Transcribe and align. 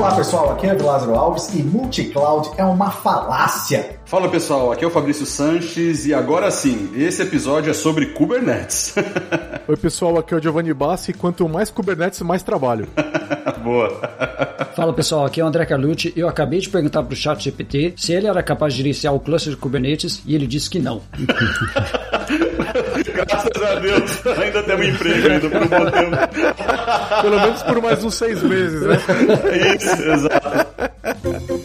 Olá 0.00 0.16
pessoal, 0.16 0.52
aqui 0.52 0.66
é 0.66 0.72
o 0.72 0.82
Lázaro 0.82 1.14
Alves 1.14 1.52
e 1.52 1.62
multi-cloud 1.62 2.52
é 2.56 2.64
uma 2.64 2.90
falácia. 2.90 4.00
Fala 4.06 4.30
pessoal, 4.30 4.72
aqui 4.72 4.82
é 4.82 4.86
o 4.86 4.90
Fabrício 4.90 5.26
Sanches 5.26 6.06
e 6.06 6.14
agora 6.14 6.50
sim, 6.50 6.90
esse 6.96 7.20
episódio 7.20 7.70
é 7.70 7.74
sobre 7.74 8.06
Kubernetes. 8.06 8.94
Oi 9.68 9.76
pessoal, 9.76 10.16
aqui 10.16 10.32
é 10.32 10.38
o 10.38 10.42
Giovanni 10.42 10.72
Bassi 10.72 11.10
e 11.10 11.14
quanto 11.14 11.46
mais 11.46 11.68
Kubernetes, 11.68 12.22
mais 12.22 12.42
trabalho. 12.42 12.88
Boa. 13.62 13.90
Fala 14.74 14.94
pessoal, 14.94 15.26
aqui 15.26 15.38
é 15.38 15.44
o 15.44 15.46
André 15.46 15.66
Carlucci. 15.66 16.14
Eu 16.16 16.30
acabei 16.30 16.60
de 16.60 16.70
perguntar 16.70 17.02
pro 17.02 17.14
chat 17.14 17.44
GPT 17.44 17.92
se 17.94 18.14
ele 18.14 18.26
era 18.26 18.42
capaz 18.42 18.72
de 18.72 18.78
gerenciar 18.78 19.14
o 19.14 19.20
cluster 19.20 19.52
de 19.52 19.58
Kubernetes 19.58 20.22
e 20.24 20.34
ele 20.34 20.46
disse 20.46 20.70
que 20.70 20.78
não. 20.78 21.02
Graças 23.14 23.62
a 23.62 23.74
Deus, 23.76 24.26
ainda 24.38 24.62
temos 24.62 24.86
emprego 24.86 25.28
ainda 25.28 25.48
por 25.50 25.62
um 25.62 25.66
bom 25.66 25.90
tempo. 25.90 27.22
Pelo 27.22 27.40
menos 27.40 27.62
por 27.62 27.82
mais 27.82 28.04
uns 28.04 28.14
seis 28.14 28.42
meses, 28.42 28.82
né? 28.82 28.96
Isso, 29.76 30.02
exato. 30.02 31.59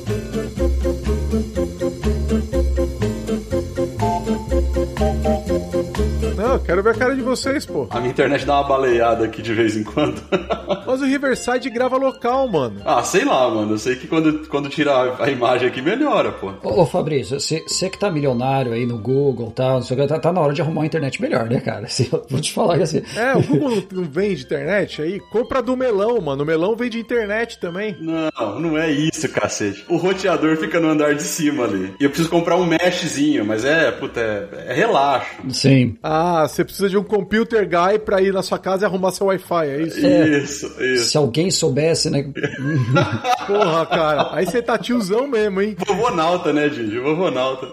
Quero 6.66 6.84
ver 6.84 6.90
a 6.92 6.94
cara 6.94 7.16
de 7.16 7.22
vocês, 7.22 7.66
pô. 7.66 7.88
A 7.90 8.00
minha 8.00 8.12
internet 8.12 8.46
dá 8.46 8.56
uma 8.56 8.68
baleada 8.68 9.26
aqui 9.26 9.42
de 9.42 9.54
vez 9.54 9.78
em 9.78 9.84
quando. 9.84 10.22
Mas 10.86 11.02
o 11.02 11.06
Riverside 11.06 11.70
grava 11.70 11.98
local, 11.98 12.48
mano. 12.48 12.82
Ah, 12.84 13.04
sei 13.04 13.24
lá, 13.24 13.50
mano. 13.50 13.74
Eu 13.74 13.78
sei 13.78 13.96
que 13.96 14.08
quando, 14.08 14.48
quando 14.48 14.70
tirar 14.70 15.22
a 15.22 15.30
imagem 15.30 15.68
aqui 15.68 15.82
melhora, 15.82 16.32
pô. 16.32 16.54
Ô, 16.64 16.82
ô 16.82 16.86
Fabrício, 16.86 17.40
você 17.40 17.90
que 17.90 18.00
tá 18.00 18.10
milionário 18.10 18.74
aí 18.74 18.86
no 18.86 18.98
Google 18.98 19.50
e 19.50 19.54
tal, 19.54 19.82
tá, 19.82 20.20
tá 20.20 20.34
na 20.34 20.42
hora 20.42 20.54
de 20.54 20.62
arrumar 20.62 20.82
uma 20.82 20.86
internet 20.86 21.22
melhor, 21.22 21.50
né, 21.50 21.60
cara? 21.60 21.86
Assim, 21.96 22.08
eu 22.12 22.26
vou 22.30 22.42
te 22.42 22.52
falar 22.52 22.78
que 22.78 22.84
assim. 22.84 23.02
É, 23.16 23.36
o 23.36 23.42
Google 23.44 23.70
não, 23.70 24.02
não 24.02 24.04
vende 24.04 24.44
internet 24.44 25.02
aí? 25.02 25.20
Compra 25.20 25.62
do 25.62 25.78
Melão, 25.78 26.20
mano. 26.20 26.44
O 26.44 26.46
Melão 26.46 26.76
vende 26.76 27.00
internet 27.00 27.60
também. 27.60 27.96
Não, 28.00 28.60
não 28.60 28.78
é 28.78 28.90
isso, 28.90 29.30
cacete. 29.30 29.86
O 29.88 29.98
roteador 29.98 30.58
fica 30.58 30.80
no 30.80 30.90
andar 30.90 31.14
de 31.14 31.24
cima 31.24 31.66
ali. 31.66 31.94
E 32.00 32.04
eu 32.04 32.10
preciso 32.10 32.30
comprar 32.30 32.56
um 32.56 32.66
meshzinho, 32.66 33.46
mas 33.46 33.64
é, 33.64 33.92
puta, 33.92 34.20
é, 34.20 34.72
é 34.72 34.74
relaxo. 34.74 35.36
Sim. 35.50 35.98
Ah, 36.02 36.48
você 36.56 36.64
precisa 36.64 36.90
de 36.90 36.98
um 36.98 37.04
computer 37.04 37.68
guy 37.68 38.00
pra 38.00 38.22
ir 38.22 38.32
na 38.34 38.42
sua 38.42 38.58
casa 38.58 38.84
e 38.84 38.86
arrumar 38.86 39.12
seu 39.12 39.28
Wi-Fi, 39.28 39.68
é 39.68 39.82
isso? 39.82 40.00
Isso, 40.08 40.84
isso. 40.84 41.06
Se 41.10 41.18
alguém 41.18 41.52
soubesse, 41.52 42.10
né? 42.10 42.24
Porra, 43.46 43.86
cara. 43.86 44.30
Aí 44.32 44.46
você 44.46 44.62
tá 44.62 44.78
tiozão 44.78 45.28
mesmo, 45.28 45.62
hein? 45.62 45.76
Vovô 45.86 46.10
Nauta, 46.12 46.54
né, 46.54 46.70
Didi? 46.70 46.98
Vovô 47.00 47.30
Nauta. 47.30 47.68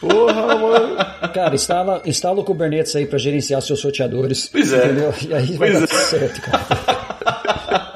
Porra, 0.00 0.56
mano. 0.56 0.96
Cara, 1.32 1.54
instala, 1.54 2.02
instala 2.04 2.40
o 2.40 2.44
Kubernetes 2.44 2.94
aí 2.96 3.06
pra 3.06 3.18
gerenciar 3.18 3.62
seus 3.62 3.80
sorteadores. 3.80 4.48
Pois 4.50 4.72
é. 4.72 4.84
Entendeu? 4.86 5.14
E 5.28 5.34
aí 5.34 5.56
vai 5.56 5.70
Pois 5.70 5.88
dar 5.88 5.96
é. 5.96 6.00
certo, 6.00 6.40
cara. 6.42 6.66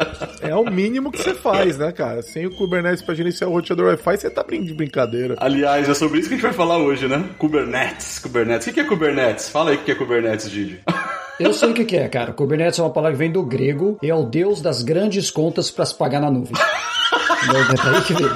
É 0.51 0.55
o 0.56 0.65
mínimo 0.65 1.12
que 1.12 1.23
você 1.23 1.33
faz, 1.33 1.79
né, 1.79 1.93
cara? 1.93 2.23
Sem 2.23 2.45
o 2.45 2.51
Kubernetes 2.51 3.03
pra 3.03 3.15
gerenciar 3.15 3.48
o 3.48 3.53
roteador 3.53 3.87
Wi-Fi, 3.87 4.17
você 4.17 4.29
tá 4.29 4.43
de 4.43 4.75
brincadeira. 4.75 5.37
Aliás, 5.39 5.89
é 5.89 5.95
sobre 5.95 6.19
isso 6.19 6.29
que 6.29 6.34
a 6.34 6.37
gente 6.39 6.45
vai 6.45 6.53
falar 6.53 6.79
hoje, 6.79 7.07
né? 7.07 7.25
Kubernetes, 7.39 8.19
Kubernetes. 8.19 8.67
O 8.67 8.73
que 8.73 8.81
é 8.81 8.84
Kubernetes? 8.84 9.48
Fala 9.48 9.70
aí 9.70 9.77
o 9.77 9.84
que 9.84 9.92
é 9.92 9.95
Kubernetes, 9.95 10.51
Didi. 10.51 10.81
Eu 11.39 11.55
sei 11.55 11.70
o 11.70 11.73
que 11.73 11.97
é, 11.97 12.09
cara. 12.09 12.33
Kubernetes 12.33 12.81
é 12.81 12.83
uma 12.83 12.91
palavra 12.91 13.17
que 13.17 13.19
vem 13.19 13.31
do 13.31 13.45
grego 13.45 13.97
e 14.03 14.11
é 14.11 14.15
o 14.15 14.25
deus 14.25 14.61
das 14.61 14.83
grandes 14.83 15.31
contas 15.31 15.70
pra 15.70 15.87
se 15.87 15.95
pagar 15.95 16.20
na 16.20 16.31
nuvem. 16.31 16.53
É 16.61 17.53
daí 17.83 18.03
que 18.03 18.12
veio. 18.12 18.31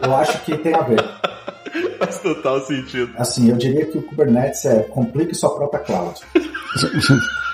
Eu 0.00 0.16
acho 0.16 0.44
que 0.44 0.56
tem 0.56 0.74
a 0.74 0.80
ver. 0.80 1.04
Faz 1.98 2.20
total 2.20 2.60
sentido. 2.60 3.12
Assim, 3.18 3.50
eu 3.50 3.56
diria 3.56 3.84
que 3.84 3.98
o 3.98 4.02
Kubernetes 4.02 4.64
é 4.64 4.84
complique 4.84 5.34
sua 5.34 5.54
própria 5.54 5.80
cloud. 5.80 6.20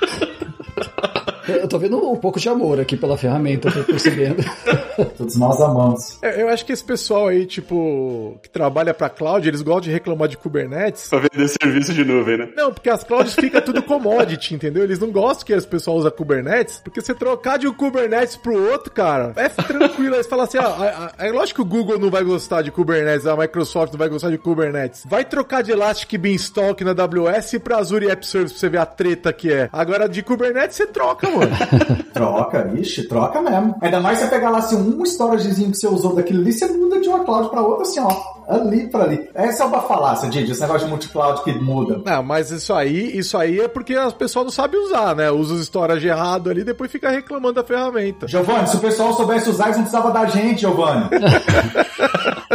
Eu 1.49 1.69
tô 1.69 1.79
vendo 1.79 1.97
um 1.97 2.17
pouco 2.17 2.39
de 2.39 2.49
amor 2.49 2.81
aqui 2.81 2.97
pela 2.97 3.17
ferramenta, 3.17 3.71
tô 3.71 3.85
percebendo. 3.85 4.43
Todos 5.17 5.37
nós 5.37 5.61
amamos. 5.61 6.19
É, 6.23 6.43
Eu 6.43 6.49
acho 6.49 6.65
que 6.65 6.73
esse 6.73 6.85
pessoal 6.85 7.29
aí, 7.29 7.47
tipo, 7.47 8.39
que 8.43 8.51
trabalha 8.51 8.93
pra 8.95 9.09
cloud, 9.09 9.47
eles 9.47 9.63
gostam 9.63 9.83
de 9.83 9.91
reclamar 9.91 10.29
de 10.29 10.37
Kubernetes. 10.37 11.09
Pra 11.09 11.21
vender 11.21 11.49
serviço 11.49 11.93
de 11.95 12.05
nuvem, 12.05 12.39
né? 12.39 12.49
Não, 12.57 12.73
porque 12.73 12.91
as 12.91 13.05
clouds 13.05 13.35
fica 13.35 13.61
tudo 13.61 13.83
commodity, 13.83 14.55
entendeu? 14.55 14.85
Eles 14.85 14.99
não 14.99 15.11
gostam 15.11 15.47
que 15.47 15.55
as 15.55 15.67
pessoas 15.67 15.99
usam 16.01 16.11
Kubernetes, 16.11 16.81
porque 16.83 17.01
você 17.01 17.15
trocar 17.15 17.59
de 17.59 17.67
um 17.69 17.73
Kubernetes 17.73 18.37
pro 18.37 18.71
outro, 18.71 18.91
cara, 18.93 19.33
é 19.37 19.49
tranquilo. 19.49 20.15
Aí 20.17 20.23
você 20.23 20.29
fala 20.29 20.45
assim, 20.45 20.59
ah, 20.59 21.13
é 21.19 21.31
lógico 21.31 21.63
que 21.63 21.63
o 21.63 21.65
Google 21.79 21.99
não 21.99 22.11
vai 22.11 22.23
gostar 22.25 22.63
de 22.63 22.71
Kubernetes, 22.71 23.27
a 23.27 23.37
Microsoft 23.37 23.93
não 23.93 23.99
vai 23.99 24.09
gostar 24.09 24.31
de 24.31 24.39
Kubernetes. 24.39 25.03
Vai 25.09 25.25
trocar 25.25 25.63
de 25.63 25.73
Elastic 25.73 26.19
Beanstalk 26.19 26.83
na 26.85 26.91
AWS 26.93 27.59
pra 27.63 27.79
Azure 27.79 28.11
App 28.11 28.27
Service 28.27 28.53
pra 28.55 28.61
você 28.61 28.69
ver 28.69 28.79
a 28.79 28.87
treta 28.87 29.33
que 29.33 29.53
é. 29.53 29.69
Agora 29.73 30.09
de 30.09 30.23
Kubernetes 30.23 30.77
você 30.77 30.87
troca, 30.87 31.29
mano. 31.31 31.51
Troca, 32.13 32.73
ixi, 32.77 33.07
troca 33.09 33.41
mesmo. 33.41 33.77
Ainda 33.81 34.01
mais 34.01 34.19
você 34.19 34.27
pegar 34.27 34.51
lá 34.51 34.59
assim, 34.59 34.77
um 34.77 34.88
storagezinho 35.05 35.71
que 35.71 35.77
você 35.77 35.89
usou 35.89 36.15
daquilo 36.15 36.41
ali, 36.41 36.53
você 36.53 36.67
muda 36.69 37.01
de 37.01 37.09
uma 37.09 37.25
cloud 37.25 37.51
pra 37.51 37.63
outra, 37.63 37.83
assim, 37.83 38.01
ó, 38.01 38.38
ali 38.49 38.89
pra 38.89 39.05
ali. 39.05 39.29
Essa 39.35 39.65
é 39.65 39.67
uma 39.67 39.83
falácia, 39.83 40.29
Didi, 40.29 40.53
esse 40.53 40.61
negócio 40.61 40.87
de 40.87 40.91
multi-cloud 40.91 41.43
que 41.43 41.53
muda. 41.53 42.01
Não, 42.05 42.23
mas 42.23 42.51
isso 42.51 42.73
aí, 42.73 43.17
isso 43.17 43.37
aí 43.37 43.61
é 43.61 43.69
porque 43.69 43.95
as 43.95 44.13
pessoas 44.13 44.47
não 44.47 44.53
sabem 44.53 44.81
usar, 44.81 45.15
né? 45.15 45.31
Usa 45.31 45.55
os 45.55 45.63
storage 45.63 46.07
errado 46.07 46.51
ali, 46.51 46.65
depois 46.65 46.91
fica 46.91 47.11
reclamando 47.11 47.55
da 47.55 47.65
ferramenta. 47.65 48.27
Giovanni, 48.27 48.67
se 48.67 48.77
o 48.77 48.81
pessoal 48.81 49.13
soubesse 49.13 49.51
usar, 49.51 49.67
eles 49.67 49.77
não 49.77 49.85
precisavam 49.85 50.13
da 50.13 50.27
gente, 50.27 50.61
Giovanni. 50.61 51.09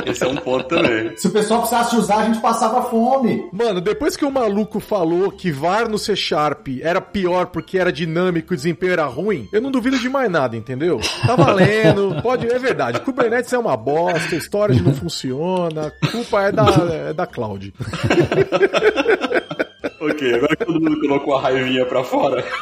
Esse 0.06 0.24
é 0.24 0.28
um 0.28 0.36
ponto 0.36 0.68
também. 0.68 1.16
Se 1.16 1.28
o 1.28 1.32
pessoal 1.32 1.62
precisasse 1.62 1.96
usar, 1.96 2.18
a 2.18 2.26
gente 2.26 2.40
passava 2.40 2.82
fome. 2.90 3.48
Mano, 3.52 3.80
depois 3.80 4.18
que 4.18 4.26
o 4.26 4.32
maluco 4.32 4.80
falou 4.80 5.32
que 5.32 5.52
VAR 5.52 5.88
no 5.88 5.98
C 5.98 6.16
Sharp 6.16 6.68
era 6.82 7.00
pior 7.00 7.48
porque 7.48 7.78
era 7.78 7.92
dinâmico 7.92 8.54
e 8.54 8.56
o 8.56 8.58
desempenho 8.58 8.94
era 8.94 9.06
ruim, 9.06 9.48
eu 9.52 9.62
não 9.62 9.72
duvido 9.72 9.98
de 9.98 10.10
mais 10.10 10.30
nada, 10.30 10.58
entendeu? 10.58 11.00
Tá 11.26 11.36
valendo, 11.36 12.22
pode, 12.22 12.48
é 12.48 12.60
verdade. 12.60 13.00
Kubernetes 13.02 13.54
é 13.54 13.58
uma 13.58 13.78
bosta, 13.78 14.36
storage 14.36 14.82
não 14.82 14.94
funciona, 14.94 15.83
a 15.88 15.92
culpa 16.12 16.42
é 16.44 16.52
da, 16.52 16.66
é 17.10 17.14
da 17.14 17.26
cloud. 17.26 17.74
Ok, 20.04 20.34
agora 20.34 20.56
que 20.56 20.66
todo 20.66 20.82
mundo 20.82 21.00
colocou 21.00 21.36
a 21.36 21.42
raivinha 21.42 21.86
pra 21.86 22.04
fora. 22.04 22.44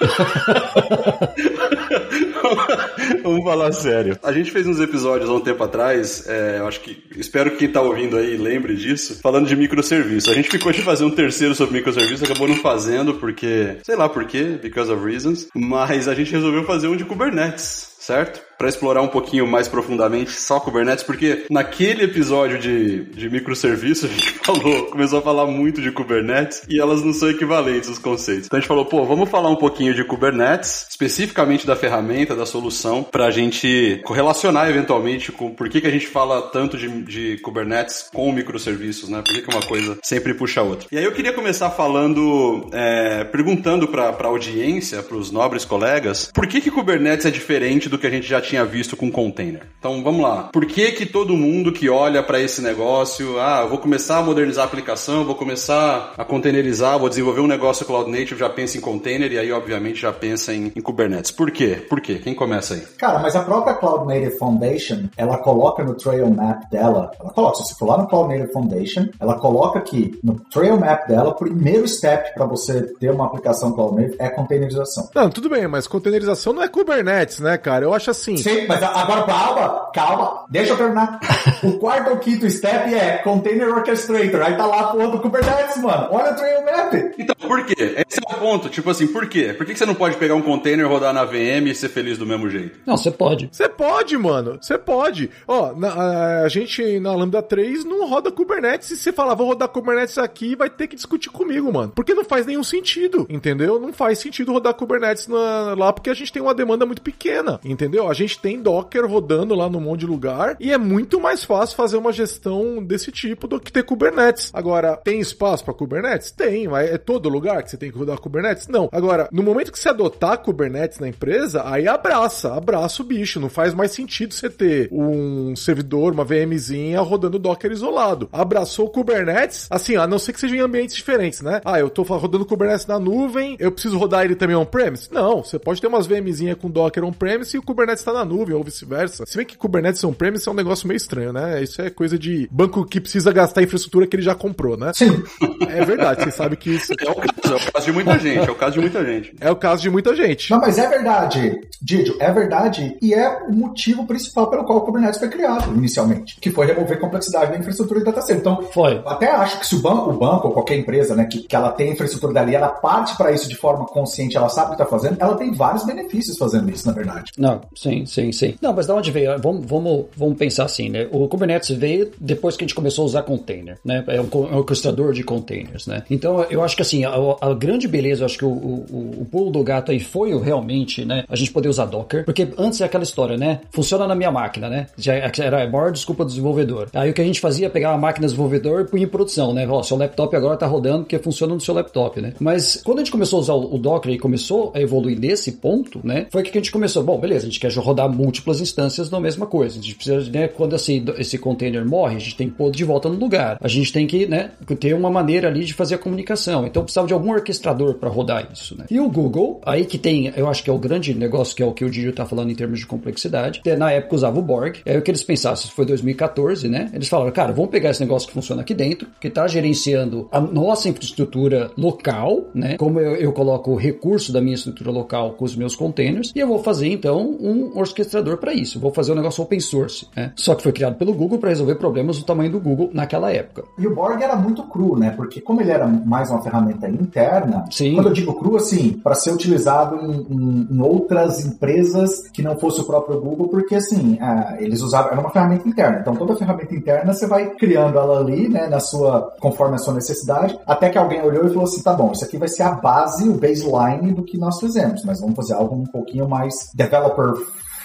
Vamos 3.23 3.43
falar 3.43 3.71
sério. 3.71 4.19
A 4.21 4.31
gente 4.31 4.51
fez 4.51 4.67
uns 4.67 4.79
episódios 4.79 5.27
há 5.27 5.33
um 5.33 5.39
tempo 5.39 5.63
atrás, 5.63 6.27
é, 6.27 6.59
eu 6.59 6.67
acho 6.67 6.81
que. 6.81 7.03
Espero 7.17 7.49
que 7.51 7.57
quem 7.57 7.71
tá 7.71 7.81
ouvindo 7.81 8.15
aí 8.15 8.37
lembre 8.37 8.75
disso, 8.75 9.19
falando 9.21 9.47
de 9.47 9.55
microserviço. 9.55 10.29
A 10.29 10.35
gente 10.35 10.49
ficou 10.49 10.71
de 10.71 10.83
fazer 10.83 11.03
um 11.03 11.09
terceiro 11.09 11.55
sobre 11.55 11.75
microserviço, 11.75 12.23
acabou 12.23 12.47
não 12.47 12.57
fazendo, 12.57 13.15
porque. 13.15 13.77
Sei 13.83 13.95
lá 13.95 14.07
por 14.07 14.25
quê, 14.25 14.59
because 14.61 14.91
of 14.91 15.03
reasons. 15.03 15.47
Mas 15.55 16.07
a 16.07 16.13
gente 16.13 16.31
resolveu 16.31 16.63
fazer 16.63 16.89
um 16.89 16.95
de 16.95 17.05
Kubernetes. 17.05 17.89
Certo? 18.01 18.41
Para 18.61 18.69
explorar 18.69 19.01
um 19.01 19.07
pouquinho 19.07 19.47
mais 19.47 19.67
profundamente 19.67 20.39
só 20.39 20.59
Kubernetes, 20.59 21.03
porque 21.03 21.47
naquele 21.49 22.03
episódio 22.03 22.59
de, 22.59 23.05
de 23.05 23.25
a 23.27 24.07
gente 24.07 24.31
falou, 24.43 24.85
começou 24.85 25.17
a 25.17 25.21
falar 25.23 25.47
muito 25.47 25.81
de 25.81 25.91
Kubernetes 25.91 26.61
e 26.69 26.79
elas 26.79 27.03
não 27.03 27.11
são 27.11 27.31
equivalentes 27.31 27.89
os 27.89 27.97
conceitos. 27.97 28.45
Então 28.45 28.57
a 28.57 28.59
gente 28.59 28.67
falou, 28.67 28.85
pô, 28.85 29.03
vamos 29.03 29.31
falar 29.31 29.49
um 29.49 29.55
pouquinho 29.55 29.95
de 29.95 30.03
Kubernetes, 30.03 30.85
especificamente 30.87 31.65
da 31.65 31.75
ferramenta, 31.75 32.35
da 32.35 32.45
solução, 32.45 33.01
para 33.01 33.25
a 33.25 33.31
gente 33.31 33.99
correlacionar 34.03 34.69
eventualmente 34.69 35.31
com 35.31 35.49
por 35.49 35.67
que, 35.67 35.81
que 35.81 35.87
a 35.87 35.91
gente 35.91 36.05
fala 36.05 36.43
tanto 36.43 36.77
de, 36.77 36.87
de 37.01 37.37
Kubernetes 37.39 38.11
com 38.13 38.31
microserviços, 38.31 39.09
né? 39.09 39.23
Por 39.25 39.33
que, 39.33 39.41
que 39.41 39.55
uma 39.55 39.65
coisa 39.65 39.97
sempre 40.03 40.35
puxa 40.35 40.61
a 40.61 40.63
outra. 40.63 40.87
E 40.91 40.99
aí 40.99 41.03
eu 41.03 41.13
queria 41.13 41.33
começar 41.33 41.71
falando, 41.71 42.69
é, 42.71 43.23
perguntando 43.23 43.87
para 43.87 44.09
a 44.09 44.27
audiência, 44.27 45.01
para 45.01 45.17
os 45.17 45.31
nobres 45.31 45.65
colegas, 45.65 46.29
por 46.31 46.45
que, 46.45 46.61
que 46.61 46.69
Kubernetes 46.69 47.25
é 47.25 47.31
diferente 47.31 47.89
do 47.89 47.97
que 47.97 48.05
a 48.05 48.11
gente 48.11 48.27
já 48.27 48.39
tinha 48.39 48.50
visto 48.65 48.95
com 48.97 49.11
container. 49.11 49.61
Então 49.79 50.03
vamos 50.03 50.21
lá. 50.21 50.49
Por 50.53 50.65
que 50.65 50.91
que 50.91 51.05
todo 51.05 51.35
mundo 51.35 51.71
que 51.71 51.89
olha 51.89 52.21
para 52.21 52.39
esse 52.39 52.61
negócio, 52.61 53.39
ah, 53.39 53.61
eu 53.63 53.69
vou 53.69 53.77
começar 53.77 54.17
a 54.17 54.21
modernizar 54.21 54.63
a 54.63 54.67
aplicação, 54.67 55.25
vou 55.25 55.35
começar 55.35 56.13
a 56.17 56.23
containerizar, 56.23 56.99
vou 56.99 57.09
desenvolver 57.09 57.41
um 57.41 57.47
negócio 57.47 57.85
cloud 57.85 58.09
native, 58.09 58.39
já 58.39 58.49
pensa 58.49 58.77
em 58.77 58.81
container 58.81 59.31
e 59.31 59.37
aí 59.37 59.51
obviamente 59.51 60.01
já 60.01 60.11
pensa 60.11 60.53
em, 60.53 60.71
em 60.75 60.81
Kubernetes. 60.81 61.31
Por 61.31 61.51
quê? 61.51 61.85
Por 61.89 62.01
quê? 62.01 62.15
Quem 62.15 62.35
começa 62.35 62.75
aí? 62.75 62.81
Cara, 62.97 63.19
mas 63.19 63.35
a 63.35 63.41
própria 63.43 63.73
Cloud 63.75 64.05
Native 64.05 64.37
Foundation, 64.37 65.09
ela 65.17 65.37
coloca 65.37 65.83
no 65.83 65.95
Trail 65.95 66.29
Map 66.29 66.69
dela, 66.69 67.11
ela 67.19 67.33
coloca, 67.33 67.57
se 67.57 67.63
você 67.69 67.75
for 67.75 67.87
lá 67.87 67.97
no 67.97 68.07
Cloud 68.07 68.33
Native 68.33 68.53
Foundation, 68.53 69.07
ela 69.19 69.39
coloca 69.39 69.81
que 69.81 70.19
no 70.23 70.39
Trail 70.51 70.79
Map 70.79 71.07
dela, 71.07 71.29
o 71.29 71.35
primeiro 71.35 71.87
step 71.87 72.33
para 72.33 72.45
você 72.45 72.81
ter 72.99 73.11
uma 73.11 73.25
aplicação 73.25 73.71
Cloud 73.73 73.95
Native 73.95 74.15
é 74.19 74.29
containerização. 74.29 75.09
Não, 75.15 75.29
tudo 75.29 75.49
bem, 75.49 75.67
mas 75.67 75.87
containerização 75.87 76.53
não 76.53 76.61
é 76.61 76.67
Kubernetes, 76.67 77.39
né, 77.39 77.57
cara? 77.57 77.85
Eu 77.85 77.93
acho 77.93 78.11
assim. 78.11 78.37
Sim, 78.43 78.65
mas 78.67 78.81
agora 78.83 79.23
calma, 79.23 79.91
calma, 79.93 80.45
deixa 80.49 80.73
eu 80.73 80.77
terminar. 80.77 81.19
o 81.63 81.77
quarto 81.79 82.11
ou 82.11 82.17
quinto 82.17 82.49
step 82.49 82.93
é 82.93 83.17
Container 83.17 83.69
Orchestrator. 83.69 84.41
Aí 84.41 84.55
tá 84.55 84.65
lá 84.65 84.79
a 84.81 84.87
porra 84.87 85.07
do 85.09 85.19
Kubernetes, 85.19 85.77
mano. 85.81 86.07
Olha 86.11 86.31
o 86.31 86.35
Trail 86.35 86.65
Map. 86.65 86.93
Então, 87.17 87.35
por 87.47 87.65
quê? 87.65 87.73
Esse 88.07 88.19
é 88.25 88.35
o 88.35 88.39
ponto. 88.39 88.69
Tipo 88.69 88.89
assim, 88.89 89.07
por 89.07 89.27
quê? 89.27 89.53
Por 89.53 89.65
que 89.65 89.75
você 89.75 89.85
não 89.85 89.95
pode 89.95 90.17
pegar 90.17 90.35
um 90.35 90.41
container, 90.41 90.87
rodar 90.87 91.13
na 91.13 91.25
VM 91.25 91.67
e 91.67 91.75
ser 91.75 91.89
feliz 91.89 92.17
do 92.17 92.25
mesmo 92.25 92.49
jeito? 92.49 92.79
Não, 92.85 92.97
você 92.97 93.11
pode. 93.11 93.49
Você 93.51 93.67
pode, 93.69 94.17
mano. 94.17 94.57
Você 94.61 94.77
pode. 94.77 95.29
Ó, 95.47 95.73
na- 95.73 95.89
a, 95.93 96.41
a 96.43 96.47
gente 96.49 96.99
na 96.99 97.13
Lambda 97.13 97.41
3 97.41 97.83
não 97.85 98.07
roda 98.07 98.31
Kubernetes. 98.31 98.89
E 98.91 98.97
você 98.97 99.11
falar, 99.11 99.35
vou 99.35 99.47
rodar 99.47 99.67
Kubernetes 99.69 100.17
aqui, 100.17 100.55
vai 100.55 100.69
ter 100.69 100.87
que 100.87 100.95
discutir 100.95 101.29
comigo, 101.29 101.71
mano. 101.71 101.91
Porque 101.95 102.13
não 102.13 102.23
faz 102.23 102.45
nenhum 102.45 102.63
sentido, 102.63 103.25
entendeu? 103.29 103.79
Não 103.79 103.91
faz 103.93 104.19
sentido 104.19 104.51
rodar 104.51 104.73
Kubernetes 104.73 105.27
na- 105.27 105.73
lá 105.77 105.91
porque 105.93 106.09
a 106.09 106.13
gente 106.13 106.31
tem 106.31 106.41
uma 106.41 106.53
demanda 106.53 106.85
muito 106.85 107.01
pequena, 107.01 107.59
entendeu? 107.63 108.09
A 108.09 108.13
gente 108.13 108.20
tem 108.27 108.61
Docker 108.61 109.05
rodando 109.05 109.55
lá 109.55 109.69
num 109.69 109.79
monte 109.79 110.01
de 110.01 110.05
lugar 110.05 110.55
e 110.59 110.71
é 110.71 110.77
muito 110.77 111.19
mais 111.19 111.43
fácil 111.43 111.75
fazer 111.75 111.97
uma 111.97 112.11
gestão 112.11 112.83
desse 112.83 113.11
tipo 113.11 113.47
do 113.47 113.59
que 113.59 113.71
ter 113.71 113.83
Kubernetes. 113.83 114.51
Agora, 114.53 114.97
tem 114.97 115.19
espaço 115.19 115.63
pra 115.63 115.73
Kubernetes? 115.73 116.31
Tem, 116.31 116.67
mas 116.67 116.89
é 116.89 116.97
todo 116.97 117.29
lugar 117.29 117.63
que 117.63 117.69
você 117.71 117.77
tem 117.77 117.91
que 117.91 117.97
rodar 117.97 118.19
Kubernetes? 118.19 118.67
Não. 118.67 118.89
Agora, 118.91 119.27
no 119.31 119.43
momento 119.43 119.71
que 119.71 119.79
você 119.79 119.89
adotar 119.89 120.39
Kubernetes 120.39 120.99
na 120.99 121.07
empresa, 121.07 121.63
aí 121.65 121.87
abraça, 121.87 122.53
abraça 122.53 123.01
o 123.01 123.05
bicho. 123.05 123.39
Não 123.39 123.49
faz 123.49 123.73
mais 123.73 123.91
sentido 123.91 124.33
você 124.33 124.49
ter 124.49 124.89
um 124.91 125.55
servidor, 125.55 126.13
uma 126.13 126.23
VMzinha 126.23 127.01
rodando 127.01 127.39
Docker 127.39 127.71
isolado. 127.71 128.29
Abraçou 128.31 128.89
Kubernetes, 128.89 129.67
assim, 129.69 129.95
a 129.95 130.07
não 130.07 130.19
ser 130.19 130.33
que 130.33 130.39
sejam 130.39 130.57
em 130.57 130.61
ambientes 130.61 130.95
diferentes, 130.95 131.41
né? 131.41 131.61
Ah, 131.63 131.79
eu 131.79 131.89
tô 131.89 132.03
rodando 132.03 132.45
Kubernetes 132.45 132.85
na 132.85 132.99
nuvem, 132.99 133.55
eu 133.59 133.71
preciso 133.71 133.97
rodar 133.97 134.25
ele 134.25 134.35
também 134.35 134.55
on-premise? 134.55 135.09
Não, 135.11 135.43
você 135.43 135.57
pode 135.57 135.81
ter 135.81 135.87
umas 135.87 136.07
VMzinhas 136.07 136.57
com 136.57 136.69
Docker 136.69 137.03
on-premise 137.03 137.55
e 137.55 137.59
o 137.59 137.63
Kubernetes 137.63 138.03
tá 138.11 138.19
na 138.19 138.25
nuvem, 138.25 138.55
ou 138.55 138.63
vice-versa. 138.63 139.25
Se 139.25 139.37
bem 139.37 139.45
que 139.45 139.57
Kubernetes 139.57 140.03
on-premise 140.03 140.47
é 140.47 140.51
um 140.51 140.55
negócio 140.55 140.87
meio 140.87 140.97
estranho, 140.97 141.33
né? 141.33 141.61
Isso 141.61 141.81
é 141.81 141.89
coisa 141.89 142.17
de 142.17 142.47
banco 142.51 142.85
que 142.85 142.99
precisa 142.99 143.31
gastar 143.31 143.61
a 143.61 143.63
infraestrutura 143.63 144.07
que 144.07 144.15
ele 144.15 144.23
já 144.23 144.35
comprou, 144.35 144.77
né? 144.77 144.91
Sim. 144.93 145.23
É 145.69 145.83
verdade, 145.85 146.23
você 146.23 146.31
sabe 146.31 146.55
que 146.55 146.71
isso 146.71 146.93
É 146.99 147.09
o 147.09 147.15
caso, 147.15 147.53
é 147.53 147.55
o 147.55 147.71
caso 147.71 147.85
de 147.85 147.91
muita 147.91 148.19
gente, 148.19 148.47
é 148.47 148.51
o 148.51 148.55
caso 148.55 148.73
de 148.73 148.79
muita 148.79 149.05
gente. 149.05 149.35
é 149.39 149.51
o 149.51 149.55
caso 149.55 149.81
de 149.81 149.89
muita 149.89 150.15
gente. 150.15 150.51
Não, 150.51 150.59
mas 150.59 150.77
é 150.77 150.87
verdade, 150.87 151.59
Didio, 151.81 152.15
é 152.19 152.31
verdade. 152.31 152.97
E 153.01 153.13
é 153.13 153.43
o 153.47 153.51
motivo 153.51 154.05
principal 154.05 154.49
pelo 154.49 154.63
qual 154.65 154.79
o 154.79 154.81
Kubernetes 154.81 155.19
foi 155.19 155.29
criado 155.29 155.73
inicialmente, 155.75 156.37
que 156.39 156.51
foi 156.51 156.65
remover 156.67 156.99
complexidade 156.99 157.51
da 157.51 157.57
infraestrutura 157.57 157.99
de 157.99 158.05
data 158.05 158.21
center. 158.21 158.41
Então, 158.41 158.61
Foi. 158.71 159.01
até 159.05 159.31
acho 159.31 159.59
que 159.59 159.67
se 159.67 159.75
o 159.75 159.81
banco, 159.81 160.09
o 160.09 160.17
banco 160.17 160.47
ou 160.47 160.53
qualquer 160.53 160.77
empresa, 160.77 161.15
né, 161.15 161.25
que, 161.25 161.39
que 161.39 161.55
ela 161.55 161.71
tem 161.71 161.89
a 161.89 161.93
infraestrutura 161.93 162.33
dali, 162.33 162.55
ela 162.55 162.69
parte 162.69 163.15
para 163.15 163.31
isso 163.31 163.47
de 163.47 163.55
forma 163.55 163.85
consciente, 163.85 164.37
ela 164.37 164.49
sabe 164.49 164.67
o 164.67 164.75
que 164.75 164.81
está 164.81 164.85
fazendo, 164.85 165.17
ela 165.19 165.35
tem 165.35 165.51
vários 165.53 165.85
benefícios 165.85 166.37
fazendo 166.37 166.69
isso, 166.69 166.87
na 166.87 166.93
verdade. 166.93 167.31
Não, 167.37 167.61
sim, 167.75 168.00
sim, 168.05 168.31
sim. 168.31 168.55
Não, 168.61 168.73
mas 168.73 168.87
da 168.87 168.95
onde 168.95 169.11
veio? 169.11 169.37
Vamos, 169.39 169.65
vamos, 169.65 170.05
vamos 170.15 170.37
pensar 170.37 170.65
assim, 170.65 170.89
né? 170.89 171.07
O 171.11 171.27
Kubernetes 171.27 171.69
veio 171.71 172.11
depois 172.19 172.55
que 172.57 172.63
a 172.63 172.67
gente 172.67 172.75
começou 172.75 173.03
a 173.03 173.05
usar 173.05 173.23
container, 173.23 173.77
né? 173.83 174.03
É 174.07 174.19
um 174.21 174.27
co- 174.27 174.47
é 174.51 174.55
orquestrador 174.55 175.13
de 175.13 175.23
containers, 175.23 175.87
né? 175.87 176.03
Então, 176.09 176.45
eu 176.49 176.63
acho 176.63 176.75
que 176.75 176.81
assim, 176.81 177.03
a, 177.05 177.13
a 177.41 177.53
grande 177.53 177.87
beleza, 177.87 178.21
eu 178.21 178.25
acho 178.25 178.37
que 178.37 178.45
o, 178.45 178.49
o, 178.49 179.15
o 179.21 179.25
pulo 179.25 179.51
do 179.51 179.63
gato 179.63 179.91
aí 179.91 179.99
foi 179.99 180.37
realmente, 180.39 181.03
né? 181.05 181.23
A 181.29 181.35
gente 181.35 181.51
poder 181.51 181.69
usar 181.69 181.85
Docker, 181.85 182.25
porque 182.25 182.47
antes 182.57 182.81
é 182.81 182.85
aquela 182.85 183.03
história, 183.03 183.37
né? 183.37 183.61
Funciona 183.71 184.05
na 184.07 184.15
minha 184.15 184.31
máquina, 184.31 184.69
né? 184.69 184.87
Já 184.97 185.13
era 185.15 185.63
a 185.63 185.69
maior 185.69 185.91
desculpa 185.91 186.23
do 186.23 186.29
desenvolvedor. 186.29 186.89
Aí 186.93 187.09
o 187.09 187.13
que 187.13 187.21
a 187.21 187.25
gente 187.25 187.39
fazia 187.39 187.67
é 187.67 187.69
pegar 187.69 187.91
a 187.93 187.97
máquina 187.97 188.27
do 188.27 188.29
desenvolvedor 188.29 188.81
e 188.81 188.85
punha 188.85 189.03
em 189.03 189.07
produção, 189.07 189.53
né? 189.53 189.67
Ó, 189.67 189.81
seu 189.83 189.97
laptop 189.97 190.35
agora 190.35 190.57
tá 190.57 190.67
rodando 190.67 190.99
porque 191.03 191.17
funciona 191.19 191.53
no 191.53 191.61
seu 191.61 191.73
laptop, 191.73 192.19
né? 192.21 192.33
Mas 192.39 192.81
quando 192.83 192.99
a 192.99 193.01
gente 193.01 193.11
começou 193.11 193.37
a 193.37 193.41
usar 193.41 193.53
o 193.53 193.71
o 193.71 193.77
Docker 193.77 194.11
e 194.11 194.19
começou 194.19 194.71
a 194.75 194.81
evoluir 194.81 195.17
nesse 195.17 195.53
ponto, 195.53 196.01
né? 196.03 196.25
Foi 196.29 196.43
que 196.43 196.49
a 196.49 196.53
gente 196.61 196.71
começou, 196.71 197.01
bom, 197.03 197.17
beleza, 197.19 197.45
a 197.45 197.49
gente 197.49 197.59
quer 197.59 197.71
rodar 197.75 197.90
múltiplas 198.07 198.61
instâncias 198.61 199.09
da 199.09 199.19
mesma 199.19 199.45
coisa. 199.45 199.79
A 199.79 199.81
gente 199.81 199.95
precisa, 199.95 200.29
né, 200.31 200.47
quando 200.47 200.75
esse, 200.75 201.03
esse 201.17 201.37
container 201.37 201.85
morre, 201.85 202.15
a 202.15 202.19
gente 202.19 202.35
tem 202.35 202.49
que 202.49 202.55
pôr 202.55 202.71
de 202.71 202.83
volta 202.83 203.09
no 203.09 203.15
lugar. 203.15 203.57
A 203.61 203.67
gente 203.67 203.91
tem 203.91 204.07
que, 204.07 204.25
né, 204.25 204.51
ter 204.79 204.93
uma 204.93 205.09
maneira 205.09 205.47
ali 205.47 205.63
de 205.63 205.73
fazer 205.73 205.95
a 205.95 205.97
comunicação. 205.97 206.65
Então 206.65 206.83
precisava 206.83 207.07
de 207.07 207.13
algum 207.13 207.31
orquestrador 207.31 207.95
para 207.95 208.09
rodar 208.09 208.47
isso, 208.51 208.77
né? 208.77 208.85
E 208.89 208.99
o 208.99 209.09
Google, 209.09 209.61
aí 209.65 209.85
que 209.85 209.97
tem, 209.97 210.31
eu 210.35 210.47
acho 210.47 210.63
que 210.63 210.69
é 210.69 210.73
o 210.73 210.77
grande 210.77 211.13
negócio, 211.13 211.55
que 211.55 211.63
é 211.63 211.65
o 211.65 211.73
que 211.73 211.85
o 211.85 211.89
Didio 211.89 212.13
tá 212.13 212.25
falando 212.25 212.51
em 212.51 212.55
termos 212.55 212.79
de 212.79 212.85
complexidade. 212.85 213.61
Na 213.77 213.91
época 213.91 214.15
usava 214.15 214.39
o 214.39 214.41
Borg, 214.41 214.77
é 214.85 214.97
o 214.97 215.01
que 215.01 215.11
eles 215.11 215.23
pensaram, 215.23 215.55
isso 215.55 215.71
foi 215.71 215.85
2014, 215.85 216.67
né? 216.67 216.89
Eles 216.93 217.07
falaram, 217.07 217.31
cara, 217.31 217.51
vamos 217.51 217.71
pegar 217.71 217.89
esse 217.91 218.01
negócio 218.01 218.27
que 218.27 218.33
funciona 218.33 218.61
aqui 218.61 218.73
dentro, 218.73 219.07
que 219.19 219.29
tá 219.29 219.47
gerenciando 219.47 220.27
a 220.31 220.39
nossa 220.39 220.89
infraestrutura 220.89 221.71
local, 221.77 222.45
né? 222.53 222.77
Como 222.77 222.99
eu, 222.99 223.15
eu 223.15 223.33
coloco 223.33 223.71
o 223.71 223.75
recurso 223.75 224.31
da 224.31 224.41
minha 224.41 224.55
estrutura 224.55 224.91
local 224.91 225.31
com 225.33 225.45
os 225.45 225.55
meus 225.55 225.75
containers, 225.75 226.31
e 226.35 226.39
eu 226.39 226.47
vou 226.47 226.59
fazer 226.59 226.87
então 226.87 227.37
um 227.39 227.71
orquestrador 227.81 228.37
para 228.37 228.53
isso. 228.53 228.79
Vou 228.79 228.93
fazer 228.93 229.11
um 229.11 229.15
negócio 229.15 229.43
open 229.43 229.59
source, 229.59 230.07
né? 230.15 230.31
Só 230.35 230.55
que 230.55 230.63
foi 230.63 230.71
criado 230.71 230.95
pelo 230.95 231.13
Google 231.13 231.37
para 231.39 231.49
resolver 231.49 231.75
problemas 231.75 232.17
do 232.17 232.25
tamanho 232.25 232.51
do 232.51 232.59
Google 232.59 232.89
naquela 232.93 233.31
época. 233.31 233.63
E 233.77 233.87
o 233.87 233.93
Borg 233.95 234.21
era 234.21 234.35
muito 234.35 234.63
cru, 234.63 234.97
né? 234.97 235.11
Porque 235.15 235.41
como 235.41 235.61
ele 235.61 235.71
era 235.71 235.87
mais 235.87 236.29
uma 236.29 236.41
ferramenta 236.41 236.87
interna, 236.89 237.65
Sim. 237.71 237.95
quando 237.95 238.07
eu 238.07 238.13
digo 238.13 238.33
cru, 238.35 238.55
assim, 238.55 238.93
para 238.93 239.15
ser 239.15 239.31
utilizado 239.31 239.95
em, 239.97 240.11
em- 240.29 240.67
em 240.71 240.81
outras 240.81 241.45
empresas 241.45 242.27
que 242.33 242.41
não 242.41 242.57
fosse 242.57 242.81
o 242.81 242.83
próprio 242.85 243.19
Google, 243.19 243.47
porque 243.47 243.75
assim, 243.75 244.17
ah, 244.21 244.55
eles 244.59 244.81
usavam, 244.81 245.11
era 245.11 245.19
uma 245.21 245.29
ferramenta 245.29 245.67
interna. 245.67 245.99
Então 246.01 246.15
toda 246.15 246.35
ferramenta 246.35 246.73
interna 246.75 247.13
você 247.13 247.27
vai 247.27 247.51
criando 247.55 247.97
ela 247.97 248.19
ali, 248.19 248.47
né, 248.49 248.67
na 248.67 248.79
sua, 248.79 249.33
conforme 249.39 249.75
a 249.75 249.79
sua 249.79 249.93
necessidade, 249.93 250.57
até 250.65 250.89
que 250.89 250.97
alguém 250.97 251.21
olhou 251.21 251.45
e 251.45 251.49
falou 251.49 251.63
assim, 251.63 251.81
tá 251.81 251.93
bom, 251.93 252.11
isso 252.11 252.23
aqui 252.25 252.37
vai 252.37 252.47
ser 252.47 252.63
a 252.63 252.71
base, 252.71 253.27
o 253.29 253.33
baseline 253.37 254.13
do 254.13 254.23
que 254.23 254.37
nós 254.37 254.59
fizemos, 254.59 255.03
mas 255.05 255.19
vamos 255.19 255.35
fazer 255.35 255.53
algo 255.53 255.75
um 255.75 255.83
pouquinho 255.85 256.27
mais 256.27 256.69
developer 256.73 257.33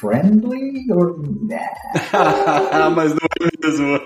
friendly 0.00 0.84
or 0.92 1.16
Mas 2.94 3.10
não 3.12 3.18
é 3.40 3.66
mesmo. 3.66 4.00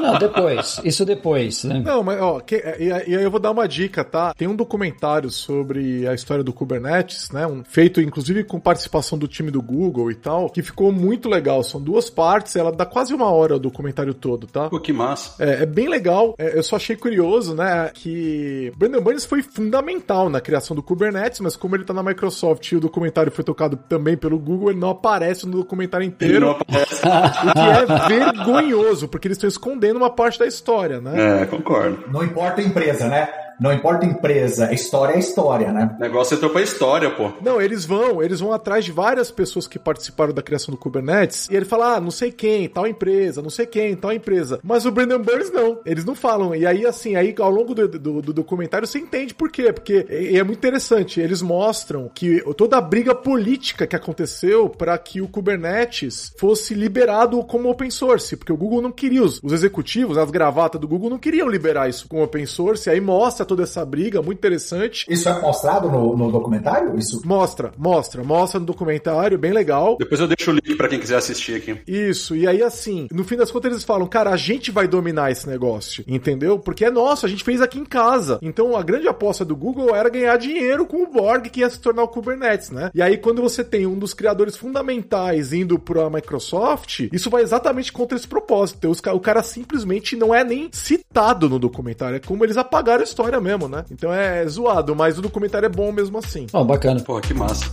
Não, 0.00 0.18
depois. 0.18 0.80
Isso 0.84 1.04
depois, 1.04 1.64
né? 1.64 1.82
Não, 1.84 2.02
mas 2.02 2.20
ó, 2.20 2.40
que- 2.40 2.62
e, 2.78 2.88
e 2.88 2.92
aí 3.16 3.22
eu 3.22 3.30
vou 3.30 3.40
dar 3.40 3.50
uma 3.50 3.66
dica, 3.68 4.04
tá? 4.04 4.34
Tem 4.34 4.48
um 4.48 4.56
documentário 4.56 5.30
sobre 5.30 6.06
a 6.06 6.14
história 6.14 6.42
do 6.44 6.52
Kubernetes, 6.52 7.30
né? 7.30 7.46
Um, 7.46 7.62
feito 7.64 8.00
inclusive 8.00 8.44
com 8.44 8.58
participação 8.60 9.18
do 9.18 9.28
time 9.28 9.50
do 9.50 9.62
Google 9.62 10.10
e 10.10 10.14
tal, 10.14 10.48
que 10.50 10.62
ficou 10.62 10.92
muito 10.92 11.28
legal. 11.28 11.62
São 11.62 11.80
duas 11.80 12.10
partes, 12.10 12.56
ela 12.56 12.72
dá 12.72 12.84
quase 12.86 13.14
uma 13.14 13.30
hora 13.30 13.56
o 13.56 13.60
documentário 13.60 14.14
todo, 14.14 14.46
tá? 14.46 14.68
Pô, 14.68 14.80
que 14.80 14.92
massa. 14.92 15.34
É, 15.42 15.62
é 15.62 15.66
bem 15.66 15.88
legal. 15.88 16.34
É, 16.38 16.58
eu 16.58 16.62
só 16.62 16.76
achei 16.76 16.96
curioso, 16.96 17.54
né, 17.54 17.90
que 17.94 18.72
Brandon 18.76 19.00
Burns 19.00 19.24
foi 19.24 19.42
fundamental 19.42 20.28
na 20.28 20.40
criação 20.40 20.74
do 20.74 20.82
Kubernetes, 20.82 21.40
mas 21.40 21.56
como 21.56 21.76
ele 21.76 21.84
tá 21.84 21.92
na 21.94 22.02
Microsoft 22.02 22.70
e 22.72 22.76
o 22.76 22.80
documentário 22.80 23.30
foi 23.32 23.44
tocado 23.44 23.76
também 23.88 24.16
pelo 24.16 24.38
Google, 24.38 24.70
ele 24.70 24.80
não 24.80 24.90
aparece 24.90 25.33
no 25.42 25.52
documentário 25.58 26.04
Ele 26.04 26.12
inteiro, 26.12 26.40
não 26.46 26.50
aparece. 26.52 27.02
o 27.04 27.52
que 27.52 27.92
é 27.92 28.08
vergonhoso, 28.08 29.08
porque 29.08 29.26
eles 29.28 29.36
estão 29.36 29.48
escondendo 29.48 29.96
uma 29.96 30.10
parte 30.10 30.38
da 30.38 30.46
história, 30.46 31.00
né? 31.00 31.42
É, 31.42 31.46
concordo. 31.46 32.04
não 32.10 32.22
importa 32.22 32.60
a 32.60 32.64
empresa, 32.64 33.08
né? 33.08 33.28
Não 33.60 33.72
importa 33.72 34.04
a 34.04 34.08
empresa, 34.08 34.66
a 34.66 34.72
história 34.72 35.14
é 35.14 35.18
história, 35.18 35.72
né? 35.72 35.94
O 35.96 36.00
negócio 36.00 36.34
entrou 36.34 36.50
pra 36.50 36.62
história, 36.62 37.10
pô. 37.10 37.32
Não, 37.40 37.60
eles 37.60 37.84
vão, 37.84 38.22
eles 38.22 38.40
vão 38.40 38.52
atrás 38.52 38.84
de 38.84 38.92
várias 38.92 39.30
pessoas 39.30 39.66
que 39.66 39.78
participaram 39.78 40.32
da 40.32 40.42
criação 40.42 40.72
do 40.72 40.78
Kubernetes 40.78 41.48
e 41.48 41.56
ele 41.56 41.64
fala, 41.64 41.96
ah, 41.96 42.00
não 42.00 42.10
sei 42.10 42.30
quem, 42.30 42.68
tal 42.68 42.86
empresa, 42.86 43.42
não 43.42 43.50
sei 43.50 43.66
quem, 43.66 43.96
tal 43.96 44.12
empresa. 44.12 44.60
Mas 44.62 44.84
o 44.86 44.90
Brandon 44.90 45.18
Burns 45.18 45.50
não, 45.50 45.80
eles 45.84 46.04
não 46.04 46.14
falam. 46.14 46.54
E 46.54 46.66
aí, 46.66 46.86
assim, 46.86 47.16
aí 47.16 47.34
ao 47.38 47.50
longo 47.50 47.74
do, 47.74 47.88
do, 47.88 48.22
do 48.22 48.32
documentário 48.32 48.86
você 48.86 48.98
entende 48.98 49.34
por 49.34 49.50
quê. 49.50 49.72
Porque 49.72 50.06
é, 50.08 50.36
é 50.36 50.44
muito 50.44 50.58
interessante, 50.58 51.20
eles 51.20 51.42
mostram 51.42 52.10
que 52.14 52.42
toda 52.56 52.78
a 52.78 52.80
briga 52.80 53.14
política 53.14 53.86
que 53.86 53.96
aconteceu 53.96 54.68
para 54.68 54.96
que 54.98 55.20
o 55.20 55.28
Kubernetes 55.28 56.32
fosse 56.36 56.74
liberado 56.74 57.42
como 57.44 57.70
open 57.70 57.90
source, 57.90 58.36
porque 58.36 58.52
o 58.52 58.56
Google 58.56 58.82
não 58.82 58.92
queria, 58.92 59.22
os, 59.22 59.40
os 59.42 59.52
executivos, 59.52 60.18
as 60.18 60.30
gravatas 60.30 60.80
do 60.80 60.88
Google 60.88 61.10
não 61.10 61.18
queriam 61.18 61.48
liberar 61.48 61.88
isso 61.88 62.08
como 62.08 62.22
open 62.22 62.46
source, 62.46 62.88
aí 62.90 63.00
mostra 63.00 63.43
toda 63.44 63.62
essa 63.62 63.84
briga, 63.84 64.22
muito 64.22 64.38
interessante. 64.38 65.06
Isso 65.08 65.28
é 65.28 65.40
mostrado 65.40 65.88
no, 65.90 66.16
no 66.16 66.30
documentário? 66.30 66.98
Isso 66.98 67.20
Mostra, 67.24 67.72
mostra, 67.76 68.22
mostra 68.24 68.60
no 68.60 68.66
documentário, 68.66 69.38
bem 69.38 69.52
legal. 69.52 69.96
Depois 69.98 70.20
eu 70.20 70.26
deixo 70.28 70.50
o 70.50 70.54
link 70.54 70.74
pra 70.76 70.88
quem 70.88 70.98
quiser 71.00 71.16
assistir 71.16 71.54
aqui. 71.56 71.78
Isso, 71.86 72.34
e 72.36 72.46
aí 72.46 72.62
assim, 72.62 73.06
no 73.12 73.24
fim 73.24 73.36
das 73.36 73.50
contas 73.50 73.70
eles 73.72 73.84
falam, 73.84 74.06
cara, 74.06 74.30
a 74.30 74.36
gente 74.36 74.70
vai 74.70 74.86
dominar 74.86 75.30
esse 75.30 75.48
negócio, 75.48 76.04
entendeu? 76.06 76.58
Porque 76.58 76.84
é 76.84 76.90
nosso, 76.90 77.26
a 77.26 77.28
gente 77.28 77.44
fez 77.44 77.60
aqui 77.60 77.78
em 77.78 77.84
casa. 77.84 78.38
Então 78.42 78.76
a 78.76 78.82
grande 78.82 79.08
aposta 79.08 79.44
do 79.44 79.56
Google 79.56 79.94
era 79.94 80.08
ganhar 80.08 80.36
dinheiro 80.36 80.86
com 80.86 81.02
o 81.02 81.06
Borg 81.10 81.48
que 81.50 81.60
ia 81.60 81.70
se 81.70 81.80
tornar 81.80 82.02
o 82.02 82.08
Kubernetes, 82.08 82.70
né? 82.70 82.90
E 82.94 83.00
aí 83.02 83.16
quando 83.16 83.42
você 83.42 83.62
tem 83.64 83.86
um 83.86 83.98
dos 83.98 84.14
criadores 84.14 84.56
fundamentais 84.56 85.52
indo 85.52 85.78
pra 85.78 86.08
Microsoft, 86.10 87.08
isso 87.12 87.30
vai 87.30 87.42
exatamente 87.42 87.92
contra 87.92 88.16
esse 88.16 88.26
propósito. 88.28 88.88
Os 88.90 89.00
ca- 89.00 89.14
O 89.14 89.20
cara 89.20 89.42
simplesmente 89.42 90.16
não 90.16 90.34
é 90.34 90.44
nem 90.44 90.68
citado 90.72 91.48
no 91.48 91.58
documentário, 91.58 92.16
é 92.16 92.20
como 92.20 92.44
eles 92.44 92.56
apagaram 92.56 93.00
a 93.00 93.04
história 93.04 93.33
mesmo, 93.40 93.68
né? 93.68 93.84
Então 93.90 94.12
é 94.12 94.46
zoado, 94.46 94.94
mas 94.94 95.18
o 95.18 95.22
documentário 95.22 95.66
é 95.66 95.68
bom 95.68 95.92
mesmo 95.92 96.18
assim. 96.18 96.46
Ó, 96.52 96.64
bacana. 96.64 97.00
Pô, 97.00 97.20
que 97.20 97.34
massa. 97.34 97.66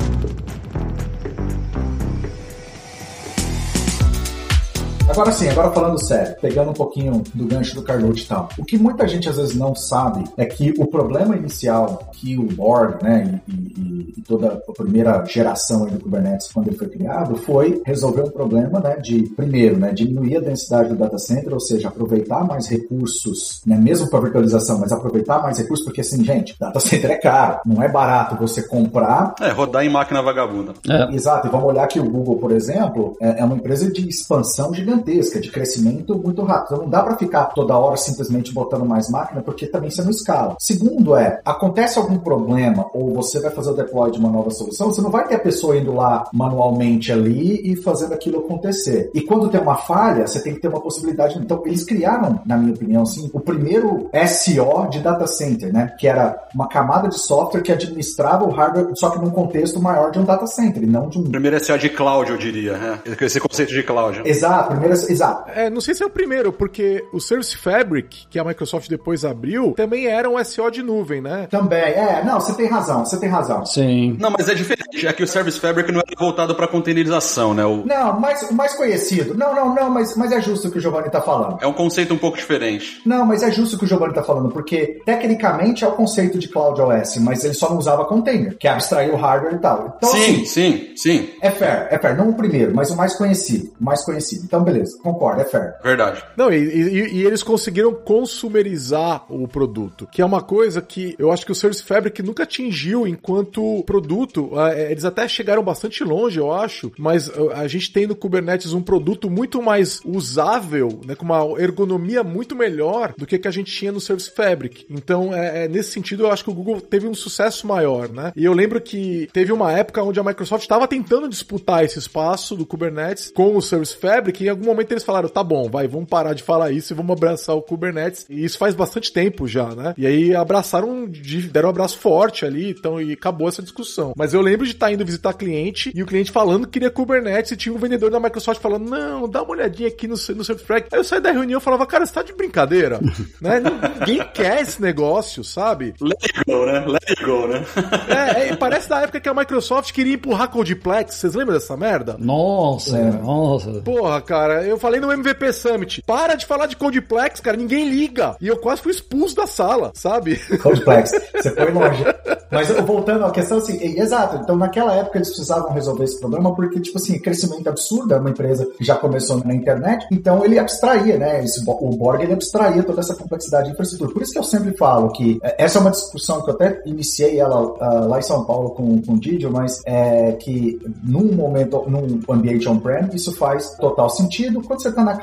Agora 5.12 5.30
sim, 5.34 5.50
agora 5.50 5.70
falando 5.72 6.02
sério, 6.02 6.36
pegando 6.42 6.72
um 6.72 6.74
pouquinho 6.74 7.22
do 7.34 7.46
gancho 7.46 7.76
do 7.76 7.84
Carlucci 7.84 8.24
e 8.24 8.28
tal. 8.28 8.48
O 8.58 8.64
que 8.64 8.78
muita 8.78 9.06
gente 9.06 9.28
às 9.28 9.36
vezes 9.36 9.56
não 9.56 9.76
sabe 9.76 10.24
é 10.38 10.46
que 10.46 10.74
o 10.78 10.88
problema 10.88 11.36
inicial 11.36 12.10
que 12.14 12.38
o 12.38 12.44
Borg, 12.44 13.04
né, 13.04 13.42
e, 13.46 13.52
e, 13.52 14.14
e 14.18 14.22
toda 14.22 14.64
a 14.68 14.72
primeira 14.72 15.24
geração 15.26 15.86
do 15.86 16.00
Kubernetes, 16.00 16.50
quando 16.54 16.70
ele 16.70 16.78
foi 16.78 16.88
criado, 16.88 17.36
foi 17.36 17.82
resolver 17.86 18.22
um 18.22 18.30
problema, 18.30 18.80
né, 18.80 18.96
de, 18.98 19.24
primeiro, 19.36 19.78
né, 19.78 19.92
diminuir 19.92 20.38
a 20.38 20.40
densidade 20.40 20.90
do 20.90 20.96
data 20.96 21.18
center, 21.18 21.54
ou 21.54 21.60
seja, 21.60 21.90
aproveitar 21.90 22.46
mais 22.46 22.68
recursos, 22.68 23.62
né, 23.66 23.76
mesmo 23.76 24.10
para 24.10 24.22
virtualização, 24.22 24.80
mas 24.80 24.94
aproveitar 24.94 25.42
mais 25.42 25.58
recursos, 25.58 25.86
porque 25.86 26.00
assim, 26.00 26.24
gente, 26.24 26.56
data 26.58 26.80
center 26.80 27.12
é 27.12 27.18
caro, 27.18 27.60
não 27.66 27.84
é 27.84 27.90
barato 27.90 28.38
você 28.38 28.66
comprar. 28.66 29.36
É, 29.42 29.52
rodar 29.52 29.84
em 29.84 29.90
máquina 29.90 30.22
vagabunda. 30.22 30.74
É. 30.90 31.14
Exato, 31.14 31.48
e 31.48 31.50
vamos 31.50 31.68
olhar 31.68 31.86
que 31.88 32.00
o 32.00 32.10
Google, 32.10 32.38
por 32.38 32.54
exemplo, 32.54 33.18
é, 33.20 33.42
é 33.42 33.44
uma 33.44 33.56
empresa 33.56 33.92
de 33.92 34.08
expansão 34.08 34.74
gigantesca, 34.74 35.01
de 35.04 35.52
crescimento 35.52 36.18
muito 36.18 36.42
rápido. 36.44 36.66
Então 36.66 36.78
não 36.84 36.90
dá 36.90 37.04
para 37.04 37.18
ficar 37.18 37.46
toda 37.46 37.78
hora 37.78 37.98
simplesmente 37.98 38.54
botando 38.54 38.86
mais 38.86 39.10
máquina, 39.10 39.42
porque 39.42 39.68
também 39.68 39.90
você 39.90 40.02
não 40.02 40.12
escala. 40.12 40.56
Segundo 40.60 41.16
é, 41.16 41.40
acontece 41.46 41.98
algum 41.98 42.18
problema 42.18 42.86
ou 42.94 43.14
você 43.14 43.40
vai 43.40 43.52
fazer 43.52 43.72
o 43.72 43.74
deploy 43.74 44.12
de 44.12 44.20
uma 44.20 44.30
nova 44.30 44.50
solução, 44.52 44.92
você 44.92 45.02
não 45.02 45.10
vai 45.10 45.28
ter 45.28 45.36
a 45.36 45.40
pessoa 45.40 45.78
indo 45.78 45.94
lá 45.94 46.30
manualmente 46.34 47.12
ali 47.12 47.72
e 47.72 47.76
fazendo 47.76 48.14
aquilo 48.14 48.40
acontecer. 48.40 49.10
E 49.14 49.22
quando 49.22 49.50
tem 49.50 49.62
uma 49.62 49.76
falha, 49.76 50.28
você 50.28 50.42
tem 50.42 50.54
que 50.54 50.60
ter 50.60 50.68
uma 50.68 50.82
possibilidade. 50.82 51.38
Então 51.38 51.62
eles 51.66 51.84
criaram, 51.84 52.40
na 52.46 52.58
minha 52.58 52.74
opinião, 52.74 53.04
assim, 53.04 53.30
o 53.34 53.40
primeiro 53.40 54.10
SO 54.28 54.90
de 54.90 55.00
data 55.00 55.28
center, 55.28 55.74
né? 55.74 55.94
Que 56.00 56.08
era 56.08 56.36
uma 56.54 56.68
camada 56.68 57.08
de 57.08 57.20
software 57.20 57.62
que 57.62 57.72
administrava 57.72 58.46
o 58.46 58.52
hardware, 58.52 58.92
só 58.96 59.10
que 59.10 59.20
num 59.20 59.30
contexto 59.30 59.82
maior 59.82 60.12
de 60.12 60.20
um 60.20 60.24
data 60.24 60.48
center, 60.48 60.88
não 60.88 61.10
de 61.10 61.20
um. 61.20 61.24
Primeiro 61.24 61.64
SO 61.64 61.78
de 61.78 61.90
cloud, 61.90 62.32
eu 62.32 62.38
diria, 62.38 62.78
né? 62.78 63.00
Esse 63.22 63.40
conceito 63.40 63.74
de 63.74 63.84
cloud. 63.84 64.22
Exato, 64.26 64.70
primeiro, 64.70 64.91
exato. 64.92 65.50
É, 65.52 65.70
não 65.70 65.82
sei 65.82 65.94
se 65.94 66.04
é 66.04 66.06
o 66.06 66.10
primeiro, 66.10 66.52
porque 66.52 67.04
o 67.14 67.20
Service 67.20 67.56
Fabric, 67.56 68.28
que 68.30 68.40
a 68.40 68.44
Microsoft 68.44 68.90
depois 68.90 69.26
abriu, 69.26 69.74
também 69.74 70.08
era 70.08 70.30
um 70.30 70.44
SO 70.44 70.70
de 70.70 70.82
nuvem, 70.82 71.22
né? 71.22 71.48
Também, 71.50 71.82
é, 71.82 72.24
não, 72.24 72.40
você 72.40 72.54
tem 72.54 72.68
razão, 72.68 73.06
você 73.06 73.18
tem 73.18 73.30
razão. 73.30 73.66
Sim. 73.66 74.18
Não, 74.20 74.30
mas 74.30 74.48
é 74.50 74.54
diferente. 74.54 75.06
É 75.06 75.14
que 75.14 75.24
o 75.24 75.28
Service 75.28 75.60
Fabric 75.60 75.92
não 75.92 76.00
era 76.00 76.16
voltado 76.18 76.56
para 76.56 76.68
containerização, 76.68 77.54
né? 77.54 77.66
O... 77.66 77.86
Não, 77.86 78.20
mais, 78.20 78.42
o 78.44 78.54
mais 78.54 78.74
conhecido. 78.74 79.36
Não, 79.36 79.54
não, 79.56 79.74
não, 79.74 79.90
mas, 79.90 80.16
mas 80.16 80.32
é 80.32 80.42
justo 80.42 80.68
o 80.68 80.72
que 80.72 80.78
o 80.78 80.82
Giovanni 80.82 81.10
tá 81.10 81.22
falando. 81.22 81.58
É 81.62 81.68
um 81.68 81.74
conceito 81.74 82.14
um 82.14 82.18
pouco 82.18 82.38
diferente. 82.38 83.02
Não, 83.06 83.26
mas 83.26 83.44
é 83.44 83.52
justo 83.52 83.76
o 83.76 83.80
que 83.80 83.86
o 83.86 83.88
Giovanni 83.88 84.14
tá 84.14 84.24
falando, 84.24 84.50
porque 84.50 85.02
tecnicamente 85.06 85.84
é 85.84 85.88
o 85.88 85.94
conceito 85.94 86.38
de 86.38 86.48
Cloud 86.48 86.80
OS, 86.82 87.18
mas 87.18 87.44
ele 87.44 87.54
só 87.54 87.70
não 87.70 87.78
usava 87.78 88.06
container, 88.06 88.58
que 88.58 88.68
é 88.68 88.72
abstrair 88.72 89.14
o 89.14 89.18
hardware 89.18 89.56
e 89.56 89.60
tal. 89.60 89.96
Então, 89.98 90.10
sim, 90.10 90.42
assim, 90.42 90.46
sim, 90.46 90.90
sim. 90.96 91.30
É 91.42 91.50
fair, 91.50 91.88
é 91.90 91.98
fair. 91.98 92.16
Não 92.16 92.30
o 92.30 92.34
primeiro, 92.34 92.74
mas 92.76 92.90
o 92.92 92.96
mais 92.96 93.16
conhecido. 93.16 93.72
O 93.80 93.84
mais 93.84 94.04
conhecido. 94.04 94.44
Então, 94.46 94.64
beleza, 94.64 94.81
concordo, 95.02 95.42
é 95.42 95.46
fair. 95.46 95.76
Verdade. 95.84 96.24
Não, 96.36 96.52
e, 96.52 96.58
e, 96.58 97.14
e 97.18 97.26
eles 97.26 97.44
conseguiram 97.44 97.94
consumerizar 97.94 99.26
o 99.30 99.48
produto, 99.48 100.08
que 100.12 100.22
é 100.22 100.26
uma 100.26 100.42
coisa 100.42 100.82
que 100.82 101.16
eu 101.18 101.32
acho 101.32 101.46
que 101.46 101.52
o 101.52 101.56
Service 101.56 101.84
Fabric 101.84 102.22
nunca 102.22 102.44
atingiu 102.44 103.08
enquanto 103.08 103.84
produto. 103.86 104.52
É, 104.60 104.92
Eles 104.92 105.06
até 105.06 105.28
chegaram 105.28 105.64
bastante 105.64 106.04
longe, 106.04 106.40
eu 106.40 106.52
acho, 106.52 106.92
mas 106.98 107.28
uh, 107.28 107.52
a 107.54 107.68
gente 107.68 107.92
tem 107.92 108.08
no 108.08 108.16
Kubernetes 108.16 108.74
um 108.74 108.82
produto 108.82 109.30
muito 109.30 109.62
mais 109.62 110.00
usável, 110.06 111.00
né, 111.06 111.16
com 111.16 111.26
uma 111.26 111.62
ergonomia 111.62 112.24
muito 112.24 112.56
melhor 112.56 113.14
do 113.18 113.26
que 113.26 113.38
que 113.38 113.48
a 113.48 113.52
gente 113.52 113.72
tinha 113.72 113.92
no 113.92 114.00
Service 114.00 114.32
Fabric. 114.32 114.86
Então, 114.90 115.34
é, 115.34 115.66
é, 115.66 115.68
nesse 115.68 115.92
sentido, 115.92 116.24
eu 116.24 116.32
acho 116.32 116.44
que 116.44 116.50
o 116.50 116.54
Google 116.54 116.82
teve 116.82 117.08
um 117.08 117.14
sucesso 117.14 117.68
maior, 117.68 118.10
né? 118.10 118.32
E 118.36 118.46
eu 118.46 118.54
lembro 118.54 118.80
que 118.80 119.30
teve 119.34 119.52
uma 119.52 119.72
época 119.72 120.04
onde 120.04 120.20
a 120.20 120.24
Microsoft 120.24 120.64
estava 120.64 120.88
tentando 120.88 121.28
disputar 121.28 121.84
esse 121.84 122.00
espaço 122.00 122.56
do 122.56 122.66
Kubernetes 122.66 123.32
com 123.34 123.56
o 123.56 123.62
Service 123.62 123.96
Fabric 123.96 124.44
e 124.44 124.48
em 124.48 124.50
algum 124.50 124.71
momento 124.72 124.92
eles 124.92 125.04
falaram, 125.04 125.30
tá 125.30 125.44
bom, 125.44 125.70
vai, 125.70 125.88
vamos 125.88 126.08
parar 126.10 126.34
de 126.34 126.44
falar 126.44 126.72
isso 126.72 126.94
e 126.94 126.96
vamos 126.96 127.12
abraçar 127.16 127.56
o 127.56 127.62
Kubernetes. 127.62 128.26
E 128.30 128.44
isso 128.44 128.58
faz 128.58 128.74
bastante 128.74 129.12
tempo 129.12 129.48
já, 129.48 129.68
né? 129.76 129.94
E 129.98 130.06
aí 130.06 130.36
abraçaram, 130.36 131.08
deram 131.52 131.68
um 131.68 131.72
abraço 131.72 131.98
forte 131.98 132.46
ali, 132.46 132.72
então, 132.72 133.02
e 133.02 133.14
acabou 133.14 133.48
essa 133.48 133.62
discussão. 133.62 134.14
Mas 134.16 134.34
eu 134.34 134.42
lembro 134.42 134.66
de 134.66 134.74
estar 134.74 134.92
indo 134.92 135.06
visitar 135.06 135.34
cliente 135.34 135.92
e 135.94 136.02
o 136.02 136.06
cliente 136.06 136.32
falando 136.32 136.66
que 136.66 136.72
queria 136.74 136.90
Kubernetes 136.90 137.52
e 137.52 137.58
tinha 137.58 137.74
um 137.74 137.78
vendedor 137.78 138.10
da 138.10 138.20
Microsoft 138.20 138.62
falando, 138.62 138.90
não, 138.90 139.28
dá 139.30 139.42
uma 139.44 139.52
olhadinha 139.52 139.88
aqui 139.90 140.08
no, 140.08 140.16
no 140.16 140.44
Fabric. 140.44 140.88
Aí 140.92 141.00
eu 141.00 141.04
saí 141.04 141.20
da 141.22 141.32
reunião 141.32 141.60
e 141.60 141.64
falava, 141.64 141.86
cara, 141.86 142.06
você 142.06 142.14
tá 142.14 142.24
de 142.24 142.34
brincadeira? 142.34 143.00
né? 143.42 143.62
Ninguém 144.00 144.26
quer 144.34 144.62
esse 144.62 144.82
negócio, 144.82 145.44
sabe? 145.44 145.94
Let 146.02 146.24
it 146.24 146.42
go, 146.48 146.66
né? 146.66 146.86
Let 146.88 147.10
it 147.10 147.24
go, 147.24 147.48
né? 147.48 147.64
É, 148.08 148.50
é, 148.50 148.56
parece 148.56 148.90
da 148.90 149.02
época 149.02 149.20
que 149.20 149.30
a 149.30 149.34
Microsoft 149.34 149.92
queria 149.94 150.14
empurrar 150.16 150.50
Codeplex. 150.50 151.16
Vocês 151.16 151.36
lembram 151.36 151.54
dessa 151.54 151.76
merda? 151.78 152.16
Nossa, 152.20 152.98
É. 152.98 153.12
nossa. 153.12 153.72
Porra, 153.82 154.22
cara, 154.22 154.61
eu 154.66 154.78
falei 154.78 155.00
no 155.00 155.12
MVP 155.12 155.54
Summit. 155.54 156.02
Para 156.04 156.36
de 156.36 156.46
falar 156.46 156.66
de 156.66 156.76
Codeplex, 156.76 157.40
cara, 157.40 157.58
ninguém 157.58 157.90
liga. 157.90 158.36
E 158.40 158.48
eu 158.48 158.58
quase 158.58 158.82
fui 158.82 158.92
expulso 158.92 159.36
da 159.36 159.48
sala, 159.48 159.92
sabe? 159.94 160.38
Codeplex, 160.58 161.12
você 161.34 161.52
foi 161.52 161.72
longe. 161.72 162.04
Mas 162.52 162.70
voltando 162.82 163.26
à 163.26 163.32
questão, 163.32 163.58
assim, 163.58 163.80
exato. 163.98 164.38
Então, 164.44 164.58
naquela 164.58 164.94
época, 164.94 165.18
eles 165.18 165.30
precisavam 165.30 165.72
resolver 165.72 166.04
esse 166.04 166.20
problema 166.20 166.54
porque, 166.54 166.80
tipo 166.80 166.98
assim, 166.98 167.18
crescimento 167.20 167.68
absurdo, 167.68 168.12
era 168.14 168.22
uma 168.22 168.30
empresa 168.30 168.68
que 168.78 168.84
já 168.84 168.96
começou 168.96 169.42
na 169.44 169.56
internet, 169.56 170.06
então 170.12 170.44
ele 170.44 170.60
abstraía, 170.60 171.18
né? 171.18 171.44
Esse, 171.44 171.64
o 171.66 171.90
Borg, 171.96 172.22
ele 172.22 172.34
abstraía 172.34 172.84
toda 172.84 173.00
essa 173.00 173.16
complexidade 173.16 173.68
de 173.68 173.74
infraestrutura. 173.74 174.12
Por 174.12 174.22
isso 174.22 174.34
que 174.34 174.40
eu 174.40 174.44
sempre 174.44 174.76
falo 174.76 175.12
que 175.12 175.40
eh, 175.42 175.56
essa 175.58 175.78
é 175.78 175.82
uma 175.82 175.92
discussão 175.92 176.42
que 176.44 176.50
eu 176.50 176.56
até 176.56 176.82
iniciei 176.86 177.40
ela 177.40 177.74
ah, 177.80 178.06
lá 178.06 178.20
em 178.20 178.24
São 178.24 178.44
Paulo 178.44 178.72
com, 178.72 179.02
com 179.02 179.14
o 179.14 179.20
Didio, 179.20 179.52
mas 179.52 179.80
é 179.86 180.34
que 180.34 180.80
num 181.04 181.34
momento, 181.34 181.84
num 181.88 182.20
ambiente 182.30 182.68
on-prem, 182.68 183.10
isso 183.14 183.34
faz 183.36 183.72
total 183.78 184.10
sentido. 184.10 184.51
Quando 184.62 184.82
você 184.82 184.90
está 184.90 185.04
na, 185.04 185.18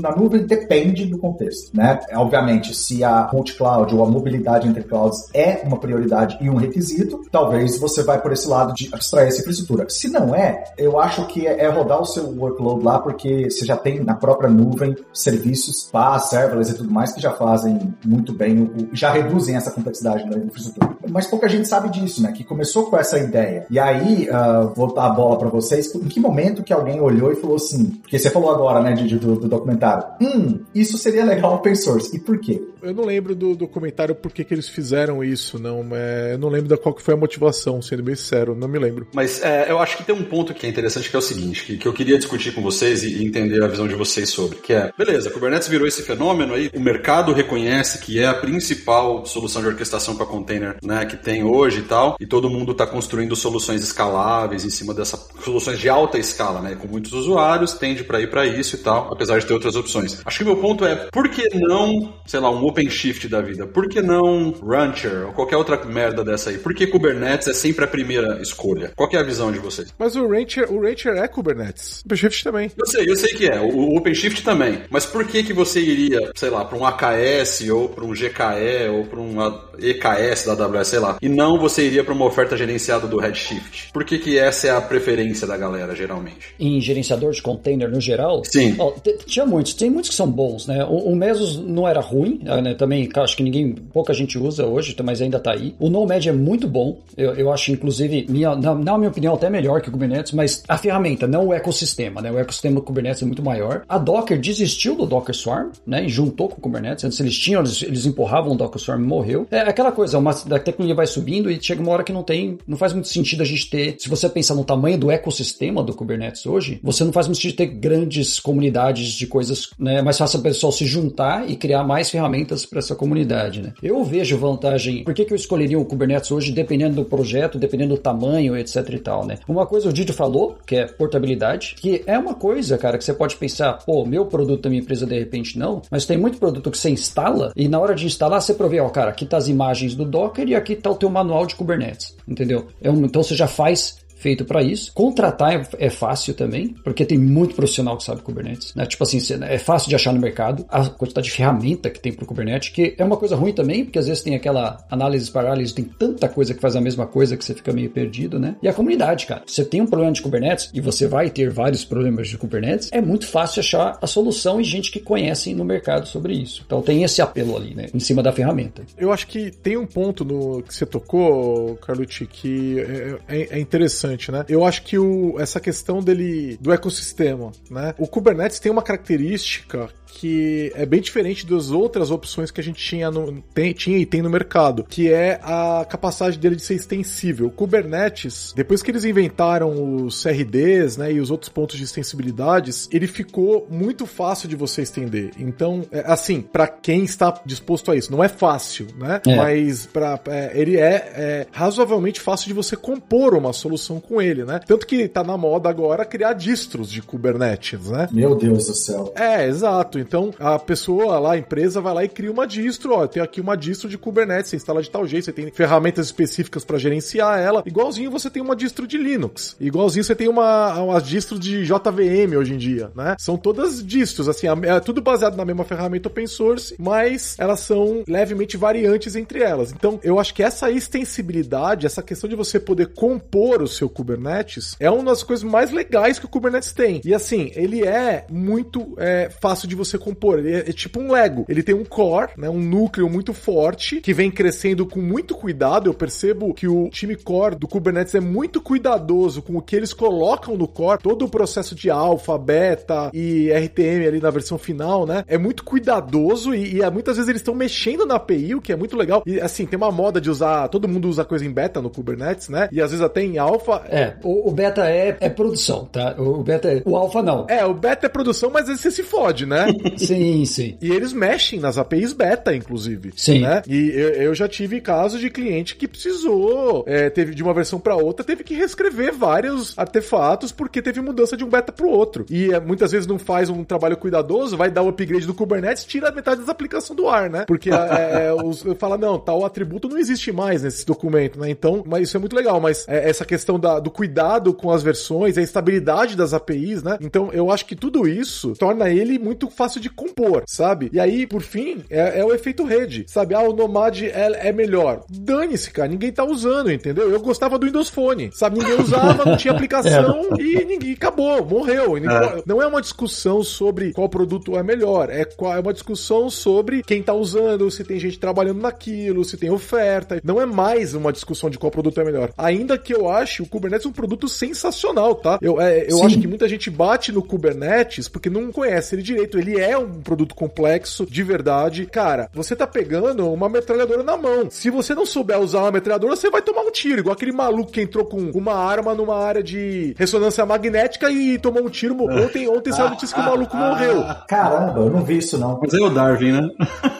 na 0.00 0.16
nuvem, 0.16 0.44
depende 0.46 1.06
do 1.06 1.18
contexto, 1.18 1.70
né? 1.74 1.98
Obviamente, 2.14 2.74
se 2.74 3.02
a 3.04 3.30
multi-cloud 3.32 3.94
ou 3.94 4.04
a 4.04 4.08
mobilidade 4.10 4.68
entre 4.68 4.82
clouds 4.82 5.28
é 5.32 5.62
uma 5.64 5.78
prioridade 5.78 6.36
e 6.40 6.50
um 6.50 6.56
requisito, 6.56 7.22
talvez 7.30 7.78
você 7.78 8.02
vai 8.02 8.20
por 8.20 8.32
esse 8.32 8.48
lado 8.48 8.74
de 8.74 8.88
abstrair 8.92 9.28
essa 9.28 9.40
infraestrutura. 9.40 9.86
Se 9.88 10.08
não 10.08 10.34
é, 10.34 10.64
eu 10.76 10.98
acho 11.00 11.26
que 11.26 11.46
é, 11.46 11.62
é 11.64 11.68
rodar 11.68 12.00
o 12.02 12.04
seu 12.04 12.24
workload 12.36 12.84
lá, 12.84 12.98
porque 12.98 13.48
você 13.50 13.64
já 13.64 13.76
tem 13.76 14.00
na 14.02 14.14
própria 14.14 14.50
nuvem 14.50 14.94
serviços, 15.12 15.88
PaaS, 15.90 16.28
serverless 16.30 16.72
e 16.72 16.74
tudo 16.74 16.90
mais 16.90 17.12
que 17.12 17.20
já 17.20 17.30
fazem 17.32 17.94
muito 18.04 18.32
bem, 18.32 18.62
o- 18.62 18.88
já 18.92 19.10
reduzem 19.12 19.56
essa 19.56 19.70
complexidade 19.70 20.28
da 20.28 20.36
infraestrutura. 20.38 20.94
Mas 21.08 21.26
pouca 21.26 21.48
gente 21.48 21.68
sabe 21.68 21.88
disso, 21.90 22.22
né? 22.22 22.32
Que 22.32 22.42
começou 22.44 22.84
com 22.86 22.96
essa 22.96 23.18
ideia. 23.18 23.66
E 23.70 23.78
aí, 23.78 24.28
ah, 24.30 24.70
vou 24.74 24.92
dar 24.92 25.06
a 25.06 25.10
bola 25.10 25.38
para 25.38 25.48
vocês. 25.48 25.94
Em 25.94 26.00
que 26.00 26.18
momento 26.20 26.62
que 26.62 26.72
alguém 26.72 27.00
olhou 27.00 27.30
e 27.32 27.36
falou 27.36 27.56
assim? 27.56 27.84
Porque 28.02 28.18
você 28.18 28.30
falou 28.30 28.50
agora, 28.50 28.73
né, 28.82 28.92
Didi, 28.92 29.16
do, 29.16 29.36
do 29.36 29.48
documentário. 29.48 30.04
Hum, 30.20 30.60
isso 30.74 30.98
seria 30.98 31.24
legal 31.24 31.54
open 31.54 31.74
source. 31.74 32.14
E 32.16 32.18
por 32.18 32.38
quê? 32.38 32.62
Eu 32.82 32.92
não 32.92 33.04
lembro 33.04 33.34
do 33.34 33.54
documentário 33.54 34.14
por 34.14 34.32
que 34.32 34.44
que 34.44 34.52
eles 34.52 34.68
fizeram 34.68 35.24
isso, 35.24 35.58
não. 35.58 35.84
É, 35.92 36.34
eu 36.34 36.38
não 36.38 36.48
lembro 36.48 36.68
da 36.68 36.76
qual 36.76 36.94
que 36.94 37.02
foi 37.02 37.14
a 37.14 37.16
motivação, 37.16 37.80
sendo 37.80 38.02
bem 38.02 38.14
sincero, 38.14 38.54
não 38.54 38.68
me 38.68 38.78
lembro. 38.78 39.06
Mas 39.14 39.42
é, 39.42 39.70
eu 39.70 39.78
acho 39.78 39.96
que 39.96 40.04
tem 40.04 40.14
um 40.14 40.22
ponto 40.22 40.52
que 40.52 40.66
é 40.66 40.68
interessante, 40.68 41.08
que 41.08 41.16
é 41.16 41.18
o 41.18 41.22
seguinte, 41.22 41.64
que, 41.64 41.78
que 41.78 41.88
eu 41.88 41.92
queria 41.92 42.18
discutir 42.18 42.54
com 42.54 42.60
vocês 42.60 43.02
e, 43.02 43.22
e 43.22 43.24
entender 43.24 43.62
a 43.62 43.68
visão 43.68 43.88
de 43.88 43.94
vocês 43.94 44.28
sobre, 44.28 44.58
que 44.58 44.72
é, 44.72 44.92
beleza, 44.96 45.30
Kubernetes 45.30 45.68
virou 45.68 45.86
esse 45.86 46.02
fenômeno 46.02 46.54
aí, 46.54 46.70
o 46.74 46.80
mercado 46.80 47.32
reconhece 47.32 47.98
que 47.98 48.20
é 48.20 48.26
a 48.26 48.34
principal 48.34 49.24
solução 49.24 49.62
de 49.62 49.68
orquestração 49.68 50.16
para 50.16 50.26
container, 50.26 50.76
né, 50.82 51.04
que 51.06 51.16
tem 51.16 51.42
hoje 51.42 51.80
e 51.80 51.82
tal, 51.82 52.16
e 52.20 52.26
todo 52.26 52.50
mundo 52.50 52.72
está 52.72 52.86
construindo 52.86 53.34
soluções 53.34 53.82
escaláveis 53.82 54.64
em 54.64 54.70
cima 54.70 54.92
dessas 54.92 55.28
soluções 55.42 55.78
de 55.78 55.88
alta 55.88 56.18
escala, 56.18 56.60
né, 56.60 56.74
com 56.74 56.86
muitos 56.86 57.12
usuários, 57.12 57.72
tende 57.74 58.04
para 58.04 58.20
ir 58.20 58.30
para 58.30 58.46
isso 58.58 58.76
e 58.76 58.78
tal, 58.78 59.12
apesar 59.12 59.38
de 59.38 59.46
ter 59.46 59.52
outras 59.52 59.76
opções. 59.76 60.20
Acho 60.24 60.38
que 60.38 60.44
o 60.44 60.46
meu 60.46 60.56
ponto 60.56 60.84
é, 60.84 61.08
por 61.12 61.28
que 61.28 61.48
não, 61.54 62.14
sei 62.26 62.40
lá, 62.40 62.50
um 62.50 62.64
OpenShift 62.64 63.28
da 63.28 63.40
vida? 63.40 63.66
Por 63.66 63.88
que 63.88 64.00
não 64.00 64.52
Rancher 64.52 65.26
ou 65.26 65.32
qualquer 65.32 65.56
outra 65.56 65.82
merda 65.84 66.24
dessa 66.24 66.50
aí? 66.50 66.58
Por 66.58 66.74
que 66.74 66.86
Kubernetes 66.86 67.48
é 67.48 67.52
sempre 67.52 67.84
a 67.84 67.88
primeira 67.88 68.40
escolha? 68.40 68.92
Qual 68.94 69.08
que 69.08 69.16
é 69.16 69.20
a 69.20 69.22
visão 69.22 69.52
de 69.52 69.58
vocês? 69.58 69.92
Mas 69.98 70.16
o 70.16 70.26
Rancher, 70.26 70.72
o 70.72 70.80
Rancher 70.80 71.16
é 71.16 71.28
Kubernetes. 71.28 72.00
O 72.00 72.06
OpenShift 72.06 72.44
também. 72.44 72.70
Eu 72.76 72.86
sei, 72.86 73.10
eu 73.10 73.16
sei 73.16 73.34
que 73.34 73.48
é. 73.48 73.60
O 73.60 73.96
OpenShift 73.96 74.42
também. 74.42 74.82
Mas 74.90 75.06
por 75.06 75.26
que 75.26 75.42
que 75.42 75.52
você 75.52 75.80
iria, 75.80 76.32
sei 76.34 76.50
lá, 76.50 76.64
para 76.64 76.78
um 76.78 76.84
AKS 76.84 77.68
ou 77.70 77.88
para 77.88 78.04
um 78.04 78.12
GKE 78.12 78.88
ou 78.92 79.04
para 79.04 79.20
um 79.20 79.34
EKS 79.78 80.44
da 80.44 80.52
AWS, 80.52 80.88
sei 80.88 80.98
lá, 80.98 81.18
e 81.20 81.28
não 81.28 81.58
você 81.58 81.86
iria 81.86 82.04
para 82.04 82.14
uma 82.14 82.24
oferta 82.24 82.56
gerenciada 82.56 83.06
do 83.06 83.18
Redshift? 83.18 83.90
Por 83.92 84.04
que 84.04 84.18
que 84.18 84.38
essa 84.38 84.68
é 84.68 84.70
a 84.70 84.80
preferência 84.80 85.46
da 85.46 85.56
galera, 85.56 85.94
geralmente? 85.94 86.54
Em 86.58 86.80
gerenciador 86.80 87.32
de 87.32 87.42
container 87.42 87.90
no 87.90 88.00
geral? 88.00 88.43
Sim. 88.44 88.76
Ó, 88.78 88.92
tinha 89.26 89.46
muitos, 89.46 89.74
tem 89.74 89.90
muitos 89.90 90.10
que 90.10 90.16
são 90.16 90.30
bons, 90.30 90.66
né? 90.66 90.84
O, 90.84 91.10
o 91.10 91.16
Mesos 91.16 91.58
não 91.58 91.86
era 91.88 92.00
ruim, 92.00 92.40
né? 92.42 92.74
Também 92.74 93.08
acho 93.16 93.36
que 93.36 93.42
ninguém, 93.42 93.74
pouca 93.92 94.12
gente 94.12 94.38
usa 94.38 94.66
hoje, 94.66 94.96
mas 95.02 95.20
ainda 95.20 95.38
tá 95.38 95.52
aí. 95.52 95.74
O 95.78 95.88
Nomad 95.88 96.26
é 96.26 96.32
muito 96.32 96.68
bom, 96.68 96.98
eu, 97.16 97.34
eu 97.34 97.52
acho, 97.52 97.72
inclusive, 97.72 98.26
minha, 98.28 98.54
na, 98.54 98.74
na 98.74 98.98
minha 98.98 99.10
opinião, 99.10 99.34
até 99.34 99.48
melhor 99.50 99.80
que 99.80 99.88
o 99.88 99.92
Kubernetes, 99.92 100.32
mas 100.32 100.62
a 100.68 100.76
ferramenta, 100.76 101.26
não 101.26 101.48
o 101.48 101.54
ecossistema, 101.54 102.20
né? 102.20 102.30
O 102.30 102.38
ecossistema 102.38 102.76
do 102.76 102.82
Kubernetes 102.82 103.22
é 103.22 103.26
muito 103.26 103.42
maior. 103.42 103.84
A 103.88 103.98
Docker 103.98 104.40
desistiu 104.40 104.96
do 104.96 105.06
Docker 105.06 105.34
Swarm, 105.34 105.70
né? 105.86 106.04
E 106.04 106.08
juntou 106.08 106.48
com 106.48 106.56
o 106.56 106.60
Kubernetes. 106.60 107.04
Antes 107.04 107.20
eles 107.20 107.36
tinham, 107.36 107.60
eles, 107.60 107.82
eles 107.82 108.06
empurravam 108.06 108.52
o 108.52 108.56
Docker 108.56 108.80
Swarm 108.80 109.02
e 109.02 109.06
morreu. 109.06 109.46
É 109.50 109.60
aquela 109.60 109.92
coisa, 109.92 110.18
uma, 110.18 110.30
a 110.30 110.58
tecnologia 110.58 110.94
vai 110.94 111.06
subindo 111.06 111.50
e 111.50 111.62
chega 111.62 111.80
uma 111.80 111.92
hora 111.92 112.04
que 112.04 112.12
não 112.12 112.22
tem, 112.22 112.58
não 112.66 112.76
faz 112.76 112.92
muito 112.92 113.08
sentido 113.08 113.42
a 113.42 113.46
gente 113.46 113.68
ter, 113.68 113.96
se 113.98 114.08
você 114.08 114.28
pensar 114.28 114.54
no 114.54 114.64
tamanho 114.64 114.98
do 114.98 115.10
ecossistema 115.10 115.82
do 115.82 115.94
Kubernetes 115.94 116.46
hoje, 116.46 116.80
você 116.82 117.04
não 117.04 117.12
faz 117.12 117.26
muito 117.26 117.40
sentido 117.40 117.56
ter 117.56 117.66
grandes 117.66 118.33
comunidades 118.40 119.12
de 119.12 119.26
coisas, 119.26 119.70
né? 119.78 119.98
É 119.98 120.02
mais 120.02 120.18
fácil 120.18 120.40
o 120.40 120.42
pessoal 120.42 120.72
se 120.72 120.86
juntar 120.86 121.48
e 121.48 121.56
criar 121.56 121.84
mais 121.84 122.10
ferramentas 122.10 122.66
para 122.66 122.78
essa 122.78 122.94
comunidade, 122.94 123.62
né? 123.62 123.72
Eu 123.82 124.02
vejo 124.04 124.38
vantagem. 124.38 125.04
Por 125.04 125.14
que, 125.14 125.24
que 125.24 125.32
eu 125.32 125.36
escolheria 125.36 125.78
o 125.78 125.84
Kubernetes 125.84 126.30
hoje, 126.30 126.52
dependendo 126.52 126.96
do 126.96 127.04
projeto, 127.04 127.58
dependendo 127.58 127.94
do 127.94 128.00
tamanho, 128.00 128.56
etc 128.56 128.88
e 128.90 128.98
tal, 128.98 129.26
né? 129.26 129.38
Uma 129.48 129.66
coisa 129.66 129.88
o 129.88 129.92
Didi 129.92 130.12
falou, 130.12 130.56
que 130.66 130.76
é 130.76 130.86
portabilidade, 130.86 131.74
que 131.78 132.02
é 132.06 132.18
uma 132.18 132.34
coisa, 132.34 132.78
cara, 132.78 132.98
que 132.98 133.04
você 133.04 133.14
pode 133.14 133.36
pensar, 133.36 133.74
pô, 133.84 134.04
meu 134.04 134.26
produto 134.26 134.62
da 134.62 134.70
minha 134.70 134.82
empresa 134.82 135.06
de 135.06 135.18
repente 135.18 135.58
não, 135.58 135.82
mas 135.90 136.06
tem 136.06 136.16
muito 136.16 136.38
produto 136.38 136.70
que 136.70 136.78
você 136.78 136.90
instala 136.90 137.52
e 137.56 137.68
na 137.68 137.78
hora 137.78 137.94
de 137.94 138.06
instalar 138.06 138.40
você 138.40 138.54
provê, 138.54 138.80
ó, 138.80 138.88
cara, 138.88 139.10
aqui 139.10 139.26
tá 139.26 139.36
as 139.36 139.48
imagens 139.48 139.94
do 139.94 140.04
Docker 140.04 140.48
e 140.48 140.54
aqui 140.54 140.76
tá 140.76 140.90
o 140.90 140.94
teu 140.94 141.10
manual 141.10 141.46
de 141.46 141.54
Kubernetes, 141.54 142.16
entendeu? 142.26 142.68
É 142.82 142.88
então 142.88 143.22
você 143.22 143.34
já 143.34 143.46
faz 143.46 144.03
feito 144.24 144.46
para 144.46 144.62
isso. 144.62 144.90
Contratar 144.94 145.52
é, 145.52 145.86
é, 145.86 145.90
fácil 145.90 146.32
também, 146.32 146.68
porque 146.82 147.04
tem 147.04 147.18
muito 147.18 147.54
profissional 147.54 147.98
que 147.98 148.04
sabe 148.04 148.22
Kubernetes. 148.22 148.74
Né? 148.74 148.86
Tipo 148.86 149.04
assim, 149.04 149.18
é 149.42 149.58
fácil 149.58 149.90
de 149.90 149.94
achar 149.94 150.14
no 150.14 150.18
mercado 150.18 150.64
a 150.70 150.88
quantidade 150.88 151.26
de 151.26 151.32
ferramenta 151.32 151.90
que 151.90 152.00
tem 152.00 152.10
pro 152.10 152.24
Kubernetes, 152.24 152.70
que 152.70 152.94
é 152.96 153.04
uma 153.04 153.18
coisa 153.18 153.36
ruim 153.36 153.52
também, 153.52 153.84
porque 153.84 153.98
às 153.98 154.06
vezes 154.06 154.22
tem 154.22 154.34
aquela 154.34 154.82
análise 154.90 155.30
parálise, 155.30 155.74
tem 155.74 155.84
tanta 155.84 156.26
coisa 156.26 156.54
que 156.54 156.60
faz 156.60 156.74
a 156.74 156.80
mesma 156.80 157.06
coisa 157.06 157.36
que 157.36 157.44
você 157.44 157.52
fica 157.52 157.70
meio 157.70 157.90
perdido, 157.90 158.38
né? 158.40 158.56
E 158.62 158.68
a 158.68 158.72
comunidade, 158.72 159.26
cara. 159.26 159.42
Você 159.46 159.62
tem 159.62 159.82
um 159.82 159.86
problema 159.86 160.12
de 160.12 160.22
Kubernetes 160.22 160.70
e 160.72 160.80
você 160.80 161.06
vai 161.06 161.28
ter 161.28 161.50
vários 161.50 161.84
problemas 161.84 162.26
de 162.26 162.38
Kubernetes, 162.38 162.88
é 162.92 163.02
muito 163.02 163.26
fácil 163.26 163.60
achar 163.60 163.98
a 164.00 164.06
solução 164.06 164.58
e 164.58 164.64
gente 164.64 164.90
que 164.90 165.00
conhece 165.00 165.52
no 165.52 165.66
mercado 165.66 166.08
sobre 166.08 166.32
isso. 166.32 166.62
Então 166.64 166.80
tem 166.80 167.02
esse 167.02 167.20
apelo 167.20 167.58
ali, 167.58 167.74
né? 167.74 167.88
Em 167.92 168.00
cima 168.00 168.22
da 168.22 168.32
ferramenta. 168.32 168.82
Eu 168.96 169.12
acho 169.12 169.26
que 169.26 169.50
tem 169.50 169.76
um 169.76 169.86
ponto 169.86 170.24
no 170.24 170.62
que 170.62 170.74
você 170.74 170.86
tocou, 170.86 171.76
Carlucci, 171.76 172.26
que 172.26 172.80
é, 172.80 173.18
é, 173.28 173.58
é 173.58 173.60
interessante 173.60 174.13
interessante, 174.14 174.30
né? 174.30 174.44
Eu 174.48 174.64
acho 174.64 174.82
que 174.82 174.98
o, 174.98 175.38
essa 175.38 175.60
questão 175.60 176.00
dele 176.00 176.56
do 176.60 176.72
ecossistema, 176.72 177.52
né? 177.70 177.94
O 177.98 178.06
Kubernetes 178.06 178.58
tem 178.58 178.70
uma 178.70 178.82
característica 178.82 179.88
que 180.14 180.72
é 180.74 180.86
bem 180.86 181.00
diferente 181.00 181.46
das 181.46 181.70
outras 181.70 182.10
opções 182.10 182.50
que 182.50 182.60
a 182.60 182.64
gente 182.64 182.82
tinha, 182.82 183.10
no, 183.10 183.42
tem, 183.52 183.72
tinha 183.72 183.98
e 183.98 184.06
tem 184.06 184.22
no 184.22 184.30
mercado, 184.30 184.84
que 184.84 185.12
é 185.12 185.40
a 185.42 185.84
capacidade 185.88 186.38
dele 186.38 186.56
de 186.56 186.62
ser 186.62 186.74
extensível. 186.74 187.48
O 187.48 187.50
Kubernetes, 187.50 188.52
depois 188.54 188.82
que 188.82 188.90
eles 188.90 189.04
inventaram 189.04 190.04
os 190.04 190.22
CRDs, 190.22 190.96
né, 190.96 191.12
e 191.12 191.20
os 191.20 191.30
outros 191.30 191.48
pontos 191.48 191.76
de 191.76 191.84
extensibilidades, 191.84 192.88
ele 192.92 193.06
ficou 193.06 193.66
muito 193.68 194.06
fácil 194.06 194.48
de 194.48 194.54
você 194.54 194.82
estender. 194.82 195.32
Então, 195.38 195.84
é, 195.90 196.04
assim, 196.06 196.40
para 196.40 196.68
quem 196.68 197.04
está 197.04 197.40
disposto 197.44 197.90
a 197.90 197.96
isso, 197.96 198.12
não 198.12 198.22
é 198.22 198.28
fácil, 198.28 198.86
né? 198.96 199.20
É. 199.26 199.36
Mas 199.36 199.86
para 199.86 200.20
é, 200.28 200.52
ele 200.54 200.76
é, 200.76 201.12
é, 201.16 201.46
razoavelmente 201.50 202.20
fácil 202.20 202.46
de 202.46 202.54
você 202.54 202.76
compor 202.76 203.34
uma 203.34 203.52
solução 203.52 204.00
com 204.04 204.20
ele, 204.20 204.44
né? 204.44 204.60
Tanto 204.66 204.86
que 204.86 205.08
tá 205.08 205.22
na 205.24 205.36
moda 205.36 205.68
agora 205.68 206.04
criar 206.04 206.32
distros 206.32 206.90
de 206.90 207.02
Kubernetes, 207.02 207.88
né? 207.88 208.08
Meu 208.12 208.34
Deus 208.34 208.66
do 208.66 208.74
céu. 208.74 209.12
É, 209.16 209.46
exato. 209.46 209.98
Então 209.98 210.32
a 210.38 210.58
pessoa 210.58 211.18
lá, 211.18 211.32
a 211.32 211.38
empresa, 211.38 211.80
vai 211.80 211.94
lá 211.94 212.04
e 212.04 212.08
cria 212.08 212.30
uma 212.30 212.46
distro. 212.46 212.94
Ó, 212.94 213.06
tem 213.06 213.22
aqui 213.22 213.40
uma 213.40 213.56
distro 213.56 213.88
de 213.88 213.98
Kubernetes, 213.98 214.50
você 214.50 214.56
instala 214.56 214.82
de 214.82 214.90
tal 214.90 215.06
jeito, 215.06 215.24
você 215.24 215.32
tem 215.32 215.50
ferramentas 215.50 216.06
específicas 216.06 216.64
para 216.64 216.78
gerenciar 216.78 217.38
ela. 217.38 217.62
Igualzinho 217.66 218.10
você 218.10 218.30
tem 218.30 218.42
uma 218.42 218.56
distro 218.56 218.86
de 218.86 218.96
Linux. 218.96 219.56
Igualzinho 219.60 220.04
você 220.04 220.14
tem 220.14 220.28
uma, 220.28 220.80
uma 220.80 221.00
distro 221.00 221.38
de 221.38 221.64
JVM 221.64 222.36
hoje 222.38 222.54
em 222.54 222.58
dia, 222.58 222.90
né? 222.94 223.16
São 223.18 223.36
todas 223.36 223.84
distros, 223.84 224.28
assim, 224.28 224.46
é 224.46 224.80
tudo 224.80 225.00
baseado 225.00 225.36
na 225.36 225.44
mesma 225.44 225.64
ferramenta 225.64 226.08
open 226.08 226.26
source, 226.26 226.74
mas 226.78 227.36
elas 227.38 227.60
são 227.60 228.02
levemente 228.06 228.56
variantes 228.56 229.16
entre 229.16 229.40
elas. 229.40 229.72
Então 229.72 229.98
eu 230.02 230.18
acho 230.18 230.34
que 230.34 230.42
essa 230.42 230.70
extensibilidade, 230.70 231.86
essa 231.86 232.02
questão 232.02 232.28
de 232.28 232.36
você 232.36 232.58
poder 232.58 232.88
compor 232.88 233.62
o 233.62 233.68
seu 233.68 233.83
Kubernetes, 233.88 234.76
é 234.78 234.90
uma 234.90 235.04
das 235.04 235.22
coisas 235.22 235.44
mais 235.44 235.70
legais 235.70 236.18
que 236.18 236.26
o 236.26 236.28
Kubernetes 236.28 236.72
tem. 236.72 237.00
E 237.04 237.14
assim, 237.14 237.50
ele 237.54 237.84
é 237.84 238.26
muito 238.30 238.94
é, 238.98 239.30
fácil 239.40 239.68
de 239.68 239.74
você 239.74 239.94
você 239.94 239.98
compor. 239.98 240.38
Ele 240.38 240.52
é, 240.52 240.58
é, 240.58 240.72
tipo 240.72 241.00
um 241.00 241.12
Lego. 241.12 241.44
Ele 241.48 241.62
tem 241.62 241.74
um 241.74 241.84
core, 241.84 242.32
né, 242.36 242.48
um 242.48 242.58
núcleo 242.58 243.08
muito 243.08 243.32
forte, 243.32 244.00
que 244.00 244.12
vem 244.12 244.30
crescendo 244.30 244.86
com 244.86 245.00
muito 245.00 245.34
cuidado. 245.34 245.88
Eu 245.88 245.94
percebo 245.94 246.52
que 246.54 246.66
o 246.66 246.88
time 246.88 247.14
core 247.16 247.56
do 247.56 247.68
Kubernetes 247.68 248.14
é 248.14 248.20
muito 248.20 248.60
cuidadoso 248.60 249.42
com 249.42 249.56
o 249.56 249.62
que 249.62 249.76
eles 249.76 249.92
colocam 249.92 250.56
no 250.56 250.66
core. 250.66 251.02
Todo 251.02 251.24
o 251.24 251.28
processo 251.28 251.74
de 251.74 251.90
alfa, 251.90 252.36
beta 252.38 253.10
e 253.12 253.50
RTM 253.52 254.06
ali 254.06 254.20
na 254.20 254.30
versão 254.30 254.58
final, 254.58 255.06
né? 255.06 255.24
É 255.26 255.38
muito 255.38 255.64
cuidadoso 255.64 256.54
e, 256.54 256.76
e 256.76 256.82
é, 256.82 256.90
muitas 256.90 257.16
vezes 257.16 257.28
eles 257.28 257.40
estão 257.40 257.54
mexendo 257.54 258.06
na 258.06 258.16
API, 258.16 258.54
o 258.54 258.60
que 258.60 258.72
é 258.72 258.76
muito 258.76 258.96
legal. 258.96 259.22
E 259.26 259.40
assim, 259.40 259.66
tem 259.66 259.76
uma 259.76 259.92
moda 259.92 260.20
de 260.20 260.30
usar. 260.30 260.68
Todo 260.68 260.88
mundo 260.88 261.08
usa 261.08 261.24
coisa 261.24 261.44
em 261.44 261.52
beta 261.52 261.80
no 261.80 261.90
Kubernetes, 261.90 262.48
né? 262.48 262.68
E 262.72 262.80
às 262.80 262.90
vezes 262.90 263.04
até 263.04 263.22
em 263.22 263.38
alfa. 263.38 263.73
É, 263.88 264.14
o, 264.22 264.48
o 264.48 264.52
beta 264.52 264.88
é, 264.88 265.16
é 265.20 265.28
produção, 265.28 265.84
tá? 265.86 266.14
O, 266.18 266.42
beta 266.42 266.68
é. 266.68 266.82
O 266.84 266.96
alfa 266.96 267.22
não. 267.22 267.46
É, 267.48 267.64
o 267.64 267.74
beta 267.74 268.06
é 268.06 268.08
produção, 268.08 268.50
mas 268.50 268.62
às 268.62 268.68
vezes 268.68 268.82
você 268.82 268.90
se 268.90 269.02
fode, 269.02 269.46
né? 269.46 269.66
Sim, 269.96 270.44
sim. 270.44 270.76
E 270.80 270.90
eles 270.90 271.12
mexem 271.12 271.60
nas 271.60 271.78
APIs 271.78 272.12
beta, 272.12 272.54
inclusive. 272.54 273.12
Sim. 273.16 273.40
Né? 273.40 273.62
E 273.66 273.90
eu, 273.90 274.08
eu 274.10 274.34
já 274.34 274.48
tive 274.48 274.80
casos 274.80 275.20
de 275.20 275.30
cliente 275.30 275.76
que 275.76 275.88
precisou, 275.88 276.84
é, 276.86 277.08
teve 277.10 277.34
de 277.34 277.42
uma 277.42 277.54
versão 277.54 277.78
para 277.78 277.96
outra, 277.96 278.24
teve 278.24 278.44
que 278.44 278.54
reescrever 278.54 279.14
vários 279.14 279.76
artefatos 279.78 280.52
porque 280.52 280.82
teve 280.82 281.00
mudança 281.00 281.36
de 281.36 281.44
um 281.44 281.48
beta 281.48 281.72
pro 281.72 281.88
outro. 281.88 282.26
E 282.28 282.52
é, 282.52 282.60
muitas 282.60 282.92
vezes 282.92 283.06
não 283.06 283.18
faz 283.18 283.48
um 283.48 283.64
trabalho 283.64 283.96
cuidadoso, 283.96 284.56
vai 284.56 284.70
dar 284.70 284.82
o 284.82 284.88
upgrade 284.88 285.26
do 285.26 285.34
Kubernetes, 285.34 285.84
tira 285.84 286.10
metade 286.10 286.40
das 286.40 286.48
aplicações 286.48 286.96
do 286.96 287.08
ar, 287.08 287.30
né? 287.30 287.44
Porque 287.46 287.70
é, 287.70 288.26
é 288.26 288.32
os, 288.32 288.64
fala, 288.78 288.98
não, 288.98 289.18
tal 289.18 289.44
atributo 289.44 289.88
não 289.88 289.98
existe 289.98 290.32
mais 290.32 290.62
nesse 290.62 290.84
documento, 290.84 291.38
né? 291.38 291.50
Então, 291.50 291.82
mas 291.86 292.08
isso 292.08 292.16
é 292.16 292.20
muito 292.20 292.36
legal, 292.36 292.60
mas 292.60 292.86
é, 292.88 293.08
essa 293.08 293.24
questão 293.24 293.58
da, 293.64 293.80
do 293.80 293.90
cuidado 293.90 294.52
com 294.52 294.70
as 294.70 294.82
versões, 294.82 295.38
a 295.38 295.42
estabilidade 295.42 296.14
das 296.16 296.34
APIs, 296.34 296.82
né? 296.82 296.98
Então, 297.00 297.30
eu 297.32 297.50
acho 297.50 297.64
que 297.64 297.74
tudo 297.74 298.06
isso 298.06 298.52
torna 298.58 298.90
ele 298.90 299.18
muito 299.18 299.48
fácil 299.48 299.80
de 299.80 299.88
compor, 299.88 300.42
sabe? 300.46 300.90
E 300.92 301.00
aí, 301.00 301.26
por 301.26 301.40
fim, 301.40 301.82
é, 301.88 302.20
é 302.20 302.24
o 302.24 302.34
efeito 302.34 302.62
rede, 302.64 303.06
sabe? 303.08 303.34
Ah, 303.34 303.40
o 303.40 303.54
Nomad 303.54 304.02
é, 304.02 304.48
é 304.48 304.52
melhor. 304.52 305.04
Dane-se, 305.08 305.70
cara, 305.70 305.88
ninguém 305.88 306.12
tá 306.12 306.24
usando, 306.24 306.70
entendeu? 306.70 307.10
Eu 307.10 307.20
gostava 307.20 307.58
do 307.58 307.64
Windows 307.64 307.88
Phone, 307.88 308.30
sabe? 308.34 308.58
Ninguém 308.58 308.80
usava, 308.80 309.24
não 309.24 309.36
tinha 309.36 309.54
aplicação 309.54 310.28
é. 310.38 310.42
e 310.42 310.64
ninguém 310.66 310.92
acabou, 310.92 311.42
morreu. 311.44 311.96
É. 311.96 312.42
Não 312.44 312.60
é 312.60 312.66
uma 312.66 312.82
discussão 312.82 313.42
sobre 313.42 313.92
qual 313.94 314.10
produto 314.10 314.58
é 314.58 314.62
melhor, 314.62 315.08
é, 315.08 315.24
qual, 315.24 315.56
é 315.56 315.60
uma 315.60 315.72
discussão 315.72 316.28
sobre 316.28 316.82
quem 316.82 317.02
tá 317.02 317.14
usando, 317.14 317.70
se 317.70 317.82
tem 317.82 317.98
gente 317.98 318.18
trabalhando 318.18 318.60
naquilo, 318.60 319.24
se 319.24 319.38
tem 319.38 319.50
oferta. 319.50 320.20
Não 320.22 320.38
é 320.38 320.44
mais 320.44 320.94
uma 320.94 321.12
discussão 321.12 321.48
de 321.48 321.58
qual 321.58 321.70
produto 321.70 321.98
é 322.00 322.04
melhor. 322.04 322.30
Ainda 322.36 322.76
que 322.76 322.94
eu 322.94 323.08
ache 323.08 323.42
o 323.42 323.46
Kubernetes 323.54 323.86
um 323.86 323.92
produto 323.92 324.28
sensacional, 324.28 325.14
tá? 325.14 325.38
Eu, 325.40 325.60
é, 325.60 325.86
eu 325.88 326.02
acho 326.02 326.18
que 326.18 326.26
muita 326.26 326.48
gente 326.48 326.68
bate 326.68 327.12
no 327.12 327.22
Kubernetes 327.22 328.08
porque 328.08 328.28
não 328.28 328.50
conhece 328.50 328.96
ele 328.96 329.02
direito. 329.02 329.38
Ele 329.38 329.60
é 329.60 329.78
um 329.78 330.00
produto 330.00 330.34
complexo, 330.34 331.06
de 331.06 331.22
verdade. 331.22 331.86
Cara, 331.86 332.28
você 332.34 332.56
tá 332.56 332.66
pegando 332.66 333.32
uma 333.32 333.48
metralhadora 333.48 334.02
na 334.02 334.16
mão. 334.16 334.50
Se 334.50 334.70
você 334.70 334.92
não 334.92 335.06
souber 335.06 335.38
usar 335.38 335.60
uma 335.60 335.70
metralhadora, 335.70 336.16
você 336.16 336.28
vai 336.30 336.42
tomar 336.42 336.62
um 336.62 336.70
tiro. 336.72 336.98
Igual 336.98 337.14
aquele 337.14 337.30
maluco 337.30 337.70
que 337.70 337.80
entrou 337.80 338.04
com 338.04 338.32
uma 338.34 338.54
arma 338.54 338.92
numa 338.92 339.16
área 339.16 339.42
de 339.42 339.94
ressonância 339.96 340.44
magnética 340.44 341.08
e 341.08 341.38
tomou 341.38 341.62
um 341.62 341.70
tiro. 341.70 341.94
Ontem, 341.94 342.48
ontem 342.48 342.72
saiu 342.72 342.88
a 342.88 342.90
notícia 342.90 343.14
que 343.14 343.20
o 343.20 343.24
maluco 343.24 343.56
morreu. 343.56 344.04
Caramba, 344.26 344.80
eu 344.80 344.90
não 344.90 345.04
vi 345.04 345.18
isso 345.18 345.38
não. 345.38 345.60
Mas 345.62 345.72
é 345.72 345.78
o 345.78 345.90
Darwin, 345.90 346.32
né? 346.32 346.48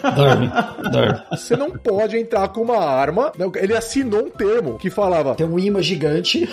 Darwin. 0.02 0.50
Darwin. 0.92 1.20
Você 1.32 1.56
não 1.56 1.72
pode 1.72 2.16
entrar 2.16 2.46
com 2.48 2.62
uma 2.62 2.78
arma. 2.78 3.32
Ele 3.56 3.76
assinou 3.76 4.26
um 4.26 4.30
termo 4.30 4.78
que 4.78 4.88
falava. 4.88 5.34
Tem 5.34 5.46
um 5.46 5.58
imã 5.58 5.82
gigante. 5.82 6.43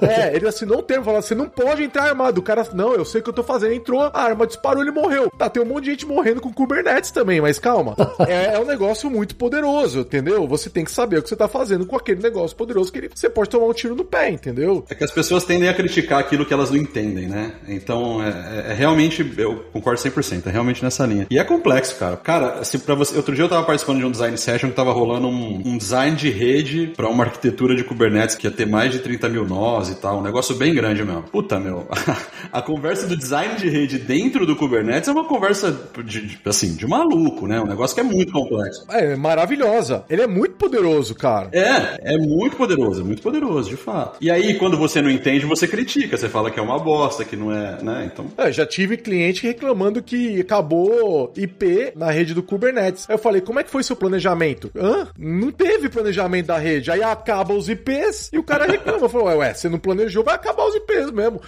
É, 0.00 0.34
ele 0.34 0.46
assinou 0.46 0.78
um 0.78 0.82
termo, 0.82 1.04
falava: 1.04 1.22
você 1.22 1.34
não 1.34 1.48
pode 1.48 1.82
entrar 1.82 2.04
armado. 2.04 2.40
O 2.40 2.42
cara, 2.42 2.66
não, 2.74 2.94
eu 2.94 3.04
sei 3.04 3.20
o 3.20 3.24
que 3.24 3.30
eu 3.30 3.34
tô 3.34 3.42
fazendo. 3.42 3.72
Entrou, 3.72 4.00
a 4.00 4.10
arma 4.14 4.46
disparou, 4.46 4.82
ele 4.82 4.90
morreu. 4.90 5.30
Tá, 5.36 5.48
tem 5.48 5.62
um 5.62 5.66
monte 5.66 5.84
de 5.84 5.90
gente 5.90 6.06
morrendo 6.06 6.40
com 6.40 6.52
Kubernetes 6.52 7.10
também, 7.10 7.40
mas 7.40 7.58
calma. 7.58 7.94
é, 8.26 8.54
é, 8.54 8.58
um 8.58 8.64
negócio 8.64 9.10
muito 9.10 9.34
poderoso, 9.36 10.00
entendeu? 10.00 10.46
Você 10.46 10.70
tem 10.70 10.84
que 10.84 10.90
saber 10.90 11.18
o 11.18 11.22
que 11.22 11.28
você 11.28 11.36
tá 11.36 11.48
fazendo 11.48 11.86
com 11.86 11.96
aquele 11.96 12.22
negócio 12.22 12.56
poderoso 12.56 12.92
que 12.92 12.98
ele, 12.98 13.10
você 13.14 13.28
pode 13.28 13.50
tomar 13.50 13.66
um 13.66 13.72
tiro 13.72 13.94
no 13.94 14.04
pé, 14.04 14.30
entendeu? 14.30 14.84
É 14.88 14.94
que 14.94 15.04
as 15.04 15.10
pessoas 15.10 15.44
tendem 15.44 15.68
a 15.68 15.74
criticar 15.74 16.20
aquilo 16.20 16.44
que 16.44 16.52
elas 16.52 16.70
não 16.70 16.76
entendem, 16.76 17.28
né? 17.28 17.52
Então, 17.68 18.22
é, 18.22 18.28
é, 18.68 18.70
é 18.72 18.74
realmente, 18.74 19.34
eu 19.38 19.64
concordo 19.72 20.00
100%, 20.00 20.46
é 20.46 20.50
realmente 20.50 20.82
nessa 20.82 21.06
linha. 21.06 21.26
E 21.30 21.38
é 21.38 21.44
complexo, 21.44 21.96
cara. 21.96 22.16
Cara, 22.16 22.64
se 22.64 22.78
para 22.78 22.94
você, 22.94 23.16
outro 23.16 23.34
dia 23.34 23.44
eu 23.44 23.48
tava 23.48 23.64
participando 23.64 23.98
de 23.98 24.04
um 24.04 24.10
design 24.10 24.36
session 24.36 24.70
que 24.70 24.76
tava 24.76 24.92
rolando 24.92 25.28
um, 25.28 25.62
um 25.64 25.78
design 25.78 26.16
de 26.16 26.30
rede 26.30 26.92
para 26.96 27.08
uma 27.08 27.24
arquitetura 27.24 27.74
de 27.74 27.84
Kubernetes 27.84 28.36
que 28.36 28.46
ia 28.46 28.50
ter 28.50 28.66
mais 28.66 28.92
de 28.92 28.98
30 28.98 29.28
mil 29.32 29.46
nós 29.46 29.88
e 29.88 29.94
tal, 29.94 30.18
um 30.18 30.22
negócio 30.22 30.54
bem 30.54 30.74
grande 30.74 31.04
mesmo. 31.04 31.22
Puta, 31.22 31.58
meu, 31.58 31.86
a 32.52 32.62
conversa 32.62 33.06
do 33.06 33.16
design 33.16 33.56
de 33.56 33.68
rede 33.68 33.98
dentro 33.98 34.46
do 34.46 34.54
Kubernetes 34.54 35.08
é 35.08 35.12
uma 35.12 35.24
conversa 35.24 35.72
de, 36.04 36.26
de 36.26 36.40
assim, 36.44 36.74
de 36.74 36.86
maluco, 36.86 37.46
né? 37.46 37.60
Um 37.60 37.66
negócio 37.66 37.94
que 37.94 38.00
é 38.00 38.04
muito 38.04 38.32
complexo. 38.32 38.84
É, 38.90 39.16
maravilhosa. 39.16 40.04
Ele 40.08 40.22
é 40.22 40.26
muito 40.26 40.54
poderoso, 40.56 41.14
cara. 41.14 41.48
É, 41.52 42.14
é 42.14 42.18
muito 42.18 42.56
poderoso, 42.56 43.00
é 43.00 43.04
muito 43.04 43.22
poderoso, 43.22 43.70
de 43.70 43.76
fato. 43.76 44.18
E 44.20 44.30
aí, 44.30 44.54
quando 44.54 44.76
você 44.76 45.00
não 45.00 45.10
entende, 45.10 45.46
você 45.46 45.66
critica, 45.66 46.16
você 46.16 46.28
fala 46.28 46.50
que 46.50 46.60
é 46.60 46.62
uma 46.62 46.78
bosta, 46.78 47.24
que 47.24 47.36
não 47.36 47.52
é, 47.52 47.82
né? 47.82 48.10
Então. 48.12 48.26
É, 48.36 48.52
já 48.52 48.66
tive 48.66 48.96
cliente 48.96 49.46
reclamando 49.46 50.02
que 50.02 50.40
acabou 50.40 51.32
IP 51.36 51.92
na 51.96 52.10
rede 52.10 52.34
do 52.34 52.42
Kubernetes. 52.42 53.08
Aí 53.08 53.14
eu 53.14 53.18
falei, 53.18 53.40
como 53.40 53.60
é 53.60 53.62
que 53.62 53.70
foi 53.70 53.82
seu 53.82 53.96
planejamento? 53.96 54.70
Hã? 54.76 55.08
Não 55.18 55.50
teve 55.50 55.88
planejamento 55.88 56.46
da 56.46 56.58
rede. 56.58 56.90
Aí 56.90 57.02
acaba 57.02 57.54
os 57.54 57.68
IPs 57.68 58.30
e 58.32 58.38
o 58.38 58.42
cara 58.42 58.66
reclama. 58.66 59.08
Falou, 59.08 59.21
falou, 59.24 59.40
ué, 59.40 59.54
você 59.54 59.68
não 59.68 59.78
planejou, 59.78 60.24
vai 60.24 60.34
acabar 60.34 60.66
os 60.66 60.74
IPs 60.74 61.10
mesmo. 61.10 61.40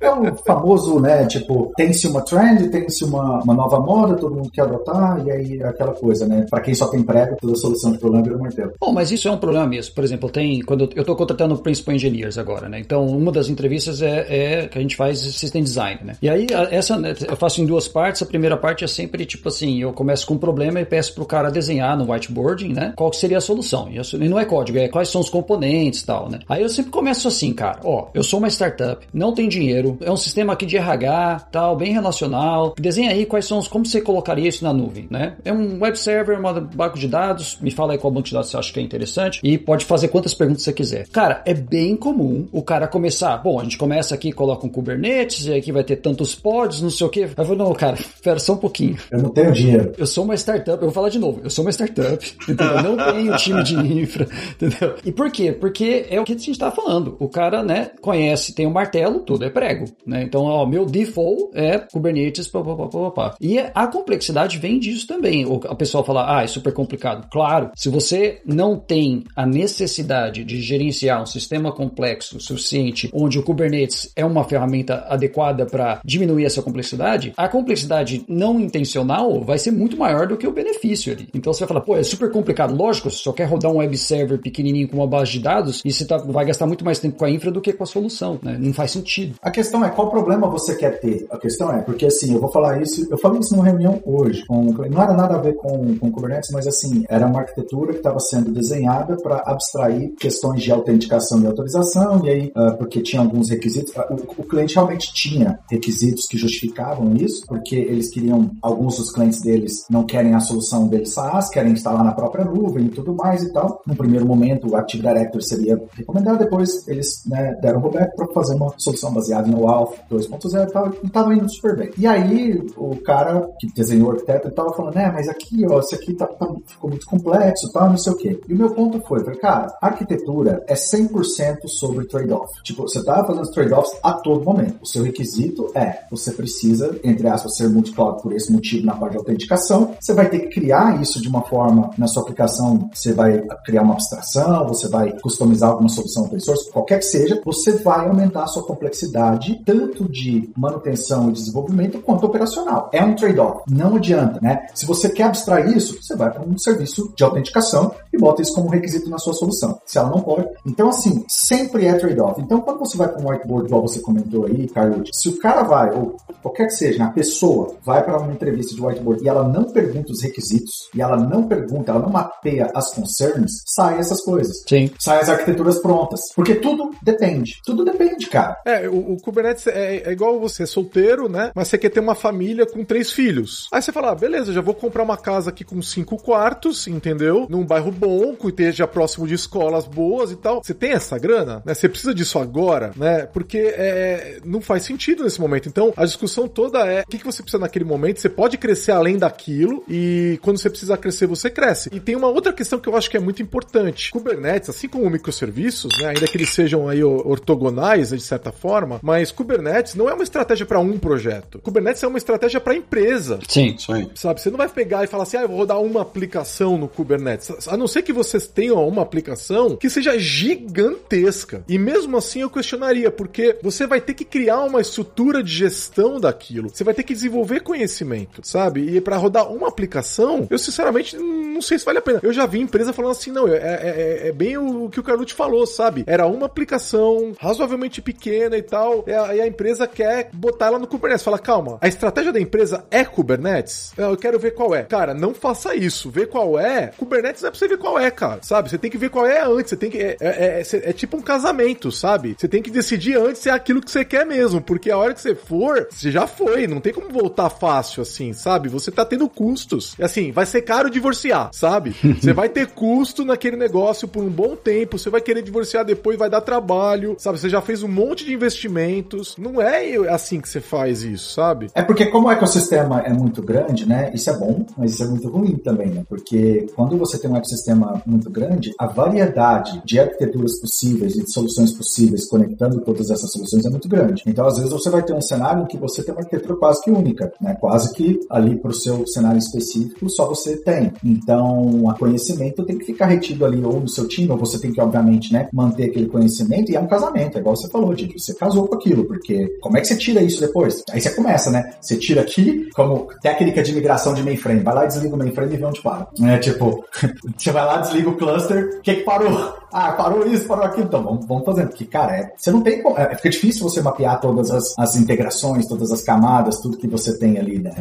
É 0.00 0.10
o 0.10 0.34
famoso, 0.44 1.00
né? 1.00 1.26
Tipo, 1.26 1.72
tem-se 1.76 2.06
uma 2.06 2.20
trend, 2.22 2.68
tem-se 2.68 3.04
uma, 3.04 3.42
uma 3.42 3.54
nova 3.54 3.80
moda, 3.80 4.14
todo 4.14 4.34
mundo 4.34 4.50
quer 4.50 4.62
adotar, 4.62 5.22
e 5.26 5.30
aí 5.30 5.58
é 5.60 5.66
aquela 5.66 5.92
coisa, 5.92 6.26
né? 6.26 6.46
Pra 6.50 6.60
quem 6.60 6.74
só 6.74 6.86
tem 6.88 7.02
prego, 7.02 7.36
toda 7.40 7.54
solução 7.56 7.92
de 7.92 7.98
problema 7.98 8.22
vira 8.24 8.36
um 8.36 8.40
martelo. 8.40 8.72
Bom, 8.78 8.92
mas 8.92 9.10
isso 9.10 9.28
é 9.28 9.30
um 9.30 9.38
problema 9.38 9.66
mesmo. 9.66 9.94
Por 9.94 10.04
exemplo, 10.04 10.28
tem. 10.28 10.60
Quando 10.62 10.90
eu 10.94 11.00
estou 11.00 11.16
contratando 11.16 11.56
Principal 11.56 11.94
Engineers 11.94 12.36
agora, 12.36 12.68
né? 12.68 12.78
Então, 12.78 13.06
uma 13.06 13.32
das 13.32 13.48
entrevistas 13.48 14.02
é, 14.02 14.26
é 14.28 14.68
que 14.68 14.78
a 14.78 14.80
gente 14.80 14.96
faz 14.96 15.18
System 15.18 15.62
Design, 15.62 16.00
né? 16.04 16.16
E 16.20 16.28
aí, 16.28 16.46
essa 16.70 16.98
né, 16.98 17.14
eu 17.26 17.36
faço 17.36 17.60
em 17.60 17.66
duas 17.66 17.88
partes. 17.88 18.22
A 18.22 18.26
primeira 18.26 18.56
parte 18.56 18.84
é 18.84 18.86
sempre 18.86 19.24
tipo 19.24 19.48
assim: 19.48 19.80
eu 19.80 19.92
começo 19.92 20.26
com 20.26 20.34
um 20.34 20.38
problema 20.38 20.80
e 20.80 20.84
peço 20.84 21.14
pro 21.14 21.24
cara 21.24 21.50
desenhar 21.50 21.96
no 21.96 22.10
whiteboarding, 22.10 22.72
né? 22.72 22.92
Qual 22.96 23.10
que 23.10 23.16
seria 23.16 23.38
a 23.38 23.40
solução? 23.40 23.88
E, 23.90 23.98
e 23.98 24.28
não 24.28 24.38
é 24.38 24.44
código, 24.44 24.78
é 24.78 24.88
quais 24.88 25.08
são 25.08 25.20
os 25.20 25.30
componentes 25.30 26.02
e 26.02 26.06
tal, 26.06 26.28
né? 26.28 26.40
Aí 26.48 26.62
eu 26.62 26.68
sempre 26.68 26.90
começo 26.90 27.28
assim, 27.28 27.52
cara: 27.52 27.80
ó, 27.84 28.08
eu 28.14 28.22
sou 28.22 28.38
uma 28.38 28.48
startup, 28.48 29.06
não 29.12 29.32
tem 29.32 29.48
dinheiro, 29.48 29.98
é 30.00 30.10
um 30.10 30.16
sistema 30.16 30.52
aqui 30.52 30.66
de 30.66 30.76
RH, 30.76 31.48
tal, 31.52 31.76
bem 31.76 31.92
relacional. 31.92 32.74
Desenha 32.78 33.10
aí 33.10 33.26
quais 33.26 33.46
são 33.46 33.58
os. 33.58 33.68
Como 33.68 33.84
você 33.84 34.00
colocaria 34.00 34.48
isso 34.48 34.64
na 34.64 34.72
nuvem, 34.72 35.06
né? 35.10 35.36
É 35.44 35.52
um 35.52 35.80
web 35.80 35.98
server, 35.98 36.38
um 36.38 36.60
banco 36.74 36.98
de 36.98 37.08
dados. 37.08 37.58
Me 37.60 37.70
fala 37.70 37.92
aí 37.92 37.98
qual 37.98 38.12
banco 38.12 38.26
de 38.26 38.34
dados 38.34 38.50
você 38.50 38.56
acha 38.56 38.72
que 38.72 38.80
é 38.80 38.82
interessante. 38.82 39.40
E 39.42 39.58
pode 39.58 39.84
fazer 39.84 40.08
quantas 40.08 40.34
perguntas 40.34 40.62
você 40.62 40.72
quiser. 40.72 41.06
Cara, 41.08 41.42
é 41.44 41.54
bem 41.54 41.96
comum 41.96 42.46
o 42.52 42.62
cara 42.62 42.86
começar. 42.86 43.36
Bom, 43.38 43.60
a 43.60 43.64
gente 43.64 43.78
começa 43.78 44.14
aqui, 44.14 44.32
coloca 44.32 44.66
um 44.66 44.68
Kubernetes, 44.68 45.46
e 45.46 45.54
aqui 45.54 45.72
vai 45.72 45.84
ter 45.84 45.96
tantos 45.96 46.34
pods, 46.34 46.80
não 46.80 46.90
sei 46.90 47.06
o 47.06 47.10
quê. 47.10 47.28
Aí 47.36 47.48
eu 47.48 47.56
não, 47.56 47.72
cara, 47.72 47.94
espera 47.98 48.38
só 48.38 48.54
um 48.54 48.58
pouquinho. 48.58 48.96
Eu 49.10 49.22
não 49.22 49.30
tenho 49.30 49.52
dinheiro. 49.52 49.92
Eu 49.96 50.06
sou 50.06 50.24
uma 50.24 50.34
startup, 50.34 50.78
eu 50.78 50.88
vou 50.88 50.92
falar 50.92 51.08
de 51.08 51.18
novo, 51.18 51.40
eu 51.42 51.50
sou 51.50 51.64
uma 51.64 51.70
startup, 51.70 52.24
entendeu? 52.48 52.82
Não 52.82 52.96
tenho 52.96 53.36
time 53.36 53.62
de 53.62 53.74
infra, 53.74 54.26
entendeu? 54.60 54.94
E 55.04 55.12
por 55.12 55.30
quê? 55.30 55.52
Porque 55.52 56.06
é 56.08 56.20
o 56.24 56.26
que 56.26 56.32
a 56.32 56.38
gente 56.38 56.58
tá 56.58 56.70
falando. 56.70 57.16
O 57.20 57.28
cara, 57.28 57.62
né, 57.62 57.90
conhece, 58.00 58.54
tem 58.54 58.66
um 58.66 58.70
martelo, 58.72 59.20
tudo 59.20 59.44
é 59.44 59.50
prego, 59.50 59.84
né? 60.06 60.22
Então, 60.22 60.42
ó, 60.42 60.66
meu 60.66 60.84
default 60.86 61.50
é 61.54 61.78
Kubernetes, 61.78 62.48
pá, 62.48 62.62
pá, 62.62 62.74
pá, 62.76 62.88
pá, 62.88 63.10
pá. 63.10 63.34
E 63.40 63.58
a 63.58 63.86
complexidade 63.86 64.58
vem 64.58 64.78
disso 64.78 65.06
também. 65.06 65.44
O- 65.46 65.60
A 65.68 65.74
pessoa 65.74 66.04
fala, 66.04 66.38
ah, 66.38 66.42
é 66.42 66.46
super 66.46 66.72
complicado. 66.72 67.28
Claro, 67.30 67.70
se 67.74 67.88
você 67.88 68.40
não 68.44 68.76
tem 68.78 69.24
a 69.36 69.46
necessidade 69.46 70.44
de 70.44 70.60
gerenciar 70.62 71.22
um 71.22 71.26
sistema 71.26 71.72
complexo 71.72 72.38
suficiente, 72.40 73.10
onde 73.12 73.38
o 73.38 73.42
Kubernetes 73.42 74.10
é 74.16 74.24
uma 74.24 74.44
ferramenta 74.44 75.04
adequada 75.08 75.66
para 75.66 76.00
diminuir 76.04 76.44
essa 76.44 76.62
complexidade, 76.62 77.32
a 77.36 77.48
complexidade 77.48 78.24
não 78.28 78.60
intencional 78.60 79.40
vai 79.42 79.58
ser 79.58 79.70
muito 79.72 79.96
maior 79.96 80.26
do 80.26 80.36
que 80.36 80.46
o 80.46 80.52
benefício 80.52 81.12
ali. 81.12 81.28
Então 81.34 81.52
você 81.52 81.60
vai 81.60 81.68
falar, 81.68 81.80
pô, 81.80 81.96
é 81.96 82.02
super 82.02 82.30
complicado. 82.30 82.74
Lógico, 82.74 83.10
você 83.10 83.18
só 83.18 83.32
quer 83.32 83.44
rodar 83.44 83.70
um 83.70 83.76
web 83.78 83.96
server 83.98 84.38
pequenininho 84.38 84.88
com 84.88 84.96
uma 84.96 85.06
base 85.06 85.32
de 85.32 85.40
dados 85.40 85.82
e 85.84 85.92
você 85.92 86.04
tá- 86.18 86.24
vai 86.32 86.44
gastar 86.44 86.66
muito 86.66 86.84
mais 86.84 86.98
tempo 86.98 87.18
com 87.18 87.24
a 87.24 87.30
infra 87.30 87.50
do 87.50 87.60
que 87.60 87.72
com 87.72 87.84
a 87.84 87.86
solução, 87.86 88.38
né? 88.42 88.56
Não 88.58 88.72
faz 88.72 88.90
sentido. 88.90 89.34
A 89.42 89.50
questão 89.50 89.84
é 89.84 89.90
qual 89.90 90.10
problema 90.10 90.48
você 90.48 90.74
quer 90.74 91.00
ter. 91.00 91.26
A 91.30 91.38
questão 91.38 91.72
é, 91.72 91.80
porque 91.80 92.06
assim, 92.06 92.34
eu 92.34 92.40
vou 92.40 92.50
falar 92.50 92.80
isso, 92.82 93.06
eu 93.10 93.18
falei 93.18 93.40
isso 93.40 93.54
numa 93.54 93.64
reunião 93.64 94.00
hoje, 94.04 94.44
com, 94.46 94.64
não 94.64 95.02
era 95.02 95.12
nada 95.14 95.34
a 95.34 95.38
ver 95.38 95.54
com, 95.54 95.96
com 95.98 96.10
Kubernetes, 96.10 96.50
mas 96.50 96.66
assim, 96.66 97.04
era 97.08 97.26
uma 97.26 97.40
arquitetura 97.40 97.92
que 97.92 97.98
estava 97.98 98.18
sendo 98.20 98.52
desenhada 98.52 99.16
para 99.16 99.42
abstrair 99.46 100.12
questões 100.18 100.62
de 100.62 100.70
autenticação 100.70 101.40
e 101.42 101.46
autorização, 101.46 102.24
e 102.24 102.30
aí, 102.30 102.52
ah, 102.54 102.72
porque 102.72 103.00
tinha 103.00 103.20
alguns 103.22 103.50
requisitos, 103.50 103.92
ah, 103.96 104.06
o, 104.10 104.14
o 104.14 104.44
cliente 104.44 104.74
realmente 104.74 105.12
tinha 105.12 105.58
requisitos 105.70 106.26
que 106.26 106.36
justificavam 106.36 107.14
isso, 107.16 107.44
porque 107.46 107.76
eles 107.76 108.10
queriam, 108.10 108.50
alguns 108.62 108.96
dos 108.96 109.12
clientes 109.12 109.40
deles 109.40 109.84
não 109.90 110.04
querem 110.04 110.34
a 110.34 110.40
solução 110.40 110.86
deles 110.86 111.12
SaaS, 111.12 111.48
querem 111.48 111.72
instalar 111.72 112.04
na 112.04 112.12
própria 112.12 112.44
nuvem 112.44 112.86
e 112.86 112.90
tudo 112.90 113.14
mais 113.14 113.42
e 113.42 113.52
tal. 113.52 113.82
No 113.86 113.94
primeiro 113.96 114.26
momento, 114.26 114.68
o 114.68 114.76
Active 114.76 115.02
Directory 115.02 115.44
seria 115.44 115.82
recomendado, 116.04 116.38
depois 116.38 116.86
eles 116.88 117.22
né, 117.26 117.54
deram 117.60 117.78
o 117.78 117.82
rollback 117.82 118.14
para 118.16 118.26
fazer 118.28 118.54
uma 118.54 118.72
solução 118.78 119.12
baseada 119.12 119.48
no 119.48 119.68
Alpha 119.68 120.02
2.0 120.10 120.68
e 120.68 120.72
tal, 120.72 120.90
tava 121.12 121.34
indo 121.34 121.50
super 121.50 121.76
bem. 121.76 121.90
E 121.96 122.06
aí, 122.06 122.60
o 122.76 122.96
cara 122.96 123.48
que 123.58 123.72
desenhou 123.72 124.08
o 124.08 124.12
arquiteto 124.12 124.48
e 124.48 124.50
tava 124.50 124.72
falando, 124.74 124.94
né, 124.94 125.10
mas 125.12 125.28
aqui, 125.28 125.64
ó, 125.68 125.80
isso 125.80 125.94
aqui 125.94 126.14
tá, 126.14 126.26
tá- 126.26 126.52
ficou 126.66 126.90
muito 126.90 127.06
complexo 127.06 127.70
tal, 127.72 127.90
não 127.90 127.96
sei 127.98 128.12
o 128.12 128.16
quê. 128.16 128.40
E 128.48 128.54
o 128.54 128.56
meu 128.56 128.70
ponto 128.74 129.00
foi, 129.06 129.20
falei, 129.24 129.38
cara, 129.38 129.74
arquitetura 129.80 130.62
é 130.66 130.74
100% 130.74 131.68
sobre 131.68 132.06
trade-off. 132.06 132.52
Tipo, 132.62 132.82
você 132.82 133.02
tá 133.04 133.24
fazendo 133.24 133.50
trade-offs 133.50 133.98
a 134.02 134.12
todo 134.12 134.44
momento. 134.44 134.76
O 134.82 134.86
seu 134.86 135.02
requisito 135.02 135.70
é, 135.74 136.00
você 136.10 136.32
precisa, 136.32 136.98
entre 137.02 137.28
aspas, 137.28 137.56
ser 137.56 137.68
multi-cloud 137.68 138.22
por 138.22 138.32
esse 138.32 138.52
motivo 138.52 138.86
na 138.86 138.94
parte 138.94 139.12
de 139.12 139.18
autenticação. 139.18 139.94
Você 140.00 140.12
vai 140.12 140.28
ter 140.28 140.40
que 140.40 140.60
criar 140.60 141.00
isso 141.00 141.20
de 141.20 141.28
uma 141.28 141.42
forma, 141.42 141.90
na 141.96 142.06
sua 142.06 142.22
aplicação, 142.22 142.88
você 142.92 143.12
vai 143.12 143.42
criar 143.64 143.82
uma 143.82 143.94
abstração, 143.94 144.66
você 144.66 144.88
vai 144.88 145.12
customizar 145.20 145.70
alguma 145.70 145.88
solução 145.94 146.24
open 146.24 146.40
source, 146.40 146.70
qualquer 146.70 146.98
que 146.98 147.06
seja, 147.06 147.40
você 147.44 147.72
vai 147.72 148.06
aumentar 148.08 148.44
a 148.44 148.46
sua 148.46 148.62
complexidade, 148.64 149.60
tanto 149.64 150.08
de 150.08 150.50
manutenção 150.56 151.30
e 151.30 151.32
desenvolvimento, 151.32 152.00
quanto 152.00 152.26
operacional. 152.26 152.90
É 152.92 153.02
um 153.02 153.14
trade-off. 153.14 153.62
Não 153.70 153.96
adianta, 153.96 154.38
né? 154.40 154.66
Se 154.74 154.86
você 154.86 155.08
quer 155.08 155.24
abstrair 155.24 155.76
isso, 155.76 156.02
você 156.02 156.16
vai 156.16 156.30
para 156.30 156.42
um 156.42 156.58
serviço 156.58 157.12
de 157.16 157.24
autenticação 157.24 157.94
e 158.14 158.18
bota 158.18 158.42
isso 158.42 158.54
como 158.54 158.68
requisito 158.68 159.10
na 159.10 159.18
sua 159.18 159.32
solução. 159.32 159.78
Se 159.84 159.98
ela 159.98 160.08
não 160.08 160.20
pode. 160.20 160.48
Então, 160.64 160.88
assim, 160.88 161.24
sempre 161.28 161.86
é 161.86 161.94
trade-off. 161.94 162.40
Então, 162.40 162.60
quando 162.60 162.78
você 162.78 162.96
vai 162.96 163.08
para 163.08 163.22
um 163.22 163.28
whiteboard, 163.28 163.66
igual 163.66 163.82
você 163.82 164.00
comentou 164.00 164.46
aí, 164.46 164.68
Carlos, 164.68 165.10
se 165.12 165.28
o 165.28 165.38
cara 165.38 165.62
vai, 165.62 165.92
ou 165.94 166.16
qualquer 166.42 166.66
que 166.66 166.74
seja, 166.74 167.04
a 167.04 167.10
pessoa 167.10 167.74
vai 167.84 168.02
para 168.02 168.18
uma 168.18 168.32
entrevista 168.32 168.74
de 168.74 168.82
whiteboard 168.82 169.24
e 169.24 169.28
ela 169.28 169.46
não 169.48 169.64
pergunta 169.64 170.12
os 170.12 170.22
requisitos, 170.22 170.88
e 170.94 171.02
ela 171.02 171.16
não 171.16 171.46
pergunta, 171.46 171.90
ela 171.90 172.00
não 172.00 172.10
mapeia 172.10 172.70
as 172.74 172.92
concerns, 172.92 173.62
sai 173.66 173.98
essas 173.98 174.22
coisas. 174.22 174.62
Sim. 174.68 174.90
Sai 174.98 175.20
as 175.20 175.28
arquiteturas 175.28 175.78
prontas. 175.78 176.20
Porque 176.34 176.54
tudo 176.54 176.90
depende. 177.02 177.60
Tudo 177.64 177.84
depende, 177.84 178.28
cara. 178.28 178.56
É, 178.64 178.88
o, 178.88 179.14
o 179.14 179.16
Kubernetes 179.20 179.66
é, 179.66 179.96
é 180.08 180.12
igual 180.12 180.38
você 180.38 180.62
é 180.62 180.66
solteiro, 180.66 181.28
né? 181.28 181.50
Mas 181.54 181.68
você 181.68 181.78
quer 181.78 181.90
ter 181.90 182.00
uma 182.00 182.14
família 182.14 182.66
com 182.66 182.84
três 182.84 183.12
filhos. 183.12 183.68
Aí 183.72 183.82
você 183.82 183.92
fala, 183.92 184.12
ah, 184.12 184.14
beleza, 184.14 184.52
já 184.52 184.60
vou 184.60 184.74
comprar 184.74 185.02
uma 185.02 185.16
casa 185.16 185.50
aqui 185.50 185.64
com 185.64 185.80
cinco 185.82 186.16
quartos, 186.16 186.86
entendeu? 186.86 187.46
Num 187.48 187.64
bairro 187.64 187.90
bom, 188.04 188.36
que 188.36 188.48
esteja 188.48 188.86
próximo 188.86 189.26
de 189.26 189.34
escolas 189.34 189.86
boas 189.86 190.30
e 190.30 190.36
tal. 190.36 190.62
Você 190.62 190.74
tem 190.74 190.92
essa 190.92 191.18
grana, 191.18 191.62
né? 191.64 191.74
Você 191.74 191.88
precisa 191.88 192.14
disso 192.14 192.38
agora, 192.38 192.92
né? 192.96 193.26
Porque 193.26 193.58
é, 193.58 194.38
não 194.44 194.60
faz 194.60 194.82
sentido 194.82 195.24
nesse 195.24 195.40
momento. 195.40 195.68
Então, 195.68 195.92
a 195.96 196.04
discussão 196.04 196.46
toda 196.46 196.80
é 196.86 197.02
o 197.02 197.06
que, 197.06 197.18
que 197.18 197.24
você 197.24 197.42
precisa 197.42 197.60
naquele 197.60 197.84
momento. 197.84 198.20
Você 198.20 198.28
pode 198.28 198.58
crescer 198.58 198.92
além 198.92 199.16
daquilo 199.16 199.82
e 199.88 200.38
quando 200.42 200.58
você 200.58 200.68
precisa 200.68 200.96
crescer, 200.96 201.26
você 201.26 201.48
cresce. 201.48 201.88
E 201.92 201.98
tem 201.98 202.14
uma 202.14 202.28
outra 202.28 202.52
questão 202.52 202.78
que 202.78 202.88
eu 202.88 202.96
acho 202.96 203.10
que 203.10 203.16
é 203.16 203.20
muito 203.20 203.42
importante. 203.42 204.10
Kubernetes, 204.10 204.68
assim 204.68 204.88
como 204.88 205.08
microserviços, 205.08 205.90
né? 206.00 206.08
Ainda 206.08 206.26
que 206.26 206.36
eles 206.36 206.50
sejam 206.50 206.88
aí 206.88 207.02
ortogonais, 207.02 208.10
né, 208.10 208.18
de 208.18 208.22
certa 208.22 208.52
forma, 208.52 209.00
mas 209.02 209.32
Kubernetes 209.32 209.94
não 209.94 210.08
é 210.08 210.14
uma 210.14 210.22
estratégia 210.22 210.66
para 210.66 210.78
um 210.78 210.98
projeto. 210.98 211.58
Kubernetes 211.60 212.02
é 212.02 212.06
uma 212.06 212.18
estratégia 212.18 212.60
para 212.60 212.74
empresa. 212.74 213.38
Sim. 213.48 213.74
Isso 213.78 213.92
aí. 213.92 214.10
Sabe, 214.14 214.40
você 214.40 214.50
não 214.50 214.58
vai 214.58 214.68
pegar 214.68 215.04
e 215.04 215.06
falar 215.06 215.22
assim, 215.22 215.36
ah, 215.36 215.42
eu 215.42 215.48
vou 215.48 215.58
rodar 215.58 215.80
uma 215.80 216.02
aplicação 216.02 216.76
no 216.76 216.88
Kubernetes. 216.88 217.68
A 217.68 217.76
não 217.76 217.86
ser 217.94 218.02
que 218.02 218.12
vocês 218.12 218.46
tenham 218.46 218.86
uma 218.86 219.02
aplicação 219.02 219.76
que 219.76 219.88
seja 219.90 220.18
gigantesca. 220.18 221.64
E 221.68 221.78
mesmo 221.78 222.16
assim 222.16 222.40
eu 222.42 222.50
questionaria, 222.50 223.10
porque 223.10 223.56
você 223.62 223.86
vai 223.86 224.00
ter 224.00 224.14
que 224.14 224.24
criar 224.24 224.60
uma 224.62 224.80
estrutura 224.80 225.42
de 225.42 225.52
gestão 225.52 226.20
daquilo. 226.20 226.70
Você 226.72 226.84
vai 226.84 226.94
ter 226.94 227.02
que 227.02 227.14
desenvolver 227.14 227.60
conhecimento, 227.60 228.40
sabe? 228.44 228.96
E 228.96 229.00
para 229.00 229.16
rodar 229.16 229.50
uma 229.52 229.68
aplicação, 229.68 230.46
eu 230.50 230.58
sinceramente 230.58 231.16
não 231.16 231.62
sei 231.62 231.78
se 231.78 231.84
vale 231.84 231.98
a 231.98 232.02
pena. 232.02 232.20
Eu 232.22 232.32
já 232.32 232.46
vi 232.46 232.60
empresa 232.60 232.92
falando 232.92 233.12
assim, 233.12 233.30
não, 233.30 233.46
é, 233.48 233.56
é- 233.56 234.20
é- 234.24 234.28
é 234.28 234.32
bem 234.32 234.56
o, 234.58 234.88
que 234.88 234.98
o 235.00 235.02
Carlucci 235.02 235.34
falou, 235.34 235.66
sabe? 235.66 236.04
Era 236.06 236.26
uma 236.26 236.46
aplicação 236.46 237.32
razoavelmente 237.38 238.02
pequena 238.02 238.56
e 238.56 238.62
tal, 238.62 239.04
e 239.06 239.12
a, 239.12 239.36
e 239.36 239.40
a 239.40 239.46
empresa 239.46 239.86
quer 239.86 240.30
botar 240.32 240.66
ela 240.66 240.78
no 240.78 240.86
Kubernetes. 240.86 241.24
Fala, 241.24 241.38
calma, 241.38 241.78
a 241.80 241.88
estratégia 241.88 242.32
da 242.32 242.40
empresa 242.40 242.84
é 242.90 243.04
Kubernetes? 243.04 243.92
Eu 243.96 244.16
quero 244.16 244.38
ver 244.38 244.52
qual 244.52 244.74
é. 244.74 244.82
Cara, 244.82 245.14
não 245.14 245.32
faça 245.34 245.74
isso. 245.74 246.10
Ver 246.10 246.28
qual 246.28 246.58
é. 246.58 246.88
Kubernetes 246.96 247.44
é 247.44 247.50
pra 247.50 247.58
você 247.58 247.68
ver 247.68 247.78
qual 247.84 247.98
é, 247.98 248.10
cara. 248.10 248.38
Sabe? 248.42 248.70
Você 248.70 248.78
tem 248.78 248.90
que 248.90 248.96
ver 248.96 249.10
qual 249.10 249.26
é 249.26 249.42
antes. 249.44 249.70
Você 249.70 249.76
tem 249.76 249.90
que. 249.90 249.98
É, 249.98 250.16
é- 250.20 250.62
é- 250.62 250.90
é 250.90 250.92
tipo 250.92 251.16
um 251.16 251.20
casamento, 251.20 251.92
sabe? 251.92 252.34
Você 252.38 252.48
tem 252.48 252.62
que 252.62 252.70
decidir 252.70 253.16
antes 253.18 253.42
se 253.42 253.50
é 253.50 253.52
aquilo 253.52 253.80
que 253.82 253.90
você 253.90 254.04
quer 254.04 254.24
mesmo. 254.24 254.60
Porque 254.60 254.90
a 254.90 254.96
hora 254.96 255.12
que 255.12 255.20
você 255.20 255.34
for, 255.34 255.86
você 255.90 256.10
já 256.10 256.26
foi. 256.26 256.66
Não 256.66 256.80
tem 256.80 256.92
como 256.92 257.10
voltar 257.10 257.50
fácil 257.50 258.02
assim, 258.02 258.32
sabe? 258.32 258.68
Você 258.70 258.90
tá 258.90 259.04
tendo 259.04 259.28
custos. 259.28 259.94
E 259.98 260.02
assim, 260.02 260.32
vai 260.32 260.46
ser 260.46 260.62
caro 260.62 260.88
divorciar, 260.88 261.50
sabe? 261.52 261.94
Você 262.24 262.32
vai 262.32 262.48
ter 262.48 262.68
custo 262.68 263.24
naquele 263.24 263.56
negócio 263.56 264.08
por 264.08 264.22
um 264.24 264.30
bom 264.30 264.56
tempo. 264.56 264.98
Você 264.98 265.10
vai 265.10 265.20
querer 265.20 265.42
divorciar 265.42 265.84
depois, 265.84 266.16
vai 266.18 266.30
dar 266.30 266.40
trabalho, 266.40 267.16
sabe? 267.18 267.38
Você 267.38 267.48
já 267.50 267.60
fez 267.60 267.82
um 267.82 267.88
monte 267.88 268.24
de 268.24 268.32
investimentos. 268.32 269.36
Não 269.36 269.60
é 269.60 269.94
assim 270.08 270.40
que 270.40 270.48
você 270.48 270.60
faz 270.60 271.02
isso, 271.02 271.34
sabe? 271.34 271.68
É 271.74 271.82
porque 271.82 272.06
como 272.06 272.28
o 272.28 272.30
ecossistema 272.30 273.00
é 273.00 273.12
muito 273.12 273.42
grande, 273.42 273.86
né? 273.86 274.10
Isso 274.14 274.30
é 274.30 274.38
bom, 274.38 274.64
mas 274.76 274.92
isso 274.92 275.02
é 275.02 275.06
muito 275.06 275.28
ruim 275.28 275.56
também, 275.56 275.88
né? 275.88 276.04
Porque 276.08 276.66
quando 276.74 276.96
você 276.96 277.18
tem 277.18 277.30
um 277.30 277.36
ecossistema 277.36 277.73
ecossistema 277.74 278.02
muito 278.06 278.30
grande, 278.30 278.72
a 278.78 278.86
variedade 278.86 279.82
de 279.84 279.98
arquiteturas 279.98 280.60
possíveis 280.60 281.16
e 281.16 281.24
de 281.24 281.32
soluções 281.32 281.72
possíveis 281.72 282.28
conectando 282.28 282.80
todas 282.80 283.10
essas 283.10 283.30
soluções 283.30 283.64
é 283.66 283.70
muito 283.70 283.88
grande. 283.88 284.22
Então, 284.26 284.46
às 284.46 284.56
vezes, 284.56 284.70
você 284.70 284.88
vai 284.88 285.02
ter 285.02 285.12
um 285.12 285.20
cenário 285.20 285.64
em 285.64 285.66
que 285.66 285.76
você 285.76 286.02
tem 286.02 286.14
uma 286.14 286.20
arquitetura 286.20 286.56
quase 286.56 286.82
que 286.82 286.90
única, 286.90 287.32
né? 287.40 287.54
Quase 287.60 287.92
que 287.94 288.20
ali 288.30 288.56
para 288.56 288.70
o 288.70 288.74
seu 288.74 289.06
cenário 289.06 289.38
específico 289.38 290.08
só 290.08 290.26
você 290.26 290.56
tem. 290.56 290.92
Então, 291.04 291.90
a 291.90 291.94
conhecimento 291.94 292.64
tem 292.64 292.78
que 292.78 292.84
ficar 292.84 293.06
retido 293.06 293.44
ali 293.44 293.62
ou 293.64 293.80
no 293.80 293.88
seu 293.88 294.06
time, 294.06 294.30
ou 294.30 294.38
você 294.38 294.58
tem 294.58 294.72
que, 294.72 294.80
obviamente, 294.80 295.32
né, 295.32 295.48
manter 295.52 295.90
aquele 295.90 296.06
conhecimento. 296.06 296.70
E 296.70 296.76
é 296.76 296.80
um 296.80 296.86
casamento, 296.86 297.36
é 297.36 297.40
igual 297.40 297.56
você 297.56 297.68
falou, 297.68 297.94
Didi. 297.94 298.18
Você 298.18 298.34
casou 298.34 298.66
com 298.68 298.76
aquilo, 298.76 299.04
porque 299.04 299.48
como 299.60 299.76
é 299.76 299.80
que 299.80 299.86
você 299.86 299.96
tira 299.96 300.22
isso 300.22 300.40
depois? 300.40 300.82
Aí 300.90 301.00
você 301.00 301.10
começa, 301.10 301.50
né? 301.50 301.74
Você 301.80 301.96
tira 301.96 302.20
aqui, 302.20 302.68
como 302.74 303.08
técnica 303.22 303.62
de 303.62 303.72
migração 303.72 304.14
de 304.14 304.22
mainframe. 304.22 304.60
Vai 304.60 304.74
lá 304.74 304.84
e 304.84 304.88
desliga 304.88 305.14
o 305.14 305.18
mainframe 305.18 305.54
e 305.54 305.56
vê 305.56 305.64
onde 305.64 305.82
para. 305.82 306.08
É 306.22 306.38
tipo, 306.38 306.84
você 307.36 307.50
vai 307.54 307.64
lá, 307.64 307.78
desliga 307.78 308.10
o 308.10 308.16
cluster, 308.16 308.78
o 308.78 308.82
que 308.82 308.96
que 308.96 309.02
parou? 309.02 309.64
Ah, 309.74 309.90
parou 309.90 310.24
isso, 310.24 310.46
parou 310.46 310.64
aquilo. 310.64 310.86
Então, 310.86 311.02
vamos, 311.02 311.26
vamos 311.26 311.44
fazendo. 311.44 311.68
Porque, 311.70 311.84
cara, 311.84 312.16
é, 312.16 312.32
você 312.36 312.52
não 312.52 312.60
tem 312.60 312.80
como. 312.80 312.96
É, 312.96 313.12
fica 313.16 313.28
difícil 313.28 313.68
você 313.68 313.82
mapear 313.82 314.20
todas 314.20 314.48
as, 314.52 314.78
as 314.78 314.94
integrações, 314.94 315.66
todas 315.66 315.90
as 315.90 316.00
camadas, 316.04 316.60
tudo 316.60 316.76
que 316.76 316.86
você 316.86 317.18
tem 317.18 317.38
ali 317.38 317.58
né, 317.58 317.74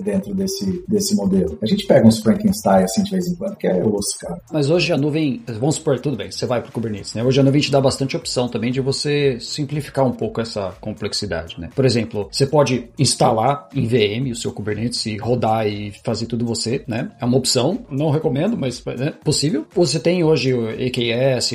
dentro 0.00 0.32
desse, 0.32 0.84
desse 0.86 1.16
modelo. 1.16 1.58
A 1.60 1.66
gente 1.66 1.86
pega 1.86 2.06
uns 2.06 2.20
Frankenstein 2.20 2.84
assim 2.84 3.02
de 3.02 3.10
vez 3.10 3.26
em 3.26 3.34
quando, 3.34 3.56
que 3.56 3.66
é 3.66 3.84
osso, 3.84 4.16
cara. 4.20 4.40
Mas 4.52 4.70
hoje 4.70 4.92
a 4.92 4.96
nuvem, 4.96 5.42
vamos 5.58 5.74
supor, 5.74 5.98
tudo 5.98 6.16
bem, 6.16 6.30
você 6.30 6.46
vai 6.46 6.60
para 6.60 6.70
o 6.70 6.72
Kubernetes, 6.72 7.14
né? 7.14 7.24
Hoje 7.24 7.40
a 7.40 7.42
nuvem 7.42 7.60
te 7.60 7.72
dá 7.72 7.80
bastante 7.80 8.16
opção 8.16 8.48
também 8.48 8.70
de 8.70 8.80
você 8.80 9.40
simplificar 9.40 10.06
um 10.06 10.12
pouco 10.12 10.40
essa 10.40 10.72
complexidade, 10.80 11.60
né? 11.60 11.68
Por 11.74 11.84
exemplo, 11.84 12.28
você 12.30 12.46
pode 12.46 12.88
instalar 12.96 13.68
em 13.74 13.88
VM 13.88 14.30
o 14.30 14.36
seu 14.36 14.52
Kubernetes 14.52 15.04
e 15.06 15.16
rodar 15.16 15.66
e 15.66 15.92
fazer 16.04 16.26
tudo 16.26 16.46
você, 16.46 16.84
né? 16.86 17.10
É 17.20 17.24
uma 17.24 17.36
opção, 17.36 17.84
não 17.90 18.10
recomendo, 18.10 18.56
mas 18.56 18.80
é 18.86 19.12
possível. 19.24 19.66
Você 19.74 19.98
tem 19.98 20.24
hoje 20.24 20.52
o 20.54 20.70
EKS, 20.70 21.52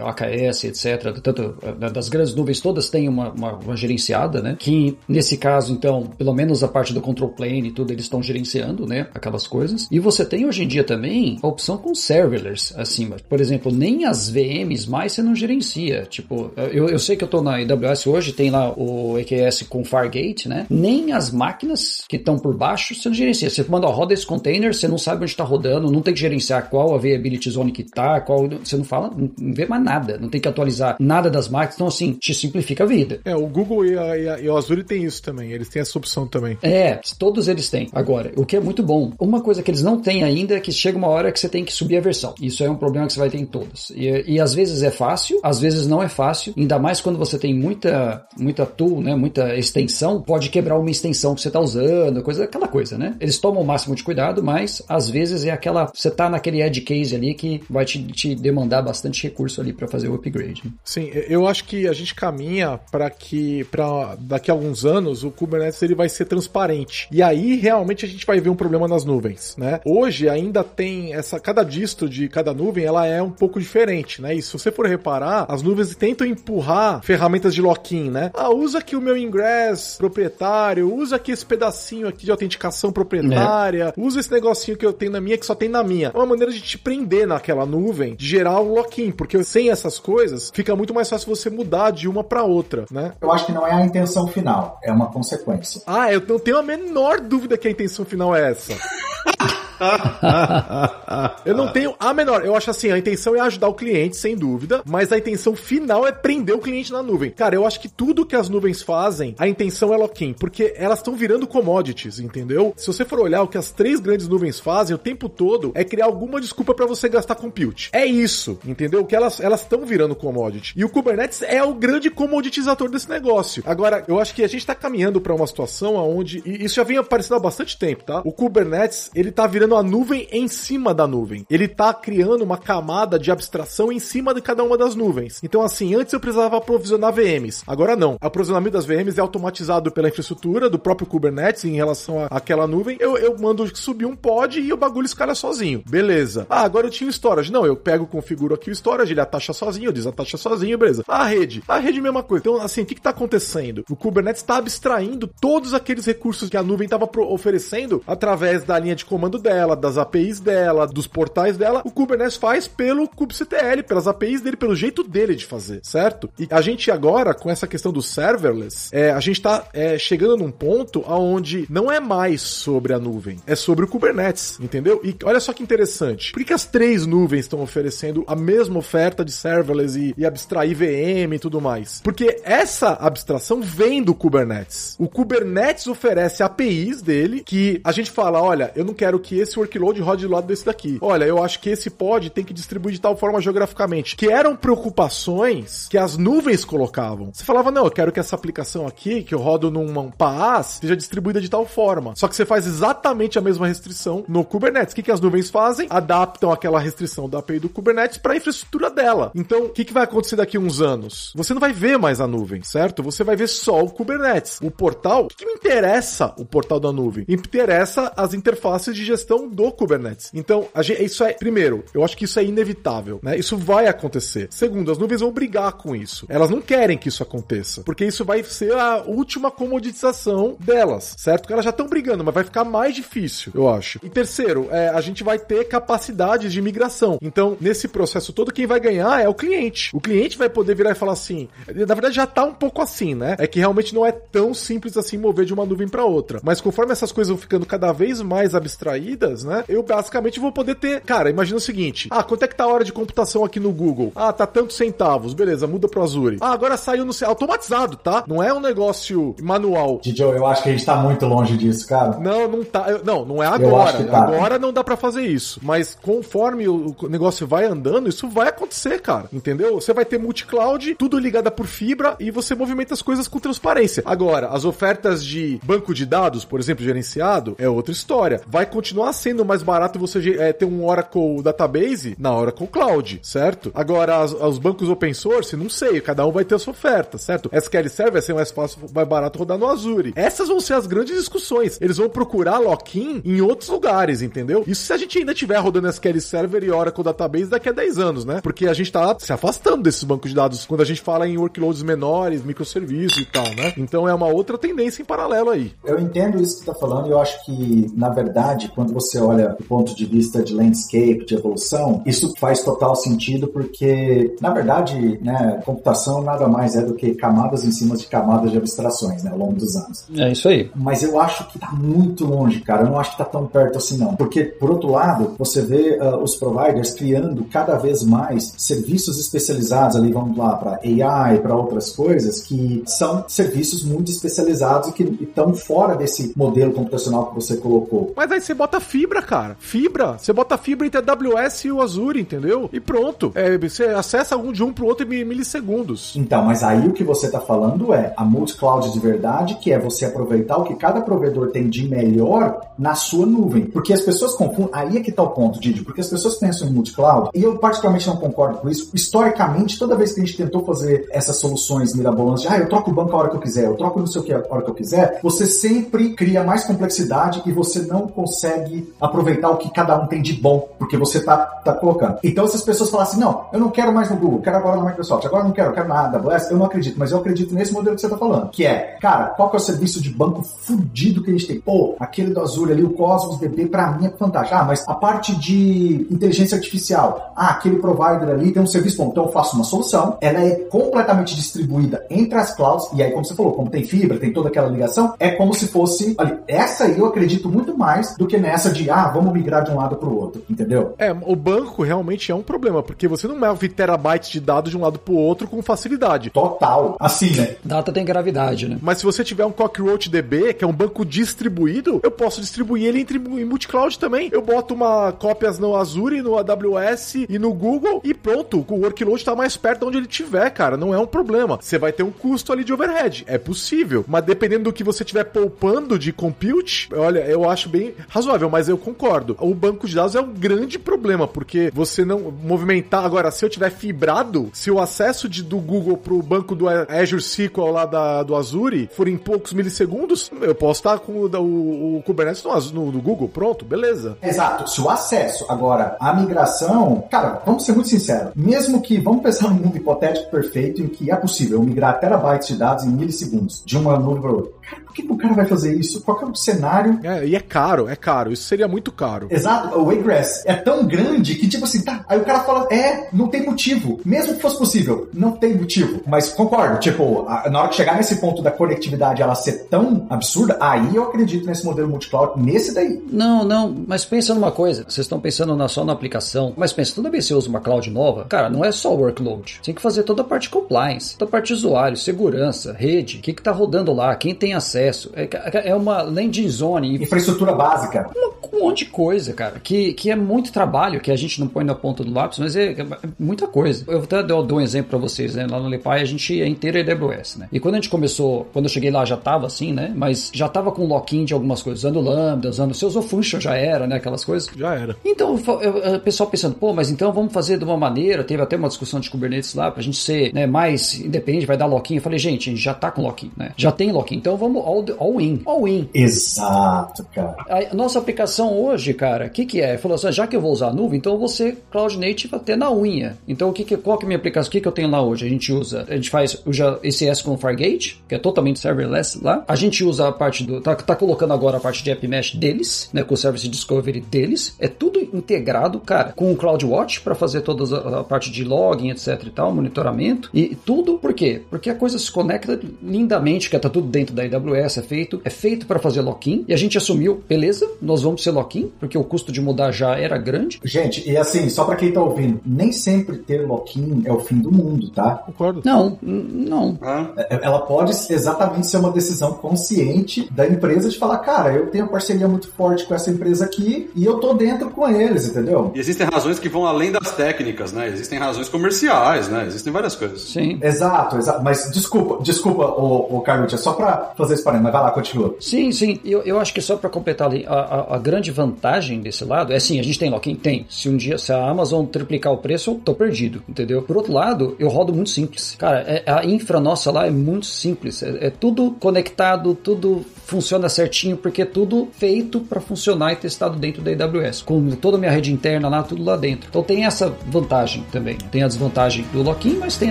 AKS, 0.00 0.64
etc. 0.64 1.20
Tanto 1.22 1.56
né, 1.78 1.90
das 1.90 2.08
grandes 2.08 2.34
nuvens 2.34 2.60
todas 2.60 2.88
têm 2.88 3.08
uma, 3.08 3.30
uma, 3.30 3.52
uma, 3.54 3.76
gerenciada, 3.76 4.42
né? 4.42 4.56
Que 4.58 4.96
nesse 5.08 5.36
caso, 5.36 5.72
então, 5.72 6.04
pelo 6.18 6.34
menos 6.34 6.62
a 6.62 6.68
parte 6.68 6.92
do 6.92 7.00
control 7.00 7.30
plane 7.30 7.68
e 7.68 7.72
tudo, 7.72 7.92
eles 7.92 8.04
estão 8.04 8.22
gerenciando, 8.22 8.86
né? 8.86 9.08
Aquelas 9.14 9.46
coisas. 9.46 9.88
E 9.90 9.98
você 9.98 10.24
tem 10.24 10.46
hoje 10.46 10.64
em 10.64 10.68
dia 10.68 10.84
também 10.84 11.38
a 11.42 11.46
opção 11.46 11.76
com 11.76 11.94
serverless 11.94 12.74
acima. 12.76 13.16
Por 13.28 13.40
exemplo, 13.40 13.72
nem 13.72 14.04
as 14.04 14.28
VMs 14.28 14.88
mais 14.88 15.12
você 15.12 15.22
não 15.22 15.34
gerencia. 15.34 16.06
Tipo, 16.08 16.52
eu, 16.72 16.88
eu 16.88 16.98
sei 16.98 17.16
que 17.16 17.24
eu 17.24 17.28
tô 17.28 17.42
na 17.42 17.56
AWS 17.56 18.06
hoje, 18.06 18.32
tem 18.32 18.50
lá 18.50 18.72
o 18.76 19.18
EKS 19.18 19.62
com 19.68 19.84
Fargate, 19.84 20.48
né? 20.48 20.66
Nem 20.70 21.12
as 21.12 21.30
máquinas 21.30 22.04
que 22.08 22.16
estão 22.16 22.38
por 22.38 22.56
baixo 22.56 22.94
você 22.94 23.08
não 23.08 23.14
gerencia. 23.14 23.50
Você 23.50 23.64
manda, 23.68 23.86
roda 23.86 24.14
esse 24.14 24.26
container, 24.26 24.74
você 24.74 24.88
não 24.88 24.98
sabe 24.98 25.22
onde 25.22 25.30
está 25.30 25.44
rodando, 25.44 25.90
não 25.90 26.02
tem 26.02 26.14
que 26.14 26.20
gerenciar 26.20 26.68
qual 26.68 26.94
a 26.94 26.98
availability 27.00 27.50
zone 27.50 27.72
que 27.72 27.84
tá, 27.84 28.20
qual. 28.20 28.48
Você 28.48 28.76
não 28.76 28.84
fala, 28.84 29.10
não 29.16 29.54
vê 29.54 29.66
mais 29.66 29.82
nada, 29.82 30.18
não 30.18 30.28
tem 30.28 30.40
que 30.40 30.48
atualizar 30.48 30.96
nada 30.98 31.30
das 31.30 31.48
máquinas, 31.48 31.74
então 31.74 31.86
assim, 31.86 32.12
te 32.12 32.34
simplifica 32.34 32.84
a 32.84 32.86
vida. 32.86 33.20
É, 33.24 33.34
o 33.34 33.46
Google 33.46 33.84
e, 33.86 33.98
a, 33.98 34.18
e, 34.18 34.28
a, 34.28 34.40
e 34.40 34.48
o 34.48 34.56
Azure 34.56 34.84
tem 34.84 35.04
isso 35.04 35.22
também, 35.22 35.52
eles 35.52 35.68
têm 35.68 35.82
essa 35.82 35.98
opção 35.98 36.26
também. 36.26 36.58
É, 36.62 37.00
todos 37.18 37.48
eles 37.48 37.68
têm. 37.68 37.88
Agora, 37.92 38.32
o 38.36 38.44
que 38.44 38.56
é 38.56 38.60
muito 38.60 38.82
bom, 38.82 39.12
uma 39.18 39.40
coisa 39.40 39.62
que 39.62 39.70
eles 39.70 39.82
não 39.82 40.00
têm 40.00 40.22
ainda 40.22 40.54
é 40.54 40.60
que 40.60 40.72
chega 40.72 40.96
uma 40.96 41.08
hora 41.08 41.32
que 41.32 41.40
você 41.40 41.48
tem 41.48 41.64
que 41.64 41.72
subir 41.72 41.96
a 41.96 42.00
versão. 42.00 42.34
Isso 42.40 42.62
é 42.62 42.70
um 42.70 42.76
problema 42.76 43.06
que 43.06 43.12
você 43.12 43.20
vai 43.20 43.30
ter 43.30 43.38
em 43.38 43.46
todas. 43.46 43.90
E, 43.90 44.34
e 44.34 44.40
às 44.40 44.54
vezes 44.54 44.82
é 44.82 44.90
fácil, 44.90 45.40
às 45.42 45.60
vezes 45.60 45.86
não 45.86 46.02
é 46.02 46.08
fácil, 46.08 46.52
ainda 46.56 46.78
mais 46.78 47.00
quando 47.00 47.18
você 47.18 47.38
tem 47.38 47.54
muita, 47.54 48.24
muita 48.38 48.66
tool, 48.66 49.00
né, 49.00 49.14
muita 49.14 49.56
extensão, 49.56 50.22
pode 50.22 50.50
quebrar 50.50 50.78
uma 50.78 50.90
extensão 50.90 51.34
que 51.34 51.40
você 51.40 51.48
está 51.48 51.60
usando, 51.60 52.22
coisa, 52.22 52.44
aquela 52.44 52.68
coisa, 52.68 52.98
né? 52.98 53.16
Eles 53.20 53.38
tomam 53.38 53.62
o 53.62 53.66
máximo 53.66 53.94
de 53.94 54.02
cuidado, 54.02 54.42
mas 54.42 54.82
às 54.88 55.08
vezes 55.08 55.44
é 55.44 55.50
aquela, 55.50 55.90
você 55.92 56.10
tá 56.10 56.28
naquele 56.28 56.62
edge 56.62 56.80
case 56.90 57.14
ali 57.14 57.34
que 57.34 57.62
vai 57.70 57.84
te, 57.84 58.02
te 58.02 58.34
demandar 58.34 58.82
bastante 58.82 59.22
recurso 59.22 59.60
ali 59.60 59.72
para 59.72 59.86
fazer 59.86 60.08
o 60.08 60.14
upgrade. 60.14 60.64
Sim, 60.84 61.08
eu 61.28 61.46
acho 61.46 61.64
que 61.64 61.86
a 61.86 61.92
gente 61.92 62.16
caminha 62.16 62.80
para 62.90 63.08
que 63.08 63.62
para 63.64 64.16
daqui 64.18 64.50
a 64.50 64.54
alguns 64.54 64.84
anos 64.84 65.22
o 65.22 65.30
Kubernetes 65.30 65.80
ele 65.82 65.94
vai 65.94 66.08
ser 66.08 66.24
transparente. 66.24 67.06
E 67.12 67.22
aí 67.22 67.54
realmente 67.54 68.04
a 68.04 68.08
gente 68.08 68.26
vai 68.26 68.40
ver 68.40 68.50
um 68.50 68.56
problema 68.56 68.88
nas 68.88 69.04
nuvens, 69.04 69.54
né? 69.56 69.80
Hoje 69.84 70.28
ainda 70.28 70.64
tem 70.64 71.14
essa 71.14 71.38
cada 71.38 71.62
distro 71.62 72.08
de 72.08 72.28
cada 72.28 72.52
nuvem, 72.52 72.84
ela 72.84 73.06
é 73.06 73.22
um 73.22 73.30
pouco 73.30 73.60
diferente, 73.60 74.20
né? 74.20 74.34
E 74.34 74.42
se 74.42 74.52
você 74.52 74.72
for 74.72 74.86
reparar, 74.86 75.46
as 75.48 75.62
nuvens 75.62 75.94
tentam 75.94 76.26
empurrar 76.26 77.02
ferramentas 77.04 77.54
de 77.54 77.62
lock-in, 77.62 78.10
né? 78.10 78.32
Ah, 78.34 78.50
usa 78.50 78.78
aqui 78.78 78.96
o 78.96 79.00
meu 79.00 79.16
ingress 79.16 79.96
proprietário, 79.96 80.92
usa 80.92 81.16
aqui 81.16 81.30
esse 81.30 81.46
pedacinho 81.46 82.08
aqui 82.08 82.24
de 82.24 82.30
autenticação 82.32 82.90
proprietária, 82.90 83.94
é. 83.96 84.00
usa 84.00 84.18
esse 84.18 84.32
negocinho 84.32 84.76
que 84.76 84.84
eu 84.84 84.92
tenho 84.92 85.12
na 85.12 85.20
minha 85.20 85.38
que 85.38 85.46
só 85.46 85.54
tem 85.54 85.68
na 85.68 85.84
minha. 85.84 86.10
É 86.12 86.16
uma 86.16 86.26
maneira 86.26 86.52
de 86.52 86.60
te 86.60 86.79
prender 86.82 87.26
naquela 87.26 87.66
nuvem, 87.66 88.14
de 88.14 88.26
gerar 88.26 88.60
um 88.60 88.74
lock-in, 88.74 89.10
porque 89.10 89.42
sem 89.44 89.70
essas 89.70 89.98
coisas, 89.98 90.50
fica 90.52 90.74
muito 90.74 90.94
mais 90.94 91.08
fácil 91.08 91.34
você 91.34 91.50
mudar 91.50 91.90
de 91.90 92.08
uma 92.08 92.24
para 92.24 92.42
outra, 92.42 92.84
né? 92.90 93.12
Eu 93.20 93.30
acho 93.32 93.46
que 93.46 93.52
não 93.52 93.66
é 93.66 93.72
a 93.72 93.84
intenção 93.84 94.26
final, 94.26 94.78
é 94.82 94.92
uma 94.92 95.10
consequência. 95.10 95.82
Ah, 95.86 96.12
eu 96.12 96.22
não 96.26 96.38
tenho 96.38 96.58
a 96.58 96.62
menor 96.62 97.20
dúvida 97.20 97.58
que 97.58 97.68
a 97.68 97.70
intenção 97.70 98.04
final 98.04 98.34
é 98.34 98.50
essa. 98.50 98.74
eu 101.44 101.56
não 101.56 101.72
tenho 101.72 101.94
a 101.98 102.12
menor. 102.12 102.44
Eu 102.44 102.54
acho 102.54 102.70
assim, 102.70 102.90
a 102.90 102.98
intenção 102.98 103.34
é 103.34 103.40
ajudar 103.40 103.68
o 103.68 103.74
cliente, 103.74 104.16
sem 104.16 104.36
dúvida, 104.36 104.82
mas 104.84 105.12
a 105.12 105.18
intenção 105.18 105.56
final 105.56 106.06
é 106.06 106.12
prender 106.12 106.54
o 106.54 106.58
cliente 106.58 106.92
na 106.92 107.02
nuvem. 107.02 107.30
Cara, 107.30 107.54
eu 107.54 107.66
acho 107.66 107.80
que 107.80 107.88
tudo 107.88 108.26
que 108.26 108.36
as 108.36 108.48
nuvens 108.48 108.82
fazem, 108.82 109.34
a 109.38 109.48
intenção 109.48 109.92
é 109.92 109.96
lock-in, 109.96 110.32
porque 110.32 110.74
elas 110.76 110.98
estão 110.98 111.14
virando 111.14 111.46
commodities, 111.46 112.18
entendeu? 112.18 112.74
Se 112.76 112.86
você 112.86 113.04
for 113.04 113.20
olhar 113.20 113.42
o 113.42 113.48
que 113.48 113.58
as 113.58 113.70
três 113.70 114.00
grandes 114.00 114.28
nuvens 114.28 114.60
fazem 114.60 114.94
o 114.94 114.98
tempo 114.98 115.28
todo, 115.28 115.72
é 115.74 115.84
criar 115.84 116.06
alguma 116.06 116.40
desculpa 116.40 116.74
para 116.74 116.86
você 116.86 117.08
gastar 117.08 117.34
compute. 117.34 117.90
É 117.92 118.04
isso, 118.04 118.58
entendeu? 118.64 119.04
Que 119.04 119.16
elas 119.16 119.40
estão 119.40 119.84
virando 119.84 120.14
commodity. 120.14 120.74
E 120.76 120.84
o 120.84 120.88
Kubernetes 120.88 121.42
é 121.42 121.62
o 121.62 121.74
grande 121.74 122.10
commoditizador 122.10 122.90
desse 122.90 123.08
negócio. 123.08 123.62
Agora, 123.66 124.04
eu 124.06 124.20
acho 124.20 124.34
que 124.34 124.42
a 124.42 124.48
gente 124.48 124.66
tá 124.66 124.74
caminhando 124.74 125.20
para 125.20 125.34
uma 125.34 125.46
situação 125.46 125.96
onde 125.96 126.42
e 126.44 126.64
isso 126.64 126.76
já 126.76 126.82
vem 126.82 126.96
aparecendo 126.96 127.36
há 127.36 127.40
bastante 127.40 127.78
tempo, 127.78 128.04
tá? 128.04 128.22
O 128.24 128.32
Kubernetes, 128.32 129.10
ele 129.14 129.30
tá 129.30 129.46
virando 129.46 129.69
a 129.76 129.82
nuvem 129.82 130.28
em 130.30 130.48
cima 130.48 130.92
da 130.94 131.06
nuvem. 131.06 131.46
Ele 131.50 131.68
tá 131.68 131.92
criando 131.92 132.42
uma 132.42 132.58
camada 132.58 133.18
de 133.18 133.30
abstração 133.30 133.90
em 133.92 133.98
cima 133.98 134.34
de 134.34 134.40
cada 134.40 134.62
uma 134.62 134.76
das 134.76 134.94
nuvens. 134.94 135.40
Então, 135.42 135.62
assim, 135.62 135.94
antes 135.94 136.12
eu 136.12 136.20
precisava 136.20 136.56
aprovisionar 136.56 137.12
VMs. 137.12 137.62
Agora 137.66 137.96
não. 137.96 138.14
O 138.14 138.26
aprovisionamento 138.26 138.72
das 138.72 138.86
VMs 138.86 139.18
é 139.18 139.20
automatizado 139.20 139.90
pela 139.90 140.08
infraestrutura 140.08 140.68
do 140.68 140.78
próprio 140.78 141.06
Kubernetes 141.06 141.64
em 141.64 141.74
relação 141.74 142.26
àquela 142.30 142.66
nuvem. 142.66 142.96
Eu, 143.00 143.16
eu 143.16 143.38
mando 143.38 143.74
subir 143.76 144.06
um 144.06 144.16
pod 144.16 144.60
e 144.60 144.72
o 144.72 144.76
bagulho 144.76 145.06
escala 145.06 145.34
sozinho. 145.34 145.82
Beleza. 145.88 146.46
Ah, 146.48 146.62
agora 146.62 146.86
eu 146.86 146.90
tinha 146.90 147.08
o 147.08 147.12
storage. 147.12 147.52
Não, 147.52 147.66
eu 147.66 147.76
pego, 147.76 148.06
configuro 148.06 148.54
aqui 148.54 148.70
o 148.70 148.72
storage, 148.72 149.12
ele 149.12 149.20
atacha 149.20 149.52
sozinho, 149.52 149.92
desatacha 149.92 150.36
sozinho, 150.36 150.78
beleza. 150.78 151.04
A 151.06 151.24
rede. 151.24 151.62
A 151.68 151.78
rede, 151.78 152.00
mesma 152.00 152.22
coisa. 152.22 152.42
Então, 152.42 152.60
assim, 152.60 152.82
o 152.82 152.86
que, 152.86 152.94
que 152.94 153.00
tá 153.00 153.10
acontecendo? 153.10 153.84
O 153.90 153.96
Kubernetes 153.96 154.42
está 154.42 154.56
abstraindo 154.56 155.28
todos 155.40 155.74
aqueles 155.74 156.04
recursos 156.06 156.48
que 156.48 156.56
a 156.56 156.62
nuvem 156.62 156.86
estava 156.86 157.08
oferecendo 157.28 158.02
através 158.06 158.64
da 158.64 158.78
linha 158.78 158.94
de 158.94 159.04
comando 159.04 159.38
dela 159.38 159.59
dela, 159.60 159.76
das 159.76 159.98
APIs 159.98 160.40
dela, 160.40 160.86
dos 160.86 161.06
portais 161.06 161.56
dela, 161.56 161.82
o 161.84 161.90
Kubernetes 161.90 162.36
faz 162.36 162.66
pelo 162.66 163.06
kubectl, 163.06 163.82
pelas 163.86 164.08
APIs 164.08 164.40
dele, 164.40 164.56
pelo 164.56 164.74
jeito 164.74 165.02
dele 165.02 165.34
de 165.34 165.44
fazer, 165.44 165.80
certo? 165.82 166.30
E 166.38 166.48
a 166.50 166.60
gente 166.60 166.90
agora, 166.90 167.34
com 167.34 167.50
essa 167.50 167.66
questão 167.66 167.92
do 167.92 168.02
serverless, 168.02 168.88
é, 168.92 169.10
a 169.10 169.20
gente 169.20 169.42
tá 169.42 169.68
é, 169.74 169.98
chegando 169.98 170.38
num 170.38 170.50
ponto 170.50 171.04
aonde 171.06 171.66
não 171.68 171.92
é 171.92 172.00
mais 172.00 172.40
sobre 172.40 172.94
a 172.94 172.98
nuvem, 172.98 173.38
é 173.46 173.54
sobre 173.54 173.84
o 173.84 173.88
Kubernetes, 173.88 174.58
entendeu? 174.60 175.00
E 175.04 175.14
olha 175.24 175.40
só 175.40 175.52
que 175.52 175.62
interessante. 175.62 176.32
Por 176.32 176.42
que 176.42 176.52
as 176.52 176.64
três 176.64 177.04
nuvens 177.04 177.40
estão 177.40 177.60
oferecendo 177.60 178.24
a 178.26 178.34
mesma 178.34 178.78
oferta 178.78 179.24
de 179.24 179.32
serverless 179.32 179.98
e, 179.98 180.14
e 180.16 180.24
abstrair 180.24 180.74
VM 180.74 181.34
e 181.34 181.38
tudo 181.38 181.60
mais? 181.60 182.00
Porque 182.02 182.40
essa 182.44 182.92
abstração 182.92 183.60
vem 183.60 184.02
do 184.02 184.14
Kubernetes. 184.14 184.96
O 184.98 185.08
Kubernetes 185.08 185.86
oferece 185.86 186.42
APIs 186.42 187.02
dele 187.02 187.42
que 187.44 187.80
a 187.84 187.92
gente 187.92 188.10
fala, 188.10 188.42
olha, 188.42 188.72
eu 188.74 188.84
não 188.84 188.94
quero 188.94 189.18
que 189.18 189.39
esse 189.40 189.58
workload 189.58 190.00
rode 190.00 190.26
do 190.26 190.32
lado 190.32 190.46
desse 190.46 190.64
daqui. 190.64 190.98
Olha, 191.00 191.24
eu 191.24 191.42
acho 191.42 191.60
que 191.60 191.70
esse 191.70 191.90
pod 191.90 192.30
tem 192.30 192.44
que 192.44 192.54
distribuir 192.54 192.94
de 192.94 193.00
tal 193.00 193.16
forma 193.16 193.40
geograficamente. 193.40 194.16
Que 194.16 194.30
eram 194.30 194.56
preocupações 194.56 195.88
que 195.88 195.98
as 195.98 196.16
nuvens 196.16 196.64
colocavam. 196.64 197.30
Você 197.32 197.44
falava, 197.44 197.70
não, 197.70 197.84
eu 197.84 197.90
quero 197.90 198.12
que 198.12 198.20
essa 198.20 198.36
aplicação 198.36 198.86
aqui, 198.86 199.22
que 199.22 199.34
eu 199.34 199.38
rodo 199.38 199.70
num 199.70 200.10
PaaS, 200.10 200.78
seja 200.80 200.96
distribuída 200.96 201.40
de 201.40 201.48
tal 201.48 201.66
forma. 201.66 202.14
Só 202.16 202.28
que 202.28 202.36
você 202.36 202.44
faz 202.44 202.66
exatamente 202.66 203.38
a 203.38 203.42
mesma 203.42 203.66
restrição 203.66 204.24
no 204.28 204.44
Kubernetes. 204.44 204.92
O 204.92 204.96
que, 204.96 205.02
que 205.02 205.12
as 205.12 205.20
nuvens 205.20 205.50
fazem? 205.50 205.86
Adaptam 205.90 206.52
aquela 206.52 206.80
restrição 206.80 207.28
da 207.28 207.38
API 207.38 207.58
do 207.58 207.68
Kubernetes 207.68 208.18
para 208.18 208.34
a 208.34 208.36
infraestrutura 208.36 208.90
dela. 208.90 209.30
Então, 209.34 209.64
o 209.64 209.68
que, 209.68 209.84
que 209.84 209.92
vai 209.92 210.04
acontecer 210.04 210.36
daqui 210.36 210.58
uns 210.58 210.80
anos? 210.80 211.32
Você 211.34 211.54
não 211.54 211.60
vai 211.60 211.72
ver 211.72 211.98
mais 211.98 212.20
a 212.20 212.26
nuvem, 212.26 212.62
certo? 212.62 213.02
Você 213.02 213.24
vai 213.24 213.36
ver 213.36 213.48
só 213.48 213.82
o 213.82 213.90
Kubernetes. 213.90 214.58
O 214.62 214.70
portal, 214.70 215.24
o 215.24 215.28
que, 215.28 215.36
que 215.36 215.46
me 215.46 215.54
interessa 215.54 216.34
o 216.36 216.44
portal 216.44 216.80
da 216.80 216.92
nuvem? 216.92 217.24
Interessa 217.28 218.12
as 218.16 218.34
interfaces 218.34 218.94
de 218.94 219.04
gestão 219.04 219.29
do 219.48 219.70
Kubernetes. 219.72 220.30
Então, 220.34 220.68
gente, 220.80 221.04
isso 221.04 221.24
é, 221.24 221.32
primeiro, 221.32 221.84
eu 221.94 222.04
acho 222.04 222.16
que 222.16 222.24
isso 222.24 222.38
é 222.38 222.44
inevitável, 222.44 223.20
né? 223.22 223.38
Isso 223.38 223.56
vai 223.56 223.86
acontecer. 223.86 224.48
Segundo, 224.50 224.90
as 224.90 224.98
nuvens 224.98 225.20
vão 225.20 225.32
brigar 225.32 225.72
com 225.72 225.94
isso. 225.94 226.26
Elas 226.28 226.50
não 226.50 226.60
querem 226.60 226.98
que 226.98 227.08
isso 227.08 227.22
aconteça, 227.22 227.82
porque 227.82 228.04
isso 228.04 228.24
vai 228.24 228.42
ser 228.42 228.72
a 228.74 229.02
última 229.06 229.50
comoditização 229.50 230.56
delas, 230.58 231.14
certo? 231.18 231.46
Que 231.46 231.52
elas 231.52 231.64
já 231.64 231.70
estão 231.70 231.88
brigando, 231.88 232.24
mas 232.24 232.34
vai 232.34 232.44
ficar 232.44 232.64
mais 232.64 232.94
difícil, 232.94 233.52
eu 233.54 233.68
acho. 233.68 233.98
E 234.02 234.08
terceiro, 234.08 234.68
é, 234.70 234.88
a 234.88 235.00
gente 235.00 235.22
vai 235.22 235.38
ter 235.38 235.64
capacidades 235.64 236.52
de 236.52 236.60
migração. 236.60 237.18
Então, 237.22 237.56
nesse 237.60 237.88
processo 237.88 238.32
todo, 238.32 238.52
quem 238.52 238.66
vai 238.66 238.80
ganhar 238.80 239.20
é 239.22 239.28
o 239.28 239.34
cliente. 239.34 239.90
O 239.94 240.00
cliente 240.00 240.38
vai 240.38 240.48
poder 240.48 240.74
virar 240.74 240.92
e 240.92 240.94
falar 240.94 241.12
assim, 241.12 241.48
na 241.68 241.94
verdade 241.94 242.14
já 242.14 242.26
tá 242.26 242.44
um 242.44 242.54
pouco 242.54 242.80
assim, 242.80 243.14
né? 243.14 243.36
É 243.38 243.46
que 243.46 243.58
realmente 243.58 243.94
não 243.94 244.04
é 244.04 244.12
tão 244.12 244.54
simples 244.54 244.96
assim 244.96 245.18
mover 245.18 245.44
de 245.44 245.54
uma 245.54 245.66
nuvem 245.66 245.88
para 245.88 246.04
outra. 246.04 246.40
Mas 246.42 246.60
conforme 246.60 246.92
essas 246.92 247.12
coisas 247.12 247.30
vão 247.30 247.38
ficando 247.38 247.66
cada 247.66 247.92
vez 247.92 248.20
mais 248.20 248.54
abstraídas, 248.54 249.19
né? 249.44 249.64
Eu 249.68 249.82
basicamente 249.82 250.40
vou 250.40 250.52
poder 250.52 250.74
ter, 250.74 251.00
cara, 251.00 251.30
imagina 251.30 251.58
o 251.58 251.60
seguinte: 251.60 252.08
ah, 252.10 252.22
quanto 252.22 252.44
é 252.44 252.48
que 252.48 252.56
tá 252.56 252.64
a 252.64 252.68
hora 252.68 252.84
de 252.84 252.92
computação 252.92 253.44
aqui 253.44 253.60
no 253.60 253.72
Google? 253.72 254.12
Ah, 254.14 254.32
tá 254.32 254.46
tantos 254.46 254.76
centavos. 254.76 255.34
Beleza, 255.34 255.66
muda 255.66 255.88
pro 255.88 256.02
Azure. 256.02 256.38
Ah, 256.40 256.52
agora 256.52 256.76
saiu 256.76 257.04
no 257.04 257.12
automatizado, 257.24 257.96
tá? 257.96 258.24
Não 258.26 258.42
é 258.42 258.52
um 258.52 258.60
negócio 258.60 259.34
manual. 259.40 260.00
Didio, 260.02 260.32
eu 260.32 260.46
acho 260.46 260.62
que 260.62 260.68
a 260.68 260.72
gente 260.72 260.84
tá 260.84 260.96
muito 260.96 261.26
longe 261.26 261.56
disso, 261.56 261.86
cara. 261.86 262.18
Não, 262.18 262.48
não 262.48 262.64
tá. 262.64 262.86
Não, 263.04 263.24
não 263.24 263.42
é 263.42 263.46
agora. 263.46 264.04
Tá. 264.04 264.24
Agora 264.24 264.58
não 264.58 264.72
dá 264.72 264.82
para 264.82 264.96
fazer 264.96 265.22
isso. 265.22 265.60
Mas 265.62 265.96
conforme 266.00 266.68
o 266.68 266.94
negócio 267.08 267.46
vai 267.46 267.66
andando, 267.66 268.08
isso 268.08 268.28
vai 268.28 268.48
acontecer, 268.48 269.00
cara. 269.00 269.28
Entendeu? 269.32 269.74
Você 269.80 269.92
vai 269.92 270.04
ter 270.04 270.18
multi-cloud, 270.18 270.94
tudo 270.94 271.18
ligado 271.18 271.50
por 271.50 271.66
fibra 271.66 272.16
e 272.18 272.30
você 272.30 272.54
movimenta 272.54 272.94
as 272.94 273.02
coisas 273.02 273.26
com 273.28 273.38
transparência. 273.38 274.02
Agora, 274.06 274.48
as 274.48 274.64
ofertas 274.64 275.24
de 275.24 275.60
banco 275.62 275.92
de 275.94 276.06
dados, 276.06 276.44
por 276.44 276.60
exemplo, 276.60 276.84
gerenciado, 276.84 277.54
é 277.58 277.68
outra 277.68 277.92
história. 277.92 278.40
Vai 278.46 278.66
continuar 278.66 279.09
sendo 279.12 279.44
mais 279.44 279.62
barato 279.62 279.98
você 279.98 280.36
é, 280.38 280.52
ter 280.52 280.64
um 280.64 280.86
Oracle 280.86 281.42
Database 281.42 282.16
na 282.18 282.34
Oracle 282.34 282.66
Cloud, 282.66 283.20
certo? 283.22 283.70
Agora, 283.74 284.22
as, 284.22 284.32
os 284.32 284.58
bancos 284.58 284.88
open 284.88 285.14
source, 285.14 285.56
não 285.56 285.68
sei, 285.68 286.00
cada 286.00 286.26
um 286.26 286.32
vai 286.32 286.44
ter 286.44 286.54
a 286.54 286.58
sua 286.58 286.72
oferta, 286.72 287.18
certo? 287.18 287.50
SQL 287.52 287.88
Server 287.88 288.12
vai 288.12 288.22
ser 288.22 288.34
mais 288.34 288.50
fácil, 288.50 288.80
mais 288.94 289.08
barato 289.08 289.38
rodar 289.38 289.58
no 289.58 289.66
Azure. 289.66 290.12
Essas 290.14 290.48
vão 290.48 290.60
ser 290.60 290.74
as 290.74 290.86
grandes 290.86 291.16
discussões. 291.16 291.78
Eles 291.80 291.96
vão 291.96 292.08
procurar 292.08 292.58
lock-in 292.58 293.22
em 293.24 293.40
outros 293.40 293.68
lugares, 293.68 294.22
entendeu? 294.22 294.64
Isso 294.66 294.84
se 294.84 294.92
a 294.92 294.96
gente 294.96 295.18
ainda 295.18 295.34
tiver 295.34 295.58
rodando 295.58 295.88
SQL 295.88 296.20
Server 296.20 296.62
e 296.62 296.70
Oracle 296.70 297.04
Database 297.04 297.46
daqui 297.46 297.68
a 297.68 297.72
10 297.72 297.98
anos, 297.98 298.24
né? 298.24 298.40
Porque 298.42 298.66
a 298.66 298.74
gente 298.74 298.92
tá 298.92 299.16
se 299.18 299.32
afastando 299.32 299.82
desses 299.82 300.04
bancos 300.04 300.30
de 300.30 300.36
dados 300.36 300.64
quando 300.66 300.82
a 300.82 300.84
gente 300.84 301.00
fala 301.00 301.26
em 301.26 301.36
workloads 301.36 301.82
menores, 301.82 302.44
microserviços 302.44 303.18
e 303.18 303.24
tal, 303.24 303.44
né? 303.54 303.72
Então 303.76 304.08
é 304.08 304.14
uma 304.14 304.28
outra 304.28 304.58
tendência 304.58 305.02
em 305.02 305.04
paralelo 305.04 305.50
aí. 305.50 305.72
Eu 305.84 305.98
entendo 305.98 306.40
isso 306.40 306.58
que 306.58 306.64
você 306.64 306.72
tá 306.72 306.74
falando 306.74 307.08
e 307.08 307.10
eu 307.10 307.20
acho 307.20 307.44
que, 307.44 307.86
na 307.94 308.08
verdade, 308.08 308.70
quando 308.74 308.92
você 308.92 308.99
olha 309.18 309.50
do 309.50 309.64
ponto 309.64 309.94
de 309.94 310.04
vista 310.04 310.42
de 310.42 310.54
landscape, 310.54 311.24
de 311.26 311.34
evolução, 311.34 312.02
isso 312.06 312.32
faz 312.38 312.62
total 312.62 312.94
sentido 312.96 313.48
porque, 313.48 314.34
na 314.40 314.50
verdade, 314.50 315.18
né, 315.22 315.60
computação 315.64 316.22
nada 316.22 316.48
mais 316.48 316.76
é 316.76 316.82
do 316.82 316.94
que 316.94 317.14
camadas 317.14 317.64
em 317.64 317.70
cima 317.70 317.96
de 317.96 318.06
camadas 318.06 318.50
de 318.50 318.56
abstrações, 318.56 319.22
né, 319.22 319.30
ao 319.30 319.38
longo 319.38 319.54
dos 319.54 319.76
anos. 319.76 320.04
É 320.16 320.32
isso 320.32 320.48
aí. 320.48 320.70
Mas 320.74 321.02
eu 321.02 321.20
acho 321.20 321.48
que 321.48 321.58
tá 321.58 321.72
muito 321.72 322.24
longe, 322.24 322.60
cara. 322.60 322.82
Eu 322.82 322.90
não 322.90 322.98
acho 322.98 323.12
que 323.12 323.18
tá 323.18 323.24
tão 323.24 323.46
perto 323.46 323.78
assim, 323.78 323.96
não. 323.96 324.16
Porque, 324.16 324.44
por 324.44 324.70
outro 324.70 324.90
lado, 324.90 325.34
você 325.38 325.62
vê 325.62 325.98
uh, 325.98 326.22
os 326.22 326.36
providers 326.36 326.92
criando 326.94 327.44
cada 327.44 327.76
vez 327.76 328.02
mais 328.02 328.54
serviços 328.56 329.18
especializados 329.18 329.96
ali, 329.96 330.12
vamos 330.12 330.36
lá, 330.36 330.56
para 330.56 330.80
AI, 330.82 331.38
para 331.38 331.54
outras 331.54 331.92
coisas, 331.92 332.42
que 332.42 332.82
são 332.86 333.24
serviços 333.28 333.84
muito 333.84 334.10
especializados 334.10 334.88
e 334.88 334.92
que 334.92 335.02
estão 335.22 335.54
fora 335.54 335.94
desse 335.96 336.32
modelo 336.36 336.72
computacional 336.72 337.26
que 337.26 337.34
você 337.34 337.56
colocou. 337.56 338.12
Mas 338.16 338.30
aí 338.30 338.40
você 338.40 338.54
bota 338.54 338.80
fibra, 338.90 339.22
cara. 339.22 339.56
Fibra. 339.60 340.18
Você 340.18 340.32
bota 340.32 340.58
fibra 340.58 340.84
entre 340.84 340.98
a 340.98 341.12
AWS 341.12 341.64
e 341.64 341.70
o 341.70 341.80
Azure, 341.80 342.20
entendeu? 342.20 342.68
E 342.72 342.80
pronto. 342.80 343.30
É, 343.36 343.56
você 343.56 343.84
acessa 343.84 344.36
um 344.36 344.50
de 344.50 344.64
um 344.64 344.72
pro 344.72 344.86
outro 344.86 345.06
em 345.14 345.24
milissegundos. 345.24 346.14
Então, 346.16 346.44
mas 346.44 346.64
aí 346.64 346.88
o 346.88 346.92
que 346.92 347.04
você 347.04 347.26
está 347.26 347.40
falando 347.40 347.94
é 347.94 348.12
a 348.16 348.24
multi-cloud 348.24 348.92
de 348.92 348.98
verdade, 348.98 349.54
que 349.56 349.72
é 349.72 349.78
você 349.78 350.04
aproveitar 350.04 350.56
o 350.56 350.64
que 350.64 350.74
cada 350.74 351.00
provedor 351.00 351.50
tem 351.50 351.68
de 351.68 351.88
melhor 351.88 352.60
na 352.76 352.96
sua 352.96 353.24
nuvem. 353.24 353.64
Porque 353.66 353.92
as 353.92 354.00
pessoas 354.00 354.34
confundem. 354.34 354.70
Aí 354.72 354.96
é 354.96 355.00
que 355.00 355.10
está 355.10 355.22
o 355.22 355.30
ponto, 355.30 355.60
Didi. 355.60 355.82
Porque 355.84 356.00
as 356.00 356.08
pessoas 356.08 356.36
pensam 356.36 356.68
em 356.68 356.72
multi-cloud, 356.72 357.30
e 357.32 357.42
eu 357.42 357.58
particularmente 357.58 358.08
não 358.08 358.16
concordo 358.16 358.58
com 358.58 358.68
isso. 358.68 358.90
Historicamente, 358.92 359.78
toda 359.78 359.96
vez 359.96 360.12
que 360.12 360.20
a 360.20 360.24
gente 360.24 360.36
tentou 360.36 360.64
fazer 360.64 361.06
essas 361.12 361.38
soluções 361.38 361.94
mirabolantes, 361.94 362.42
de, 362.42 362.48
ah, 362.48 362.58
eu 362.58 362.68
troco 362.68 362.90
o 362.90 362.94
banco 362.94 363.14
a 363.14 363.18
hora 363.18 363.28
que 363.30 363.36
eu 363.36 363.40
quiser, 363.40 363.66
eu 363.66 363.76
troco 363.76 364.00
não 364.00 364.06
sei 364.06 364.20
o 364.20 364.24
que 364.24 364.32
a 364.32 364.42
hora 364.50 364.62
que 364.62 364.70
eu 364.70 364.74
quiser, 364.74 365.20
você 365.22 365.46
sempre 365.46 366.14
cria 366.14 366.42
mais 366.42 366.64
complexidade 366.64 367.42
e 367.46 367.52
você 367.52 367.82
não 367.82 368.08
consegue 368.08 368.79
aproveitar 369.00 369.50
o 369.50 369.56
que 369.56 369.70
cada 369.70 369.98
um 369.98 370.06
tem 370.06 370.22
de 370.22 370.34
bom, 370.34 370.68
porque 370.78 370.96
você 370.96 371.20
tá, 371.20 371.36
tá 371.36 371.72
colocando. 371.72 372.18
Então, 372.22 372.46
se 372.46 372.56
as 372.56 372.62
pessoas 372.62 372.92
assim, 372.94 373.20
não, 373.20 373.46
eu 373.52 373.60
não 373.60 373.70
quero 373.70 373.92
mais 373.92 374.10
no 374.10 374.16
Google, 374.16 374.40
quero 374.40 374.56
agora 374.56 374.76
no 374.76 374.86
Microsoft, 374.86 375.24
agora 375.24 375.44
não 375.44 375.52
quero, 375.52 375.72
quero 375.72 375.88
na 375.88 376.06
AWS, 376.06 376.50
eu 376.50 376.58
não 376.58 376.66
acredito, 376.66 376.98
mas 376.98 377.12
eu 377.12 377.18
acredito 377.18 377.54
nesse 377.54 377.72
modelo 377.72 377.94
que 377.94 378.02
você 378.02 378.08
tá 378.08 378.16
falando, 378.16 378.48
que 378.50 378.64
é, 378.64 378.96
cara, 379.00 379.26
qual 379.26 379.50
que 379.50 379.56
é 379.56 379.58
o 379.58 379.62
serviço 379.62 380.00
de 380.00 380.10
banco 380.10 380.42
fudido 380.42 381.22
que 381.22 381.30
a 381.30 381.32
gente 381.32 381.46
tem? 381.46 381.60
Pô, 381.60 381.96
aquele 381.98 382.32
do 382.32 382.40
Azure 382.40 382.72
ali, 382.72 382.82
o 382.82 382.90
Cosmos 382.90 383.38
DB, 383.38 383.66
pra 383.66 383.92
mim 383.92 384.06
é 384.06 384.10
fantástico. 384.10 384.56
Ah, 384.56 384.64
mas 384.64 384.84
a 384.86 384.94
parte 384.94 385.34
de 385.36 386.06
inteligência 386.10 386.56
artificial, 386.56 387.32
ah, 387.36 387.50
aquele 387.50 387.76
provider 387.76 388.28
ali 388.28 388.52
tem 388.52 388.62
um 388.62 388.66
serviço 388.66 388.98
bom, 388.98 389.08
então 389.10 389.24
eu 389.24 389.32
faço 389.32 389.56
uma 389.56 389.64
solução, 389.64 390.18
ela 390.20 390.40
é 390.40 390.54
completamente 390.70 391.34
distribuída 391.34 392.04
entre 392.10 392.38
as 392.38 392.54
clouds, 392.54 392.88
e 392.94 393.02
aí, 393.02 393.10
como 393.10 393.24
você 393.24 393.34
falou, 393.34 393.52
como 393.52 393.70
tem 393.70 393.84
fibra, 393.84 394.18
tem 394.18 394.32
toda 394.32 394.48
aquela 394.48 394.68
ligação, 394.68 395.14
é 395.18 395.30
como 395.30 395.54
se 395.54 395.66
fosse 395.66 396.14
ali. 396.18 396.38
Essa 396.46 396.84
aí 396.84 396.98
eu 396.98 397.06
acredito 397.06 397.48
muito 397.48 397.76
mais 397.76 398.16
do 398.16 398.26
que 398.26 398.38
nessa 398.38 398.69
de, 398.72 398.90
ah, 398.90 399.08
vamos 399.08 399.32
migrar 399.32 399.64
de 399.64 399.70
um 399.70 399.76
lado 399.76 399.96
pro 399.96 400.14
outro, 400.14 400.42
entendeu? 400.48 400.94
É, 400.98 401.12
o 401.12 401.36
banco 401.36 401.82
realmente 401.82 402.30
é 402.30 402.34
um 402.34 402.42
problema, 402.42 402.82
porque 402.82 403.08
você 403.08 403.26
não 403.26 403.38
move 403.38 403.68
terabytes 403.68 404.30
de 404.30 404.40
dados 404.40 404.70
de 404.70 404.76
um 404.76 404.80
lado 404.80 404.98
pro 404.98 405.14
outro 405.14 405.46
com 405.46 405.62
facilidade. 405.62 406.30
Total. 406.30 406.96
Assim, 406.98 407.30
né? 407.36 407.56
Data 407.64 407.92
tem 407.92 408.04
gravidade, 408.04 408.68
né? 408.68 408.78
Mas 408.80 408.98
se 408.98 409.04
você 409.04 409.22
tiver 409.24 409.44
um 409.44 409.52
Cockroach 409.52 410.08
DB, 410.08 410.54
que 410.54 410.64
é 410.64 410.66
um 410.66 410.72
banco 410.72 411.04
distribuído, 411.04 412.00
eu 412.02 412.10
posso 412.10 412.40
distribuir 412.40 412.86
ele 412.86 413.00
entre 413.00 413.18
em 413.18 413.44
multi-cloud 413.44 413.98
também. 413.98 414.28
Eu 414.32 414.42
boto 414.42 414.74
uma 414.74 415.12
cópias 415.12 415.58
no 415.58 415.76
Azure, 415.76 416.22
no 416.22 416.36
AWS 416.36 417.26
e 417.28 417.38
no 417.38 417.52
Google 417.52 418.00
e 418.04 418.14
pronto, 418.14 418.64
o 418.68 418.74
workload 418.74 419.24
tá 419.24 419.34
mais 419.34 419.56
perto 419.56 419.80
de 419.80 419.86
onde 419.86 419.98
ele 419.98 420.06
tiver, 420.06 420.50
cara. 420.50 420.76
Não 420.76 420.94
é 420.94 420.98
um 420.98 421.06
problema. 421.06 421.58
Você 421.60 421.78
vai 421.78 421.92
ter 421.92 422.02
um 422.02 422.10
custo 422.10 422.52
ali 422.52 422.64
de 422.64 422.72
overhead. 422.72 423.24
É 423.26 423.38
possível. 423.38 424.04
Mas 424.06 424.24
dependendo 424.24 424.64
do 424.64 424.72
que 424.72 424.84
você 424.84 425.04
tiver 425.04 425.24
poupando 425.24 425.98
de 425.98 426.12
compute, 426.12 426.88
olha, 426.94 427.20
eu 427.20 427.48
acho 427.48 427.68
bem 427.68 427.94
razoável, 428.08 428.50
mas 428.50 428.59
eu 428.68 428.78
concordo. 428.78 429.36
O 429.40 429.54
banco 429.54 429.86
de 429.86 429.94
dados 429.94 430.14
é 430.14 430.20
um 430.20 430.32
grande 430.32 430.78
problema, 430.78 431.26
porque 431.26 431.70
você 431.74 432.04
não 432.04 432.32
movimentar. 432.42 433.04
Agora, 433.04 433.30
se 433.30 433.44
eu 433.44 433.48
tiver 433.48 433.70
fibrado, 433.70 434.50
se 434.52 434.70
o 434.70 434.80
acesso 434.80 435.28
de, 435.28 435.42
do 435.42 435.58
Google 435.58 435.96
pro 435.96 436.22
banco 436.22 436.54
do 436.54 436.66
Azure 436.68 437.20
SQL 437.20 437.70
lá 437.70 437.86
da, 437.86 438.22
do 438.22 438.34
Azure 438.34 438.88
for 438.92 439.08
em 439.08 439.16
poucos 439.16 439.52
milissegundos, 439.52 440.30
eu 440.40 440.54
posso 440.54 440.80
estar 440.80 440.98
com 440.98 441.12
o, 441.12 441.26
o, 441.26 441.98
o 441.98 442.02
Kubernetes 442.02 442.44
no, 442.72 442.90
no, 442.92 443.00
Google, 443.00 443.28
pronto, 443.28 443.64
beleza. 443.64 444.16
Exato. 444.22 444.68
Se 444.68 444.80
o 444.80 444.88
acesso, 444.88 445.46
agora, 445.48 445.96
a 446.00 446.12
migração, 446.14 447.04
cara, 447.10 447.40
vamos 447.44 447.64
ser 447.64 447.72
muito 447.72 447.88
sinceros, 447.88 448.32
mesmo 448.34 448.80
que, 448.80 448.98
vamos 448.98 449.22
pensar 449.22 449.48
num 449.48 449.56
mundo 449.56 449.76
hipotético 449.76 450.30
perfeito 450.30 450.82
em 450.82 450.88
que 450.88 451.10
é 451.10 451.16
possível 451.16 451.62
migrar 451.62 451.98
terabytes 452.00 452.48
de 452.48 452.56
dados 452.56 452.84
em 452.84 452.90
milissegundos 452.90 453.62
de 453.64 453.76
uma 453.76 453.98
nuvem 453.98 454.22
para 454.22 454.32
outra. 454.32 454.52
Cara, 454.70 454.82
por 454.84 454.94
que, 454.94 455.02
que, 455.02 455.12
o 455.12 455.16
cara 455.16 455.34
vai 455.34 455.46
fazer 455.46 455.74
isso? 455.74 456.00
Qual 456.02 456.20
é 456.22 456.24
o 456.26 456.34
cenário? 456.34 457.00
É, 457.02 457.26
e 457.26 457.34
é 457.34 457.40
caro, 457.40 457.88
é 457.88 457.96
caro. 457.96 458.32
Isso 458.32 458.44
seria 458.44 458.68
muito 458.68 458.92
caro. 458.92 459.26
Exato. 459.28 459.76
O 459.76 459.90
egress 459.90 460.44
é 460.46 460.54
tão 460.54 460.86
grande 460.86 461.34
que, 461.34 461.48
tipo 461.48 461.64
assim, 461.64 461.82
tá. 461.82 462.04
Aí 462.08 462.20
o 462.20 462.24
cara 462.24 462.40
fala, 462.44 462.68
é, 462.70 463.08
não 463.12 463.26
tem 463.26 463.44
motivo. 463.44 464.00
Mesmo 464.04 464.34
que 464.34 464.40
fosse 464.40 464.56
possível, 464.56 465.08
não 465.12 465.32
tem 465.32 465.56
motivo. 465.56 466.00
Mas 466.06 466.28
concordo, 466.28 466.78
tipo, 466.78 467.26
a, 467.26 467.50
na 467.50 467.60
hora 467.60 467.68
que 467.68 467.74
chegar 467.74 467.96
nesse 467.96 468.16
ponto 468.20 468.42
da 468.42 468.52
conectividade 468.52 469.20
ela 469.20 469.34
ser 469.34 469.64
tão 469.68 470.06
absurda, 470.08 470.56
aí 470.60 470.94
eu 470.94 471.02
acredito 471.02 471.46
nesse 471.46 471.64
modelo 471.64 471.88
multi-cloud, 471.88 472.40
nesse 472.40 472.72
daí. 472.72 473.02
Não, 473.10 473.44
não, 473.44 473.74
mas 473.88 474.04
pensa 474.04 474.34
numa 474.34 474.52
coisa. 474.52 474.84
Vocês 474.84 475.04
estão 475.04 475.18
pensando 475.18 475.56
na, 475.56 475.66
só 475.66 475.84
na 475.84 475.92
aplicação, 475.92 476.52
mas 476.56 476.72
pensa, 476.72 476.94
toda 476.94 477.10
vez 477.10 477.24
que 477.24 477.28
você 477.28 477.34
usa 477.34 477.48
uma 477.48 477.60
cloud 477.60 477.90
nova, 477.90 478.24
cara, 478.28 478.48
não 478.48 478.64
é 478.64 478.70
só 478.70 478.94
workload. 478.94 479.54
Você 479.56 479.62
tem 479.64 479.74
que 479.74 479.82
fazer 479.82 480.04
toda 480.04 480.22
a 480.22 480.24
parte 480.24 480.48
compliance, 480.48 481.16
toda 481.16 481.28
a 481.28 481.32
parte 481.32 481.48
de 481.48 481.54
usuário, 481.54 481.96
segurança, 481.96 482.72
rede, 482.72 483.18
o 483.18 483.20
que, 483.20 483.32
que 483.32 483.42
tá 483.42 483.50
rodando 483.50 483.92
lá, 483.92 484.14
quem 484.14 484.32
tem 484.32 484.54
acesso. 484.60 485.10
É, 485.14 485.70
é 485.70 485.74
uma 485.74 486.02
landing 486.02 486.48
zone. 486.48 487.02
Infraestrutura 487.02 487.52
básica. 487.52 488.10
Um 488.52 488.60
monte 488.60 488.84
de 488.84 488.90
coisa, 488.90 489.32
cara, 489.32 489.60
que, 489.60 489.92
que 489.92 490.10
é 490.10 490.16
muito 490.16 490.52
trabalho, 490.52 491.00
que 491.00 491.10
a 491.10 491.16
gente 491.16 491.40
não 491.40 491.48
põe 491.48 491.64
na 491.64 491.74
ponta 491.74 492.04
do 492.04 492.12
lápis, 492.12 492.38
mas 492.38 492.56
é, 492.56 492.72
é 492.72 492.86
muita 493.18 493.46
coisa. 493.46 493.84
Eu 493.88 494.00
até 494.02 494.22
dou, 494.22 494.42
dou 494.42 494.58
um 494.58 494.60
exemplo 494.60 494.90
para 494.90 494.98
vocês, 494.98 495.34
né? 495.34 495.46
Lá 495.48 495.58
no 495.58 495.68
Lepai 495.68 496.00
a 496.00 496.04
gente 496.04 496.40
é 496.40 496.46
inteiro 496.46 496.78
AWS, 496.78 497.36
né? 497.36 497.48
E 497.52 497.60
quando 497.60 497.74
a 497.74 497.78
gente 497.78 497.88
começou, 497.88 498.48
quando 498.52 498.66
eu 498.66 498.70
cheguei 498.70 498.90
lá 498.90 499.04
já 499.04 499.16
tava 499.16 499.46
assim, 499.46 499.72
né? 499.72 499.92
Mas 499.94 500.30
já 500.32 500.48
tava 500.48 500.72
com 500.72 500.86
lock-in 500.86 501.24
de 501.24 501.34
algumas 501.34 501.62
coisas, 501.62 501.84
usando 501.84 502.00
Lambda, 502.00 502.50
usando... 502.50 502.74
Você 502.74 502.86
usou 502.86 503.02
Function, 503.02 503.40
já 503.40 503.54
era, 503.54 503.86
né? 503.86 503.96
Aquelas 503.96 504.24
coisas. 504.24 504.50
Já 504.56 504.74
era. 504.74 504.96
Então, 505.04 505.34
o 505.34 506.00
pessoal 506.00 506.28
pensando, 506.28 506.54
pô, 506.54 506.72
mas 506.72 506.90
então 506.90 507.12
vamos 507.12 507.32
fazer 507.32 507.58
de 507.58 507.64
uma 507.64 507.76
maneira, 507.76 508.24
teve 508.24 508.42
até 508.42 508.56
uma 508.56 508.68
discussão 508.68 509.00
de 509.00 509.10
Kubernetes 509.10 509.54
lá, 509.54 509.70
pra 509.70 509.82
gente 509.82 509.96
ser 509.96 510.32
né, 510.32 510.46
mais 510.46 510.98
independente, 511.00 511.46
vai 511.46 511.56
dar 511.56 511.66
lock-in. 511.66 511.96
Eu 511.96 512.02
falei, 512.02 512.18
gente, 512.18 512.48
a 512.48 512.52
gente 512.52 512.62
já 512.62 512.74
tá 512.74 512.90
com 512.90 513.02
lock-in, 513.02 513.30
né? 513.36 513.52
Já 513.56 513.72
tem 513.72 513.92
lock-in. 513.92 514.16
Então 514.16 514.36
vamos 514.40 514.64
all, 514.64 514.84
all 514.98 515.20
in. 515.20 515.42
All 515.44 515.68
in. 515.68 515.88
Exato, 515.94 517.06
cara. 517.14 517.36
A 517.70 517.74
nossa 517.74 517.98
aplicação 517.98 518.58
hoje, 518.58 518.94
cara, 518.94 519.26
o 519.26 519.30
que, 519.30 519.44
que 519.44 519.60
é? 519.60 519.78
Falou 519.78 519.94
assim, 519.94 520.10
já 520.10 520.26
que 520.26 520.34
eu 520.34 520.40
vou 520.40 520.52
usar 520.52 520.68
a 520.68 520.72
nuvem, 520.72 520.98
então 520.98 521.12
eu 521.12 521.18
vou 521.18 521.28
ser 521.28 521.62
Cloud 521.70 521.98
Native 521.98 522.34
até 522.34 522.56
na 522.56 522.72
unha. 522.72 523.18
Então, 523.28 523.50
o 523.50 523.52
que, 523.52 523.64
que 523.64 523.76
qual 523.76 523.98
que 523.98 524.04
é 524.04 524.06
a 524.06 524.08
minha 524.08 524.18
aplicação? 524.18 524.48
O 524.48 524.52
que, 524.52 524.60
que 524.60 524.68
eu 524.68 524.72
tenho 524.72 524.90
lá 524.90 525.02
hoje? 525.02 525.26
A 525.26 525.28
gente 525.28 525.52
usa, 525.52 525.86
a 525.88 525.94
gente 525.94 526.10
faz 526.10 526.40
usa 526.46 526.78
ECS 526.82 527.22
com 527.22 527.36
Fargate, 527.36 528.02
que 528.08 528.14
é 528.14 528.18
totalmente 528.18 528.58
serverless 528.58 529.22
lá. 529.22 529.44
A 529.46 529.56
gente 529.56 529.84
usa 529.84 530.08
a 530.08 530.12
parte 530.12 530.44
do, 530.44 530.60
tá, 530.60 530.74
tá 530.74 530.96
colocando 530.96 531.32
agora 531.32 531.58
a 531.58 531.60
parte 531.60 531.84
de 531.84 531.90
App 531.90 532.06
Mesh 532.06 532.34
deles, 532.34 532.88
né, 532.92 533.02
com 533.02 533.14
o 533.14 533.16
Service 533.16 533.46
Discovery 533.46 534.00
deles. 534.00 534.54
É 534.58 534.68
tudo 534.68 534.98
integrado, 535.00 535.80
cara, 535.80 536.12
com 536.12 536.32
o 536.32 536.36
CloudWatch 536.36 537.00
para 537.00 537.14
fazer 537.14 537.42
toda 537.42 537.76
a, 537.76 538.00
a 538.00 538.04
parte 538.04 538.30
de 538.30 538.44
login, 538.44 538.90
etc 538.90 539.22
e 539.26 539.30
tal, 539.30 539.52
monitoramento. 539.52 540.30
E 540.32 540.54
tudo 540.54 540.98
por 540.98 541.12
quê? 541.12 541.42
Porque 541.50 541.70
a 541.70 541.74
coisa 541.74 541.98
se 541.98 542.10
conecta 542.10 542.58
lindamente, 542.82 543.50
que 543.50 543.58
tá 543.58 543.68
tudo 543.68 543.88
dentro 543.88 544.14
da 544.14 544.24
AWS, 544.34 544.78
é 544.78 544.82
feito, 544.82 545.20
é 545.24 545.30
feito 545.30 545.66
para 545.66 545.78
fazer 545.78 546.00
lock-in. 546.00 546.44
E 546.48 546.54
a 546.54 546.56
gente 546.56 546.76
assumiu, 546.78 547.22
beleza, 547.28 547.68
nós 547.80 548.02
vamos 548.02 548.22
ser 548.22 548.30
lock-in, 548.30 548.70
porque 548.78 548.96
o 548.96 549.04
custo 549.04 549.32
de 549.32 549.40
mudar 549.40 549.70
já 549.72 549.96
era 549.96 550.16
grande. 550.18 550.60
Gente, 550.64 551.08
e 551.08 551.16
assim, 551.16 551.48
só 551.48 551.64
para 551.64 551.76
quem 551.76 551.92
tá 551.92 552.00
ouvindo, 552.02 552.40
nem 552.44 552.72
sempre 552.72 553.18
ter 553.18 553.46
lock-in 553.46 554.02
é 554.04 554.12
o 554.12 554.20
fim 554.20 554.36
do 554.36 554.50
mundo, 554.52 554.90
tá? 554.90 555.22
Concordo. 555.26 555.62
Não, 555.64 555.98
não. 556.02 556.78
É- 557.16 557.40
Ela 557.42 557.60
pode 557.60 557.92
exatamente 558.10 558.66
ser 558.66 558.76
uma 558.78 558.90
decisão 558.90 559.32
consciente 559.32 560.28
da 560.32 560.46
empresa 560.46 560.88
de 560.88 560.98
falar, 560.98 561.18
cara, 561.18 561.52
eu 561.52 561.66
tenho 561.68 561.84
uma 561.84 561.90
parceria 561.92 562.28
muito 562.28 562.48
forte 562.52 562.84
com 562.86 562.94
essa 562.94 563.10
empresa 563.10 563.44
aqui 563.44 563.90
e 563.94 564.04
eu 564.04 564.18
tô 564.18 564.34
dentro 564.34 564.70
com 564.70 564.88
eles, 564.88 565.28
entendeu? 565.28 565.70
E 565.74 565.78
existem 565.80 566.06
razões 566.06 566.38
que 566.38 566.48
vão 566.48 566.66
além 566.66 566.90
das 566.92 567.12
técnicas, 567.12 567.72
né? 567.72 567.88
Existem 567.88 568.18
razões 568.18 568.48
comerciais, 568.48 569.28
né? 569.28 569.44
Existem 569.46 569.72
várias 569.72 569.94
coisas. 569.94 570.22
Sim. 570.22 570.58
Exato, 570.62 571.16
exato. 571.18 571.42
Mas 571.42 571.70
desculpa, 571.72 572.22
desculpa, 572.22 572.66
o, 572.66 573.16
o 573.18 573.20
Carlucci, 573.20 573.54
é 573.54 573.58
só 573.58 573.72
pra 573.72 574.12
fazer 574.20 574.34
esse 574.34 574.44
parênteses, 574.44 574.64
mas 574.64 574.72
vai 574.72 574.82
lá, 574.82 574.90
continua. 574.90 575.34
Sim, 575.40 575.72
sim. 575.72 575.98
Eu, 576.04 576.22
eu 576.22 576.38
acho 576.38 576.52
que 576.54 576.60
só 576.60 576.76
para 576.76 576.90
completar 576.90 577.28
ali, 577.28 577.44
a, 577.46 577.54
a, 577.54 577.96
a 577.96 577.98
grande 577.98 578.30
vantagem 578.30 579.00
desse 579.00 579.24
lado 579.24 579.52
é 579.52 579.58
sim, 579.60 579.78
a 579.78 579.82
gente 579.82 579.98
tem 579.98 580.10
lock-in? 580.10 580.34
Tem. 580.34 580.66
Se 580.68 580.88
um 580.88 580.96
dia, 580.96 581.18
se 581.18 581.32
a 581.32 581.48
Amazon 581.48 581.84
triplicar 581.86 582.32
o 582.32 582.38
preço, 582.38 582.70
eu 582.70 582.74
tô 582.76 582.94
perdido, 582.94 583.42
entendeu? 583.48 583.82
Por 583.82 583.96
outro 583.96 584.12
lado, 584.12 584.56
eu 584.58 584.68
rodo 584.68 584.92
muito 584.94 585.10
simples. 585.10 585.54
Cara, 585.58 585.80
é- 585.80 586.04
a 586.06 586.24
infra 586.24 586.60
nossa 586.60 586.90
lá 586.90 587.06
é 587.06 587.10
muito 587.10 587.46
simples. 587.46 588.02
É, 588.02 588.26
é 588.26 588.30
tudo 588.30 588.72
conectado, 588.78 589.54
tudo 589.54 590.04
funciona 590.26 590.68
certinho, 590.68 591.16
porque 591.16 591.42
é 591.42 591.44
tudo 591.46 591.88
feito 591.92 592.40
para 592.40 592.60
funcionar 592.60 593.12
e 593.12 593.16
testado 593.16 593.58
dentro 593.58 593.82
da 593.82 593.90
AWS. 594.04 594.42
Com 594.42 594.70
toda 594.70 594.96
a 594.96 595.00
minha 595.00 595.10
rede 595.10 595.32
interna 595.32 595.68
lá, 595.68 595.82
tudo 595.82 596.04
lá 596.04 596.16
dentro. 596.16 596.48
Então 596.48 596.62
tem 596.62 596.84
essa 596.84 597.08
vantagem 597.26 597.84
também. 597.90 598.16
Tem 598.30 598.42
a 598.42 598.48
desvantagem 598.48 599.04
do 599.12 599.22
lock-in, 599.22 599.56
mas 599.58 599.76
tem 599.76 599.90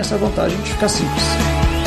essa 0.00 0.16
vantagem 0.16 0.58
de 0.62 0.70
ficar 0.70 0.88
simples. 0.88 1.79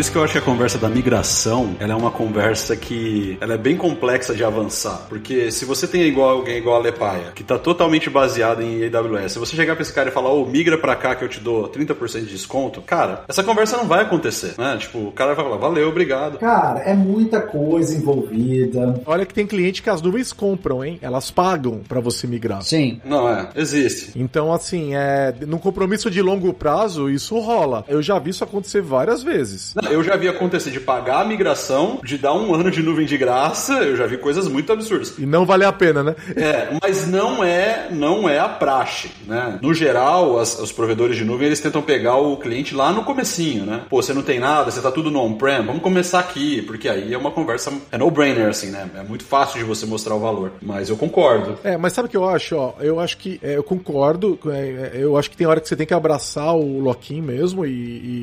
Por 0.00 0.04
isso 0.04 0.12
que 0.12 0.16
eu 0.16 0.24
acho 0.24 0.32
que 0.32 0.38
a 0.38 0.42
conversa 0.42 0.78
da 0.78 0.88
migração, 0.88 1.76
ela 1.78 1.92
é 1.92 1.94
uma 1.94 2.10
conversa 2.10 2.74
que 2.74 3.36
ela 3.38 3.52
é 3.52 3.58
bem 3.58 3.76
complexa 3.76 4.34
de 4.34 4.42
avançar, 4.42 5.04
porque 5.10 5.50
se 5.50 5.66
você 5.66 5.86
tem 5.86 6.04
igual 6.04 6.30
alguém 6.30 6.56
igual 6.56 6.76
a 6.76 6.78
Lepaia, 6.78 7.32
que 7.34 7.42
está 7.42 7.58
totalmente 7.58 8.08
baseado 8.08 8.62
em 8.62 8.82
AWS, 8.82 9.32
se 9.32 9.38
você 9.38 9.54
chegar 9.54 9.74
para 9.74 9.82
esse 9.82 9.92
cara 9.92 10.08
e 10.08 10.12
falar, 10.12 10.32
ô, 10.32 10.46
migra 10.46 10.78
para 10.78 10.96
cá 10.96 11.14
que 11.14 11.22
eu 11.22 11.28
te 11.28 11.38
dou 11.38 11.68
30% 11.68 12.20
de 12.20 12.30
desconto, 12.30 12.80
cara, 12.80 13.24
essa 13.28 13.44
conversa 13.44 13.76
não 13.76 13.84
vai 13.84 14.00
acontecer, 14.00 14.54
né? 14.56 14.78
Tipo, 14.78 15.00
o 15.00 15.12
cara 15.12 15.34
vai 15.34 15.44
falar, 15.44 15.58
valeu, 15.58 15.90
obrigado. 15.90 16.38
Cara, 16.38 16.80
é 16.80 16.94
muita 16.94 17.38
coisa 17.42 17.94
envolvida. 17.94 19.02
Olha 19.04 19.26
que 19.26 19.34
tem 19.34 19.46
cliente 19.46 19.82
que 19.82 19.90
as 19.90 20.00
nuvens 20.00 20.32
compram, 20.32 20.82
hein? 20.82 20.98
Elas 21.02 21.30
pagam 21.30 21.82
pra 21.86 22.00
você 22.00 22.26
migrar. 22.26 22.62
Sim. 22.62 23.02
Não 23.04 23.28
é, 23.28 23.50
existe. 23.54 24.12
Então, 24.16 24.50
assim, 24.50 24.94
é, 24.94 25.34
num 25.46 25.58
compromisso 25.58 26.10
de 26.10 26.22
longo 26.22 26.54
prazo, 26.54 27.10
isso 27.10 27.38
rola. 27.38 27.84
Eu 27.86 28.00
já 28.00 28.18
vi 28.18 28.30
isso 28.30 28.42
acontecer 28.42 28.80
várias 28.80 29.22
vezes. 29.22 29.74
Não, 29.74 29.89
Eu 29.90 30.02
já 30.02 30.16
vi 30.16 30.28
acontecer 30.28 30.70
de 30.70 30.80
pagar 30.80 31.20
a 31.20 31.24
migração, 31.24 32.00
de 32.04 32.16
dar 32.18 32.32
um 32.34 32.54
ano 32.54 32.70
de 32.70 32.82
nuvem 32.82 33.06
de 33.06 33.16
graça, 33.16 33.74
eu 33.82 33.96
já 33.96 34.06
vi 34.06 34.16
coisas 34.18 34.46
muito 34.48 34.72
absurdas. 34.72 35.14
E 35.18 35.26
não 35.26 35.44
vale 35.44 35.64
a 35.64 35.72
pena, 35.72 36.02
né? 36.02 36.14
É, 36.36 36.68
mas 36.82 37.06
não 37.06 37.42
é, 37.44 37.88
não 37.90 38.28
é 38.28 38.38
a 38.38 38.48
praxe, 38.48 39.10
né? 39.26 39.58
No 39.62 39.74
geral, 39.74 40.38
as- 40.38 40.58
os 40.58 40.72
provedores 40.72 41.16
de 41.16 41.24
nuvem, 41.24 41.46
eles 41.46 41.60
tentam 41.60 41.82
pegar 41.82 42.16
o 42.16 42.36
cliente 42.36 42.74
lá 42.74 42.92
no 42.92 43.02
comecinho, 43.04 43.64
né? 43.64 43.82
Pô, 43.88 44.00
você 44.02 44.12
não 44.12 44.22
tem 44.22 44.38
nada, 44.38 44.70
você 44.70 44.80
tá 44.80 44.90
tudo 44.90 45.10
no 45.10 45.20
on-prem, 45.20 45.64
vamos 45.64 45.82
começar 45.82 46.18
aqui, 46.20 46.62
porque 46.62 46.88
aí 46.88 47.12
é 47.12 47.18
uma 47.18 47.30
conversa, 47.30 47.72
é 47.90 47.98
no-brainer, 47.98 48.48
assim, 48.48 48.70
né? 48.70 48.88
É 48.96 49.02
muito 49.02 49.24
fácil 49.24 49.58
de 49.58 49.64
você 49.64 49.86
mostrar 49.86 50.14
o 50.14 50.20
valor. 50.20 50.52
Mas 50.62 50.88
eu 50.88 50.96
concordo. 50.96 51.58
É, 51.64 51.76
mas 51.76 51.92
sabe 51.92 52.06
o 52.06 52.10
que 52.10 52.16
eu 52.16 52.28
acho? 52.28 52.56
Ó, 52.56 52.74
eu 52.80 53.00
acho 53.00 53.16
que 53.18 53.38
é, 53.42 53.56
eu 53.56 53.62
concordo. 53.62 54.38
é, 54.46 54.90
é, 54.94 55.02
eu 55.02 55.16
acho 55.16 55.30
que 55.30 55.36
tem 55.36 55.46
hora 55.46 55.60
que 55.60 55.68
você 55.68 55.76
tem 55.76 55.86
que 55.86 55.94
abraçar 55.94 56.54
o 56.54 56.80
lock-in 56.80 57.20
mesmo 57.20 57.64
e, 57.66 57.70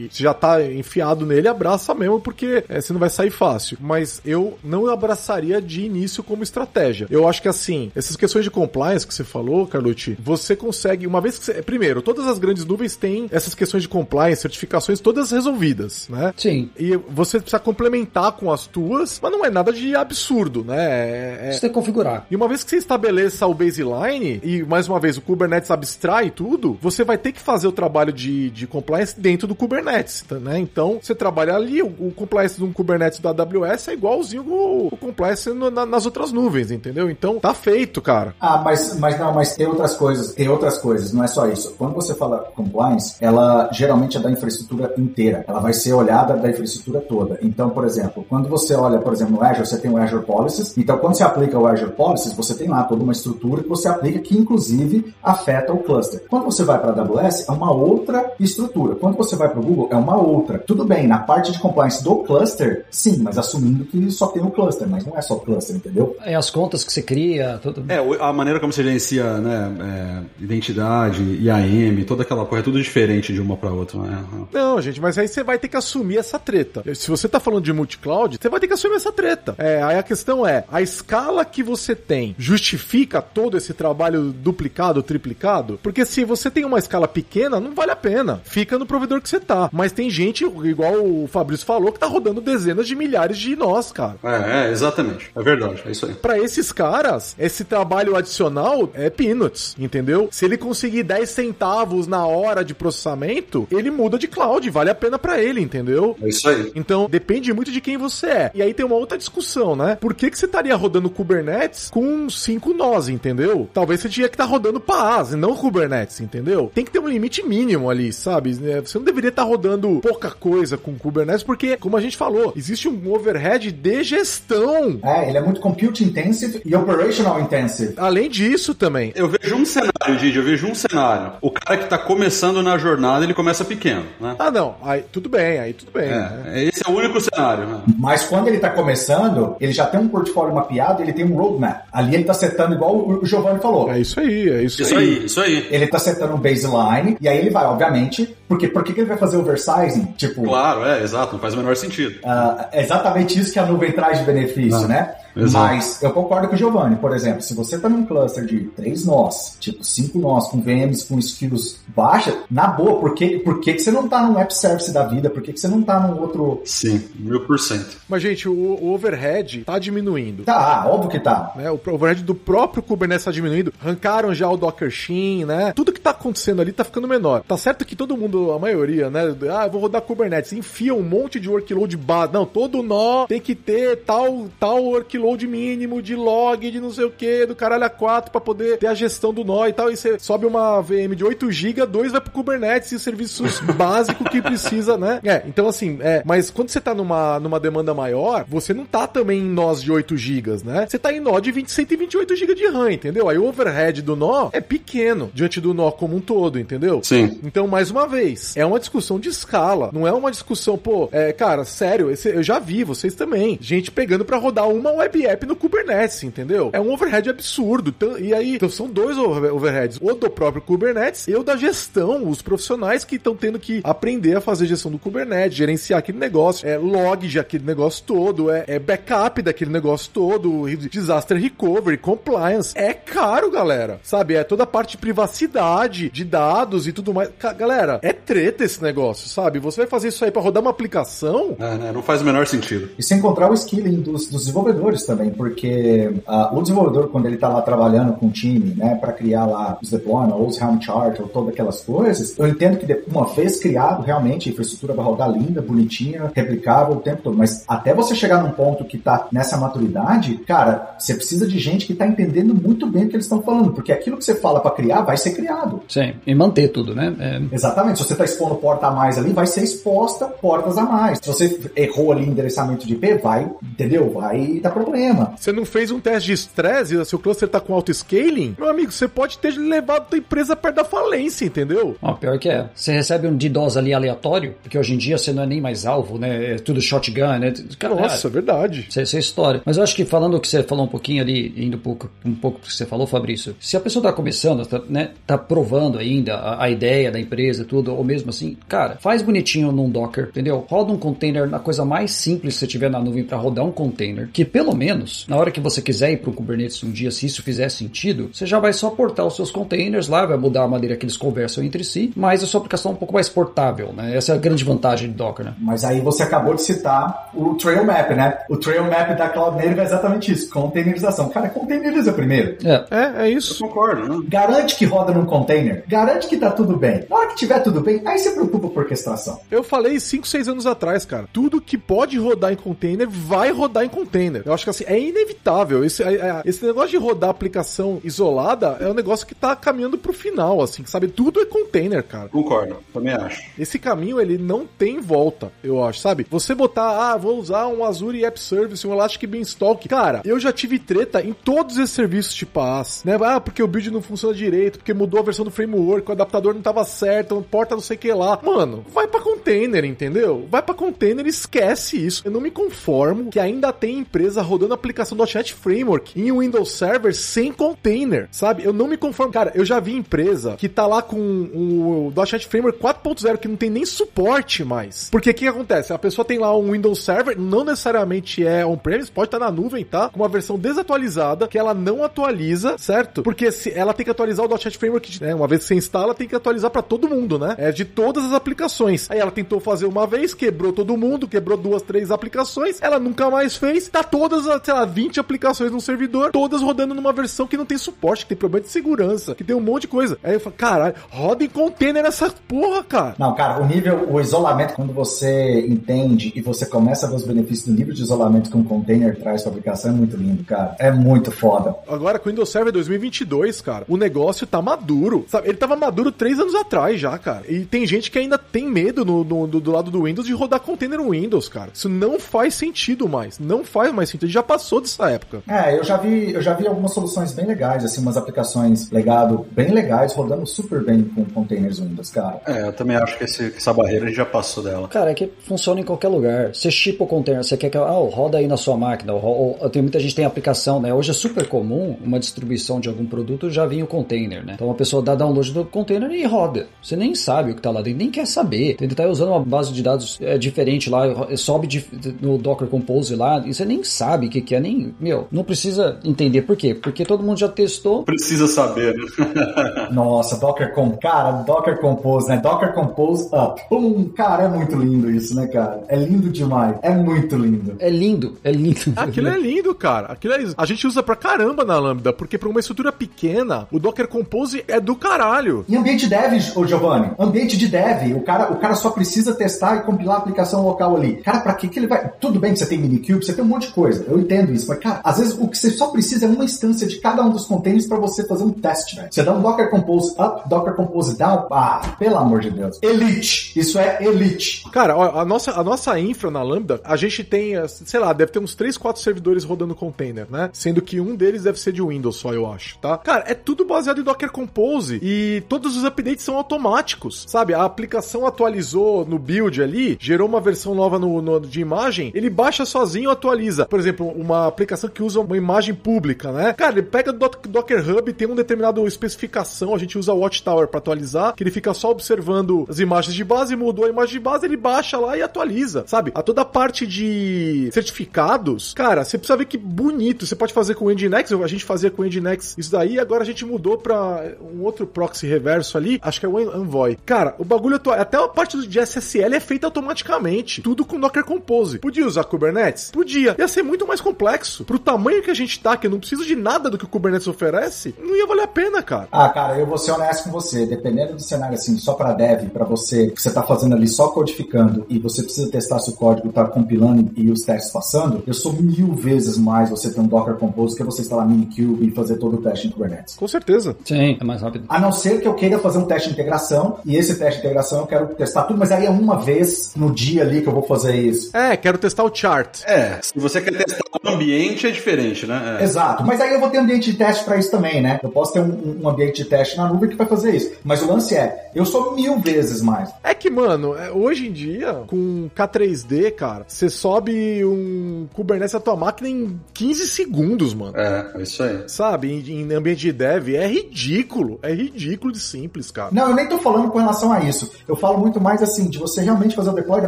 e 0.06 0.10
se 0.12 0.24
já 0.24 0.34
tá 0.34 0.62
enfiado 0.64 1.26
nele, 1.26 1.48
abraça 1.58 1.94
mesmo, 1.94 2.20
porque 2.22 2.64
é, 2.70 2.80
você 2.80 2.94
não 2.94 3.00
vai 3.00 3.10
sair 3.10 3.32
fácil. 3.32 3.78
Mas 3.82 4.22
eu 4.24 4.58
não 4.64 4.88
abraçaria 4.88 5.62
de 5.62 5.82
início 5.84 6.24
como 6.24 6.44
estratégia. 6.44 7.08
Eu 7.10 7.28
acho 7.28 7.42
que 7.42 7.48
assim, 7.48 7.92
essas 7.96 8.16
questões 8.16 8.44
de 8.46 8.52
compliance 8.52 9.06
que 9.06 9.14
você 9.14 9.24
falou, 9.24 9.66
Carlucci, 9.68 10.18
você 10.20 10.56
consegue, 10.56 11.08
uma 11.08 11.20
vez 11.22 11.38
que 11.40 11.46
você. 11.46 11.62
Primeiro, 11.64 12.02
todas 12.02 12.28
as 12.28 12.38
grandes 12.38 12.64
nuvens 12.66 12.96
têm 12.96 13.28
essas 13.32 13.56
questões 13.56 13.84
de 13.84 13.90
compliance, 13.90 14.42
certificações 14.42 15.00
todas 15.00 15.32
resolvidas, 15.32 16.08
né? 16.10 16.34
Sim. 16.38 16.70
E 16.78 16.96
você 16.96 17.40
precisa 17.40 17.60
complementar 17.60 18.32
com 18.34 18.52
as 18.52 18.68
tuas, 18.68 19.20
mas 19.22 19.32
não 19.32 19.44
é 19.44 19.50
nada 19.50 19.74
de 19.74 19.96
absurdo, 19.96 20.64
né? 20.64 20.78
É- 20.78 21.50
é- 21.50 21.52
Você 21.54 21.62
tem 21.62 21.70
que 21.70 21.74
configurar. 21.74 22.26
e 22.30 22.36
uma 22.36 22.48
vez 22.48 22.64
que 22.64 22.70
você 22.70 22.78
estabeleça 22.78 23.48
o 23.48 23.54
baseline, 23.54 24.40
e 24.44 24.64
mais 24.64 24.88
uma 24.88 25.00
vez 25.00 25.18
o 25.18 25.22
Kubernetes 25.22 25.72
abstrai 25.72 26.30
tudo, 26.30 26.78
você 26.82 27.04
vai 27.04 27.18
ter 27.18 27.32
que 27.32 27.40
fazer 27.40 27.68
o 27.68 27.72
trabalho 27.72 28.12
de, 28.14 28.50
de 28.52 28.68
compliance 28.68 29.20
dentro 29.20 29.48
do 29.48 29.56
Kubernetes, 29.56 30.24
tá, 30.28 30.36
né? 30.36 30.60
Então, 30.60 31.00
você 31.02 31.16
trabalha 31.16 31.47
ali, 31.52 31.82
o, 31.82 31.88
o 31.88 32.12
compliance 32.16 32.60
do 32.60 32.68
Kubernetes 32.70 33.20
da 33.20 33.30
AWS 33.30 33.88
é 33.90 33.94
igualzinho 33.94 34.44
o, 34.48 34.88
o 34.88 34.98
compliance 34.98 35.50
no- 35.52 35.70
na- 35.72 35.86
nas 35.86 36.06
outras 36.06 36.32
nuvens, 36.32 36.72
entendeu? 36.72 37.10
Então, 37.10 37.40
tá 37.40 37.54
feito, 37.54 38.02
cara. 38.02 38.34
Ah, 38.40 38.58
mas, 38.64 38.98
mas 39.00 39.20
não, 39.20 39.34
mas 39.34 39.56
tem 39.56 39.68
outras 39.68 39.94
coisas, 39.96 40.34
tem 40.34 40.48
outras 40.48 40.78
coisas, 40.78 41.14
não 41.14 41.24
é 41.24 41.28
só 41.28 41.48
isso. 41.48 41.74
Quando 41.78 41.94
você 41.94 42.14
fala 42.16 42.40
compliance, 42.56 43.16
ela 43.22 43.70
geralmente 43.72 44.18
é 44.18 44.20
da 44.20 44.32
infraestrutura 44.32 44.94
inteira. 44.98 45.44
Ela 45.48 45.60
vai 45.60 45.74
ser 45.74 45.94
olhada 45.94 46.36
da 46.36 46.50
infraestrutura 46.50 47.00
toda. 47.02 47.38
Então, 47.42 47.70
por 47.70 47.86
exemplo, 47.86 48.26
quando 48.28 48.48
você 48.50 48.74
olha, 48.76 49.00
por 49.00 49.14
exemplo, 49.14 49.36
no 49.36 49.44
Azure, 49.44 49.66
você 49.68 49.78
tem 49.78 49.92
o 49.92 49.98
Azure 49.98 50.26
Policies. 50.26 50.78
Então, 50.78 50.98
quando 50.98 51.16
você 51.16 51.24
aplica 51.24 51.58
o 51.58 51.68
Azure 51.68 51.92
Policies, 51.92 52.34
você 52.34 52.54
tem 52.56 52.68
lá 52.68 52.84
toda 52.84 53.04
uma 53.04 53.12
estrutura 53.14 53.64
que 53.64 53.70
você 53.70 53.88
aplica 53.88 54.20
que, 54.20 54.38
inclusive, 54.38 55.14
afeta 55.24 55.74
o 55.74 55.80
cluster. 55.80 56.24
Quando 56.30 56.46
você 56.46 56.64
vai 56.64 56.80
para 56.80 56.92
a 56.92 57.02
AWS, 57.04 57.48
é 57.48 57.52
uma 57.52 57.72
outra 57.72 58.32
estrutura. 58.40 58.96
Quando 58.96 59.16
você 59.18 59.36
vai 59.36 59.50
para 59.50 59.60
o 59.60 59.64
Google, 59.64 59.90
é 59.92 59.96
uma 59.96 60.18
outra. 60.18 60.60
Tudo 60.60 60.84
bem, 60.86 61.08
na 61.08 61.20
parte 61.20 61.37
de 61.42 61.60
compliance 61.60 62.04
do 62.04 62.18
cluster, 62.18 62.86
sim, 62.90 63.18
mas 63.22 63.38
assumindo 63.38 63.86
que 63.86 64.10
só 64.12 64.28
tem 64.28 64.44
o 64.44 64.52
cluster, 64.52 64.88
mas 64.88 65.06
não 65.06 65.18
é 65.18 65.22
só 65.22 65.36
o 65.36 65.40
cluster, 65.40 65.76
entendeu? 65.76 66.16
É 66.22 66.36
as 66.36 66.50
contas 66.50 66.84
que 66.84 66.92
você 66.92 67.02
cria, 67.02 67.60
tudo. 67.62 67.86
É, 67.88 67.98
a 68.20 68.34
maneira 68.34 68.60
como 68.60 68.72
você 68.72 68.84
gerencia, 68.84 69.38
né, 69.38 70.24
é, 70.40 70.44
identidade, 70.44 71.24
IAM, 71.42 72.04
toda 72.04 72.24
aquela 72.24 72.46
coisa, 72.46 72.62
é 72.62 72.64
tudo 72.64 72.82
diferente 72.82 73.34
de 73.34 73.42
uma 73.42 73.58
para 73.58 73.72
outra, 73.72 74.00
né? 74.00 74.24
Não, 74.52 74.82
gente, 74.82 75.00
mas 75.02 75.18
aí 75.18 75.28
você 75.28 75.44
vai 75.44 75.58
ter 75.58 75.68
que 75.68 75.78
assumir 75.78 76.18
essa 76.18 76.40
treta. 76.40 76.84
Se 76.96 77.10
você 77.10 77.28
tá 77.28 77.40
falando 77.40 77.64
de 77.64 77.74
multi-cloud, 77.74 78.38
você 78.42 78.50
vai 78.50 78.60
ter 78.60 78.68
que 78.68 78.74
assumir 78.74 78.96
essa 78.96 79.12
treta. 79.12 79.56
É, 79.58 79.82
aí 79.82 79.98
a 79.98 80.04
questão 80.04 80.46
é, 80.46 80.64
a 80.72 80.82
escala 80.82 81.44
que 81.46 81.64
você 81.64 81.96
tem 81.96 82.36
justifica 82.38 83.22
todo 83.22 83.58
esse 83.58 83.74
trabalho 83.74 84.32
duplicado, 84.32 85.04
triplicado? 85.04 85.80
Porque 85.82 86.06
se 86.06 86.24
você 86.24 86.50
tem 86.50 86.66
uma 86.66 86.80
escala 86.80 87.08
pequena, 87.08 87.60
não 87.60 87.74
vale 87.74 87.92
a 87.92 87.96
pena. 87.96 88.42
Fica 88.44 88.78
no 88.78 88.86
provedor 88.86 89.22
que 89.22 89.30
você 89.30 89.40
tá. 89.40 89.70
Mas 89.72 89.92
tem 89.92 90.10
gente, 90.10 90.44
igual 90.44 90.94
o 90.94 91.27
Fabrício 91.28 91.66
falou, 91.66 91.92
que 91.92 92.00
tá 92.00 92.08
rodando 92.08 92.42
dezenas 92.42 92.88
de 92.88 92.96
milhares 92.96 93.38
de 93.38 93.56
nós, 93.56 93.92
cara. 93.92 94.16
É, 94.24 94.68
é, 94.68 94.72
exatamente. 94.72 95.30
É 95.36 95.42
verdade, 95.42 95.84
é 95.86 95.92
isso 95.92 96.06
aí. 96.06 96.14
Pra 96.14 96.38
esses 96.40 96.72
caras, 96.72 97.36
esse 97.38 97.64
trabalho 97.64 98.16
adicional 98.16 98.90
é 98.94 99.10
peanuts, 99.10 99.76
entendeu? 99.80 100.30
Se 100.32 100.46
ele 100.46 100.58
conseguir 100.58 101.04
10 101.04 101.30
centavos 101.30 102.08
na 102.08 102.26
hora 102.26 102.64
de 102.64 102.74
processamento, 102.74 103.68
ele 103.72 103.90
muda 103.92 104.18
de 104.18 104.28
cloud, 104.28 104.70
vale 104.70 104.90
a 104.90 104.96
pena 104.96 105.18
pra 105.18 105.42
ele, 105.42 105.62
entendeu? 105.62 106.16
É 106.22 106.30
isso 106.30 106.48
aí. 106.50 106.72
Então, 106.76 107.08
depende 107.10 107.54
muito 107.54 107.72
de 107.72 107.82
quem 107.82 107.98
você 107.98 108.28
é. 108.28 108.52
E 108.54 108.62
aí 108.62 108.74
tem 108.74 108.86
uma 108.86 108.96
outra 108.96 109.18
discussão, 109.18 109.76
né? 109.76 109.98
Por 110.00 110.14
que, 110.14 110.30
que 110.30 110.38
você 110.38 110.46
estaria 110.46 110.76
rodando 110.76 111.10
Kubernetes 111.10 111.90
com 111.90 112.30
5 112.30 112.74
nós, 112.74 113.10
entendeu? 113.10 113.70
Talvez 113.74 114.02
você 114.02 114.10
tinha 114.10 114.28
que 114.28 114.36
estar 114.36 114.46
rodando 114.46 114.80
PaaS 114.80 115.32
e 115.32 115.36
não 115.36 115.56
Kubernetes, 115.56 116.20
entendeu? 116.22 116.72
Tem 116.74 116.86
que 116.86 116.92
ter 116.92 117.00
um 117.00 117.08
limite 117.08 117.44
mínimo 117.44 117.90
ali, 117.90 118.12
sabe? 118.14 118.58
É, 118.64 118.82
Você 118.82 118.98
não 118.98 119.06
deveria 119.06 119.30
estar 119.30 119.44
rodando 119.44 120.00
pouca 120.02 120.30
coisa 120.32 120.78
com 120.78 120.96
Kubernetes, 121.08 121.44
porque, 121.44 121.78
como 121.78 121.96
a 121.96 122.02
gente 122.02 122.18
falou, 122.18 122.54
existe 122.56 122.90
um 122.90 123.14
overhead 123.14 123.72
de 123.72 124.04
gestão. 124.04 125.00
É, 125.04 125.30
ele 125.30 125.38
é 125.38 125.42
muito 125.42 125.62
compute 125.62 126.04
intensive 126.04 126.62
e 126.66 126.76
operational 126.76 127.40
intensive. 127.40 127.94
Além 127.98 128.30
disso 128.30 128.76
também. 128.76 129.14
Eu 129.16 129.30
vejo 129.30 129.56
um 129.56 129.66
cenário, 129.66 130.18
Didi, 130.20 130.38
eu 130.38 130.44
vejo 130.44 130.68
um 130.68 130.76
cenário. 130.76 131.34
O 131.42 131.50
cara 131.50 131.78
que 131.78 131.86
tá 131.88 131.98
começando 131.98 132.62
na 132.62 132.78
jornada, 132.78 133.24
ele 133.24 133.34
começa 133.34 133.64
pequeno, 133.64 134.04
né? 134.20 134.36
Ah, 134.38 134.52
não, 134.52 134.76
aí 134.84 135.04
tudo 135.12 135.30
bem, 135.30 135.60
aí 135.60 135.74
tudo 135.74 135.92
bem. 135.92 136.10
né? 136.10 136.44
É, 136.48 136.64
esse 136.66 136.82
é 136.86 136.90
o 136.92 136.94
único 136.96 137.20
cenário, 137.22 137.66
né? 137.66 137.82
Mas 137.98 138.26
quando 138.26 138.50
ele 138.50 138.60
tá 138.60 138.70
começando, 138.70 139.56
ele 139.62 139.72
já 139.72 139.86
tem 139.86 140.00
um 140.00 140.08
portfólio 140.10 140.54
mapeado, 140.54 141.02
ele 141.02 141.14
tem 141.14 141.24
um 141.26 141.36
roadmap. 141.36 141.84
Ali 141.92 142.16
ele 142.16 142.24
tá 142.26 142.34
setando 142.34 142.76
igual 142.76 142.96
o 142.98 143.26
Giovanni 143.26 143.60
falou. 143.60 143.90
É 143.92 144.00
isso 144.00 144.20
aí, 144.20 144.50
é 144.50 144.62
isso, 144.64 144.82
Isso 144.82 144.96
aí. 144.98 145.06
aí, 145.20 145.26
isso 145.26 145.40
aí. 145.42 145.68
Ele 145.72 145.88
tá 145.88 146.00
setando 146.00 146.36
um 146.36 146.40
baseline, 146.40 147.18
e 147.22 147.28
aí 147.30 147.38
ele 147.38 147.50
vai, 147.50 147.66
obviamente, 147.66 148.36
porque 148.48 148.68
por 148.68 148.84
que 148.84 148.92
ele 149.00 149.06
vai 149.08 149.18
fazer 149.18 149.38
oversizing? 149.38 150.14
Tipo, 150.18 150.44
Claro, 150.44 150.86
é, 150.86 151.04
exato, 151.04 151.34
não 151.34 151.40
faz 151.40 151.54
o 151.54 151.58
menor 151.58 151.76
sentido. 151.76 152.20
ah, 152.26 152.70
é 152.72 152.82
exatamente 152.82 153.40
isso 153.40 153.52
que 153.52 153.60
a 153.60 153.66
nuvem 153.66 153.92
traz 153.92 154.20
de 154.20 154.26
benefício, 154.26 154.82
Não, 154.82 154.88
né? 154.88 155.16
Exato. 155.44 155.76
Mas 155.76 156.02
eu 156.02 156.12
concordo 156.12 156.48
com 156.48 156.56
o 156.56 156.58
Giovanni, 156.58 156.96
por 156.96 157.14
exemplo, 157.14 157.42
se 157.42 157.54
você 157.54 157.78
tá 157.78 157.90
num 157.90 158.06
cluster 158.06 158.46
de 158.46 158.62
três 158.76 159.06
nós, 159.06 159.58
tipo 159.60 159.84
cinco 159.84 160.20
nós, 160.20 160.48
com 160.48 160.62
VMs 160.62 161.06
com 161.06 161.20
skills 161.20 161.80
baixa, 161.88 162.38
na 162.50 162.68
boa, 162.68 163.00
por 163.00 163.14
que, 163.14 163.40
por 163.40 163.60
que, 163.60 163.74
que 163.74 163.80
você 163.80 163.92
não 163.92 164.08
tá 164.08 164.22
num 164.24 164.38
app 164.38 164.54
service 164.54 164.92
da 164.92 165.04
vida? 165.04 165.30
Por 165.30 165.42
que, 165.42 165.54
que 165.54 165.60
você 165.60 165.68
não 165.68 165.82
tá 165.82 166.00
num 166.00 166.20
outro. 166.22 166.62
Sim, 166.66 167.04
mil 167.16 167.42
por 167.46 167.60
cento. 167.60 167.98
Mas, 168.08 168.22
gente, 168.22 168.48
o, 168.48 168.54
o 168.54 168.94
overhead 168.94 169.64
tá 169.64 169.78
diminuindo. 169.80 170.44
Tá, 170.44 170.86
óbvio 170.88 171.10
que 171.10 171.20
tá. 171.20 171.52
né? 171.56 171.70
O 171.72 171.80
overhead 171.92 172.24
do 172.24 172.36
próprio 172.36 172.84
Kubernetes 172.84 173.22
está 173.22 173.32
diminuindo. 173.32 173.74
Rancaram 173.80 174.34
já 174.34 174.50
o 174.50 174.58
Docker 174.58 174.90
Shin, 174.90 175.46
né? 175.46 175.74
Tudo 175.76 175.92
que 175.92 176.02
tá 176.02 176.12
acontecendo 176.12 176.62
ali 176.62 176.72
tá 176.72 176.84
ficando 176.84 177.08
menor. 177.08 177.44
Tá 177.48 177.58
certo 177.58 177.86
que 177.86 177.96
todo 177.96 178.18
mundo, 178.18 178.52
a 178.52 178.60
maioria, 178.60 179.10
né? 179.10 179.36
Ah, 179.52 179.66
eu 179.66 179.72
vou 179.72 179.82
rodar 179.82 180.02
Kubernetes. 180.02 180.54
Enfia 180.54 180.94
um 180.94 181.04
monte 181.04 181.40
de 181.40 181.50
workload 181.50 181.96
base. 181.98 182.34
Não, 182.34 182.46
todo 182.46 182.82
nó 182.82 183.26
tem 183.28 183.40
que 183.42 183.56
ter 183.56 183.98
tal, 183.98 184.48
tal 184.60 184.84
workload 184.84 185.27
mínimo 185.36 186.02
de 186.02 186.16
log, 186.16 186.70
de 186.70 186.80
não 186.80 186.92
sei 186.92 187.06
o 187.06 187.12
que, 187.12 187.46
do 187.46 187.56
caralho 187.56 187.84
a 187.84 187.90
4 187.90 188.32
pra 188.32 188.40
poder 188.40 188.78
ter 188.78 188.88
a 188.88 188.94
gestão 188.94 189.34
do 189.34 189.44
nó 189.44 189.66
e 189.68 189.74
tal. 189.74 189.92
E 189.92 189.98
você 189.98 190.18
sobe 190.20 190.46
uma 190.46 190.80
VM 190.82 191.16
de 191.16 191.26
8 191.26 191.52
GB, 191.52 191.86
2 191.86 192.12
vai 192.12 192.22
pro 192.22 192.32
Kubernetes 192.32 192.92
e 192.92 193.00
serviços 193.00 193.60
básicos 193.76 194.28
que 194.30 194.42
precisa, 194.42 194.98
né? 194.98 195.20
É, 195.24 195.44
então 195.48 195.68
assim, 195.68 195.98
é, 196.02 196.22
mas 196.26 196.50
quando 196.50 196.70
você 196.70 196.80
tá 196.80 196.94
numa, 196.94 197.40
numa 197.40 197.60
demanda 197.60 197.94
maior, 197.94 198.46
você 198.48 198.74
não 198.74 198.86
tá 198.86 199.08
também 199.08 199.40
em 199.40 199.50
nós 199.50 199.82
de 199.82 199.92
8 199.92 200.16
GB, 200.16 200.58
né? 200.64 200.86
Você 200.88 200.98
tá 201.00 201.12
em 201.12 201.20
nó 201.20 201.40
de 201.40 201.52
20, 201.52 201.70
128 201.72 202.36
GB 202.36 202.56
de 202.56 202.68
RAM, 202.68 202.92
entendeu? 202.92 203.28
Aí 203.30 203.38
o 203.38 203.46
overhead 203.48 204.02
do 204.02 204.16
nó 204.16 204.50
é 204.54 204.62
pequeno 204.62 205.32
diante 205.34 205.60
do 205.60 205.74
nó 205.74 205.92
como 205.92 206.16
um 206.16 206.20
todo, 206.22 206.60
entendeu? 206.60 207.02
Sim. 207.04 207.40
Então, 207.44 207.68
mais 207.68 207.90
uma 207.92 208.08
vez, 208.08 208.56
é 208.56 208.66
uma 208.66 208.80
discussão 208.80 209.20
de 209.20 209.30
escala. 209.30 209.90
Não 209.94 210.08
é 210.08 210.12
uma 210.12 210.32
discussão, 210.32 210.78
pô, 210.78 211.10
é, 211.12 211.32
cara, 211.34 211.66
sério, 211.66 212.10
esse- 212.12 212.30
eu 212.30 212.44
já 212.44 212.60
vi, 212.60 212.84
vocês 212.84 213.16
também. 213.16 213.58
Gente 213.62 213.92
pegando 213.92 214.24
pra 214.26 214.38
rodar 214.38 214.68
uma 214.70 214.92
web 214.92 215.17
app 215.26 215.46
no 215.46 215.56
Kubernetes, 215.56 216.24
entendeu? 216.24 216.70
É 216.74 216.80
um 216.80 216.92
overhead 216.92 217.30
absurdo. 217.30 217.94
Então, 217.96 218.18
e 218.18 218.34
aí, 218.34 218.56
então 218.56 218.70
são 218.70 218.88
dois 218.88 219.18
over- 219.18 219.54
overheads. 219.54 219.98
O 220.02 220.14
do 220.14 220.30
próprio 220.30 220.62
Kubernetes 220.62 221.28
e 221.28 221.36
o 221.36 221.44
da 221.44 221.56
gestão. 221.56 222.28
Os 222.30 222.42
profissionais 222.42 223.04
que 223.04 223.16
estão 223.16 223.36
tendo 223.36 223.60
que 223.60 223.82
aprender 223.84 224.36
a 224.38 224.42
fazer 224.42 224.66
gestão 224.68 224.92
do 224.92 225.00
Kubernetes, 225.00 225.58
gerenciar 225.58 226.00
aquele 226.00 226.18
negócio, 226.18 226.68
é 226.68 226.78
log 226.78 227.28
de 227.28 227.40
aquele 227.40 227.66
negócio 227.66 228.04
todo, 228.06 228.50
é, 228.52 228.64
é 228.68 228.80
backup 228.80 229.42
daquele 229.42 229.72
negócio 229.72 230.10
todo, 230.14 230.66
disaster 230.90 231.38
recovery, 231.40 231.98
compliance. 231.98 232.78
É 232.78 232.94
caro, 232.94 233.50
galera. 233.52 234.00
Sabe? 234.04 234.36
É 234.36 234.44
toda 234.44 234.64
a 234.64 234.68
parte 234.68 234.92
de 234.92 234.98
privacidade, 234.98 236.10
de 236.10 236.24
dados 236.24 236.88
e 236.88 236.92
tudo 236.94 237.14
mais. 237.14 237.30
Galera, 237.58 238.00
é 238.02 238.12
treta 238.14 238.64
esse 238.64 238.82
negócio, 238.82 239.28
sabe? 239.30 239.60
Você 239.60 239.82
vai 239.82 239.88
fazer 239.88 240.10
isso 240.10 240.24
aí 240.26 240.32
pra 240.32 240.42
rodar 240.42 240.62
uma 240.62 240.72
aplicação? 240.72 241.56
É, 241.60 241.78
né, 241.78 241.92
Não 241.94 242.02
faz 242.04 242.22
o 242.22 242.26
menor 242.26 242.48
sentido. 242.48 242.90
E 242.98 243.04
sem 243.04 243.18
encontrar 243.20 243.50
o 243.50 243.54
skilling 243.54 244.02
dos, 244.02 244.28
dos 244.28 244.42
desenvolvedores 244.42 244.97
também, 245.06 245.30
porque 245.30 246.14
ah, 246.28 246.52
o 246.54 246.62
desenvolvedor, 246.62 247.10
quando 247.10 247.26
ele 247.26 247.36
está 247.36 247.50
lá 247.50 247.62
trabalhando 247.62 248.14
com 248.14 248.28
o 248.28 248.32
time, 248.32 248.74
né, 248.76 248.96
para 248.96 249.14
criar 249.14 249.46
lá 249.46 249.78
os 249.82 249.90
deployments, 249.90 250.40
ou 250.40 250.48
os 250.48 250.60
Helm 250.60 250.80
chart, 250.80 251.20
ou 251.20 251.28
todas 251.28 251.50
aquelas 251.50 251.84
coisas, 251.84 252.38
eu 252.38 252.48
entendo 252.48 252.78
que 252.78 253.04
uma 253.10 253.26
vez 253.28 253.60
criado, 253.60 254.04
realmente 254.04 254.50
a 254.50 254.52
infraestrutura 254.52 254.94
vai 254.94 255.06
rodar 255.06 255.32
linda, 255.32 255.62
bonitinha, 255.62 256.32
replicável 256.34 256.96
o 256.96 257.02
tempo 257.02 257.22
todo, 257.24 257.38
mas 257.38 257.64
até 257.68 257.94
você 257.94 258.16
chegar 258.16 258.44
num 258.44 258.52
ponto 258.52 258.86
que 258.86 258.98
tá 258.98 259.28
nessa 259.32 259.58
maturidade, 259.58 260.38
cara, 260.40 260.96
você 260.98 261.14
precisa 261.14 261.48
de 261.48 261.60
gente 261.60 261.86
que 261.86 261.94
tá 261.94 262.06
entendendo 262.08 262.54
muito 262.54 262.88
bem 262.88 263.06
o 263.06 263.10
que 263.10 263.16
eles 263.16 263.26
estão 263.26 263.42
falando, 263.42 263.72
porque 263.72 263.92
aquilo 263.92 264.18
que 264.18 264.26
você 264.26 264.36
fala 264.36 264.60
para 264.60 264.72
criar 264.72 265.02
vai 265.02 265.18
ser 265.18 265.32
criado. 265.32 265.82
Sim, 265.88 266.14
e 266.26 266.34
manter 266.34 266.70
tudo, 266.70 266.94
né? 266.94 267.16
É, 267.20 267.56
Exatamente. 267.56 268.00
Se 268.00 268.06
você 268.06 268.14
está 268.14 268.26
expondo 268.26 268.56
porta 268.56 268.88
a 268.88 268.92
mais 268.92 269.18
ali, 269.18 269.32
vai 269.32 269.48
ser 269.48 269.64
exposta 269.64 270.26
portas 270.26 270.78
a 270.78 270.84
mais. 270.84 271.20
Se 271.22 271.28
você 271.28 271.72
errou 271.76 272.12
ali 272.12 272.28
endereçamento 272.28 272.86
de 272.86 272.94
IP, 272.94 273.16
vai, 273.16 273.50
entendeu? 273.62 274.10
Vai 274.10 274.60
dar 274.62 274.72
problema. 274.88 275.34
Você 275.38 275.52
não 275.52 275.66
fez 275.66 275.92
um 275.92 276.00
teste 276.00 276.28
de 276.28 276.34
estresse 276.34 276.96
e 276.96 277.06
seu 277.06 277.20
cluster 277.20 277.48
tá 277.48 277.60
com 277.60 277.74
auto-scaling? 277.74 278.56
Meu 278.58 278.70
amigo, 278.70 278.92
você 278.92 279.08
pode 279.08 279.38
ter 279.38 279.52
levado 279.58 280.10
tua 280.10 280.18
empresa 280.18 280.56
perto 280.56 280.76
da 280.76 280.86
falência, 280.86 281.46
entendeu? 281.46 281.96
Ó, 282.02 282.14
pior 282.14 282.40
que 282.40 282.50
é. 282.50 282.70
Você 282.74 282.94
recebe 282.94 283.28
um 283.28 283.36
DDoS 283.36 283.78
ali 283.78 283.94
aleatório, 283.94 284.56
porque 284.62 284.78
hoje 284.78 284.94
em 284.94 284.98
dia 284.98 285.18
você 285.18 285.34
não 285.34 285.44
é 285.44 285.46
nem 285.46 285.62
mais 285.62 285.86
alvo, 285.86 286.18
né? 286.18 286.54
É 286.54 286.56
tudo 286.56 286.82
shotgun, 286.82 287.40
né? 287.40 287.54
Cara, 287.78 287.96
Nossa, 287.96 288.28
é, 288.28 288.32
verdade. 288.32 288.86
Isso 288.90 289.00
é, 289.00 289.04
isso 289.04 289.16
é 289.16 289.20
história. 289.20 289.62
Mas 289.66 289.78
eu 289.78 289.84
acho 289.84 289.96
que 289.96 290.06
falando 290.06 290.36
o 290.36 290.40
que 290.40 290.48
você 290.48 290.64
falou 290.64 290.86
um 290.86 290.90
pouquinho 290.90 291.22
ali, 291.22 291.54
indo 291.58 291.78
um 291.78 291.80
pouco, 291.80 292.10
um 292.26 292.36
pouco 292.36 292.60
pro 292.60 292.70
que 292.70 292.76
você 292.76 292.86
falou, 292.86 293.06
Fabrício, 293.06 293.56
se 293.60 293.76
a 293.76 293.80
pessoa 293.80 294.04
tá 294.04 294.14
começando, 294.14 294.66
tá, 294.66 294.82
né, 294.90 295.12
tá 295.26 295.38
provando 295.38 295.98
ainda 295.98 296.36
a, 296.36 296.64
a 296.66 296.70
ideia 296.70 297.12
da 297.12 297.20
empresa, 297.20 297.66
tudo, 297.66 297.94
ou 297.94 298.04
mesmo 298.04 298.30
assim, 298.30 298.58
cara, 298.68 298.98
faz 299.00 299.22
bonitinho 299.22 299.72
num 299.72 299.90
Docker, 299.90 300.28
entendeu? 300.30 300.66
Roda 300.70 300.92
um 300.92 300.98
container 300.98 301.48
na 301.48 301.60
coisa 301.60 301.84
mais 301.84 302.12
simples 302.12 302.56
que 302.56 302.60
você 302.60 302.68
tiver 302.68 302.90
na 302.90 303.00
nuvem 303.00 303.24
para 303.24 303.38
rodar 303.38 303.66
um 303.66 303.72
container, 303.72 304.30
que 304.32 304.46
pelo 304.46 304.76
menos, 304.78 305.26
na 305.28 305.36
hora 305.36 305.52
que 305.52 305.60
você 305.60 305.82
quiser 305.82 306.12
ir 306.12 306.18
pro 306.18 306.32
Kubernetes 306.32 306.84
um 306.84 306.92
dia, 306.92 307.12
se 307.12 307.26
isso 307.26 307.42
fizer 307.44 307.70
sentido, 307.70 308.30
você 308.32 308.46
já 308.46 308.60
vai 308.60 308.72
só 308.74 308.90
portar 308.92 309.26
os 309.26 309.36
seus 309.36 309.52
containers 309.52 310.08
lá, 310.08 310.26
vai 310.26 310.38
mudar 310.38 310.64
a 310.64 310.68
maneira 310.68 310.96
que 310.96 311.06
eles 311.06 311.18
conversam 311.18 311.64
entre 311.64 311.84
si, 311.84 312.14
mas 312.16 312.44
a 312.44 312.48
sua 312.48 312.60
aplicação 312.60 312.92
é 312.92 312.94
um 312.94 312.98
pouco 312.98 313.14
mais 313.14 313.28
portável, 313.28 313.92
né? 313.92 314.16
Essa 314.16 314.34
é 314.34 314.36
a 314.36 314.38
grande 314.38 314.64
vantagem 314.64 315.10
do 315.10 315.16
Docker, 315.18 315.46
né? 315.46 315.54
Mas 315.60 315.84
aí 315.84 316.00
você 316.00 316.24
acabou 316.24 316.54
de 316.54 316.62
citar 316.62 317.32
o 317.34 317.56
Trail 317.56 317.84
Map, 317.86 318.12
né? 318.12 318.38
O 318.50 318.58
Trail 318.58 318.84
Map 318.84 319.18
da 319.18 319.30
Cloud 319.30 319.58
Native 319.58 319.80
é 319.80 319.84
exatamente 319.84 320.32
isso, 320.32 320.50
containerização. 320.50 321.30
Cara, 321.30 321.50
containeriza 321.50 322.14
primeiro. 322.14 322.58
É, 322.64 322.86
É, 322.92 323.24
é 323.26 323.34
Eu 323.34 323.38
isso. 323.38 323.58
concordo, 323.60 324.08
né? 324.08 324.26
Garante 324.28 324.76
que 324.76 324.86
roda 324.86 325.12
num 325.14 325.26
container. 325.26 325.84
Garante 325.88 326.28
que 326.28 326.38
tá 326.38 326.52
tudo 326.52 326.78
bem. 326.78 327.06
Na 327.10 327.16
hora 327.16 327.28
que 327.30 327.36
tiver 327.36 327.60
tudo 327.60 327.82
bem, 327.82 328.02
aí 328.06 328.18
você 328.20 328.32
preocupa 328.32 328.70
com 328.70 328.80
orquestração. 328.80 329.40
Eu 329.50 329.64
falei 329.64 330.00
5, 330.00 330.28
6 330.28 330.48
anos 330.48 330.66
atrás, 330.66 331.06
cara. 331.06 331.26
Tudo 331.34 331.60
que 331.62 331.78
pode 331.78 332.18
rodar 332.18 332.52
em 332.54 332.56
container 332.56 333.08
vai 333.10 333.52
rodar 333.52 333.84
em 333.84 333.90
container. 333.90 334.42
Eu 334.46 334.54
acho 334.54 334.66
que 334.68 334.84
assim, 334.84 334.84
é 334.86 335.00
inevitável. 335.00 335.84
Esse, 335.84 336.04
é- 336.04 336.16
é- 336.16 336.42
esse 336.46 336.66
negócio 336.66 336.90
de 336.90 336.98
rodar 336.98 337.30
aplicação 337.30 338.02
isolada 338.04 338.78
é 338.80 338.88
um 338.90 338.94
negócio 338.94 339.26
que 339.26 339.34
tá 339.36 339.56
caminhando 339.56 339.98
pro 339.98 340.12
final, 340.14 340.62
assim, 340.62 340.86
sabe? 340.86 341.08
Tudo 341.08 341.40
é 341.42 341.46
container, 341.46 342.04
cara. 342.04 342.30
Concordo, 342.30 342.78
também 342.94 343.14
acho. 343.14 343.42
Esse 343.58 343.80
caminho, 343.80 344.20
ele 344.20 344.38
não 344.38 344.66
tem 344.66 345.00
volta, 345.00 345.52
eu 345.64 345.84
acho, 345.84 346.00
sabe? 346.00 346.26
Você 346.30 346.54
botar, 346.54 347.12
ah, 347.14 347.18
vou 347.18 347.38
usar 347.38 347.68
um 347.68 347.84
Azure 347.84 348.24
App 348.26 348.40
Service, 348.40 348.86
um 348.86 348.94
Elastic 348.94 349.26
Beanstalk. 349.30 349.88
Cara, 349.88 350.22
eu 350.26 350.40
já 350.40 350.52
tive 350.52 350.80
treta 350.80 351.22
em 351.22 351.34
todos 351.34 351.78
esses 351.78 351.92
serviços 351.92 352.34
tipo 352.34 352.60
AS, 352.60 353.04
né? 353.06 353.18
Ah, 353.22 353.40
porque 353.40 353.62
o 353.64 353.68
build 353.68 353.92
não 353.92 354.02
funciona 354.02 354.34
direito, 354.36 354.80
porque 354.80 354.94
mudou 354.94 355.20
a 355.20 355.24
versão 355.24 355.46
do 355.46 355.52
framework, 355.52 356.10
o 356.10 356.12
adaptador 356.12 356.54
não 356.54 356.62
tava 356.62 356.84
certo, 356.84 357.46
porta 357.50 357.76
não 357.76 357.82
sei 357.82 357.96
o 357.96 358.00
que 358.00 358.12
lá. 358.12 358.40
Mano, 358.44 358.86
vai 358.94 359.08
pra 359.08 359.22
container, 359.22 359.86
entendeu? 359.86 360.46
Vai 360.50 360.62
pra 360.62 360.74
container 360.76 361.26
e 361.26 361.30
esquece 361.30 362.04
isso. 362.04 362.22
Eu 362.26 362.32
não 362.32 362.42
me 362.42 362.52
conformo 362.52 363.30
que 363.30 363.40
ainda 363.40 363.72
tem 363.72 364.00
empresa 364.00 364.42
rodando 364.42 364.57
a 364.66 364.76
aplicação 364.76 365.18
do 365.18 365.24
.NET 365.24 365.54
Framework 365.54 366.20
em 366.20 366.32
um 366.32 366.40
Windows 366.40 366.72
Server 366.72 367.14
sem 367.16 367.52
container, 367.52 368.28
sabe? 368.32 368.64
Eu 368.64 368.72
não 368.72 368.88
me 368.88 368.98
conformo. 368.98 369.34
Cara, 369.34 369.52
eu 369.56 369.66
já 369.66 369.80
vi 369.80 369.96
empresa 369.96 370.56
que 370.58 370.70
tá 370.70 370.86
lá 370.86 371.02
com 371.02 371.18
o 371.18 372.14
.NET 372.16 372.48
Framework 372.48 372.80
4.0 372.80 373.38
que 373.38 373.48
não 373.48 373.56
tem 373.56 373.70
nem 373.70 373.86
suporte 373.86 374.64
mais. 374.64 375.10
Porque 375.10 375.32
o 375.32 375.34
que 375.34 375.48
acontece? 375.48 375.92
A 375.92 375.98
pessoa 375.98 376.24
tem 376.24 376.38
lá 376.38 376.56
um 376.56 376.72
Windows 376.72 377.04
Server, 377.04 377.40
não 377.40 377.64
necessariamente 377.64 378.46
é 378.46 378.66
on-premise, 378.66 379.12
pode 379.12 379.28
estar 379.28 379.40
na 379.40 379.52
nuvem, 379.52 379.84
tá? 379.84 380.10
Com 380.10 380.20
uma 380.20 380.30
versão 380.30 380.58
desatualizada 380.58 381.48
que 381.48 381.58
ela 381.58 381.74
não 381.74 382.04
atualiza, 382.04 382.78
certo? 382.78 383.24
Porque 383.24 383.52
se 383.52 383.72
ela 383.72 383.94
tem 383.94 384.04
que 384.04 384.12
atualizar 384.12 384.46
o 384.46 384.50
.NET 384.50 384.78
Framework, 384.78 385.24
né? 385.24 385.34
Uma 385.34 385.48
vez 385.48 385.62
que 385.62 385.68
você 385.68 385.76
instala, 385.76 386.14
tem 386.14 386.28
que 386.28 386.36
atualizar 386.36 386.72
para 386.72 386.82
todo 386.82 387.10
mundo, 387.10 387.40
né? 387.40 387.56
É 387.58 387.72
de 387.72 387.86
todas 387.86 388.24
as 388.26 388.34
aplicações. 388.34 389.10
Aí 389.10 389.20
ela 389.20 389.32
tentou 389.32 389.60
fazer 389.60 389.86
uma 389.86 390.06
vez, 390.06 390.34
quebrou 390.34 390.72
todo 390.72 390.96
mundo, 390.96 391.28
quebrou 391.28 391.58
duas, 391.58 391.82
três 391.82 392.12
aplicações, 392.12 392.82
ela 392.82 393.00
nunca 393.00 393.30
mais 393.30 393.56
fez, 393.56 393.88
tá 393.88 394.04
todas 394.04 394.28
todas 394.28 394.47
as, 394.47 394.47
sei 394.64 394.74
lá, 394.74 394.86
20 394.86 395.20
aplicações 395.20 395.72
num 395.72 395.80
servidor, 395.80 396.32
todas 396.32 396.62
rodando 396.62 396.94
numa 396.94 397.14
versão 397.14 397.48
que 397.48 397.58
não 397.58 397.66
tem 397.66 397.78
suporte, 397.78 398.24
que 398.24 398.30
tem 398.30 398.38
problema 398.38 398.66
de 398.66 398.72
segurança, 398.72 399.36
que 399.36 399.44
tem 399.44 399.56
um 399.56 399.60
monte 399.62 399.82
de 399.84 399.88
coisa. 399.90 400.18
Aí 400.24 400.34
eu 400.34 400.40
falo, 400.40 400.56
caralho, 400.58 400.96
roda 401.10 401.44
em 401.44 401.50
container 401.50 402.06
essa 402.06 402.34
porra, 402.48 402.84
cara. 402.84 403.16
Não, 403.20 403.34
cara, 403.36 403.62
o 403.62 403.66
nível, 403.66 404.08
o 404.12 404.20
isolamento, 404.20 404.74
quando 404.74 404.94
você 404.94 405.66
entende 405.68 406.32
e 406.36 406.42
você 406.42 406.66
começa 406.66 407.06
a 407.06 407.10
ver 407.10 407.16
os 407.16 407.24
benefícios 407.26 407.68
do 407.68 407.74
nível 407.74 407.94
de 407.94 408.02
isolamento 408.02 408.50
que 408.50 408.58
um 408.58 408.64
container 408.64 409.18
traz 409.20 409.42
pra 409.44 409.52
aplicação, 409.52 409.92
é 409.92 409.94
muito 409.94 410.18
lindo, 410.18 410.44
cara. 410.44 410.76
É 410.80 410.92
muito 410.92 411.32
foda. 411.32 411.76
Agora, 411.88 412.20
com 412.20 412.30
o 412.30 412.32
Windows 412.32 412.50
Server 412.50 412.72
2022, 412.74 413.62
cara, 413.62 413.86
o 413.88 413.98
negócio 413.98 414.46
tá 414.48 414.62
maduro, 414.62 415.26
sabe? 415.28 415.48
Ele 415.50 415.58
tava 415.58 415.76
maduro 415.76 416.12
três 416.12 416.40
anos 416.40 416.56
atrás 416.56 417.00
já, 417.00 417.18
cara. 417.18 417.44
E 417.50 417.66
tem 417.66 417.86
gente 417.86 418.10
que 418.12 418.20
ainda 418.20 418.38
tem 418.38 418.70
medo 418.70 419.04
no, 419.06 419.24
no- 419.24 419.48
do, 419.48 419.60
do 419.60 419.72
lado 419.72 419.90
do 419.92 420.04
Windows 420.04 420.28
de 420.28 420.34
rodar 420.34 420.60
container 420.60 421.00
no 421.00 421.12
Windows, 421.12 421.48
cara. 421.48 421.72
Isso 421.74 421.90
não 421.90 422.20
faz 422.20 422.54
sentido 422.54 423.08
mais. 423.08 423.40
Não 423.40 423.64
faz 423.64 423.94
mais 423.94 424.10
sentido. 424.10 424.30
Já 424.38 424.44
passou 424.44 424.80
dessa 424.80 425.10
época. 425.10 425.42
É, 425.50 425.80
eu 425.80 425.84
já 425.84 425.98
vi, 425.98 426.32
eu 426.32 426.42
já 426.44 426.54
vi 426.54 426.68
algumas 426.68 426.94
soluções 426.94 427.34
bem 427.34 427.48
legais, 427.48 427.84
assim, 427.84 428.00
umas 428.02 428.16
aplicações 428.18 428.92
legado 428.92 429.48
bem 429.52 429.72
legais, 429.72 430.14
rodando 430.14 430.46
super 430.46 430.84
bem 430.86 431.04
com 431.06 431.26
containers 431.26 431.80
Windows, 431.80 432.12
cara. 432.12 432.40
É, 432.46 432.68
eu 432.68 432.74
também 432.74 432.96
acho 432.98 433.18
que 433.18 433.24
esse- 433.24 433.52
essa 433.58 433.74
barreira 433.74 434.06
a 434.06 434.08
gente 434.10 434.18
já 434.18 434.26
passou 434.28 434.64
dela. 434.64 434.88
Cara, 434.90 435.10
é 435.10 435.16
que 435.16 435.32
funciona 435.40 435.80
em 435.82 435.84
qualquer 435.84 436.10
lugar. 436.10 436.54
Você 436.54 436.70
chipa 436.70 437.04
o 437.04 437.08
container, 437.08 437.44
você 437.44 437.58
quer 437.58 437.72
que 437.72 437.78
ah, 437.80 437.90
roda 437.90 438.38
aí 438.38 438.46
na 438.48 438.58
sua 438.58 438.78
máquina. 438.78 439.12
Ou, 439.14 439.58
ou- 439.60 439.70
tem 439.72 439.82
muita 439.82 440.00
gente 440.00 440.12
que 440.12 440.18
tem 440.18 440.26
aplicação, 440.26 440.80
né? 440.80 440.94
Hoje 440.94 441.10
é 441.10 441.14
super 441.16 441.48
comum 441.48 441.98
uma 442.04 442.20
distribuição 442.20 442.80
de 442.80 442.90
algum 442.90 443.08
produto 443.08 443.50
já 443.50 443.66
vir 443.66 443.82
o 443.82 443.88
container, 443.88 444.46
né? 444.46 444.54
Então 444.54 444.70
a 444.70 444.76
pessoa 444.76 445.02
dá 445.02 445.16
download 445.16 445.52
do 445.52 445.66
container 445.66 446.12
e 446.12 446.24
roda. 446.28 446.68
Você 446.80 446.96
nem 446.96 447.16
sabe 447.16 447.54
o 447.54 447.56
que 447.56 447.62
tá 447.64 447.72
lá 447.72 447.82
dentro, 447.82 447.98
nem 447.98 448.12
quer 448.12 448.28
saber. 448.28 448.78
Ele 448.80 448.94
tá 448.94 449.08
usando 449.08 449.30
uma 449.30 449.40
base 449.44 449.74
de 449.74 449.82
dados 449.82 450.20
é, 450.22 450.38
diferente 450.38 450.92
lá, 450.92 451.06
sobe 451.36 451.66
de- 451.66 451.88
no 452.22 452.38
Docker 452.38 452.68
Compose 452.68 453.16
lá, 453.16 453.42
e 453.44 453.52
você 453.52 453.66
nem 453.66 453.84
sabe 453.84 454.27
o 454.28 454.30
que, 454.30 454.42
que 454.42 454.56
é, 454.56 454.60
nem. 454.60 454.94
Meu, 455.00 455.28
não 455.32 455.44
precisa 455.44 456.00
entender 456.04 456.44
por 456.44 456.56
quê. 456.56 456.74
Porque 456.74 457.06
todo 457.06 457.24
mundo 457.24 457.40
já 457.40 457.48
testou. 457.48 458.04
Precisa 458.04 458.48
saber, 458.48 458.96
né? 458.96 459.06
Nossa, 459.92 460.38
Docker 460.38 460.74
Com, 460.74 460.92
cara, 460.98 461.44
Docker 461.44 461.80
Compose, 461.80 462.30
né? 462.30 462.38
Docker 462.38 462.74
Compose 462.74 463.30
Up. 463.34 463.62
Pum, 463.70 464.10
cara, 464.10 464.44
é 464.44 464.48
muito 464.48 464.76
lindo 464.76 465.10
isso, 465.10 465.36
né, 465.36 465.48
cara? 465.48 465.84
É 465.88 465.96
lindo 465.96 466.30
demais. 466.30 466.78
É 466.82 466.92
muito 466.92 467.36
lindo. 467.36 467.76
É 467.80 467.90
lindo, 467.90 468.38
é 468.44 468.52
lindo. 468.52 468.94
Aquilo 468.96 469.28
é 469.28 469.38
lindo, 469.38 469.74
cara. 469.74 470.08
Aquilo 470.08 470.34
é... 470.34 470.48
A 470.58 470.66
gente 470.66 470.86
usa 470.86 471.02
pra 471.02 471.16
caramba 471.16 471.64
na 471.64 471.80
Lambda, 471.80 472.14
porque 472.14 472.38
pra 472.38 472.50
uma 472.50 472.60
estrutura 472.60 472.92
pequena, 472.92 473.68
o 473.72 473.80
Docker 473.80 474.08
Compose 474.08 474.64
é 474.68 474.80
do 474.80 474.96
caralho. 474.96 475.66
E 475.68 475.76
ambiente 475.76 476.08
dev, 476.08 476.34
ô 476.56 476.66
Giovanni? 476.66 477.12
Ambiente 477.20 477.58
de 477.58 477.68
dev. 477.68 478.16
O 478.16 478.22
cara, 478.22 478.52
o 478.52 478.58
cara 478.58 478.76
só 478.76 478.90
precisa 478.90 479.34
testar 479.34 479.78
e 479.78 479.82
compilar 479.82 480.18
a 480.18 480.20
aplicação 480.20 480.64
local 480.64 480.96
ali. 480.96 481.18
Cara, 481.18 481.40
pra 481.40 481.54
que 481.54 481.68
que 481.68 481.80
ele 481.80 481.88
vai... 481.88 482.10
Tudo 482.20 482.40
bem 482.40 482.54
que 482.54 482.60
você 482.60 482.66
tem 482.66 482.78
Minikube, 482.78 483.26
você 483.26 483.34
tem 483.34 483.44
um 483.44 483.48
monte 483.48 483.68
de 483.68 483.74
coisa. 483.74 484.06
Eu 484.08 484.20
entendo 484.20 484.52
isso. 484.54 484.68
Mas, 484.68 484.80
cara, 484.80 485.02
às 485.04 485.18
vezes 485.18 485.34
o 485.40 485.48
que 485.48 485.58
você 485.58 485.72
só 485.72 485.88
precisa 485.88 486.26
é 486.26 486.30
uma 486.30 486.44
instância 486.46 486.88
de 486.88 486.98
cada 487.00 487.24
um 487.24 487.30
dos 487.30 487.46
containers 487.46 487.86
pra 487.88 487.98
você 487.98 488.26
fazer 488.28 488.44
um 488.44 488.52
teste, 488.52 488.96
velho. 488.96 489.08
Você 489.12 489.24
dá 489.24 489.34
um 489.34 489.42
Docker 489.42 489.70
Compose 489.70 490.12
Up, 490.20 490.48
Docker 490.50 490.74
Compose 490.76 491.18
Down. 491.18 491.48
Ah, 491.52 491.96
pelo 492.00 492.18
amor 492.18 492.42
de 492.42 492.50
Deus. 492.52 492.78
Elite. 492.82 493.58
Isso 493.60 493.78
é 493.80 494.04
elite. 494.04 494.64
Cara, 494.72 494.94
a 494.94 495.26
nossa, 495.26 495.52
a 495.60 495.64
nossa 495.64 496.00
infra 496.00 496.30
na 496.32 496.42
Lambda, 496.44 496.80
a 496.84 496.96
gente 496.96 497.24
tem, 497.24 497.56
eh, 497.56 497.68
sei 497.68 498.00
lá, 498.00 498.14
deve 498.14 498.32
ter 498.32 498.40
uns 498.40 498.56
3, 498.56 498.78
4 498.78 499.02
servidores 499.02 499.44
rodando 499.44 499.76
container, 499.76 500.28
né? 500.30 500.50
Sendo 500.54 500.82
que 500.82 501.00
um 501.00 501.16
deles 501.16 501.44
deve 501.44 501.60
ser 501.60 501.72
de 501.72 501.82
Windows 501.82 502.16
só, 502.18 502.34
eu 502.34 502.50
acho, 502.52 502.78
tá? 502.80 502.98
Cara, 502.98 503.24
é 503.28 503.34
tudo 503.34 503.66
baseado 503.66 504.00
em 504.02 504.04
Docker 504.04 504.32
Compose 504.32 505.00
e 505.02 505.44
todos 505.50 505.76
os 505.76 505.84
updates 505.84 506.24
são 506.24 506.36
automáticos, 506.38 507.26
sabe? 507.28 507.54
A 507.54 507.64
aplicação 507.64 508.26
atualizou 508.26 509.06
no 509.06 509.18
build 509.20 509.62
ali, 509.62 509.98
gerou 510.00 510.28
uma 510.28 510.40
versão 510.42 510.74
nova 510.76 510.98
no, 511.00 511.22
no- 511.22 511.40
de 511.40 511.60
imagem, 511.62 512.12
ele 512.16 512.30
baixa 512.30 512.66
sozinho 512.66 513.10
e 513.10 513.12
atualiza. 513.12 513.66
Por 513.66 513.80
exemplo, 513.80 513.97
uma 514.06 514.48
aplicação 514.48 514.90
que 514.90 515.02
usa 515.04 515.20
uma 515.20 515.38
imagem 515.38 515.74
pública, 515.74 516.32
né? 516.32 516.54
Cara, 516.54 516.74
ele 516.74 516.84
pega 516.84 517.12
do 517.14 517.30
Docker 517.50 517.90
Hub, 517.98 518.14
tem 518.14 518.28
um 518.28 518.36
determinado 518.36 518.86
especificação, 518.88 519.74
a 519.74 519.78
gente 519.78 519.98
usa 519.98 520.14
o 520.14 520.20
Watchtower 520.20 520.68
pra 520.68 520.78
atualizar, 520.80 521.34
que 521.36 521.44
ele 521.44 521.52
fica 521.52 521.74
só 521.74 521.92
observando 521.92 522.66
as 522.70 522.80
imagens 522.80 523.16
de 523.16 523.24
base, 523.24 523.56
mudou 523.56 523.86
a 523.86 523.90
imagem 523.90 524.14
de 524.14 524.20
base, 524.20 524.46
ele 524.46 524.58
baixa 524.58 524.98
lá 524.98 525.18
e 525.18 525.22
atualiza, 525.22 525.84
sabe? 525.88 526.12
A 526.16 526.22
toda 526.22 526.44
parte 526.46 526.86
de 526.88 527.70
certificados, 527.74 528.74
cara, 528.74 529.04
você 529.04 529.18
precisa 529.18 529.38
ver 529.38 529.46
que 529.46 529.58
bonito. 529.58 530.26
Você 530.26 530.36
pode 530.36 530.54
fazer 530.54 530.76
com 530.76 530.86
o 530.86 530.92
Nginx, 530.92 531.32
a 531.32 531.48
gente 531.48 531.66
fazia 531.66 531.90
com 531.90 532.02
o 532.02 532.06
Nginx 532.06 532.56
isso 532.58 532.72
daí, 532.72 533.00
agora 533.00 533.24
a 533.24 533.26
gente 533.26 533.46
mudou 533.46 533.78
pra 533.78 534.24
um 534.54 534.62
outro 534.64 534.86
proxy 534.86 535.26
reverso 535.28 535.78
ali, 535.78 536.00
acho 536.02 536.20
que 536.20 536.26
é 536.26 536.30
o 536.30 536.40
Envoy. 536.40 536.98
Cara, 537.06 537.36
o 537.38 537.46
bagulho, 537.46 537.76
atua- 537.78 537.96
até 537.96 538.18
a 538.18 538.28
parte 538.28 538.58
de 538.68 538.80
SSL 538.80 539.36
é 539.36 539.40
feita 539.40 539.68
automaticamente, 539.68 540.62
tudo 540.62 540.86
com 540.86 541.00
Docker 541.00 541.24
Compose. 541.24 541.80
Podia 541.80 542.06
usar 542.06 542.24
Kubernetes? 542.26 542.92
Podia. 542.92 543.36
Ia 543.38 543.48
ser 543.48 543.64
muito 543.64 543.87
mais 543.88 544.02
complexo. 544.02 544.64
Pro 544.64 544.80
tamanho 544.80 545.24
que 545.24 545.32
a 545.32 545.36
gente 545.36 545.60
tá, 545.60 545.78
que 545.78 545.88
eu 545.88 545.92
não 545.92 546.00
preciso 546.00 546.26
de 546.26 546.36
nada 546.36 546.70
do 546.70 546.78
que 546.78 546.86
o 546.86 546.88
Kubernetes 546.88 547.28
oferece, 547.28 547.96
não 548.00 548.16
ia 548.16 548.28
valer 548.28 548.44
a 548.44 548.48
pena, 548.48 548.82
cara. 548.82 549.08
Ah, 549.12 549.30
cara, 549.30 549.58
eu 549.58 549.66
vou 549.66 549.78
ser 549.78 549.92
honesto 549.92 550.26
com 550.26 550.32
você. 550.32 550.66
Dependendo 550.66 551.14
do 551.14 551.22
cenário 551.22 551.56
assim, 551.56 551.78
só 551.78 551.94
para 551.94 552.14
dev, 552.14 552.50
para 552.50 552.66
você, 552.66 553.08
que 553.10 553.22
você 553.22 553.32
tá 553.32 553.44
fazendo 553.44 553.76
ali 553.76 553.88
só 553.88 554.10
codificando 554.10 554.86
e 554.90 555.00
você 555.00 555.24
precisa 555.24 555.50
testar 555.50 555.80
se 555.80 555.90
o 555.90 555.94
código 555.94 556.32
tá 556.32 556.46
compilando 556.46 557.12
e 557.16 557.32
os 557.32 557.42
testes 557.42 557.72
passando, 557.72 558.24
eu 558.26 558.34
sou 558.34 558.54
mil 558.54 558.94
vezes 558.94 559.38
mais 559.38 559.70
você 559.70 559.92
ter 559.92 560.00
um 560.00 560.08
Docker 560.08 560.36
Compose 560.36 560.76
que 560.76 560.84
você 560.84 561.02
instalar 561.02 561.28
Minikube 561.28 561.88
e 561.88 561.92
fazer 561.92 562.18
todo 562.18 562.38
o 562.38 562.42
teste 562.42 562.68
em 562.68 562.72
Kubernetes. 562.72 563.16
Com 563.16 563.28
certeza. 563.28 563.76
Sim, 563.86 564.18
é 564.20 564.24
mais 564.24 564.42
rápido. 564.42 564.66
A 564.70 564.80
não 564.80 564.92
ser 564.92 565.22
que 565.22 565.28
eu 565.28 565.34
queira 565.34 565.60
fazer 565.60 565.78
um 565.78 565.86
teste 565.86 566.10
de 566.10 566.14
integração, 566.14 566.80
e 566.86 566.96
esse 566.96 567.18
teste 567.18 567.42
de 567.42 567.46
integração 567.46 567.80
eu 567.82 567.88
quero 567.88 568.08
testar 568.16 568.44
tudo, 568.44 568.60
mas 568.60 568.72
aí 568.72 568.86
é 568.86 568.90
uma 568.90 569.18
vez 569.18 569.72
no 569.76 569.94
dia 569.94 570.24
ali 570.24 570.42
que 570.42 570.48
eu 570.48 570.54
vou 570.54 570.64
fazer 570.64 570.96
isso. 570.96 571.36
É, 571.36 571.56
quero 571.56 571.78
testar 571.78 572.04
o 572.04 572.14
chart. 572.14 572.62
É, 572.66 573.00
se 573.02 573.18
você 573.18 573.42
quer 573.42 573.58
testar 573.58 573.77
o 574.04 574.10
ambiente, 574.10 574.68
é 574.68 574.72
diferente, 574.72 575.26
né? 575.26 575.58
É. 575.60 575.64
Exato, 575.64 576.04
mas 576.06 576.20
aí 576.22 576.34
eu 576.34 576.40
vou 576.40 576.50
ter 576.50 576.58
ambiente 576.58 576.92
de 576.92 576.98
teste 576.98 577.24
para 577.24 577.38
isso 577.38 577.52
também, 577.52 577.82
né? 577.82 578.00
Eu 578.04 578.10
posso 578.10 578.34
ter 578.34 578.40
um, 578.40 578.80
um 578.82 578.90
ambiente 578.90 579.24
de 579.24 579.30
teste 579.30 579.58
na 579.58 579.68
nuvem 579.68 579.90
que 579.90 579.96
vai 579.96 580.08
fazer 580.08 580.36
isso. 580.36 580.52
Mas 580.64 580.82
o 580.82 580.88
lance 580.88 581.16
é, 581.16 581.50
eu 581.56 581.66
sou 581.66 581.96
mil 581.96 582.20
vezes 582.20 582.62
mais. 582.62 582.90
É 583.04 583.14
que, 583.14 583.30
mano, 583.30 583.76
é, 583.76 583.92
hoje 583.92 584.28
em 584.28 584.32
dia, 584.32 584.84
com 584.88 585.30
K3D, 585.36 586.12
cara, 586.12 586.46
você 586.48 586.70
sobe 586.70 587.44
um 587.44 588.08
Kubernetes 588.14 588.54
na 588.54 588.60
tua 588.60 588.76
máquina 588.76 589.10
em 589.10 589.40
15 589.54 589.88
segundos, 589.88 590.54
mano. 590.54 590.78
É, 590.78 591.12
é 591.16 591.22
isso 591.22 591.44
aí. 591.44 591.64
Sabe, 591.68 592.12
em, 592.12 592.42
em 592.42 592.54
ambiente 592.54 592.80
de 592.80 592.92
dev, 592.92 593.30
é 593.30 593.48
ridículo. 593.48 594.40
É 594.42 594.54
ridículo 594.54 595.12
de 595.12 595.20
simples, 595.20 595.72
cara. 595.72 595.90
Não, 595.92 596.10
eu 596.10 596.16
nem 596.16 596.28
tô 596.28 596.38
falando 596.38 596.70
com 596.70 596.78
relação 596.80 597.12
a 597.12 597.22
isso. 597.22 597.52
Eu 597.68 597.76
falo 597.76 597.98
muito 598.00 598.20
mais 598.20 598.42
assim, 598.42 598.70
de 598.70 598.78
você 598.78 599.02
realmente 599.02 599.36
fazer 599.36 599.50
o 599.50 599.54
deploy 599.54 599.82
da 599.82 599.88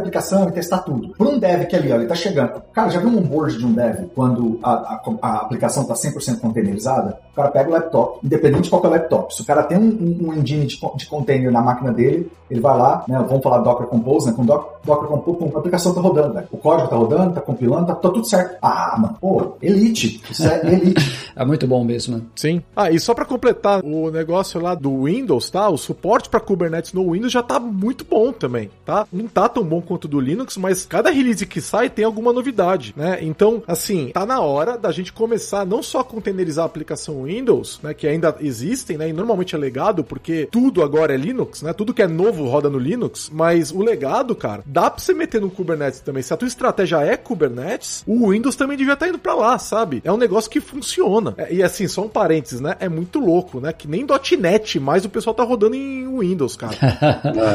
aplicação 0.00 0.48
e 0.48 0.52
testar 0.52 0.78
tudo. 0.78 1.14
Por 1.16 1.26
um 1.26 1.38
dev 1.38 1.66
que 1.66 1.76
ali, 1.76 1.92
ó, 1.92 1.96
ele 1.96 2.06
tá 2.06 2.14
chegando. 2.14 2.62
Cara, 2.72 2.90
já 2.90 3.00
viu 3.00 3.08
um 3.08 3.18
onboard 3.18 3.58
de 3.58 3.66
um 3.66 3.72
dev 3.72 3.79
quando 4.14 4.58
a, 4.62 4.70
a, 4.72 5.02
a 5.22 5.36
aplicação 5.42 5.84
tá 5.84 5.94
100% 5.94 6.40
containerizada? 6.40 7.18
O 7.32 7.34
cara 7.36 7.48
pega 7.50 7.68
o 7.70 7.72
laptop, 7.72 8.18
independente 8.24 8.64
de 8.64 8.70
qual 8.70 8.82
é 8.84 8.86
o 8.88 8.90
laptop. 8.90 9.34
Se 9.34 9.42
o 9.42 9.44
cara 9.44 9.62
tem 9.62 9.78
um, 9.78 10.18
um, 10.28 10.34
engine 10.34 10.66
de, 10.66 10.78
de 10.96 11.06
container 11.06 11.50
na 11.52 11.62
máquina 11.62 11.92
dele, 11.92 12.30
ele 12.50 12.60
vai 12.60 12.76
lá, 12.76 13.04
né? 13.06 13.24
Vamos 13.28 13.42
falar 13.42 13.58
Docker 13.58 13.86
Compose, 13.86 14.26
né? 14.28 14.32
Com 14.36 14.44
Doc- 14.44 14.80
Docker 14.84 15.08
Compose, 15.08 15.38
pum, 15.38 15.50
a 15.54 15.58
aplicação 15.58 15.94
tá 15.94 16.00
rodando, 16.00 16.34
velho. 16.34 16.48
O 16.50 16.56
código 16.58 16.88
tá 16.88 16.96
rodando, 16.96 17.32
tá 17.32 17.40
compilando, 17.40 17.86
tá, 17.86 17.94
tá 17.94 18.08
tudo 18.10 18.24
certo. 18.24 18.56
Ah, 18.60 18.96
mano, 18.98 19.16
pô, 19.20 19.52
elite. 19.62 20.20
Isso 20.30 20.46
é 20.46 20.60
elite. 20.66 21.30
É 21.36 21.44
muito 21.44 21.66
bom 21.66 21.84
mesmo, 21.84 22.16
né? 22.18 22.22
Sim. 22.34 22.60
Ah, 22.74 22.90
e 22.90 22.98
só 22.98 23.14
pra 23.14 23.24
completar 23.24 23.84
o 23.84 24.10
negócio 24.10 24.60
lá 24.60 24.74
do 24.74 25.04
Windows, 25.04 25.48
tá? 25.48 25.68
O 25.68 25.78
suporte 25.78 26.28
pra 26.28 26.40
Kubernetes 26.40 26.92
no 26.92 27.12
Windows 27.12 27.32
já 27.32 27.42
tá 27.42 27.60
muito 27.60 28.04
bom 28.04 28.32
também, 28.32 28.70
tá? 28.84 29.06
Não 29.12 29.28
tá 29.28 29.48
tão 29.48 29.62
bom 29.62 29.80
quanto 29.80 30.04
o 30.06 30.08
do 30.08 30.20
Linux, 30.20 30.56
mas 30.56 30.84
cada 30.84 31.10
release 31.10 31.46
que 31.46 31.60
sai 31.60 31.88
tem 31.88 32.04
alguma 32.04 32.32
novidade, 32.32 32.92
né? 32.96 33.18
Então, 33.22 33.62
assim, 33.70 34.10
tá 34.12 34.26
na 34.26 34.40
hora 34.40 34.76
da 34.76 34.90
gente 34.92 35.12
começar 35.12 35.64
não 35.64 35.82
só 35.82 36.00
a 36.00 36.04
containerizar 36.04 36.64
a 36.64 36.66
aplicação 36.66 37.24
Windows, 37.24 37.80
né, 37.82 37.94
que 37.94 38.06
ainda 38.06 38.36
existem, 38.40 38.96
né, 38.96 39.08
e 39.08 39.12
normalmente 39.12 39.54
é 39.54 39.58
legado 39.58 40.02
porque 40.04 40.48
tudo 40.50 40.82
agora 40.82 41.14
é 41.14 41.16
Linux, 41.16 41.62
né? 41.62 41.72
Tudo 41.72 41.94
que 41.94 42.02
é 42.02 42.06
novo 42.08 42.46
roda 42.46 42.68
no 42.68 42.78
Linux, 42.78 43.30
mas 43.32 43.70
o 43.70 43.82
legado, 43.82 44.34
cara, 44.34 44.62
dá 44.66 44.90
pra 44.90 45.00
você 45.00 45.14
meter 45.14 45.40
no 45.40 45.50
Kubernetes 45.50 46.00
também. 46.00 46.22
Se 46.22 46.32
a 46.32 46.36
tua 46.36 46.48
estratégia 46.48 47.00
é 47.00 47.16
Kubernetes, 47.16 48.02
o 48.06 48.30
Windows 48.30 48.56
também 48.56 48.76
devia 48.76 48.94
estar 48.94 49.08
indo 49.08 49.18
pra 49.18 49.34
lá, 49.34 49.58
sabe? 49.58 50.00
É 50.04 50.12
um 50.12 50.16
negócio 50.16 50.50
que 50.50 50.60
funciona. 50.60 51.34
É, 51.36 51.52
E 51.52 51.62
assim, 51.62 51.86
só 51.86 52.02
um 52.02 52.08
parênteses, 52.08 52.60
né? 52.60 52.76
É 52.80 52.88
muito 52.88 53.18
louco, 53.18 53.60
né? 53.60 53.72
Que 53.72 53.86
nem 53.86 54.06
.NET, 54.38 54.80
mas 54.80 55.04
o 55.04 55.08
pessoal 55.08 55.34
tá 55.34 55.42
rodando 55.42 55.76
em 55.76 56.18
Windows, 56.18 56.56
cara. 56.56 56.76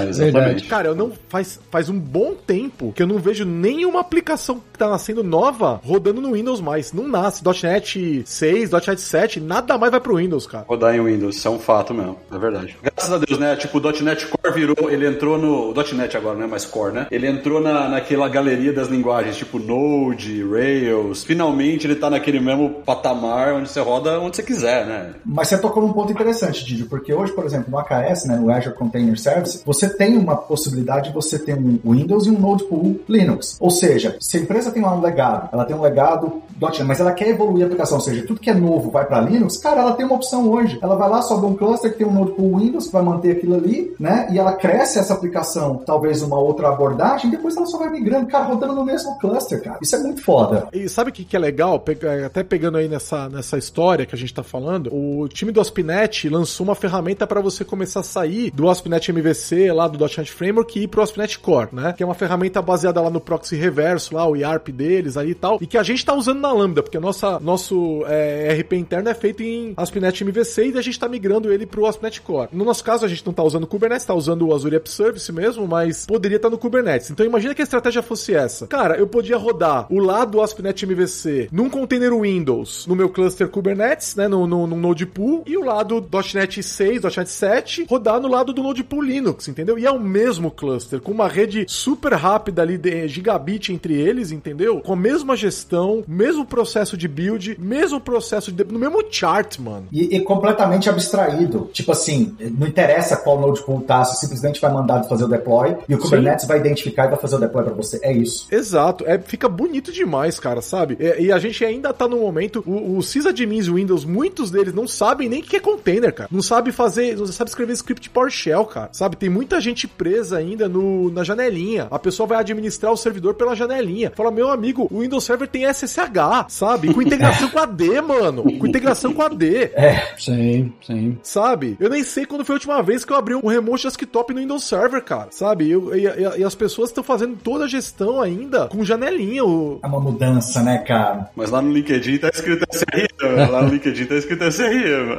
É, 0.05 0.07
exatamente. 0.09 0.67
Cara, 0.67 0.89
eu 0.89 0.95
não 0.95 1.11
faz, 1.29 1.59
faz 1.71 1.89
um 1.89 1.99
bom 1.99 2.33
tempo 2.35 2.93
que 2.93 3.01
eu 3.03 3.07
não 3.07 3.17
vejo 3.17 3.45
nenhuma 3.45 3.99
aplicação 3.99 4.61
que 4.71 4.77
tá 4.77 4.89
nascendo 4.89 5.23
nova 5.23 5.81
rodando 5.83 6.04
no 6.13 6.33
Windows 6.33 6.61
mais. 6.61 6.93
Não 6.93 7.07
nasce. 7.07 7.43
.NET 7.63 8.23
6, 8.25 8.71
.NET 8.71 9.01
7, 9.01 9.39
nada 9.39 9.77
mais 9.77 9.91
vai 9.91 9.99
pro 9.99 10.17
Windows, 10.17 10.47
cara. 10.47 10.65
Rodar 10.67 10.95
em 10.95 11.01
Windows, 11.01 11.35
isso 11.35 11.47
é 11.47 11.51
um 11.51 11.59
fato 11.59 11.93
mesmo, 11.93 12.17
é 12.31 12.37
verdade. 12.37 12.77
Graças 12.81 13.11
a 13.11 13.17
Deus, 13.17 13.39
né? 13.39 13.55
Tipo, 13.55 13.77
o 13.77 14.03
.NET 14.03 14.27
Core 14.27 14.53
virou, 14.53 14.89
ele 14.89 15.07
entrou 15.07 15.37
no... 15.37 15.71
o 15.71 15.95
.NET 15.95 16.15
agora, 16.17 16.37
não 16.37 16.45
é 16.45 16.47
mais 16.47 16.65
Core, 16.65 16.93
né? 16.93 17.07
Ele 17.11 17.27
entrou 17.27 17.61
na, 17.61 17.89
naquela 17.89 18.27
galeria 18.27 18.73
das 18.73 18.87
linguagens, 18.87 19.37
tipo 19.37 19.59
Node, 19.59 20.43
Rails. 20.43 21.23
Finalmente 21.23 21.87
ele 21.87 21.95
tá 21.95 22.09
naquele 22.09 22.39
mesmo 22.39 22.81
patamar 22.85 23.53
onde 23.53 23.69
você 23.69 23.79
roda 23.79 24.19
onde 24.19 24.35
você 24.35 24.43
quiser, 24.43 24.85
né? 24.85 25.13
Mas 25.25 25.47
você 25.47 25.57
tocou 25.57 25.81
num 25.81 25.93
ponto 25.93 26.11
interessante, 26.11 26.65
Didi, 26.65 26.85
porque 26.85 27.13
hoje, 27.13 27.33
por 27.33 27.45
exemplo, 27.45 27.71
no 27.71 27.77
AKS, 27.77 28.25
né, 28.25 28.37
no 28.37 28.51
Azure 28.51 28.75
Container 28.75 29.19
Service, 29.19 29.61
você 29.65 29.89
tem 29.89 30.17
uma 30.17 30.35
possibilidade 30.35 31.09
de 31.09 31.13
você 31.13 31.39
ter 31.39 31.55
um 31.55 31.79
Windows 31.85 32.27
e 32.27 32.29
um 32.29 32.39
Node 32.39 32.63
Pool 32.65 32.99
Linux. 33.07 33.57
Ou 33.59 33.69
seja, 33.69 34.17
se 34.19 34.37
a 34.37 34.41
empresa 34.41 34.71
tem 34.71 34.81
lá 34.81 34.93
um 34.93 35.01
legado, 35.01 35.49
ela 35.51 35.65
tem 35.65 35.75
um 35.75 35.81
legado 35.81 35.94
.NET, 35.95 36.83
mas 36.83 36.99
ela 36.99 37.11
quer 37.11 37.29
evoluir 37.29 37.63
a 37.63 37.65
aplicação, 37.65 37.97
ou 37.97 38.03
seja, 38.03 38.25
tudo 38.25 38.39
que 38.39 38.49
é 38.49 38.53
novo 38.53 38.91
vai 38.91 39.05
para 39.05 39.21
Linux, 39.21 39.57
cara, 39.57 39.81
ela 39.81 39.93
tem 39.93 40.05
uma 40.05 40.15
opção 40.15 40.49
hoje. 40.49 40.79
Ela 40.81 40.95
vai 40.95 41.09
lá, 41.09 41.21
sobe 41.21 41.45
um 41.45 41.55
cluster 41.55 41.91
que 41.91 41.97
tem 41.97 42.07
um 42.07 42.13
Node 42.13 42.31
Pool 42.31 42.57
Windows, 42.57 42.89
vai 42.91 43.01
manter 43.01 43.31
aquilo 43.31 43.55
ali, 43.55 43.93
né? 43.99 44.27
E 44.31 44.39
ela 44.39 44.53
cresce 44.53 44.99
essa 44.99 45.13
aplicação, 45.13 45.81
talvez 45.85 46.21
uma 46.21 46.39
outra 46.39 46.69
abordagem, 46.69 47.29
depois 47.29 47.55
ela 47.55 47.65
só 47.65 47.77
vai 47.77 47.89
migrando, 47.89 48.27
cara, 48.27 48.45
rodando 48.45 48.73
no 48.73 48.85
mesmo 48.85 49.17
cluster, 49.19 49.61
cara. 49.61 49.79
Isso 49.81 49.95
é 49.95 49.99
muito 49.99 50.23
foda. 50.23 50.67
E 50.73 50.87
sabe 50.87 51.09
o 51.09 51.13
que, 51.13 51.23
que 51.23 51.35
é 51.35 51.39
legal? 51.39 51.83
Até 52.25 52.43
pegando 52.43 52.77
aí 52.77 52.87
nessa, 52.87 53.29
nessa 53.29 53.57
história 53.57 54.05
que 54.05 54.15
a 54.15 54.17
gente 54.17 54.33
tá 54.33 54.43
falando, 54.43 54.89
o 54.93 55.27
time 55.27 55.51
do 55.51 55.61
AspNet 55.61 56.29
lançou 56.29 56.65
uma 56.65 56.75
ferramenta 56.75 57.27
para 57.27 57.41
você 57.41 57.63
começar 57.63 57.99
a 57.99 58.03
sair 58.03 58.51
do 58.51 58.69
AspNet 58.69 59.09
MVC, 59.11 59.71
lá 59.71 59.87
do 59.87 59.99
.NET 59.99 60.31
Framework, 60.31 60.79
e 60.79 60.83
ir 60.83 60.87
pro 60.87 61.01
AspNet 61.01 61.39
Core, 61.39 61.69
né? 61.71 61.93
Que 61.93 62.03
é 62.03 62.05
uma 62.05 62.15
ferramenta 62.15 62.61
baseada 62.61 63.01
lá 63.01 63.09
no 63.09 63.19
proxy 63.19 63.55
reverso, 63.55 64.15
lá 64.15 64.27
o 64.27 64.35
IARP 64.35 64.69
deles 64.69 65.17
aí 65.17 65.31
e 65.31 65.35
tal, 65.35 65.57
e 65.61 65.67
que 65.67 65.77
a 65.77 65.83
gente 65.85 66.05
tá 66.05 66.13
usando 66.13 66.39
na 66.39 66.51
Lambda, 66.51 66.83
porque 66.83 66.99
nossa, 66.99 67.39
nosso 67.39 68.03
é, 68.07 68.53
RP 68.59 68.73
interno 68.73 69.09
é 69.09 69.13
feito 69.13 69.41
em 69.43 69.73
AspNet 69.77 70.23
MVC 70.23 70.71
e 70.71 70.77
a 70.77 70.81
gente 70.81 70.99
tá 70.99 71.07
migrando 71.07 71.51
ele 71.51 71.65
pro 71.65 71.85
AspNet 71.85 72.21
Core. 72.21 72.49
No 72.51 72.65
nosso 72.65 72.83
caso, 72.83 73.05
a 73.05 73.07
gente 73.07 73.25
não 73.25 73.33
tá 73.33 73.43
usando 73.43 73.63
o 73.63 73.67
Kubernetes, 73.67 74.05
tá 74.05 74.13
usando 74.13 74.47
o 74.47 74.53
Azure 74.53 74.75
App 74.75 74.89
Service 74.89 75.31
mesmo, 75.31 75.67
mas 75.67 76.05
poderia 76.05 76.37
estar 76.37 76.49
no 76.49 76.57
Kubernetes. 76.57 77.09
Então 77.09 77.25
imagina 77.25 77.55
que 77.55 77.61
a 77.61 77.63
estratégia 77.63 78.01
fosse 78.01 78.33
essa. 78.33 78.67
Cara, 78.67 78.97
eu 78.97 79.07
podia 79.07 79.37
rodar 79.37 79.87
o 79.91 79.99
lado 79.99 80.41
AspNet 80.41 80.83
MVC 80.83 81.49
num 81.51 81.69
container 81.69 82.13
Windows, 82.13 82.85
no 82.87 82.95
meu 82.95 83.09
cluster 83.09 83.47
Kubernetes, 83.47 84.15
né, 84.15 84.27
no, 84.27 84.47
no, 84.47 84.67
no 84.67 84.75
Node 84.75 85.05
Pool, 85.05 85.43
e 85.45 85.57
o 85.57 85.63
lado 85.63 86.05
.NET 86.33 86.61
6, 86.61 87.03
.NET 87.03 87.29
7, 87.29 87.85
rodar 87.89 88.19
no 88.19 88.27
lado 88.27 88.53
do 88.53 88.63
Node 88.63 88.83
Pool 88.83 89.01
Linux, 89.01 89.47
entendeu? 89.47 89.77
E 89.77 89.85
é 89.85 89.91
o 89.91 89.99
mesmo 89.99 90.51
cluster, 90.51 90.99
com 90.99 91.11
uma 91.11 91.27
rede 91.27 91.65
super 91.67 92.13
rápida 92.13 92.61
ali, 92.61 92.77
de 92.77 93.07
gigabit 93.07 93.73
entre 93.73 93.93
eles, 93.93 94.31
entendeu? 94.31 94.81
Com 94.81 94.93
a 94.93 94.97
mesma 94.97 95.35
gestão, 95.35 95.64
mesmo 96.07 96.45
processo 96.45 96.97
de 96.97 97.07
build, 97.07 97.57
mesmo 97.59 97.99
processo 97.99 98.51
de... 98.51 98.63
no 98.63 98.79
mesmo 98.79 99.03
chart, 99.09 99.59
mano. 99.59 99.87
E, 99.91 100.15
e 100.15 100.21
completamente 100.21 100.89
abstraído. 100.89 101.69
Tipo 101.73 101.91
assim, 101.91 102.35
não 102.57 102.67
interessa 102.67 103.17
qual 103.17 103.39
node 103.39 103.63
pool 103.63 103.81
tá, 103.81 104.03
você 104.03 104.17
simplesmente 104.17 104.59
vai 104.61 104.71
mandar 104.71 105.03
fazer 105.03 105.25
o 105.25 105.27
deploy 105.27 105.75
e 105.87 105.95
o 105.95 105.97
Kubernetes 105.97 106.45
vai 106.45 106.59
identificar 106.59 107.05
e 107.05 107.09
vai 107.09 107.17
fazer 107.17 107.35
o 107.35 107.39
deploy 107.39 107.63
pra 107.63 107.73
você. 107.73 107.99
É 108.01 108.11
isso. 108.11 108.47
Exato, 108.51 109.03
é, 109.07 109.17
fica 109.19 109.47
bonito 109.47 109.91
demais, 109.91 110.39
cara, 110.39 110.61
sabe? 110.61 110.97
É, 110.99 111.21
e 111.21 111.31
a 111.31 111.39
gente 111.39 111.63
ainda 111.63 111.93
tá 111.93 112.07
no 112.07 112.17
momento, 112.17 112.63
o, 112.65 112.97
o 112.97 113.03
sysadmins 113.03 113.67
Windows, 113.67 114.05
muitos 114.05 114.51
deles 114.51 114.73
não 114.73 114.87
sabem 114.87 115.29
nem 115.29 115.41
o 115.41 115.43
que 115.43 115.55
é 115.55 115.59
container, 115.59 116.13
cara. 116.13 116.29
Não 116.31 116.41
sabe 116.41 116.71
fazer, 116.71 117.15
não 117.17 117.25
sabe 117.27 117.49
escrever 117.49 117.73
script 117.73 118.09
PowerShell, 118.09 118.65
cara. 118.65 118.89
Sabe? 118.91 119.15
Tem 119.15 119.29
muita 119.29 119.59
gente 119.59 119.87
presa 119.87 120.37
ainda 120.37 120.67
no, 120.67 121.09
na 121.11 121.23
janelinha. 121.23 121.87
A 121.89 121.99
pessoa 121.99 122.27
vai 122.27 122.37
administrar 122.37 122.91
o 122.91 122.97
servidor 122.97 123.33
pela 123.35 123.55
janelinha. 123.55 124.11
Fala, 124.15 124.31
meu 124.31 124.49
amigo, 124.49 124.87
o 124.91 124.99
Windows 124.99 125.23
Server 125.23 125.47
tem 125.55 125.65
SSH, 125.73 126.49
sabe? 126.49 126.93
Com 126.93 127.01
integração 127.01 127.49
com 127.49 127.59
AD, 127.59 128.01
mano. 128.01 128.43
Com 128.59 128.67
integração 128.67 129.13
com 129.13 129.21
AD. 129.21 129.71
Sim, 130.17 130.73
sim. 130.85 131.17
Sabe? 131.23 131.77
Eu 131.79 131.89
nem 131.89 132.03
sei 132.03 132.25
quando 132.25 132.43
foi 132.43 132.55
a 132.55 132.57
última 132.57 132.81
vez 132.83 133.05
que 133.05 133.13
eu 133.13 133.17
abri 133.17 133.33
um 133.35 133.47
remote 133.47 133.83
desktop 133.83 134.33
no 134.33 134.41
Windows 134.41 134.65
Server, 134.65 135.01
cara. 135.01 135.27
Sabe? 135.31 135.69
Eu- 135.71 135.95
e, 135.95 136.05
e- 136.07 136.39
e 136.39 136.43
as 136.43 136.53
pessoas 136.55 136.89
estão 136.89 137.03
fazendo 137.03 137.37
toda 137.41 137.63
a 137.65 137.67
gestão 137.67 138.21
ainda 138.21 138.67
com 138.67 138.83
janelinha. 138.83 139.45
O... 139.45 139.79
É 139.81 139.87
uma 139.87 139.99
mudança, 139.99 140.61
né, 140.61 140.79
cara? 140.79 141.29
Mas 141.35 141.49
lá 141.51 141.61
no 141.61 141.71
LinkedIn 141.71 142.17
tá 142.17 142.29
escrito 142.33 142.65
SRM. 142.73 143.49
Lá 143.49 143.61
no 143.61 143.69
LinkedIn 143.69 144.05
tá 144.07 144.15
escrito 144.15 144.43
SRM. 144.43 145.17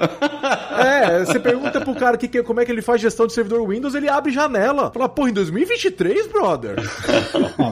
É, 0.78 1.24
você 1.24 1.38
pergunta 1.40 1.80
pro 1.80 1.94
cara 1.94 2.18
que, 2.18 2.28
que- 2.28 2.42
como 2.42 2.60
é 2.60 2.64
que 2.66 2.72
ele 2.72 2.82
faz 2.82 3.00
gestão 3.00 3.26
de 3.26 3.32
servidor 3.32 3.66
Windows, 3.66 3.94
ele 3.94 4.08
abre 4.08 4.30
janela. 4.32 4.90
Fala, 4.92 5.08
porra, 5.08 5.30
em 5.30 5.32
2023, 5.32 6.26
brother? 6.26 6.76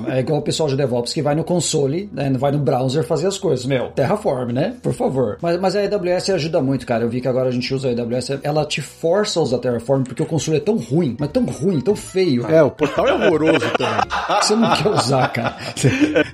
É 0.09 0.21
igual 0.21 0.39
o 0.39 0.43
pessoal 0.43 0.69
de 0.69 0.77
DevOps 0.77 1.13
que 1.13 1.23
vai 1.23 1.35
no 1.35 1.45
console, 1.45 2.09
né, 2.13 2.31
vai 2.37 2.53
no 2.55 2.59
browser 2.59 3.05
fazer 3.05 3.27
as 3.27 3.39
coisas. 3.39 3.67
Meu, 3.67 3.89
Terraform, 3.91 4.53
né? 4.53 4.77
Por 4.83 4.93
favor. 4.93 5.39
Mas, 5.41 5.61
mas 5.61 5.77
a 5.77 5.81
AWS 5.81 6.31
ajuda 6.31 6.61
muito, 6.63 6.87
cara. 6.87 7.05
Eu 7.05 7.09
vi 7.09 7.21
que 7.21 7.29
agora 7.29 7.49
a 7.49 7.53
gente 7.53 7.73
usa 7.75 7.89
a 7.89 7.91
AWS, 7.93 8.39
ela 8.43 8.65
te 8.65 8.81
força 8.81 9.39
a 9.41 9.43
usar 9.43 9.59
Terraform 9.59 10.03
porque 10.05 10.23
o 10.23 10.27
console 10.27 10.57
é 10.59 10.61
tão 10.61 10.77
ruim, 10.77 11.17
mas 11.19 11.31
tão 11.31 11.45
ruim, 11.45 11.81
tão 11.81 11.95
feio. 11.97 12.47
É, 12.47 12.63
o 12.63 12.71
portal 12.71 13.07
é 13.09 13.15
horroroso 13.15 13.61
também. 13.77 13.95
Você 14.43 14.57
não 14.57 14.75
quer 14.75 14.89
usar, 14.89 15.29
cara. 15.29 15.57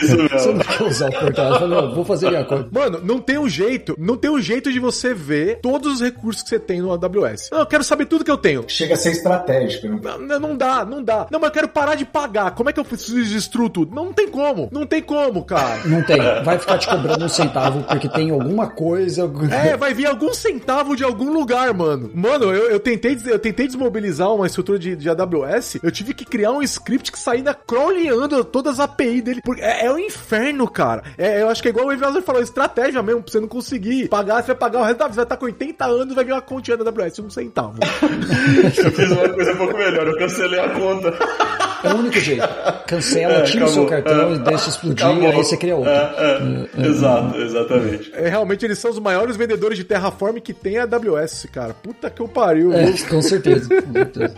Você, 0.01 0.29
você 0.29 0.53
não 0.53 0.59
quer 0.61 0.83
usar 0.85 1.09
o 1.09 1.13
portal. 1.13 1.53
Você 1.53 1.59
fala, 1.59 1.83
não, 1.83 1.95
vou 1.95 2.05
fazer 2.05 2.31
minha 2.31 2.45
coisa. 2.45 2.69
Mano, 2.71 3.01
não 3.03 3.21
tem 3.21 3.39
um 3.39 3.49
jeito, 3.49 3.95
não 3.99 4.17
tem 4.17 4.31
um 4.31 4.41
jeito 4.41 4.73
de 4.73 4.79
você 4.81 5.13
ver 5.15 5.61
todos 5.61 5.95
os 5.95 6.01
recursos 6.01 6.43
que 6.43 6.49
você 6.49 6.59
tem 6.59 6.81
no 6.81 6.93
AWS. 6.93 7.51
Não, 7.53 7.61
eu 7.61 7.67
quero 7.67 7.85
saber 7.85 8.07
tudo 8.07 8.25
que 8.25 8.31
eu 8.31 8.37
tenho. 8.39 8.65
Chega 8.69 8.95
a 8.95 8.97
ser 8.97 9.13
estratégico. 9.13 9.89
né? 9.89 10.01
Não, 10.21 10.41
não 10.41 10.57
dá, 10.57 10.85
não 10.85 11.03
dá. 11.03 11.27
Não, 11.31 11.39
mas 11.39 11.49
eu 11.49 11.55
quero 11.55 11.69
parar 11.69 11.95
de 11.95 12.05
pagar. 12.05 12.53
Como 12.53 12.69
é 12.71 12.73
que 12.73 12.81
eu 12.81 12.85
preciso 12.85 13.23
destruir 13.23 13.71
tudo? 13.71 13.95
Não, 13.95 14.07
não 14.07 14.13
tem 14.13 14.29
como. 14.29 14.69
Não 14.73 14.87
tem 14.87 15.03
como, 15.03 15.45
cara. 15.45 15.83
Não 15.85 16.03
tem. 16.17 16.45
Vai 16.45 16.59
ficar 16.59 16.79
te 16.79 16.89
cobrando 16.89 17.25
um 17.25 17.29
centavo 17.29 17.83
porque 17.85 18.09
tem 18.09 18.31
alguma 18.31 18.69
coisa. 18.69 19.31
É, 19.51 19.77
vai 19.77 19.95
vir 19.95 20.07
algum 20.07 20.33
centavo 20.35 20.97
de 20.97 21.05
algum 21.05 21.33
lugar, 21.33 21.73
mano. 21.73 22.11
Mano, 22.15 22.47
eu, 22.47 22.71
eu 22.71 22.81
tentei, 22.81 23.17
eu 23.27 23.39
tentei 23.39 23.67
desmobilizar 23.67 24.33
uma 24.33 24.47
estrutura 24.47 24.79
de, 24.79 24.97
de 24.97 25.09
AWS, 25.09 25.79
eu 25.83 25.91
tive 25.91 26.15
que 26.15 26.25
criar 26.25 26.53
um 26.53 26.63
script 26.63 27.13
que 27.13 27.19
saía 27.19 27.55
crawleando 27.55 28.45
todas 28.45 28.75
as 28.75 28.81
API 28.81 29.21
dele. 29.21 29.41
Porque 29.45 29.63
é, 29.63 29.87
é 29.87 29.93
o 29.93 29.99
inferno, 29.99 30.69
cara. 30.69 31.03
É, 31.17 31.43
eu 31.43 31.49
acho 31.49 31.63
que 31.63 31.69
é 31.69 31.71
igual 31.71 31.87
o 31.87 31.93
Evilazer 31.93 32.23
falou, 32.23 32.43
estratégia 32.43 33.03
mesmo, 33.03 33.23
pra 33.23 33.33
você 33.33 33.41
não 33.41 33.49
conseguir 33.49 34.09
pagar, 34.09 34.43
você 34.43 34.49
vai 34.49 34.57
pagar 34.57 34.81
o 34.81 34.85
resto 34.85 34.99
da 34.99 35.05
vida. 35.07 35.15
Você 35.15 35.17
vai 35.17 35.25
estar 35.25 35.37
com 35.37 35.47
80 35.47 35.85
anos, 35.85 36.15
vai 36.15 36.25
vir 36.25 36.33
uma 36.33 36.43
continha 36.43 36.77
da 36.77 36.91
AWS, 36.91 37.19
um 37.21 37.31
centavo. 37.31 37.79
Eu 38.81 38.93
fiz 38.93 39.11
uma 39.11 39.29
coisa 39.29 39.53
um 39.53 39.57
pouco 39.57 39.77
melhor, 39.77 40.07
eu 40.07 40.17
cancelei 40.17 40.61
a 40.61 40.69
conta. 40.71 41.13
É 41.83 41.93
o 41.93 41.97
único 41.97 42.19
jeito. 42.21 42.47
Cancela, 42.87 43.35
É, 43.35 43.43
tira 43.43 43.65
o 43.65 43.69
seu 43.69 43.87
cartão 43.87 44.33
É, 44.33 44.35
e 44.35 44.39
deixa 44.39 44.69
explodir, 44.71 45.07
acabou. 45.07 45.29
aí 45.31 45.37
você 45.37 45.57
cria 45.57 45.77
outro. 45.77 45.91
É, 45.91 46.69
é, 46.79 46.87
Exato, 46.87 47.37
exatamente. 47.39 48.13
É, 48.15 48.29
realmente, 48.29 48.65
eles 48.65 48.79
são 48.79 48.91
os 48.91 48.99
maiores 48.99 49.37
vendedores 49.37 49.77
de 49.79 49.85
Terraform 49.85 50.37
que 50.39 50.53
tem 50.53 50.79
a 50.79 50.83
AWS, 50.85 51.47
cara. 51.53 51.73
Puta 51.75 52.11
que 52.11 52.21
eu 52.21 52.29
pariu. 52.29 52.73
É, 52.73 52.93
com 53.09 53.23
certeza. 53.23 53.69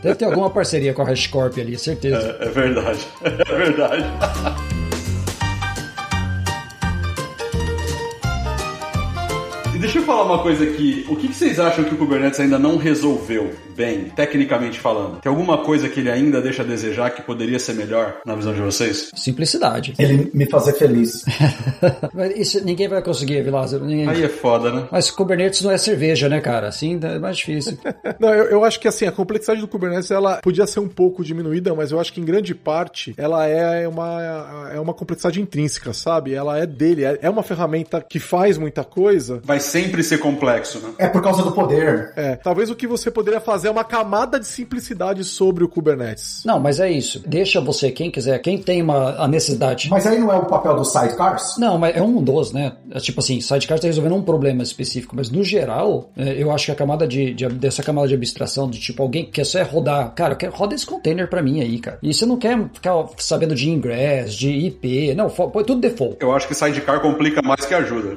Deve 0.03 0.15
ter 0.15 0.25
alguma 0.25 0.51
parceria 0.51 0.93
com 0.95 1.03
a 1.03 1.07
HashCorp 1.07 1.59
ali, 1.59 1.79
certeza. 1.79 2.37
É, 2.41 2.47
é 2.47 2.49
verdade. 2.49 3.01
É 3.53 3.55
verdade. 3.57 4.05
Deixa 9.83 9.99
eu 9.99 10.05
falar 10.05 10.23
uma 10.23 10.39
coisa 10.39 10.63
aqui. 10.63 11.05
O 11.09 11.17
que, 11.17 11.27
que 11.27 11.35
vocês 11.35 11.59
acham 11.59 11.85
que 11.85 11.93
o 11.93 11.99
Kubernetes 11.99 12.39
ainda 12.39 12.57
não 12.57 12.77
resolveu 12.77 13.51
bem, 13.77 14.05
tecnicamente 14.05 14.79
falando? 14.79 15.21
Tem 15.21 15.29
alguma 15.29 15.59
coisa 15.59 15.89
que 15.89 15.99
ele 15.99 16.11
ainda 16.11 16.41
deixa 16.41 16.63
a 16.63 16.65
desejar 16.65 17.11
que 17.11 17.21
poderia 17.21 17.59
ser 17.59 17.75
melhor, 17.75 18.21
na 18.25 18.37
visão 18.37 18.55
de 18.55 18.61
vocês? 18.61 19.11
Simplicidade. 19.15 19.95
Ele 19.99 20.31
me 20.33 20.47
fazer 20.47 20.75
feliz. 20.75 21.25
Mas 22.15 22.39
isso 22.39 22.65
ninguém 22.65 22.87
vai 22.87 23.03
conseguir, 23.03 23.43
Vilazo. 23.43 23.81
Ninguém... 23.81 24.09
Aí 24.09 24.23
é 24.23 24.29
foda, 24.29 24.71
né? 24.71 24.87
Mas 24.91 25.11
Kubernetes 25.11 25.63
não 25.63 25.73
é 25.73 25.77
cerveja, 25.77 26.29
né, 26.29 26.41
cara? 26.41 26.69
Assim 26.69 27.01
é 27.03 27.19
mais 27.19 27.39
difícil. 27.39 27.77
Não, 28.21 28.29
eu, 28.29 28.45
eu 28.45 28.65
acho 28.65 28.79
que 28.79 28.87
assim, 28.87 29.07
a 29.07 29.13
complexidade 29.13 29.61
do 29.61 29.67
Kubernetes 29.67 30.11
ela 30.11 30.37
podia 30.37 30.67
ser 30.67 30.79
um 30.79 30.89
pouco 30.89 31.25
diminuída, 31.25 31.75
mas 31.75 31.91
eu 31.91 31.99
acho 31.99 32.13
que 32.13 32.21
em 32.21 32.25
grande 32.25 32.55
parte 32.55 33.15
ela 33.17 33.47
é 33.47 33.89
uma, 33.89 34.71
é 34.73 34.79
uma 34.79 34.95
complexidade 34.95 35.41
intrínseca, 35.41 35.93
sabe? 35.93 36.35
Ela 36.35 36.59
é 36.59 36.67
dele, 36.67 37.05
é, 37.05 37.19
é 37.23 37.31
uma 37.31 37.43
ferramenta 37.43 38.05
que 38.09 38.21
faz 38.21 38.57
muita 38.59 38.85
coisa. 38.85 39.41
Vai 39.45 39.59
sempre 39.73 40.03
ser 40.03 40.19
complexo, 40.19 40.79
né? 40.81 40.91
É 40.99 41.09
por 41.09 41.23
causa 41.23 41.43
do 41.43 41.53
poder. 41.53 42.13
É, 42.17 42.37
talvez 42.37 42.69
o 42.71 42.75
que 42.77 42.87
você 42.87 43.11
poderia 43.11 43.41
fazer 43.41 43.69
é 43.69 43.71
uma 43.71 43.85
camada 43.85 44.39
de 44.39 44.47
simplicidade 44.47 45.25
sobre 45.25 45.65
o 45.65 45.69
Kubernetes. 45.69 46.43
Não, 46.45 46.61
mas 46.61 46.79
é 46.81 46.91
isso. 46.91 47.23
Deixa 47.27 47.61
você, 47.61 47.91
quem 47.91 48.11
quiser, 48.11 48.39
quem 48.41 48.59
tem 48.59 48.83
uma, 48.83 49.17
a 49.23 49.27
necessidade. 49.29 49.89
Mas 49.91 50.07
aí 50.07 50.19
não 50.19 50.31
é 50.33 50.37
o 50.37 50.45
papel 50.45 50.77
dos 50.77 50.93
sidecars? 50.93 51.57
Não, 51.59 51.79
mas 51.79 51.97
é 51.97 52.03
um 52.03 52.23
dos, 52.23 52.53
né? 52.53 52.73
É 52.91 52.99
tipo 53.01 53.21
assim, 53.21 53.41
Sidecar 53.41 53.77
está 53.77 53.87
resolvendo 53.87 54.15
um 54.15 54.23
problema 54.23 54.63
específico, 54.63 55.15
mas 55.17 55.31
no 55.31 55.43
geral, 55.43 56.11
é, 56.17 56.35
eu 56.43 56.51
acho 56.53 56.67
que 56.67 56.73
a 56.73 56.75
camada 56.75 57.07
de, 57.09 57.33
de- 57.33 57.49
dessa 57.49 57.83
camada 57.83 58.09
de 58.09 58.15
abstração, 58.15 58.69
de 58.69 58.79
tipo, 58.79 59.03
alguém 59.03 59.25
que 59.25 59.31
quer 59.33 59.45
só 59.45 59.63
rodar, 59.63 60.11
cara, 60.15 60.35
eu 60.35 60.37
quero, 60.37 60.53
roda 60.53 60.75
esse 60.75 60.85
container 60.87 61.29
pra 61.29 61.43
mim 61.43 61.61
aí, 61.61 61.79
cara. 61.79 61.99
E 62.03 62.13
você 62.13 62.27
não 62.27 62.37
quer 62.37 62.59
ficar 62.75 62.93
sabendo 63.19 63.55
de 63.55 63.71
ingress, 63.71 64.35
de 64.35 64.51
IP, 64.51 65.15
não, 65.15 65.31
fo- 65.31 65.49
põe 65.51 65.65
tudo 65.65 65.81
default. 65.81 66.17
Eu 66.21 66.35
acho 66.35 66.47
que 66.49 66.55
Sidecar 66.55 67.01
complica 67.01 67.41
mais 67.43 67.65
que 67.65 67.75
ajuda. 67.75 68.15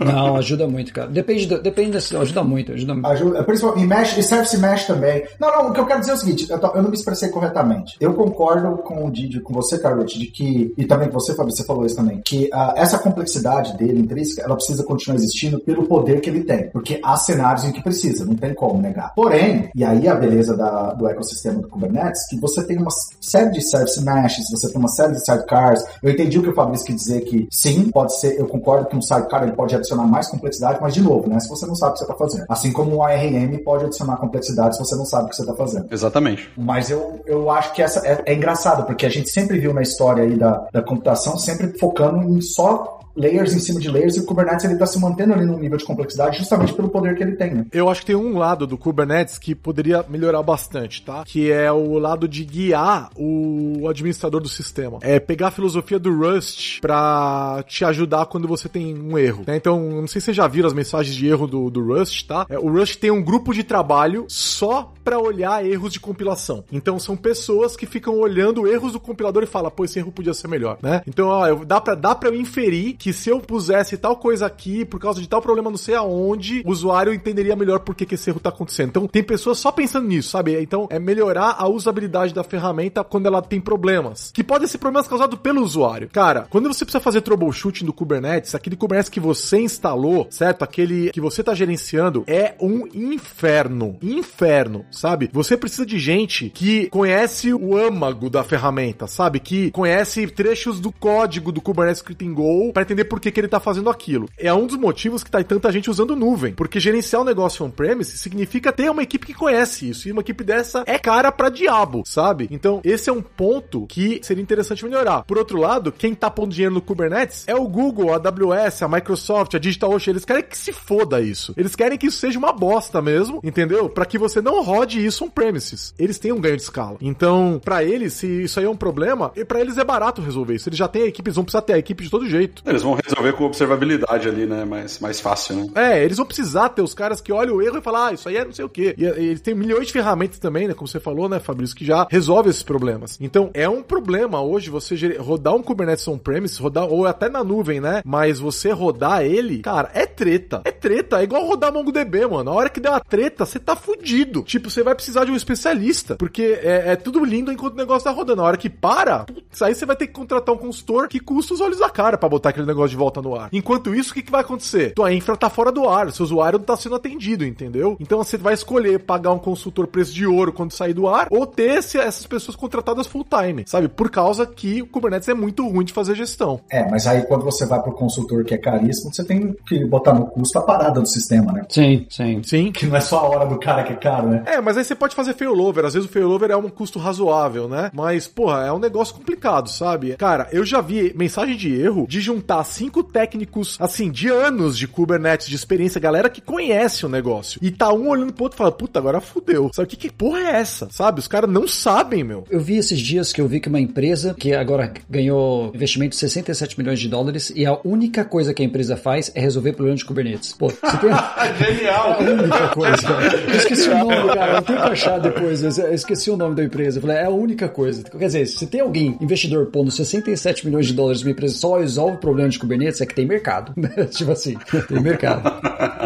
Não, 0.00 0.36
ajuda 0.36 0.66
muito, 0.66 0.87
cara. 0.92 1.08
Depende, 1.08 1.46
do, 1.46 1.62
depende 1.62 1.90
desse, 1.92 2.16
ajuda 2.16 2.42
muito, 2.42 2.72
ajuda 2.72 2.94
muito. 2.94 3.06
Ajuda, 3.06 3.44
principalmente, 3.44 3.84
e 3.84 3.86
mesh, 3.86 4.16
e 4.18 4.22
service 4.22 4.58
mesh 4.58 4.86
também. 4.86 5.24
Não, 5.40 5.48
não, 5.50 5.70
o 5.70 5.72
que 5.72 5.80
eu 5.80 5.86
quero 5.86 6.00
dizer 6.00 6.12
é 6.12 6.14
o 6.14 6.18
seguinte, 6.18 6.46
eu, 6.50 6.58
tô- 6.58 6.68
eu 6.74 6.82
não 6.82 6.90
me 6.90 6.96
expressei 6.96 7.28
corretamente. 7.28 7.96
Eu 8.00 8.14
concordo 8.14 8.78
com 8.78 9.06
o 9.06 9.10
Didi, 9.10 9.40
com 9.40 9.52
você, 9.54 9.78
Carlotte, 9.78 10.18
de 10.18 10.26
que, 10.26 10.72
e 10.76 10.84
também 10.84 11.08
você, 11.08 11.34
Fábio, 11.34 11.54
você 11.54 11.64
falou 11.64 11.84
isso 11.86 11.96
também, 11.96 12.20
que 12.24 12.48
ah, 12.52 12.74
essa 12.76 12.98
complexidade 12.98 13.76
dele, 13.76 14.00
intrínseca, 14.00 14.42
ela 14.42 14.54
precisa 14.56 14.82
continuar 14.84 15.16
existindo 15.16 15.58
pelo 15.60 15.86
poder 15.86 16.20
que 16.20 16.30
ele 16.30 16.44
tem. 16.44 16.68
Porque 16.70 17.00
há 17.04 17.16
cenários 17.16 17.64
em 17.64 17.72
que 17.72 17.82
precisa, 17.82 18.24
não 18.24 18.34
tem 18.34 18.54
como 18.54 18.80
negar. 18.80 19.12
Porém, 19.14 19.70
e 19.74 19.84
aí 19.84 20.06
a 20.08 20.14
beleza 20.14 20.56
da- 20.56 20.92
do 20.94 21.08
ecossistema 21.08 21.60
do 21.60 21.68
Kubernetes, 21.68 22.26
que 22.28 22.38
você 22.40 22.62
tem 22.64 22.78
uma 22.78 22.90
série 23.20 23.50
de 23.50 23.62
service 23.62 24.02
meshes, 24.04 24.44
você 24.50 24.68
tem 24.70 24.78
uma 24.78 24.88
série 24.88 25.12
de 25.12 25.24
sidecars. 25.24 25.82
Eu 26.02 26.10
entendi 26.10 26.38
o 26.38 26.42
que 26.42 26.50
o 26.50 26.54
Fabrício 26.54 26.86
quis 26.86 26.96
dizer 26.96 27.20
que 27.22 27.46
sim, 27.50 27.90
pode 27.90 28.18
ser, 28.18 28.38
eu 28.38 28.46
concordo 28.46 28.86
que 28.86 28.96
um 28.96 29.02
sidecar 29.02 29.42
ele 29.42 29.52
pode 29.52 29.74
adicionar 29.74 30.04
mais 30.06 30.28
complexidade 30.28 30.77
complexidade, 30.78 30.80
mas 30.80 30.94
de 30.94 31.02
novo, 31.02 31.28
né? 31.28 31.40
Se 31.40 31.48
você 31.48 31.66
não 31.66 31.74
sabe 31.74 31.90
o 31.90 31.92
que 31.94 31.98
você 31.98 32.04
está 32.04 32.16
fazendo. 32.16 32.44
Assim 32.48 32.72
como 32.72 32.96
o 32.96 33.02
ARM 33.02 33.58
pode 33.64 33.84
adicionar 33.84 34.16
complexidade 34.16 34.76
se 34.76 34.84
você 34.84 34.96
não 34.96 35.04
sabe 35.04 35.26
o 35.26 35.28
que 35.28 35.36
você 35.36 35.42
está 35.42 35.54
fazendo. 35.54 35.86
Exatamente. 35.90 36.50
Mas 36.56 36.90
eu, 36.90 37.20
eu 37.26 37.50
acho 37.50 37.72
que 37.72 37.82
essa 37.82 38.06
é, 38.06 38.22
é 38.26 38.34
engraçado, 38.34 38.84
porque 38.84 39.04
a 39.04 39.08
gente 39.08 39.28
sempre 39.28 39.58
viu 39.58 39.74
na 39.74 39.82
história 39.82 40.24
aí 40.24 40.36
da, 40.36 40.66
da 40.72 40.82
computação, 40.82 41.38
sempre 41.38 41.78
focando 41.78 42.22
em 42.22 42.40
só 42.40 42.97
layers 43.18 43.52
em 43.52 43.58
cima 43.58 43.80
de 43.80 43.90
layers 43.90 44.16
e 44.16 44.20
o 44.20 44.24
Kubernetes 44.24 44.64
ele 44.64 44.74
está 44.74 44.86
se 44.86 44.98
mantendo 44.98 45.34
ali 45.34 45.44
num 45.44 45.58
nível 45.58 45.76
de 45.76 45.84
complexidade 45.84 46.38
justamente 46.38 46.72
pelo 46.72 46.88
poder 46.88 47.16
que 47.16 47.22
ele 47.22 47.36
tem. 47.36 47.54
Né? 47.54 47.66
Eu 47.72 47.88
acho 47.88 48.00
que 48.02 48.06
tem 48.06 48.16
um 48.16 48.38
lado 48.38 48.66
do 48.66 48.78
Kubernetes 48.78 49.38
que 49.38 49.54
poderia 49.54 50.04
melhorar 50.08 50.42
bastante, 50.42 51.02
tá? 51.02 51.24
Que 51.24 51.50
é 51.50 51.70
o 51.72 51.98
lado 51.98 52.28
de 52.28 52.44
guiar 52.44 53.10
o 53.16 53.88
administrador 53.88 54.40
do 54.40 54.48
sistema. 54.48 54.98
É 55.02 55.18
pegar 55.18 55.48
a 55.48 55.50
filosofia 55.50 55.98
do 55.98 56.14
Rust 56.16 56.80
para 56.80 57.64
te 57.66 57.84
ajudar 57.84 58.26
quando 58.26 58.46
você 58.46 58.68
tem 58.68 58.96
um 58.96 59.18
erro. 59.18 59.44
Né? 59.46 59.56
Então, 59.56 59.80
não 59.80 60.06
sei 60.06 60.20
se 60.20 60.26
vocês 60.26 60.36
já 60.36 60.46
viram 60.46 60.68
as 60.68 60.74
mensagens 60.74 61.14
de 61.14 61.26
erro 61.26 61.46
do, 61.46 61.70
do 61.70 61.84
Rust, 61.84 62.26
tá? 62.26 62.46
É, 62.48 62.58
o 62.58 62.70
Rust 62.70 62.96
tem 62.96 63.10
um 63.10 63.22
grupo 63.22 63.52
de 63.52 63.64
trabalho 63.64 64.26
só 64.28 64.92
para 65.02 65.18
olhar 65.18 65.64
erros 65.64 65.92
de 65.92 66.00
compilação. 66.00 66.64
Então, 66.70 66.98
são 66.98 67.16
pessoas 67.16 67.76
que 67.76 67.86
ficam 67.86 68.18
olhando 68.18 68.66
erros 68.66 68.92
do 68.92 69.00
compilador 69.00 69.42
e 69.42 69.46
falam, 69.46 69.70
pô, 69.70 69.84
esse 69.84 69.98
erro 69.98 70.12
podia 70.12 70.34
ser 70.34 70.48
melhor, 70.48 70.78
né? 70.82 71.02
Então, 71.06 71.28
ó, 71.28 71.64
dá 71.64 71.80
para 71.80 71.94
dá 71.94 72.18
eu 72.24 72.34
inferir 72.34 72.94
que 72.94 73.07
que 73.08 73.12
se 73.14 73.30
eu 73.30 73.40
pusesse 73.40 73.96
tal 73.96 74.16
coisa 74.16 74.44
aqui, 74.44 74.84
por 74.84 75.00
causa 75.00 75.18
de 75.18 75.26
tal 75.26 75.40
problema 75.40 75.70
não 75.70 75.78
sei 75.78 75.94
aonde, 75.94 76.62
o 76.66 76.70
usuário 76.70 77.14
entenderia 77.14 77.56
melhor 77.56 77.80
por 77.80 77.94
que, 77.94 78.04
que 78.04 78.16
esse 78.16 78.28
erro 78.28 78.38
tá 78.38 78.50
acontecendo. 78.50 78.90
Então, 78.90 79.06
tem 79.06 79.22
pessoas 79.22 79.58
só 79.58 79.72
pensando 79.72 80.06
nisso, 80.06 80.28
sabe? 80.28 80.60
Então, 80.60 80.86
é 80.90 80.98
melhorar 80.98 81.56
a 81.58 81.66
usabilidade 81.66 82.34
da 82.34 82.44
ferramenta 82.44 83.02
quando 83.02 83.24
ela 83.24 83.40
tem 83.40 83.62
problemas. 83.62 84.30
Que 84.30 84.44
podem 84.44 84.68
ser 84.68 84.76
problemas 84.76 85.08
causados 85.08 85.38
pelo 85.38 85.62
usuário. 85.62 86.10
Cara, 86.12 86.46
quando 86.50 86.68
você 86.68 86.84
precisa 86.84 87.02
fazer 87.02 87.22
troubleshooting 87.22 87.86
do 87.86 87.94
Kubernetes, 87.94 88.54
aquele 88.54 88.76
Kubernetes 88.76 89.08
que 89.08 89.20
você 89.20 89.58
instalou, 89.58 90.26
certo? 90.28 90.62
Aquele 90.62 91.10
que 91.10 91.20
você 91.20 91.42
tá 91.42 91.54
gerenciando, 91.54 92.24
é 92.26 92.56
um 92.60 92.86
inferno. 92.92 93.96
Inferno, 94.02 94.84
sabe? 94.90 95.30
Você 95.32 95.56
precisa 95.56 95.86
de 95.86 95.98
gente 95.98 96.50
que 96.50 96.90
conhece 96.90 97.54
o 97.54 97.74
âmago 97.74 98.28
da 98.28 98.44
ferramenta, 98.44 99.06
sabe? 99.06 99.40
Que 99.40 99.70
conhece 99.70 100.26
trechos 100.26 100.78
do 100.78 100.92
código 100.92 101.50
do 101.50 101.62
Kubernetes 101.62 102.02
escrito 102.02 102.22
em 102.22 102.34
Go 102.34 102.70
para 102.70 102.82
entender 102.82 102.97
entender 102.98 103.04
por 103.04 103.20
que, 103.20 103.30
que 103.30 103.40
ele 103.40 103.48
tá 103.48 103.60
fazendo 103.60 103.90
aquilo. 103.90 104.28
É 104.36 104.52
um 104.52 104.66
dos 104.66 104.76
motivos 104.76 105.22
que 105.22 105.30
tá 105.30 105.42
tanta 105.42 105.70
gente 105.70 105.90
usando 105.90 106.16
nuvem. 106.16 106.54
Porque 106.54 106.80
gerenciar 106.80 107.22
um 107.22 107.24
negócio 107.24 107.64
on-premise 107.64 108.18
significa 108.18 108.72
ter 108.72 108.90
uma 108.90 109.02
equipe 109.02 109.26
que 109.26 109.34
conhece 109.34 109.88
isso. 109.88 110.08
E 110.08 110.12
uma 110.12 110.20
equipe 110.20 110.42
dessa 110.42 110.82
é 110.86 110.98
cara 110.98 111.30
pra 111.30 111.48
diabo, 111.48 112.02
sabe? 112.04 112.48
Então, 112.50 112.80
esse 112.84 113.08
é 113.08 113.12
um 113.12 113.22
ponto 113.22 113.86
que 113.86 114.20
seria 114.22 114.42
interessante 114.42 114.84
melhorar. 114.84 115.22
Por 115.22 115.38
outro 115.38 115.58
lado, 115.58 115.92
quem 115.92 116.14
tá 116.14 116.30
pondo 116.30 116.52
dinheiro 116.52 116.74
no 116.74 116.82
Kubernetes 116.82 117.44
é 117.46 117.54
o 117.54 117.68
Google, 117.68 118.12
a 118.12 118.16
AWS, 118.16 118.82
a 118.82 118.88
Microsoft, 118.88 119.54
a 119.54 119.58
DigitalOcean. 119.58 120.12
Eles 120.12 120.24
querem 120.24 120.42
que 120.42 120.58
se 120.58 120.72
foda 120.72 121.20
isso. 121.20 121.54
Eles 121.56 121.76
querem 121.76 121.98
que 121.98 122.06
isso 122.06 122.18
seja 122.18 122.38
uma 122.38 122.52
bosta 122.52 123.00
mesmo, 123.00 123.40
entendeu? 123.44 123.88
Para 123.88 124.06
que 124.06 124.18
você 124.18 124.40
não 124.40 124.62
rode 124.62 125.04
isso 125.04 125.24
on-premises. 125.24 125.94
Eles 125.98 126.18
têm 126.18 126.32
um 126.32 126.40
ganho 126.40 126.56
de 126.56 126.62
escala. 126.62 126.96
Então, 127.00 127.60
para 127.62 127.84
eles, 127.84 128.14
se 128.14 128.26
isso 128.44 128.58
aí 128.58 128.66
é 128.66 128.70
um 128.70 128.76
problema, 128.76 129.32
e 129.36 129.44
para 129.44 129.60
eles 129.60 129.78
é 129.78 129.84
barato 129.84 130.22
resolver 130.22 130.54
isso. 130.54 130.68
Eles 130.68 130.78
já 130.78 130.88
têm 130.88 131.02
a 131.02 131.06
equipe, 131.06 131.28
eles 131.28 131.36
vão 131.36 131.44
precisar 131.44 131.62
ter 131.62 131.74
a 131.74 131.78
equipe 131.78 132.02
de 132.02 132.10
todo 132.10 132.28
jeito. 132.28 132.62
Eles 132.66 132.77
vão 132.82 132.94
resolver 133.02 133.32
com 133.32 133.44
observabilidade 133.44 134.28
ali, 134.28 134.46
né? 134.46 134.64
Mais, 134.64 134.98
mais 135.00 135.20
fácil, 135.20 135.56
né? 135.56 135.68
É, 135.74 136.04
eles 136.04 136.16
vão 136.16 136.26
precisar 136.26 136.68
ter 136.70 136.82
os 136.82 136.94
caras 136.94 137.20
que 137.20 137.32
olham 137.32 137.56
o 137.56 137.62
erro 137.62 137.78
e 137.78 137.82
falam, 137.82 138.06
ah, 138.06 138.12
isso 138.12 138.28
aí 138.28 138.36
é 138.36 138.44
não 138.44 138.52
sei 138.52 138.64
o 138.64 138.68
quê. 138.68 138.94
E, 138.96 139.04
e 139.04 139.06
eles 139.06 139.40
têm 139.40 139.54
milhões 139.54 139.86
de 139.86 139.92
ferramentas 139.92 140.38
também, 140.38 140.68
né? 140.68 140.74
Como 140.74 140.88
você 140.88 141.00
falou, 141.00 141.28
né, 141.28 141.38
Fabrício, 141.38 141.76
que 141.76 141.84
já 141.84 142.06
resolve 142.10 142.50
esses 142.50 142.62
problemas. 142.62 143.18
Então, 143.20 143.50
é 143.54 143.68
um 143.68 143.82
problema 143.82 144.40
hoje 144.40 144.70
você 144.70 145.16
rodar 145.18 145.54
um 145.54 145.62
Kubernetes 145.62 146.06
on-premise, 146.08 146.60
rodar, 146.60 146.84
ou 146.84 147.06
até 147.06 147.28
na 147.28 147.42
nuvem, 147.44 147.80
né? 147.80 148.02
Mas 148.04 148.38
você 148.38 148.70
rodar 148.70 149.22
ele, 149.22 149.58
cara, 149.60 149.90
é 149.94 150.06
treta. 150.06 150.62
É 150.64 150.70
treta. 150.70 151.20
É 151.20 151.24
igual 151.24 151.44
rodar 151.46 151.72
MongoDB, 151.72 152.26
mano. 152.26 152.50
A 152.50 152.54
hora 152.54 152.70
que 152.70 152.80
der 152.80 152.90
uma 152.90 153.00
treta, 153.00 153.44
você 153.44 153.58
tá 153.58 153.76
fudido. 153.76 154.42
Tipo, 154.42 154.70
você 154.70 154.82
vai 154.82 154.94
precisar 154.94 155.24
de 155.24 155.30
um 155.30 155.36
especialista. 155.36 156.16
Porque 156.16 156.58
é, 156.62 156.92
é 156.92 156.96
tudo 156.96 157.24
lindo 157.24 157.52
enquanto 157.52 157.74
o 157.74 157.78
negócio 157.78 158.04
tá 158.04 158.10
rodando. 158.10 158.42
A 158.42 158.44
hora 158.44 158.56
que 158.56 158.70
para, 158.70 159.24
putz, 159.24 159.62
aí 159.62 159.74
você 159.74 159.86
vai 159.86 159.96
ter 159.96 160.06
que 160.06 160.12
contratar 160.12 160.54
um 160.54 160.58
consultor 160.58 161.08
que 161.08 161.20
custa 161.20 161.54
os 161.54 161.60
olhos 161.60 161.78
da 161.78 161.90
cara 161.90 162.18
para 162.18 162.28
botar 162.28 162.50
aquele 162.50 162.66
negócio 162.68 162.90
de 162.90 162.96
volta 162.96 163.20
no 163.20 163.34
ar. 163.34 163.48
Enquanto 163.52 163.94
isso, 163.94 164.10
o 164.10 164.14
que, 164.14 164.22
que 164.22 164.30
vai 164.30 164.42
acontecer? 164.42 164.94
Tua 164.94 165.12
infra 165.12 165.36
tá 165.36 165.50
fora 165.50 165.72
do 165.72 165.88
ar, 165.88 166.10
seu 166.12 166.24
usuário 166.24 166.58
não 166.58 166.66
tá 166.66 166.76
sendo 166.76 166.94
atendido, 166.94 167.44
entendeu? 167.44 167.96
Então 168.00 168.18
você 168.18 168.36
vai 168.36 168.54
escolher 168.54 169.00
pagar 169.00 169.32
um 169.32 169.38
consultor 169.38 169.86
preço 169.86 170.12
de 170.12 170.26
ouro 170.26 170.52
quando 170.52 170.72
sair 170.72 170.94
do 170.94 171.08
ar 171.08 171.28
ou 171.30 171.46
ter 171.46 171.78
esse, 171.78 171.98
essas 171.98 172.26
pessoas 172.26 172.56
contratadas 172.56 173.06
full 173.06 173.24
time, 173.24 173.64
sabe? 173.66 173.88
Por 173.88 174.10
causa 174.10 174.46
que 174.46 174.82
o 174.82 174.86
Kubernetes 174.86 175.28
é 175.28 175.34
muito 175.34 175.66
ruim 175.68 175.84
de 175.84 175.92
fazer 175.92 176.14
gestão. 176.14 176.60
É, 176.70 176.88
mas 176.90 177.06
aí 177.06 177.22
quando 177.22 177.44
você 177.44 177.66
vai 177.66 177.82
pro 177.82 177.92
consultor 177.92 178.44
que 178.44 178.54
é 178.54 178.58
caríssimo, 178.58 179.12
você 179.12 179.24
tem 179.24 179.54
que 179.66 179.84
botar 179.84 180.12
no 180.12 180.26
custo 180.26 180.58
a 180.58 180.62
parada 180.62 181.00
do 181.00 181.06
sistema, 181.06 181.52
né? 181.52 181.62
Sim, 181.68 182.06
sim. 182.08 182.42
Sim. 182.42 182.72
Que 182.72 182.86
não 182.86 182.96
é 182.96 183.00
só 183.00 183.18
a 183.18 183.28
hora 183.28 183.46
do 183.46 183.58
cara 183.58 183.82
que 183.82 183.92
é 183.92 183.96
caro, 183.96 184.28
né? 184.28 184.42
É, 184.46 184.60
mas 184.60 184.76
aí 184.76 184.84
você 184.84 184.94
pode 184.94 185.14
fazer 185.14 185.34
failover. 185.34 185.84
Às 185.84 185.94
vezes 185.94 186.08
o 186.08 186.12
failover 186.12 186.50
é 186.50 186.56
um 186.56 186.68
custo 186.68 186.98
razoável, 186.98 187.68
né? 187.68 187.90
Mas, 187.92 188.26
porra, 188.26 188.66
é 188.66 188.72
um 188.72 188.78
negócio 188.78 189.14
complicado, 189.14 189.68
sabe? 189.68 190.16
Cara, 190.16 190.48
eu 190.52 190.64
já 190.64 190.80
vi 190.80 191.12
mensagem 191.16 191.56
de 191.56 191.74
erro 191.74 192.06
de 192.08 192.20
juntar 192.20 192.57
cinco 192.64 193.02
técnicos 193.02 193.76
assim, 193.78 194.10
de 194.10 194.28
anos 194.28 194.76
de 194.76 194.86
Kubernetes, 194.86 195.48
de 195.48 195.56
experiência, 195.56 196.00
galera 196.00 196.28
que 196.30 196.40
conhece 196.40 197.04
o 197.04 197.08
negócio. 197.08 197.58
E 197.62 197.70
tá 197.70 197.92
um 197.92 198.08
olhando 198.08 198.32
pro 198.32 198.44
outro 198.44 198.56
e 198.56 198.58
fala, 198.58 198.72
puta, 198.72 198.98
agora 198.98 199.20
fudeu. 199.20 199.70
Sabe 199.74 199.88
que, 199.88 199.96
que 199.96 200.12
porra 200.12 200.40
é 200.40 200.56
essa? 200.56 200.88
Sabe? 200.90 201.20
Os 201.20 201.28
caras 201.28 201.50
não 201.50 201.66
sabem, 201.66 202.24
meu. 202.24 202.44
Eu 202.50 202.60
vi 202.60 202.76
esses 202.76 202.98
dias 202.98 203.32
que 203.32 203.40
eu 203.40 203.48
vi 203.48 203.60
que 203.60 203.68
uma 203.68 203.80
empresa 203.80 204.34
que 204.34 204.54
agora 204.54 204.92
ganhou 205.08 205.70
investimento 205.74 206.10
de 206.10 206.16
67 206.16 206.78
milhões 206.78 207.00
de 207.00 207.08
dólares 207.08 207.52
e 207.54 207.66
a 207.66 207.78
única 207.84 208.24
coisa 208.24 208.52
que 208.54 208.62
a 208.62 208.64
empresa 208.64 208.96
faz 208.96 209.30
é 209.34 209.40
resolver 209.40 209.72
problemas 209.72 210.00
de 210.00 210.06
Kubernetes. 210.06 210.52
Pô, 210.52 210.68
você 210.68 210.96
tem... 210.98 211.10
Genial! 211.58 212.16
É 212.20 212.30
a 212.30 212.32
única 212.32 212.68
coisa, 212.68 213.02
cara. 213.02 213.36
Eu 213.36 213.54
esqueci 213.54 213.88
o 213.88 213.98
nome, 213.98 214.34
cara. 214.34 214.56
Eu 214.56 214.62
tenho 214.62 214.78
que 214.78 214.88
achar 214.88 215.18
depois. 215.18 215.78
Eu 215.78 215.94
esqueci 215.94 216.30
o 216.30 216.36
nome 216.36 216.54
da 216.54 216.64
empresa. 216.64 216.98
Eu 216.98 217.02
falei, 217.02 217.16
é 217.16 217.24
a 217.24 217.30
única 217.30 217.68
coisa. 217.68 218.02
Quer 218.02 218.26
dizer, 218.26 218.46
se 218.46 218.66
tem 218.66 218.80
alguém, 218.80 219.16
investidor, 219.20 219.66
pondo 219.66 219.90
67 219.90 220.66
milhões 220.66 220.86
de 220.86 220.94
dólares 220.94 221.22
numa 221.22 221.32
empresa 221.32 221.56
só 221.56 221.78
resolve 221.78 222.16
o 222.16 222.18
de 222.52 222.58
Kubernetes, 222.58 223.00
é 223.00 223.06
que 223.06 223.14
tem 223.14 223.26
mercado. 223.26 223.74
tipo 224.10 224.30
assim, 224.30 224.56
tem 224.88 225.00
mercado. 225.00 225.42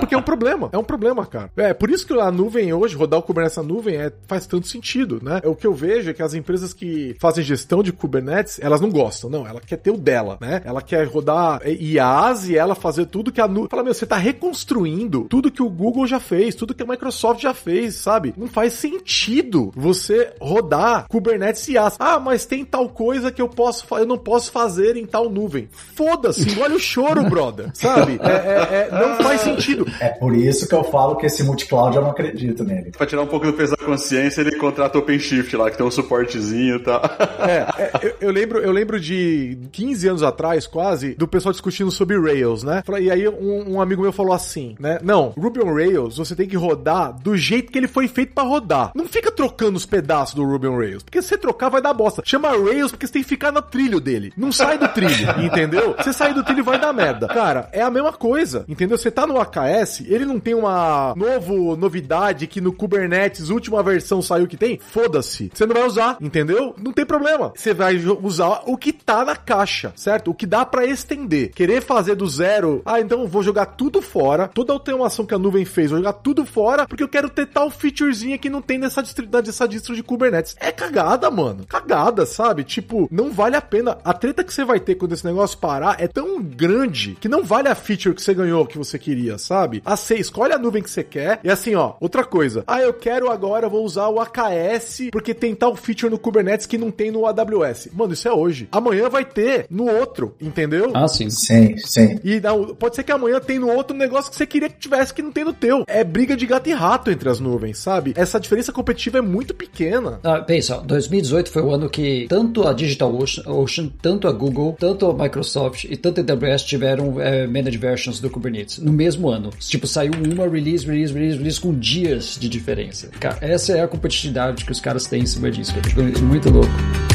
Porque 0.00 0.14
é 0.14 0.18
um 0.18 0.22
problema, 0.22 0.68
é 0.72 0.78
um 0.78 0.84
problema, 0.84 1.24
cara. 1.26 1.50
É, 1.56 1.72
por 1.74 1.90
isso 1.90 2.06
que 2.06 2.12
a 2.18 2.30
nuvem 2.30 2.72
hoje, 2.72 2.96
rodar 2.96 3.20
o 3.20 3.22
Kubernetes 3.22 3.56
na 3.56 3.62
nuvem, 3.62 3.96
é, 3.96 4.12
faz 4.26 4.46
tanto 4.46 4.66
sentido, 4.66 5.20
né? 5.22 5.40
O 5.44 5.54
que 5.54 5.66
eu 5.66 5.74
vejo 5.74 6.10
é 6.10 6.14
que 6.14 6.22
as 6.22 6.34
empresas 6.34 6.72
que 6.72 7.16
fazem 7.20 7.44
gestão 7.44 7.82
de 7.82 7.92
Kubernetes, 7.92 8.58
elas 8.60 8.80
não 8.80 8.90
gostam, 8.90 9.30
não. 9.30 9.46
Ela 9.46 9.60
quer 9.60 9.76
ter 9.76 9.90
o 9.90 9.96
dela, 9.96 10.38
né? 10.40 10.62
Ela 10.64 10.82
quer 10.82 11.06
rodar 11.06 11.60
IaaS 11.66 12.48
e 12.48 12.56
ela 12.56 12.74
fazer 12.74 13.06
tudo 13.06 13.32
que 13.32 13.40
a 13.40 13.48
nuvem. 13.48 13.68
Fala, 13.68 13.82
meu, 13.82 13.94
você 13.94 14.06
tá 14.06 14.16
reconstruindo 14.16 15.26
tudo 15.28 15.50
que 15.50 15.62
o 15.62 15.70
Google 15.70 16.06
já 16.06 16.20
fez, 16.20 16.54
tudo 16.54 16.74
que 16.74 16.82
a 16.82 16.86
Microsoft 16.86 17.40
já 17.40 17.54
fez, 17.54 17.96
sabe? 17.96 18.34
Não 18.36 18.46
faz 18.46 18.74
sentido 18.74 19.72
você 19.74 20.32
rodar 20.40 21.06
Kubernetes 21.08 21.68
IaaS. 21.68 21.96
Ah, 21.98 22.18
mas 22.18 22.46
tem 22.46 22.64
tal 22.64 22.88
coisa 22.88 23.30
que 23.30 23.40
eu 23.40 23.48
posso, 23.48 23.86
eu 23.96 24.06
não 24.06 24.18
posso 24.18 24.50
fazer 24.50 24.96
em 24.96 25.06
tal 25.06 25.28
nuvem. 25.28 25.68
Foda-se, 25.72 26.31
olha 26.60 26.76
o 26.76 26.80
choro, 26.80 27.22
brother 27.24 27.70
sabe? 27.74 28.18
É, 28.22 28.28
é, 28.28 28.88
é, 28.90 28.90
não 28.90 29.16
faz 29.22 29.40
sentido. 29.40 29.86
É 30.00 30.08
por 30.08 30.34
isso 30.34 30.68
que 30.68 30.74
eu 30.74 30.84
falo 30.84 31.16
que 31.16 31.26
esse 31.26 31.42
multicloud 31.42 31.96
eu 31.96 32.02
não 32.02 32.10
acredito 32.10 32.64
nele. 32.64 32.90
Pra 32.90 33.06
tirar 33.06 33.22
um 33.22 33.26
pouco 33.26 33.46
do 33.46 33.52
peso 33.52 33.74
da 33.76 33.84
consciência, 33.84 34.40
ele 34.40 34.56
contrata 34.56 34.98
o 34.98 35.00
OpenShift 35.00 35.56
lá, 35.56 35.70
que 35.70 35.76
tem 35.76 35.86
um 35.86 35.90
suportezinho 35.90 36.76
e 36.76 36.80
tal. 36.80 37.02
É, 37.42 37.66
é, 37.82 37.90
eu, 38.02 38.14
eu, 38.20 38.30
lembro, 38.30 38.58
eu 38.60 38.70
lembro 38.70 39.00
de 39.00 39.58
15 39.72 40.08
anos 40.08 40.22
atrás, 40.22 40.66
quase, 40.66 41.14
do 41.14 41.26
pessoal 41.26 41.52
discutindo 41.52 41.90
sobre 41.90 42.16
Rails, 42.16 42.62
né? 42.62 42.82
E 43.00 43.10
aí 43.10 43.28
um, 43.28 43.72
um 43.72 43.80
amigo 43.80 44.00
meu 44.00 44.12
falou 44.12 44.32
assim, 44.32 44.76
né? 44.78 45.00
Não, 45.02 45.34
Ruby 45.36 45.60
on 45.60 45.74
Rails 45.74 46.18
você 46.18 46.36
tem 46.36 46.48
que 46.48 46.56
rodar 46.56 47.12
do 47.20 47.36
jeito 47.36 47.72
que 47.72 47.78
ele 47.78 47.88
foi 47.88 48.06
feito 48.06 48.32
para 48.32 48.46
rodar. 48.46 48.92
Não 48.94 49.06
fica 49.06 49.30
trocando 49.30 49.76
os 49.76 49.86
pedaços 49.86 50.34
do 50.34 50.44
Ruby 50.44 50.68
on 50.68 50.76
Rails, 50.76 51.02
porque 51.02 51.20
se 51.20 51.28
você 51.28 51.38
trocar 51.38 51.68
vai 51.68 51.82
dar 51.82 51.92
bosta. 51.92 52.22
Chama 52.24 52.50
Rails 52.50 52.92
porque 52.92 53.06
você 53.06 53.14
tem 53.14 53.22
que 53.22 53.28
ficar 53.28 53.50
no 53.50 53.60
trilho 53.60 54.00
dele. 54.00 54.32
Não 54.36 54.52
sai 54.52 54.78
do 54.78 54.88
trilho, 54.88 55.28
entendeu? 55.42 55.94
Você 55.96 56.12
sair 56.22 56.34
do 56.34 56.44
trilho 56.44 56.64
vai 56.64 56.78
dar 56.78 56.92
merda. 56.92 57.26
Cara, 57.28 57.68
é 57.72 57.82
a 57.82 57.90
mesma 57.90 58.12
coisa, 58.12 58.64
entendeu? 58.68 58.96
Você 58.96 59.10
tá 59.10 59.26
no 59.26 59.40
AKS, 59.40 60.02
ele 60.06 60.24
não 60.24 60.38
tem 60.38 60.54
uma 60.54 61.14
novo 61.16 61.76
novidade 61.76 62.46
que 62.46 62.60
no 62.60 62.72
Kubernetes, 62.72 63.50
última 63.50 63.82
versão 63.82 64.22
saiu 64.22 64.46
que 64.46 64.56
tem? 64.56 64.78
Foda-se. 64.78 65.50
Você 65.52 65.66
não 65.66 65.74
vai 65.74 65.86
usar, 65.86 66.16
entendeu? 66.20 66.74
Não 66.78 66.92
tem 66.92 67.04
problema. 67.04 67.52
Você 67.54 67.74
vai 67.74 67.96
usar 67.96 68.62
o 68.66 68.76
que 68.76 68.92
tá 68.92 69.24
na 69.24 69.34
caixa, 69.34 69.92
certo? 69.96 70.30
O 70.30 70.34
que 70.34 70.46
dá 70.46 70.64
para 70.64 70.86
estender. 70.86 71.50
Querer 71.50 71.82
fazer 71.82 72.14
do 72.14 72.28
zero, 72.28 72.82
ah, 72.84 73.00
então 73.00 73.22
eu 73.22 73.28
vou 73.28 73.42
jogar 73.42 73.66
tudo 73.66 74.00
fora, 74.00 74.48
toda 74.48 74.72
a 74.72 74.76
automação 74.76 75.26
que 75.26 75.34
a 75.34 75.38
nuvem 75.38 75.64
fez, 75.64 75.90
vou 75.90 75.98
jogar 75.98 76.12
tudo 76.14 76.44
fora, 76.44 76.86
porque 76.86 77.02
eu 77.02 77.08
quero 77.08 77.28
ter 77.28 77.46
tal 77.46 77.70
featurezinha 77.70 78.38
que 78.38 78.48
não 78.48 78.62
tem 78.62 78.78
nessa 78.78 79.02
distro, 79.02 79.26
distro 79.68 79.96
de 79.96 80.02
Kubernetes. 80.02 80.56
É 80.60 80.70
cagada, 80.70 81.30
mano. 81.30 81.64
Cagada, 81.66 82.24
sabe? 82.26 82.64
Tipo, 82.64 83.08
não 83.10 83.32
vale 83.32 83.56
a 83.56 83.60
pena. 83.60 83.98
A 84.04 84.12
treta 84.12 84.44
que 84.44 84.52
você 84.52 84.64
vai 84.64 84.78
ter 84.78 84.94
quando 84.94 85.12
esse 85.12 85.24
negócio 85.24 85.58
parar 85.58 85.96
é 85.98 86.06
tão 86.12 86.42
grande 86.42 87.16
que 87.20 87.28
não 87.28 87.42
vale 87.42 87.68
a 87.68 87.74
feature 87.74 88.14
que 88.14 88.22
você 88.22 88.34
ganhou, 88.34 88.66
que 88.66 88.78
você 88.78 88.98
queria, 88.98 89.38
sabe? 89.38 89.82
A 89.84 89.96
você 89.96 90.16
escolhe 90.16 90.52
a 90.52 90.58
nuvem 90.58 90.82
que 90.82 90.90
você 90.90 91.02
quer 91.02 91.40
e 91.42 91.50
assim, 91.50 91.74
ó, 91.74 91.94
outra 92.00 92.24
coisa. 92.24 92.64
Ah, 92.66 92.80
eu 92.80 92.92
quero 92.92 93.30
agora, 93.30 93.68
vou 93.68 93.84
usar 93.84 94.08
o 94.08 94.20
AKS 94.20 95.08
porque 95.10 95.34
tem 95.34 95.54
tal 95.54 95.74
feature 95.76 96.10
no 96.10 96.18
Kubernetes 96.18 96.66
que 96.66 96.78
não 96.78 96.90
tem 96.90 97.10
no 97.10 97.26
AWS. 97.26 97.88
Mano, 97.92 98.12
isso 98.12 98.28
é 98.28 98.32
hoje. 98.32 98.68
Amanhã 98.72 99.08
vai 99.08 99.24
ter 99.24 99.66
no 99.70 99.86
outro, 99.86 100.34
entendeu? 100.40 100.90
Ah, 100.94 101.08
sim. 101.08 101.30
Sim, 101.30 101.76
sim. 101.78 102.18
E 102.22 102.40
não, 102.40 102.74
pode 102.74 102.96
ser 102.96 103.02
que 103.02 103.12
amanhã 103.12 103.40
tem 103.40 103.58
no 103.58 103.70
outro 103.70 103.94
um 103.94 103.98
negócio 103.98 104.30
que 104.30 104.36
você 104.36 104.46
queria 104.46 104.68
que 104.68 104.78
tivesse 104.78 105.14
que 105.14 105.22
não 105.22 105.32
tem 105.32 105.44
no 105.44 105.52
teu. 105.52 105.84
É 105.86 106.04
briga 106.04 106.36
de 106.36 106.46
gato 106.46 106.68
e 106.68 106.72
rato 106.72 107.10
entre 107.10 107.28
as 107.28 107.40
nuvens, 107.40 107.78
sabe? 107.78 108.12
Essa 108.16 108.38
diferença 108.38 108.72
competitiva 108.72 109.18
é 109.18 109.22
muito 109.22 109.54
pequena. 109.54 110.20
Ah, 110.22 110.40
pensa, 110.40 110.78
2018 110.78 111.50
foi 111.50 111.62
o 111.62 111.70
ano 111.70 111.88
que 111.88 112.26
tanto 112.28 112.66
a 112.66 112.72
DigitalOcean, 112.72 113.44
Ocean, 113.50 113.90
tanto 114.00 114.28
a 114.28 114.32
Google, 114.32 114.76
tanto 114.78 115.06
a 115.06 115.14
Microsoft 115.14 115.84
e 115.84 115.96
tanto 116.02 116.20
a 116.20 116.34
AWS 116.34 116.64
tiveram 116.64 117.20
é, 117.20 117.46
managed 117.46 117.78
versions 117.78 118.20
do 118.20 118.28
Kubernetes 118.28 118.78
no 118.78 118.92
mesmo 118.92 119.28
ano. 119.28 119.50
Tipo, 119.60 119.86
saiu 119.86 120.12
uma 120.12 120.48
release, 120.48 120.84
release, 120.84 121.12
release, 121.12 121.38
release 121.38 121.60
com 121.60 121.72
dias 121.78 122.36
de 122.38 122.48
diferença. 122.48 123.08
Cara, 123.20 123.38
essa 123.40 123.72
é 123.72 123.82
a 123.82 123.88
competitividade 123.88 124.64
que 124.64 124.72
os 124.72 124.80
caras 124.80 125.06
têm 125.06 125.22
em 125.22 125.26
cima 125.26 125.50
disso. 125.50 125.72
Cara. 125.74 126.08
É 126.08 126.20
muito 126.20 126.50
louco. 126.50 127.11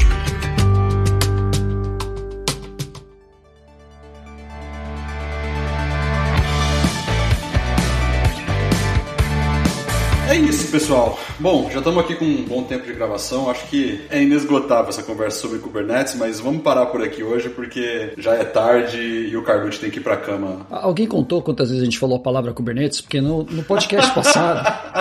Isso, 10.67 10.71
pessoal. 10.71 11.17
Bom, 11.39 11.69
já 11.71 11.79
estamos 11.79 12.03
aqui 12.03 12.15
com 12.15 12.25
um 12.25 12.43
bom 12.43 12.63
tempo 12.63 12.85
de 12.85 12.93
gravação. 12.93 13.49
Acho 13.49 13.65
que 13.67 14.05
é 14.09 14.21
inesgotável 14.21 14.89
essa 14.89 15.01
conversa 15.01 15.39
sobre 15.39 15.59
Kubernetes, 15.59 16.15
mas 16.15 16.39
vamos 16.39 16.61
parar 16.61 16.87
por 16.87 17.01
aqui 17.01 17.23
hoje 17.23 17.49
porque 17.49 18.13
já 18.17 18.33
é 18.33 18.43
tarde 18.43 18.97
e 18.97 19.35
o 19.35 19.43
Carlucci 19.43 19.79
tem 19.79 19.89
que 19.89 19.99
ir 19.99 20.03
pra 20.03 20.17
cama. 20.17 20.67
Alguém 20.69 21.07
contou 21.07 21.41
quantas 21.41 21.69
vezes 21.69 21.81
a 21.81 21.85
gente 21.85 21.97
falou 21.97 22.17
a 22.17 22.19
palavra 22.19 22.53
Kubernetes? 22.53 23.01
Porque 23.01 23.21
no, 23.21 23.43
no 23.43 23.63
podcast 23.63 24.13
passado. 24.13 24.67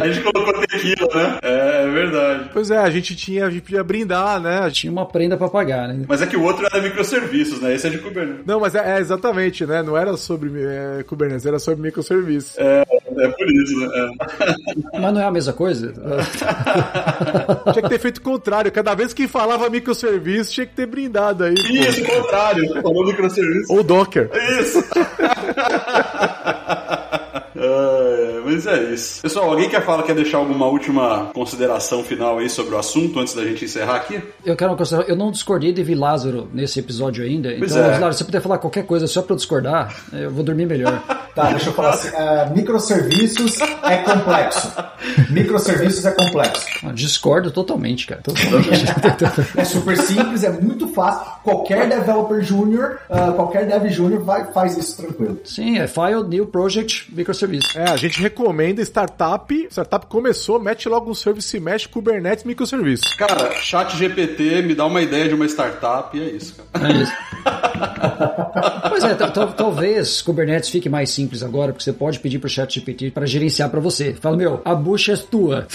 a 0.00 0.08
gente 0.08 0.20
colocou 0.22 0.66
tequila, 0.66 1.08
né? 1.14 1.38
É, 1.42 1.84
é, 1.84 1.90
verdade. 1.90 2.50
Pois 2.52 2.70
é, 2.70 2.78
a 2.78 2.90
gente 2.90 3.16
tinha, 3.16 3.46
a 3.46 3.50
gente 3.50 3.62
podia 3.62 3.82
brindar, 3.82 4.40
né? 4.40 4.70
Tinha 4.70 4.92
uma 4.92 5.06
prenda 5.06 5.36
pra 5.36 5.48
pagar, 5.48 5.88
né? 5.88 6.04
Mas 6.06 6.20
é 6.20 6.26
que 6.26 6.36
o 6.36 6.42
outro 6.42 6.66
era 6.66 6.82
microserviços, 6.82 7.60
né? 7.60 7.74
Esse 7.74 7.86
é 7.86 7.90
de 7.90 7.98
Kubernetes. 7.98 8.44
Não, 8.46 8.60
mas 8.60 8.74
é, 8.74 8.96
é 8.96 9.00
exatamente, 9.00 9.64
né? 9.64 9.82
Não 9.82 9.96
era 9.96 10.16
sobre 10.16 10.50
é, 10.62 11.02
Kubernetes, 11.04 11.46
era 11.46 11.58
sobre 11.58 11.82
microserviços. 11.82 12.58
É, 12.58 12.84
é 13.18 13.28
por 13.28 13.50
isso, 13.50 13.78
né? 13.78 13.88
É. 14.92 14.98
Mas 15.00 15.14
não 15.14 15.20
é 15.20 15.24
a 15.24 15.30
mesma 15.30 15.52
coisa? 15.52 15.92
tinha 17.72 17.82
que 17.82 17.88
ter 17.88 17.98
feito 17.98 18.18
o 18.18 18.22
contrário. 18.22 18.70
Cada 18.72 18.94
vez 18.94 19.12
que 19.12 19.26
falava 19.28 19.68
microserviço, 19.70 20.52
tinha 20.52 20.66
que 20.66 20.74
ter 20.74 20.86
brindado 20.86 21.44
aí. 21.44 21.54
Isso, 21.54 22.02
o 22.02 22.06
contrário. 22.06 22.82
Falou 22.82 23.06
microserviço. 23.06 23.72
Ou 23.72 23.82
Docker. 23.82 24.30
Isso. 24.60 24.84
Uh, 27.56 28.35
mas 28.56 28.66
é 28.66 28.94
isso. 28.94 29.22
Pessoal, 29.22 29.50
alguém 29.50 29.68
quer 29.68 29.84
falar, 29.84 30.02
quer 30.02 30.14
deixar 30.14 30.38
alguma 30.38 30.66
última 30.66 31.30
consideração 31.34 32.02
final 32.02 32.38
aí 32.38 32.48
sobre 32.48 32.74
o 32.74 32.78
assunto 32.78 33.20
antes 33.20 33.34
da 33.34 33.44
gente 33.44 33.64
encerrar 33.64 33.96
aqui? 33.96 34.20
Eu 34.44 34.56
quero 34.56 34.70
uma 34.70 34.76
consideração. 34.76 35.08
Eu 35.08 35.16
não 35.16 35.30
discordei 35.30 35.72
de 35.72 35.94
Lázaro 35.94 36.48
nesse 36.52 36.80
episódio 36.80 37.24
ainda. 37.24 37.54
Pois 37.58 37.72
então, 37.72 37.84
é. 37.84 37.88
Lázaro, 37.92 38.12
se 38.12 38.18
você 38.18 38.24
puder 38.24 38.40
falar 38.40 38.58
qualquer 38.58 38.86
coisa 38.86 39.06
só 39.06 39.22
pra 39.22 39.34
eu 39.34 39.36
discordar, 39.36 39.94
eu 40.12 40.30
vou 40.30 40.42
dormir 40.42 40.66
melhor. 40.66 41.02
tá, 41.34 41.50
deixa 41.50 41.68
eu 41.68 41.72
falar 41.72 41.90
assim. 41.90 42.08
Uh, 42.08 42.54
microserviços 42.54 43.60
é 43.60 43.96
complexo. 43.98 44.72
Microserviços 45.30 46.04
é 46.04 46.10
complexo. 46.12 46.66
Eu 46.82 46.92
discordo 46.92 47.50
totalmente, 47.50 48.06
cara. 48.06 48.22
Totalmente. 48.22 48.84
é 49.56 49.64
super 49.64 49.96
simples, 49.98 50.44
é 50.44 50.50
muito 50.50 50.88
fácil. 50.88 51.26
Qualquer 51.42 51.88
developer 51.88 52.42
júnior, 52.42 53.00
uh, 53.10 53.32
qualquer 53.34 53.66
dev 53.66 53.88
júnior 53.90 54.24
faz 54.52 54.76
isso 54.76 54.96
tranquilo. 54.96 55.40
Sim, 55.44 55.78
é 55.78 55.86
file, 55.86 56.24
new 56.26 56.46
project, 56.46 57.12
microservice 57.12 57.66
serviço. 57.66 57.78
É, 57.78 57.90
a 57.90 57.96
gente 57.96 58.20
recomenda 58.46 58.80
startup. 58.82 59.68
Startup 59.70 60.06
começou, 60.06 60.60
mete 60.60 60.88
logo 60.88 61.10
um 61.10 61.14
service 61.14 61.58
mesh, 61.58 61.86
Kubernetes, 61.86 62.44
microserviço. 62.44 63.16
Cara, 63.16 63.52
chat 63.54 63.96
GPT 63.96 64.62
me 64.62 64.74
dá 64.74 64.86
uma 64.86 65.02
ideia 65.02 65.28
de 65.28 65.34
uma 65.34 65.46
startup 65.46 66.16
e 66.16 66.22
é 66.22 66.30
isso, 66.30 66.54
cara. 66.72 66.88
É 66.88 66.96
isso. 67.02 67.12
pois 68.88 69.04
é, 69.04 69.14
talvez 69.14 70.22
Kubernetes 70.22 70.70
fique 70.70 70.88
mais 70.88 71.10
simples 71.10 71.42
agora, 71.42 71.72
porque 71.72 71.82
você 71.82 71.92
pode 71.92 72.20
pedir 72.20 72.38
pro 72.38 72.48
chat 72.48 72.72
GPT 72.72 73.10
para 73.10 73.26
gerenciar 73.26 73.68
para 73.68 73.80
você. 73.80 74.14
Fala, 74.14 74.36
meu, 74.36 74.62
a 74.64 74.74
bucha 74.74 75.14
é 75.14 75.16
tua. 75.16 75.66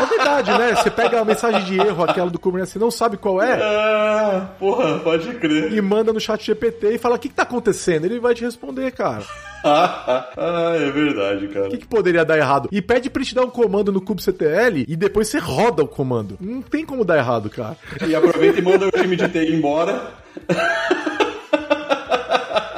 é 0.00 0.06
verdade, 0.06 0.50
né? 0.52 0.74
Você 0.76 0.90
pega 0.90 1.20
a 1.20 1.24
mensagem 1.24 1.64
de 1.64 1.78
erro, 1.78 2.04
aquela 2.04 2.30
do 2.30 2.38
Kubernetes, 2.38 2.72
você 2.72 2.78
não 2.78 2.92
sabe 2.92 3.16
qual 3.16 3.42
é. 3.42 3.60
Ah, 3.60 4.50
porra, 4.58 5.00
pode 5.00 5.26
crer. 5.34 5.72
E 5.72 5.80
manda 5.80 6.12
no 6.12 6.20
chat 6.20 6.44
GPT 6.44 6.94
e 6.94 6.98
fala, 6.98 7.16
o 7.16 7.18
que, 7.18 7.28
que 7.28 7.34
tá 7.34 7.42
acontecendo? 7.42 8.04
Ele 8.04 8.20
vai 8.20 8.34
te 8.34 8.44
responder, 8.44 8.92
cara. 8.92 9.24
Ah, 9.64 10.76
é 10.76 10.90
verdade, 10.90 11.48
cara. 11.48 11.66
O 11.66 11.70
que, 11.70 11.78
que, 11.78 11.86
poderia 11.86 12.24
dar 12.24 12.38
errado? 12.38 12.68
E 12.70 12.80
pede 12.80 13.10
pra 13.10 13.22
te 13.22 13.34
dar 13.34 13.44
um 13.44 13.50
comando 13.50 13.92
no 13.92 14.00
kubectl 14.00 14.84
e 14.86 14.96
depois 14.96 15.28
você 15.28 15.38
roda 15.38 15.82
o 15.82 15.88
comando. 15.88 16.36
Não 16.40 16.62
tem 16.62 16.84
como 16.84 17.04
dar 17.04 17.18
errado, 17.18 17.50
cara. 17.50 17.76
E 18.06 18.14
aproveita 18.14 18.58
e 18.58 18.62
manda 18.62 18.86
o 18.86 18.90
time 18.90 19.16
de 19.16 19.28
TI 19.28 19.54
embora. 19.54 20.12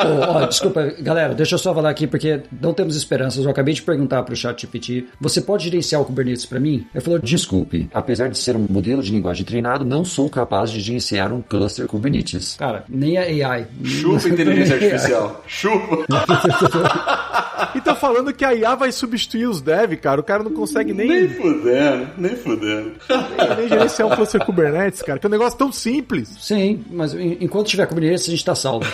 Oh, 0.01 0.39
oh, 0.39 0.47
desculpa, 0.47 0.95
galera, 1.01 1.35
deixa 1.35 1.55
eu 1.55 1.59
só 1.59 1.75
falar 1.75 1.91
aqui 1.91 2.07
porque 2.07 2.41
não 2.61 2.73
temos 2.73 2.97
esperanças. 2.97 3.45
Eu 3.45 3.51
acabei 3.51 3.75
de 3.75 3.83
perguntar 3.83 4.23
pro 4.23 4.35
chat 4.35 4.63
GPT, 4.63 5.07
você 5.21 5.41
pode 5.41 5.65
gerenciar 5.65 6.01
o 6.01 6.05
Kubernetes 6.05 6.47
para 6.47 6.61
mim? 6.61 6.87
Ele 6.95 7.05
falou, 7.05 7.19
desculpe, 7.19 7.89
apesar 7.93 8.29
de 8.29 8.39
ser 8.39 8.57
um 8.57 8.67
modelo 8.69 9.03
de 9.03 9.13
linguagem 9.13 9.45
treinado, 9.45 9.85
não 9.85 10.05
sou 10.05 10.29
capaz 10.29 10.71
de 10.71 10.81
gerenciar 10.81 11.33
um 11.33 11.43
cluster 11.43 11.87
Kubernetes. 11.87 12.57
Cara, 12.57 12.85
nem 12.89 13.19
a 13.19 13.23
AI. 13.23 13.67
Chupa 13.85 14.29
inteligência 14.29 14.75
artificial. 14.75 15.45
Chupa. 15.47 16.07
e 17.75 17.81
tá 17.81 17.95
falando 17.95 18.33
que 18.33 18.45
a 18.45 18.55
IA 18.55 18.75
vai 18.75 18.93
substituir 18.93 19.47
os 19.47 19.61
dev, 19.61 19.95
cara. 19.97 20.21
O 20.21 20.25
cara 20.25 20.43
não 20.43 20.53
consegue 20.53 20.93
nem. 20.93 21.09
Nem 21.09 21.29
fudendo, 21.29 22.09
nem 22.17 22.37
fudendo. 22.37 22.93
Nem, 23.09 23.57
nem 23.57 23.69
gerenciar 23.69 24.09
um 24.09 24.17
cluster 24.17 24.45
Kubernetes, 24.45 25.03
cara, 25.03 25.19
que 25.19 25.27
é 25.27 25.29
um 25.29 25.31
negócio 25.31 25.59
tão 25.59 25.73
simples. 25.73 26.31
Sim, 26.41 26.85
mas 26.91 27.15
enquanto 27.15 27.69
tiver 27.69 27.87
Kubernetes, 27.87 28.27
a 28.27 28.31
gente 28.31 28.45
tá 28.45 28.55
salvo. 28.55 28.87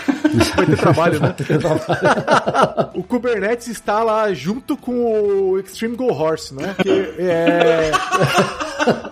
Vai 0.57 0.67
ter 0.67 0.77
trabalho, 0.97 1.21
né? 1.21 1.35
o 2.95 3.03
Kubernetes 3.03 3.69
está 3.69 4.03
lá 4.03 4.33
junto 4.33 4.77
com 4.77 4.93
o 4.93 5.59
Extreme 5.59 5.97
Go 5.97 6.13
Horse, 6.13 6.55
né? 6.55 6.75
Que 6.83 7.15
é. 7.19 7.91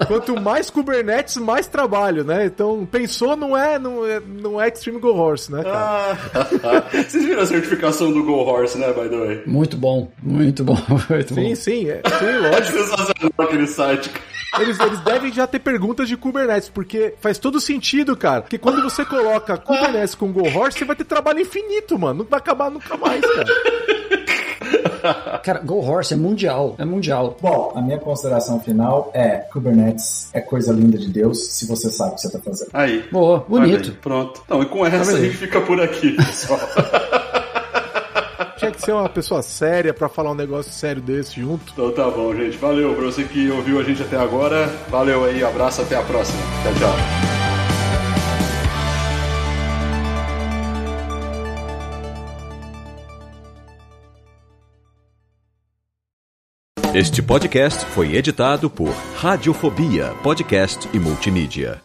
Quanto 0.07 0.41
mais 0.41 0.71
Kubernetes, 0.71 1.37
mais 1.37 1.67
trabalho, 1.67 2.25
né? 2.25 2.47
Então, 2.47 2.87
pensou, 2.91 3.37
não 3.37 3.57
é, 3.57 3.79
não 3.79 4.07
é, 4.07 4.21
não 4.21 4.61
é 4.61 4.69
Extreme 4.69 5.01
Go 5.01 5.15
Horse, 5.15 5.53
né, 5.53 5.63
cara? 5.63 6.19
Ah, 6.35 6.85
vocês 6.93 7.25
viram 7.25 7.43
a 7.43 7.47
certificação 7.47 8.13
do 8.13 8.23
Go 8.23 8.35
Horse, 8.35 8.79
né, 8.79 8.89
by 8.93 9.09
the 9.09 9.17
way? 9.17 9.43
Muito 9.47 9.77
bom, 9.77 10.11
muito 10.23 10.65
bom. 10.65 10.75
Muito 11.09 11.35
sim, 11.35 11.49
bom. 11.49 11.55
sim, 11.55 11.91
é, 11.91 12.01
sim, 12.19 12.39
lógico. 12.41 12.79
Sensacional 12.79 13.33
aquele 13.39 13.67
site. 13.67 14.11
Eles, 14.61 14.79
eles 14.81 15.01
devem 15.01 15.33
já 15.33 15.47
ter 15.47 15.59
perguntas 15.59 16.09
de 16.09 16.17
Kubernetes, 16.17 16.69
porque 16.69 17.15
faz 17.21 17.39
todo 17.39 17.61
sentido, 17.61 18.17
cara. 18.17 18.43
Porque 18.43 18.59
quando 18.59 18.83
você 18.83 19.05
coloca 19.05 19.57
Kubernetes 19.57 20.15
com 20.15 20.33
Go 20.33 20.47
Horse, 20.47 20.79
você 20.79 20.85
vai 20.85 20.97
ter 20.97 21.05
trabalho 21.05 21.41
infinito, 21.41 21.99
mano. 21.99 22.21
Não 22.21 22.31
vai 22.31 22.39
acabar 22.39 22.71
nunca 22.71 22.97
mais, 22.97 23.21
cara. 23.21 23.45
Cara, 25.43 25.61
Go 25.61 25.81
Horse 25.81 26.15
é 26.15 26.17
mundial, 26.17 26.75
é 26.79 26.85
mundial. 26.85 27.37
Bom, 27.41 27.73
a 27.77 27.83
minha 27.83 27.99
consideração 27.99 28.59
final 28.61 29.11
é 29.13 29.37
Kubernetes 29.53 30.31
é 30.33 30.41
coisa 30.41 30.73
linda 30.73 30.97
de 30.97 31.09
Deus 31.09 31.47
se 31.49 31.67
você 31.67 31.91
sabe 31.91 32.13
o 32.13 32.15
que 32.15 32.23
você 32.23 32.29
está 32.29 32.39
fazendo. 32.39 32.71
Aí. 32.73 33.05
Boa, 33.13 33.45
bonito. 33.47 33.91
Aí, 33.91 33.97
pronto. 33.97 34.41
Então, 34.45 34.63
e 34.63 34.67
com 34.67 34.87
essa 34.87 35.13
a 35.13 35.21
gente 35.21 35.37
fica 35.37 35.61
por 35.61 35.81
aqui, 35.81 36.13
pessoal. 36.13 36.61
Tinha 38.57 38.71
que 38.71 38.81
ser 38.81 38.93
uma 38.93 39.09
pessoa 39.09 39.43
séria 39.43 39.93
para 39.93 40.09
falar 40.09 40.31
um 40.31 40.35
negócio 40.35 40.73
sério 40.73 41.03
desse 41.03 41.41
junto. 41.41 41.73
Então 41.73 41.91
tá 41.93 42.11
bom, 42.11 42.35
gente. 42.35 42.57
Valeu 42.57 42.95
pra 42.95 43.05
você 43.07 43.25
que 43.25 43.51
ouviu 43.51 43.81
a 43.81 43.83
gente 43.83 44.03
até 44.03 44.17
agora. 44.17 44.67
Valeu 44.89 45.25
aí, 45.25 45.43
abraço, 45.43 45.83
até 45.83 45.97
a 45.97 46.03
próxima. 46.03 46.41
Tchau, 46.63 46.75
tchau. 46.75 47.35
Este 56.95 57.21
podcast 57.21 57.85
foi 57.87 58.15
editado 58.15 58.71
por 58.71 58.95
Radiofobia, 59.17 60.15
podcast 60.23 60.89
e 60.95 60.99
multimídia. 61.01 61.83